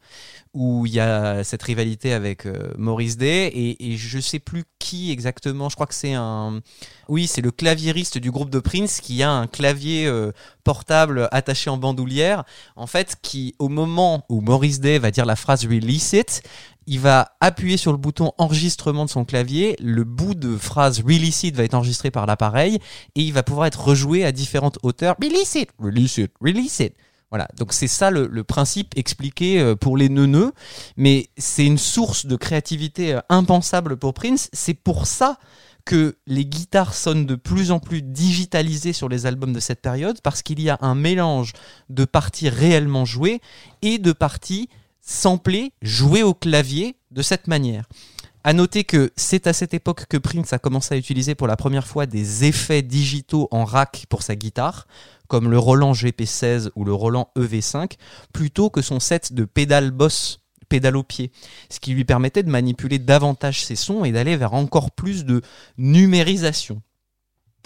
[0.52, 4.64] où il y a cette rivalité avec euh, Maurice Day et, et je sais plus
[4.80, 6.60] qui exactement, je crois que c'est un
[7.08, 10.32] oui, c'est le claviériste du groupe de Prince qui a un clavier euh,
[10.64, 12.42] portable attaché en bandoulière
[12.74, 16.42] en fait qui au moment où Maurice Day va dire la phrase release it,
[16.86, 21.42] il va appuyer sur le bouton enregistrement de son clavier, le bout de phrase release
[21.42, 22.78] it va être enregistré par l'appareil
[23.14, 25.16] et il va pouvoir être rejoué à différentes hauteurs.
[25.20, 26.94] Release it, release it, release it.
[27.30, 30.52] Voilà, donc c'est ça le, principe expliqué euh, pour les neuneux,
[30.96, 34.48] mais c'est une source de créativité euh, impensable pour Prince.
[34.52, 35.38] C'est pour ça
[35.84, 40.20] que les guitares sonnent de plus en plus digitalisées sur les albums de cette période,
[40.22, 41.52] parce qu'il y a un mélange
[41.90, 43.40] de parties réellement jouées
[43.82, 44.68] et de parties
[45.06, 47.86] samplées, jouées au clavier de cette manière.
[48.44, 51.56] À noter que c'est à cette époque que Prince a commencé à utiliser pour la
[51.56, 54.86] première fois des effets digitaux en rack pour sa guitare,
[55.26, 57.92] comme le Roland GP16 ou le Roland EV5,
[58.32, 61.32] plutôt que son set de pédales boss, pédales au pied,
[61.70, 65.42] ce qui lui permettait de manipuler davantage ses sons et d'aller vers encore plus de
[65.76, 66.82] numérisation.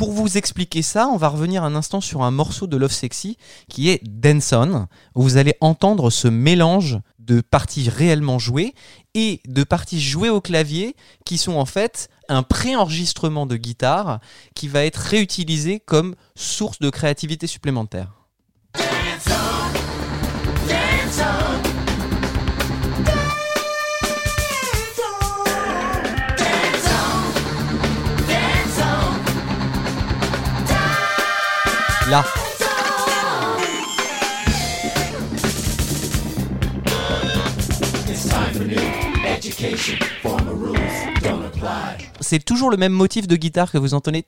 [0.01, 3.37] Pour vous expliquer ça, on va revenir un instant sur un morceau de Love Sexy
[3.69, 6.99] qui est Dance On, où vous allez entendre ce mélange
[7.31, 8.75] de parties réellement jouées
[9.15, 14.19] et de parties jouées au clavier qui sont en fait un pré-enregistrement de guitare
[14.57, 18.09] qui va être réutilisé comme source de créativité supplémentaire.
[32.11, 32.25] Là,
[42.21, 44.25] c'est toujours le même motif de guitare que vous entendez.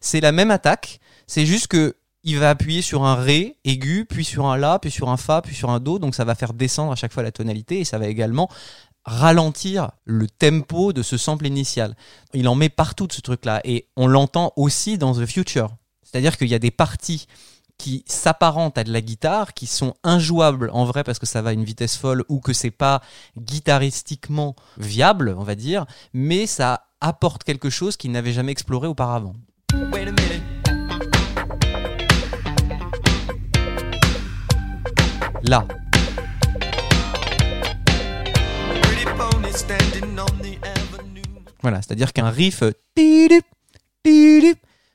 [0.00, 1.00] C'est la même attaque.
[1.26, 4.90] C'est juste que il va appuyer sur un ré aigu, puis sur un la, puis
[4.90, 6.00] sur un fa, puis sur un do.
[6.00, 8.48] Donc ça va faire descendre à chaque fois la tonalité et ça va également
[9.04, 11.96] ralentir le tempo de ce sample initial.
[12.34, 15.70] Il en met partout de ce truc-là et on l'entend aussi dans The Future.
[16.02, 17.26] C'est-à-dire qu'il y a des parties
[17.78, 21.50] qui s'apparentent à de la guitare, qui sont injouables en vrai parce que ça va
[21.50, 23.02] à une vitesse folle ou que c'est pas
[23.38, 29.34] guitaristiquement viable, on va dire, mais ça apporte quelque chose qu'il n'avait jamais exploré auparavant.
[35.42, 35.66] Là,
[41.62, 42.72] voilà, c'est-à-dire qu'un riff euh,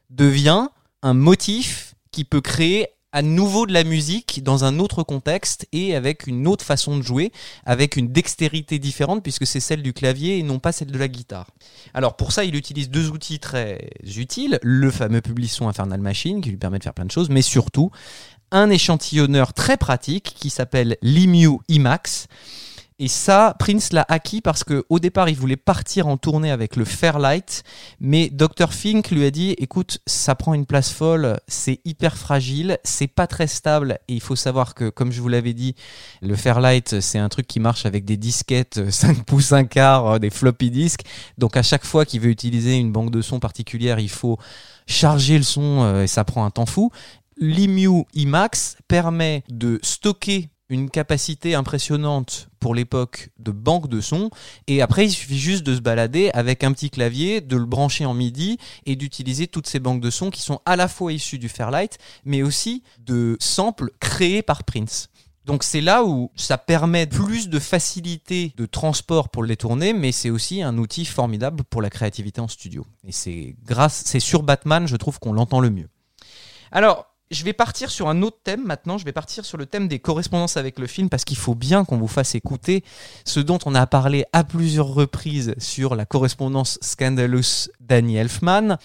[0.10, 0.68] devient
[1.02, 1.81] un motif
[2.12, 6.48] qui peut créer à nouveau de la musique dans un autre contexte et avec une
[6.48, 7.32] autre façon de jouer,
[7.66, 11.08] avec une dextérité différente puisque c'est celle du clavier et non pas celle de la
[11.08, 11.48] guitare.
[11.94, 16.50] Alors pour ça, il utilise deux outils très utiles, le fameux Publison Infernal Machine qui
[16.50, 17.92] lui permet de faire plein de choses, mais surtout
[18.52, 22.28] un échantillonneur très pratique qui s'appelle l'Emu Emax.
[23.04, 26.76] Et ça, Prince l'a acquis parce que au départ, il voulait partir en tournée avec
[26.76, 27.64] le Fairlight,
[28.00, 28.72] mais Dr.
[28.72, 33.26] Fink lui a dit "Écoute, ça prend une place folle, c'est hyper fragile, c'est pas
[33.26, 35.74] très stable et il faut savoir que comme je vous l'avais dit,
[36.22, 40.20] le Fairlight, c'est un truc qui marche avec des disquettes 5 pouces 1 quart, euh,
[40.20, 41.02] des floppy disks.
[41.40, 44.38] Donc à chaque fois qu'il veut utiliser une banque de son particulière, il faut
[44.86, 46.92] charger le son euh, et ça prend un temps fou.
[47.38, 54.30] L'Emu Emax permet de stocker une capacité impressionnante pour l'époque de banque de son
[54.68, 58.06] et après il suffit juste de se balader avec un petit clavier, de le brancher
[58.06, 61.40] en MIDI et d'utiliser toutes ces banques de sons qui sont à la fois issues
[61.40, 65.10] du Fairlight mais aussi de samples créés par Prince.
[65.46, 70.14] Donc c'est là où ça permet plus de facilité de transport pour les tourner, mais
[70.14, 72.86] c'est aussi un outil formidable pour la créativité en studio.
[73.06, 75.90] Et c'est grâce, c'est sur Batman, je trouve qu'on l'entend le mieux.
[76.72, 78.98] Alors, je vais partir sur un autre thème maintenant.
[78.98, 81.86] Je vais partir sur le thème des correspondances avec le film parce qu'il faut bien
[81.86, 82.84] qu'on vous fasse écouter
[83.26, 88.78] ce dont on a parlé à plusieurs reprises sur la correspondance Scandalous Danny Elfman.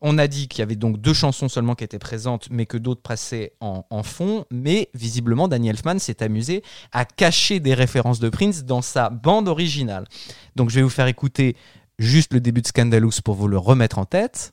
[0.00, 2.76] On a dit qu'il y avait donc deux chansons seulement qui étaient présentes, mais que
[2.76, 4.44] d'autres passaient en, en fond.
[4.52, 9.48] Mais visiblement, Danny Elfman s'est amusé à cacher des références de Prince dans sa bande
[9.48, 10.06] originale.
[10.54, 11.56] Donc je vais vous faire écouter
[11.98, 14.52] juste le début de Scandalous pour vous le remettre en tête.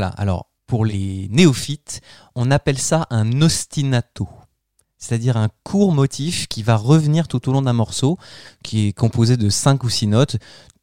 [0.00, 2.00] Voilà, alors pour les néophytes,
[2.34, 4.26] on appelle ça un ostinato.
[4.96, 8.16] C'est-à-dire un court motif qui va revenir tout au long d'un morceau,
[8.64, 10.36] qui est composé de 5 ou 6 notes.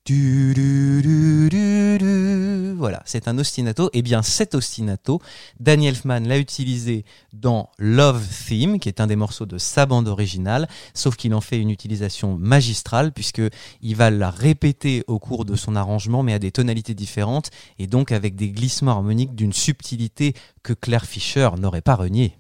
[0.08, 2.76] Du, du.
[2.78, 3.90] Voilà, c'est un ostinato.
[3.92, 5.22] Et bien cet ostinato,
[5.60, 7.04] Danny Elfman l'a utilisé
[7.34, 11.42] dans Love Theme, qui est un des morceaux de sa bande originale, sauf qu'il en
[11.42, 13.42] fait une utilisation magistrale, puisque
[13.82, 17.88] il va la répéter au cours de son arrangement, mais à des tonalités différentes, et
[17.88, 22.38] donc avec des glissements harmoniques d'une subtilité que Claire Fischer n'aurait pas renié.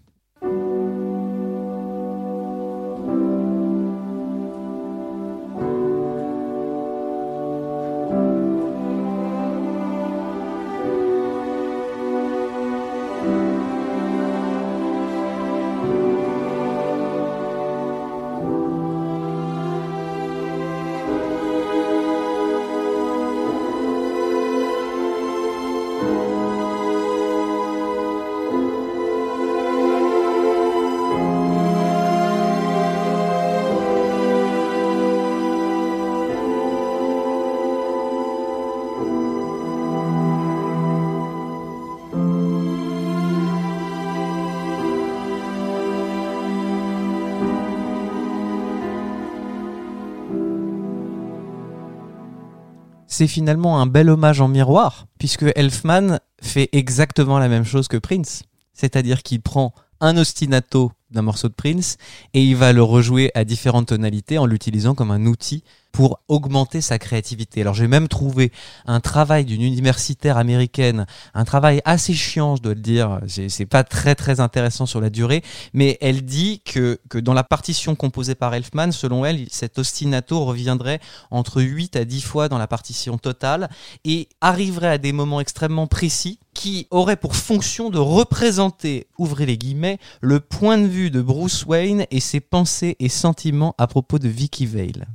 [53.17, 57.97] C'est finalement un bel hommage en miroir, puisque Elfman fait exactement la même chose que
[57.97, 58.43] Prince.
[58.73, 61.97] C'est-à-dire qu'il prend un ostinato d'un morceau de Prince
[62.33, 65.63] et il va le rejouer à différentes tonalités en l'utilisant comme un outil
[65.97, 67.61] pour augmenter sa créativité.
[67.61, 68.51] Alors j'ai même trouvé
[68.85, 73.83] un travail d'une universitaire américaine, un travail assez chiant, je dois le dire, c'est pas
[73.83, 78.35] très très intéressant sur la durée, mais elle dit que, que dans la partition composée
[78.35, 80.99] par Elfman, selon elle, cet ostinato reviendrait
[81.31, 83.69] entre 8 à 10 fois dans la partition totale
[84.05, 89.59] et arriverait à des moments extrêmement précis qui auraient pour fonction de représenter, ouvrez les
[89.59, 94.17] guillemets, le point de vue de Bruce Wayne et ses pensées et sentiments à propos
[94.19, 95.07] de Vicky Vale.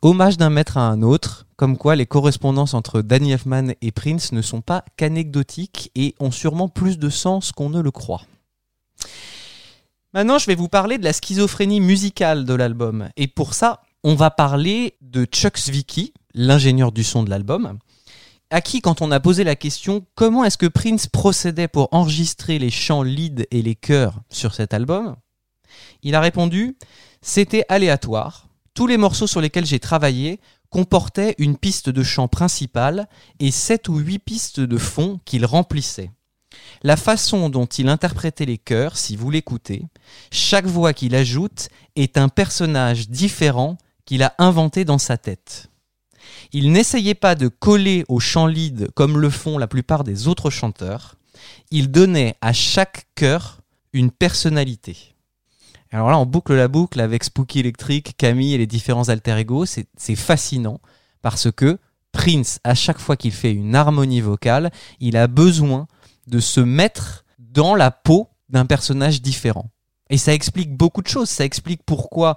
[0.00, 4.30] Hommage d'un maître à un autre, comme quoi les correspondances entre Danny Elfman et Prince
[4.30, 8.22] ne sont pas qu'anecdotiques et ont sûrement plus de sens qu'on ne le croit.
[10.14, 13.08] Maintenant, je vais vous parler de la schizophrénie musicale de l'album.
[13.16, 17.78] Et pour ça, on va parler de Chuck Zwicky, l'ingénieur du son de l'album,
[18.50, 22.58] à qui, quand on a posé la question comment est-ce que Prince procédait pour enregistrer
[22.58, 25.16] les chants lead et les chœurs sur cet album,
[26.02, 26.76] il a répondu
[27.20, 28.48] c'était aléatoire.
[28.74, 33.08] Tous les morceaux sur lesquels j'ai travaillé comportaient une piste de chant principale
[33.40, 36.12] et sept ou huit pistes de fond qu'il remplissait.
[36.82, 39.86] La façon dont il interprétait les chœurs, si vous l'écoutez,
[40.30, 45.68] chaque voix qu'il ajoute est un personnage différent qu'il a inventé dans sa tête.
[46.52, 50.50] Il n'essayait pas de coller au chant lead comme le font la plupart des autres
[50.50, 51.16] chanteurs.
[51.70, 53.60] Il donnait à chaque chœur
[53.92, 55.14] une personnalité.
[55.90, 59.64] Alors là, on boucle la boucle avec Spooky Electric, Camille et les différents alter ego.
[59.64, 60.80] C'est c'est fascinant
[61.22, 61.78] parce que
[62.12, 64.70] Prince, à chaque fois qu'il fait une harmonie vocale,
[65.00, 65.86] il a besoin
[66.26, 69.70] de se mettre dans la peau d'un personnage différent.
[70.10, 71.28] Et ça explique beaucoup de choses.
[71.28, 72.36] Ça explique pourquoi,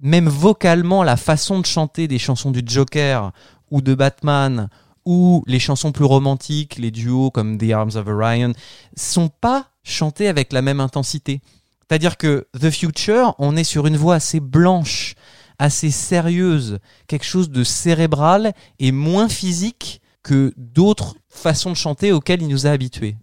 [0.00, 3.32] même vocalement, la façon de chanter des chansons du Joker
[3.70, 4.68] ou de Batman
[5.04, 8.52] ou les chansons plus romantiques, les duos comme The Arms of Orion,
[8.96, 11.40] sont pas chantées avec la même intensité.
[11.88, 15.14] C'est-à-dire que The Future, on est sur une voix assez blanche,
[15.58, 22.42] assez sérieuse, quelque chose de cérébral et moins physique que d'autres façons de chanter auxquelles
[22.42, 23.16] il nous a habitués.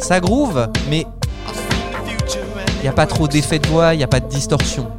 [0.00, 1.06] Ça groove, mais
[2.80, 4.90] il n'y a pas trop d'effet de voix, il n'y a pas de distorsion.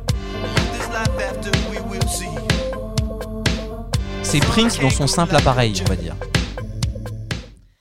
[4.21, 6.15] C'est Prince dans son simple appareil, on va dire.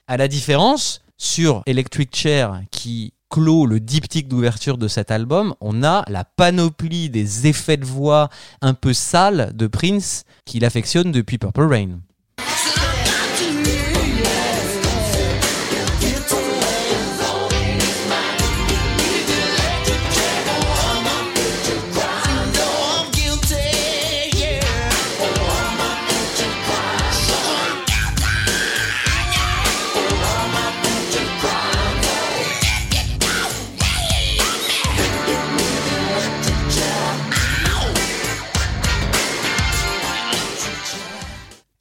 [0.09, 5.85] À la différence, sur Electric Chair, qui clôt le diptyque d'ouverture de cet album, on
[5.85, 8.31] a la panoplie des effets de voix
[8.63, 12.01] un peu sales de Prince qu'il affectionne depuis Purple Rain.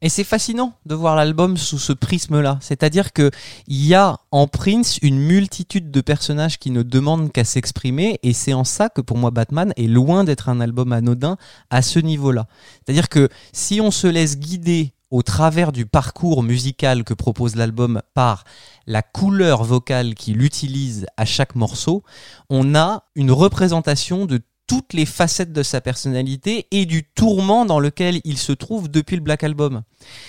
[0.01, 2.57] Et c'est fascinant de voir l'album sous ce prisme-là.
[2.61, 3.31] C'est-à-dire que
[3.67, 8.31] il y a en Prince une multitude de personnages qui ne demandent qu'à s'exprimer, et
[8.31, 11.35] c'est en ça que pour moi Batman est loin d'être un album anodin
[11.69, 12.47] à ce niveau-là.
[12.85, 18.01] C'est-à-dire que si on se laisse guider au travers du parcours musical que propose l'album
[18.13, 18.45] par
[18.87, 22.03] la couleur vocale qu'il utilise à chaque morceau,
[22.49, 24.39] on a une représentation de
[24.69, 29.15] toutes les facettes de sa personnalité et du tourment dans lequel il se trouve depuis
[29.15, 29.81] le Black Album.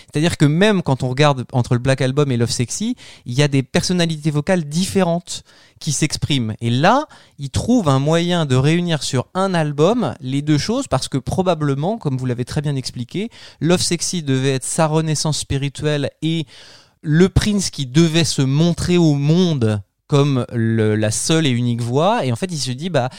[0.07, 2.97] C'est-à-dire que même quand on regarde entre le Black Album et Love Sexy,
[3.27, 5.45] il y a des personnalités vocales différentes
[5.79, 6.55] qui s'expriment.
[6.63, 7.07] Et là,
[7.39, 11.99] il trouve un moyen de réunir sur un album les deux choses parce que probablement,
[11.99, 13.29] comme vous l'avez très bien expliqué,
[13.61, 16.47] Love Sexy devait être sa renaissance spirituelle et
[17.03, 22.25] le prince qui devait se montrer au monde comme la seule et unique voix.
[22.25, 23.11] Et en fait, il se dit, bah,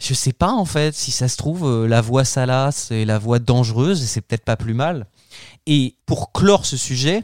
[0.00, 3.18] je sais pas en fait si ça se trouve euh, la voix salace et la
[3.18, 5.06] voix dangereuse et c'est peut-être pas plus mal.
[5.66, 7.22] Et pour clore ce sujet,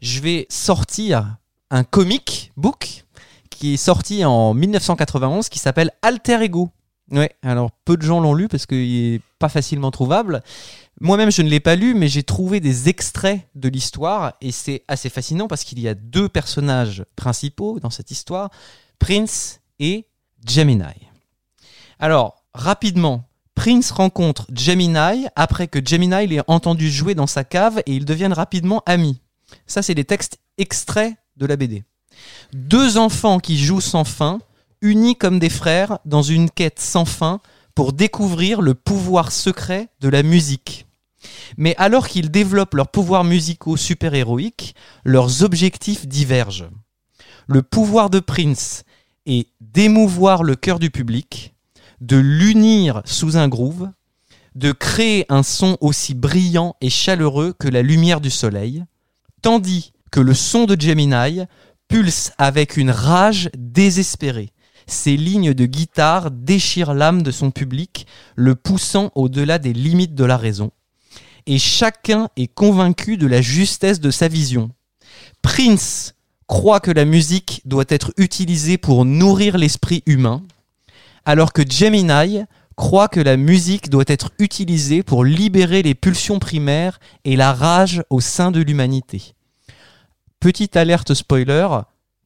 [0.00, 1.36] je vais sortir
[1.70, 3.04] un comic book
[3.50, 6.70] qui est sorti en 1991 qui s'appelle Alter Ego.
[7.10, 10.42] Ouais, alors peu de gens l'ont lu parce qu'il est pas facilement trouvable.
[11.00, 14.84] Moi-même, je ne l'ai pas lu, mais j'ai trouvé des extraits de l'histoire et c'est
[14.88, 18.50] assez fascinant parce qu'il y a deux personnages principaux dans cette histoire,
[18.98, 20.06] Prince et
[20.46, 21.11] Gemini.
[22.02, 27.94] Alors, rapidement, Prince rencontre Gemini après que Gemini l'ait entendu jouer dans sa cave et
[27.94, 29.20] ils deviennent rapidement amis.
[29.68, 31.84] Ça, c'est des textes extraits de la BD.
[32.54, 34.40] Deux enfants qui jouent sans fin,
[34.80, 37.38] unis comme des frères dans une quête sans fin
[37.76, 40.88] pour découvrir le pouvoir secret de la musique.
[41.56, 44.74] Mais alors qu'ils développent leurs pouvoirs musicaux super-héroïques,
[45.04, 46.68] leurs objectifs divergent.
[47.46, 48.82] Le pouvoir de Prince
[49.26, 51.51] est d'émouvoir le cœur du public,
[52.02, 53.88] de l'unir sous un groove,
[54.56, 58.84] de créer un son aussi brillant et chaleureux que la lumière du soleil,
[59.40, 61.42] tandis que le son de Gemini
[61.86, 64.50] pulse avec une rage désespérée.
[64.88, 70.24] Ses lignes de guitare déchirent l'âme de son public, le poussant au-delà des limites de
[70.24, 70.72] la raison.
[71.46, 74.70] Et chacun est convaincu de la justesse de sa vision.
[75.40, 76.14] Prince
[76.48, 80.42] croit que la musique doit être utilisée pour nourrir l'esprit humain,
[81.24, 82.44] alors que Gemini
[82.76, 88.02] croit que la musique doit être utilisée pour libérer les pulsions primaires et la rage
[88.10, 89.34] au sein de l'humanité.
[90.40, 91.68] Petite alerte spoiler,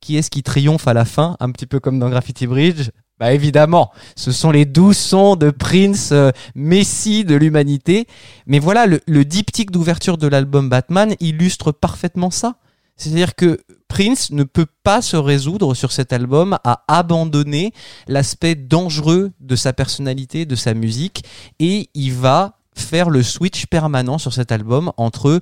[0.00, 2.90] qui est-ce qui triomphe à la fin, un petit peu comme dans Graffiti Bridge?
[3.18, 8.06] Bah évidemment, ce sont les douze sons de Prince, euh, Messie de l'humanité.
[8.46, 12.56] Mais voilà, le diptyque d'ouverture de l'album Batman illustre parfaitement ça.
[12.96, 17.72] C'est-à-dire que Prince ne peut pas se résoudre sur cet album à abandonner
[18.08, 21.24] l'aspect dangereux de sa personnalité, de sa musique,
[21.58, 25.40] et il va faire le switch permanent sur cet album entre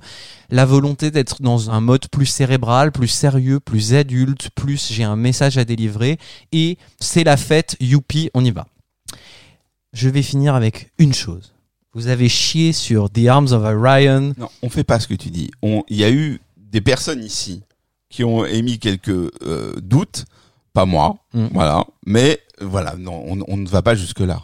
[0.49, 5.17] la volonté d'être dans un mode plus cérébral, plus sérieux, plus adulte, plus j'ai un
[5.17, 6.17] message à délivrer,
[6.51, 8.67] et c'est la fête, youpi, on y va.
[9.91, 11.53] Je vais finir avec une chose.
[11.93, 14.33] Vous avez chié sur The Arms of Orion.
[14.37, 15.51] Non, on fait pas ce que tu dis.
[15.63, 17.63] Il y a eu des personnes ici
[18.09, 20.25] qui ont émis quelques euh, doutes,
[20.73, 21.47] pas moi, Mm.
[21.53, 21.85] voilà.
[22.05, 24.41] Mais voilà, non, on, on ne va pas jusque là.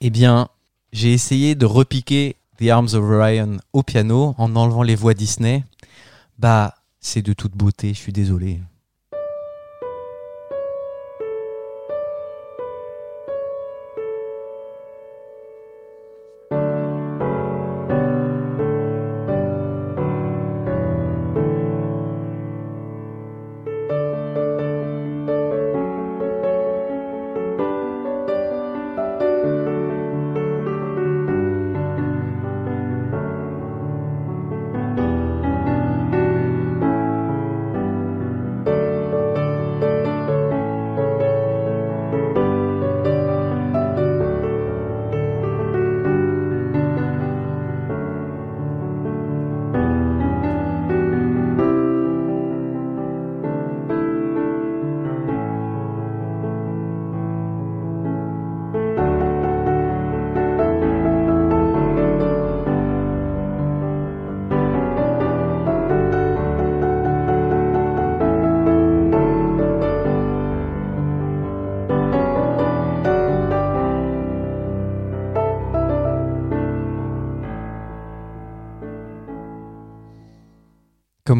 [0.00, 0.48] Eh bien,
[0.92, 5.64] j'ai essayé de repiquer The Arms of Orion au piano en enlevant les voix Disney.
[6.38, 8.60] Bah, c'est de toute beauté, je suis désolé.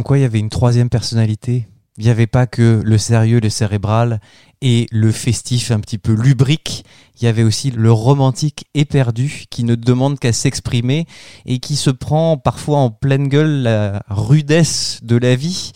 [0.06, 1.66] Quoi, il y avait une troisième personnalité.
[1.98, 4.20] Il n'y avait pas que le sérieux, le cérébral
[4.62, 6.84] et le festif un petit peu lubrique.
[7.18, 11.06] Il y avait aussi le romantique éperdu qui ne demande qu'à s'exprimer
[11.46, 15.72] et qui se prend parfois en pleine gueule la rudesse de la vie.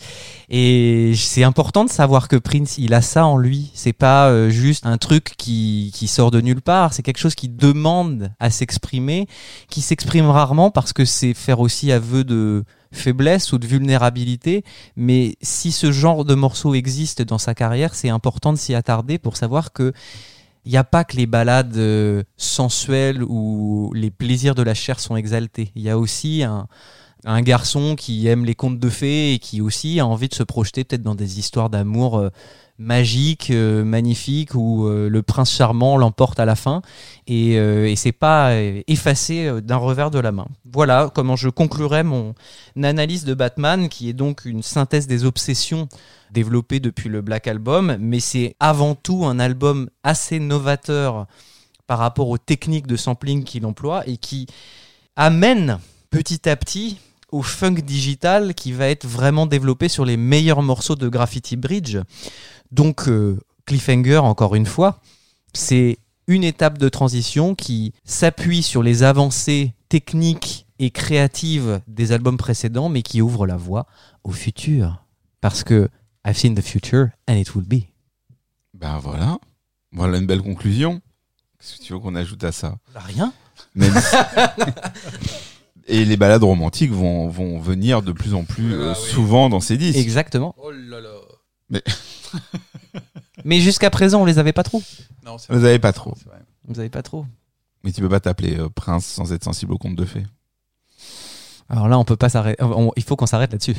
[0.53, 3.71] Et c'est important de savoir que Prince, il a ça en lui.
[3.73, 6.93] C'est pas euh, juste un truc qui, qui sort de nulle part.
[6.93, 9.27] C'est quelque chose qui demande à s'exprimer,
[9.69, 14.63] qui s'exprime rarement parce que c'est faire aussi aveu de faiblesse ou de vulnérabilité.
[14.95, 19.17] Mais si ce genre de morceau existe dans sa carrière, c'est important de s'y attarder
[19.17, 19.93] pour savoir que
[20.65, 24.99] il n'y a pas que les balades euh, sensuelles où les plaisirs de la chair
[24.99, 25.71] sont exaltés.
[25.75, 26.67] Il y a aussi un,
[27.41, 30.83] garçon qui aime les contes de fées et qui aussi a envie de se projeter
[30.83, 32.29] peut-être dans des histoires d'amour euh,
[32.81, 36.81] magiques, euh, magnifiques, où euh, le prince charmant l'emporte à la fin.
[37.27, 40.47] Et, euh, et c'est pas euh, effacé d'un revers de la main.
[40.65, 42.33] Voilà comment je conclurai mon
[42.81, 45.87] analyse de Batman, qui est donc une synthèse des obsessions
[46.31, 51.27] développées depuis le Black Album, mais c'est avant tout un album assez novateur
[51.87, 54.47] par rapport aux techniques de sampling qu'il emploie et qui
[55.15, 55.79] amène
[56.09, 56.97] petit à petit
[57.31, 61.97] au funk digital qui va être vraiment développé sur les meilleurs morceaux de Graffiti Bridge.
[62.71, 64.99] Donc euh, Cliffhanger, encore une fois,
[65.53, 72.37] c'est une étape de transition qui s'appuie sur les avancées techniques et créatives des albums
[72.37, 73.85] précédents, mais qui ouvre la voie
[74.23, 75.03] au futur.
[75.41, 75.89] Parce que
[76.25, 77.83] I've seen the future and it will be.
[78.73, 79.37] Ben voilà.
[79.91, 81.01] Voilà une belle conclusion.
[81.59, 82.77] Qu'est-ce que tu veux qu'on ajoute à ça?
[82.95, 83.33] Rien.
[83.75, 84.15] Même si-
[85.87, 89.77] Et les balades romantiques vont, vont venir de plus en plus euh, souvent dans ces
[89.77, 89.97] disques.
[89.97, 90.55] Exactement.
[90.63, 91.09] Oh là là.
[91.71, 91.81] Mais
[93.43, 94.83] Mais jusqu'à présent, on les avait pas trop.
[95.25, 95.69] Non, vous vrai.
[95.69, 96.13] avez pas trop.
[96.67, 97.25] Vous avez pas trop.
[97.83, 100.25] Mais tu peux pas t'appeler euh, prince sans être sensible au conte de fées.
[101.69, 102.61] Alors là, on peut pas s'arrêter.
[102.63, 103.75] on- Il faut qu'on s'arrête là-dessus.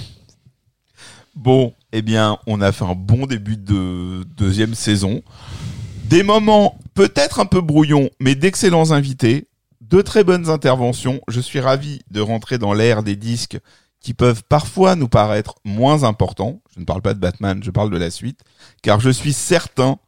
[1.37, 5.23] Bon, eh bien, on a fait un bon début de deuxième saison.
[6.07, 9.47] Des moments peut-être un peu brouillons, mais d'excellents invités.
[9.81, 11.21] De très bonnes interventions.
[11.29, 13.59] Je suis ravi de rentrer dans l'ère des disques
[14.02, 16.60] qui peuvent parfois nous paraître moins importants.
[16.74, 18.40] Je ne parle pas de Batman, je parle de la suite.
[18.82, 19.98] Car je suis certain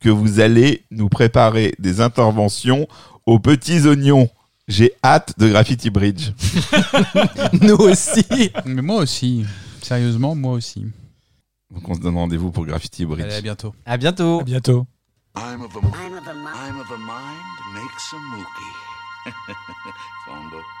[0.00, 2.88] que vous allez nous préparer des interventions
[3.26, 4.28] aux petits oignons.
[4.66, 6.32] J'ai hâte de Graffiti Bridge.
[7.60, 8.24] Nous aussi.
[8.64, 9.44] Mais moi aussi.
[9.82, 10.86] Sérieusement, moi aussi.
[11.70, 13.24] Donc on se donne rendez-vous pour Graffiti Bridge.
[13.24, 13.74] Allez, à bientôt.
[13.84, 14.40] À bientôt.
[14.40, 14.86] À bientôt.
[15.36, 18.72] I'm of a, I'm of a, I'm of a mind makes a mookie.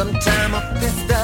[0.00, 1.19] Sometimes a pistol take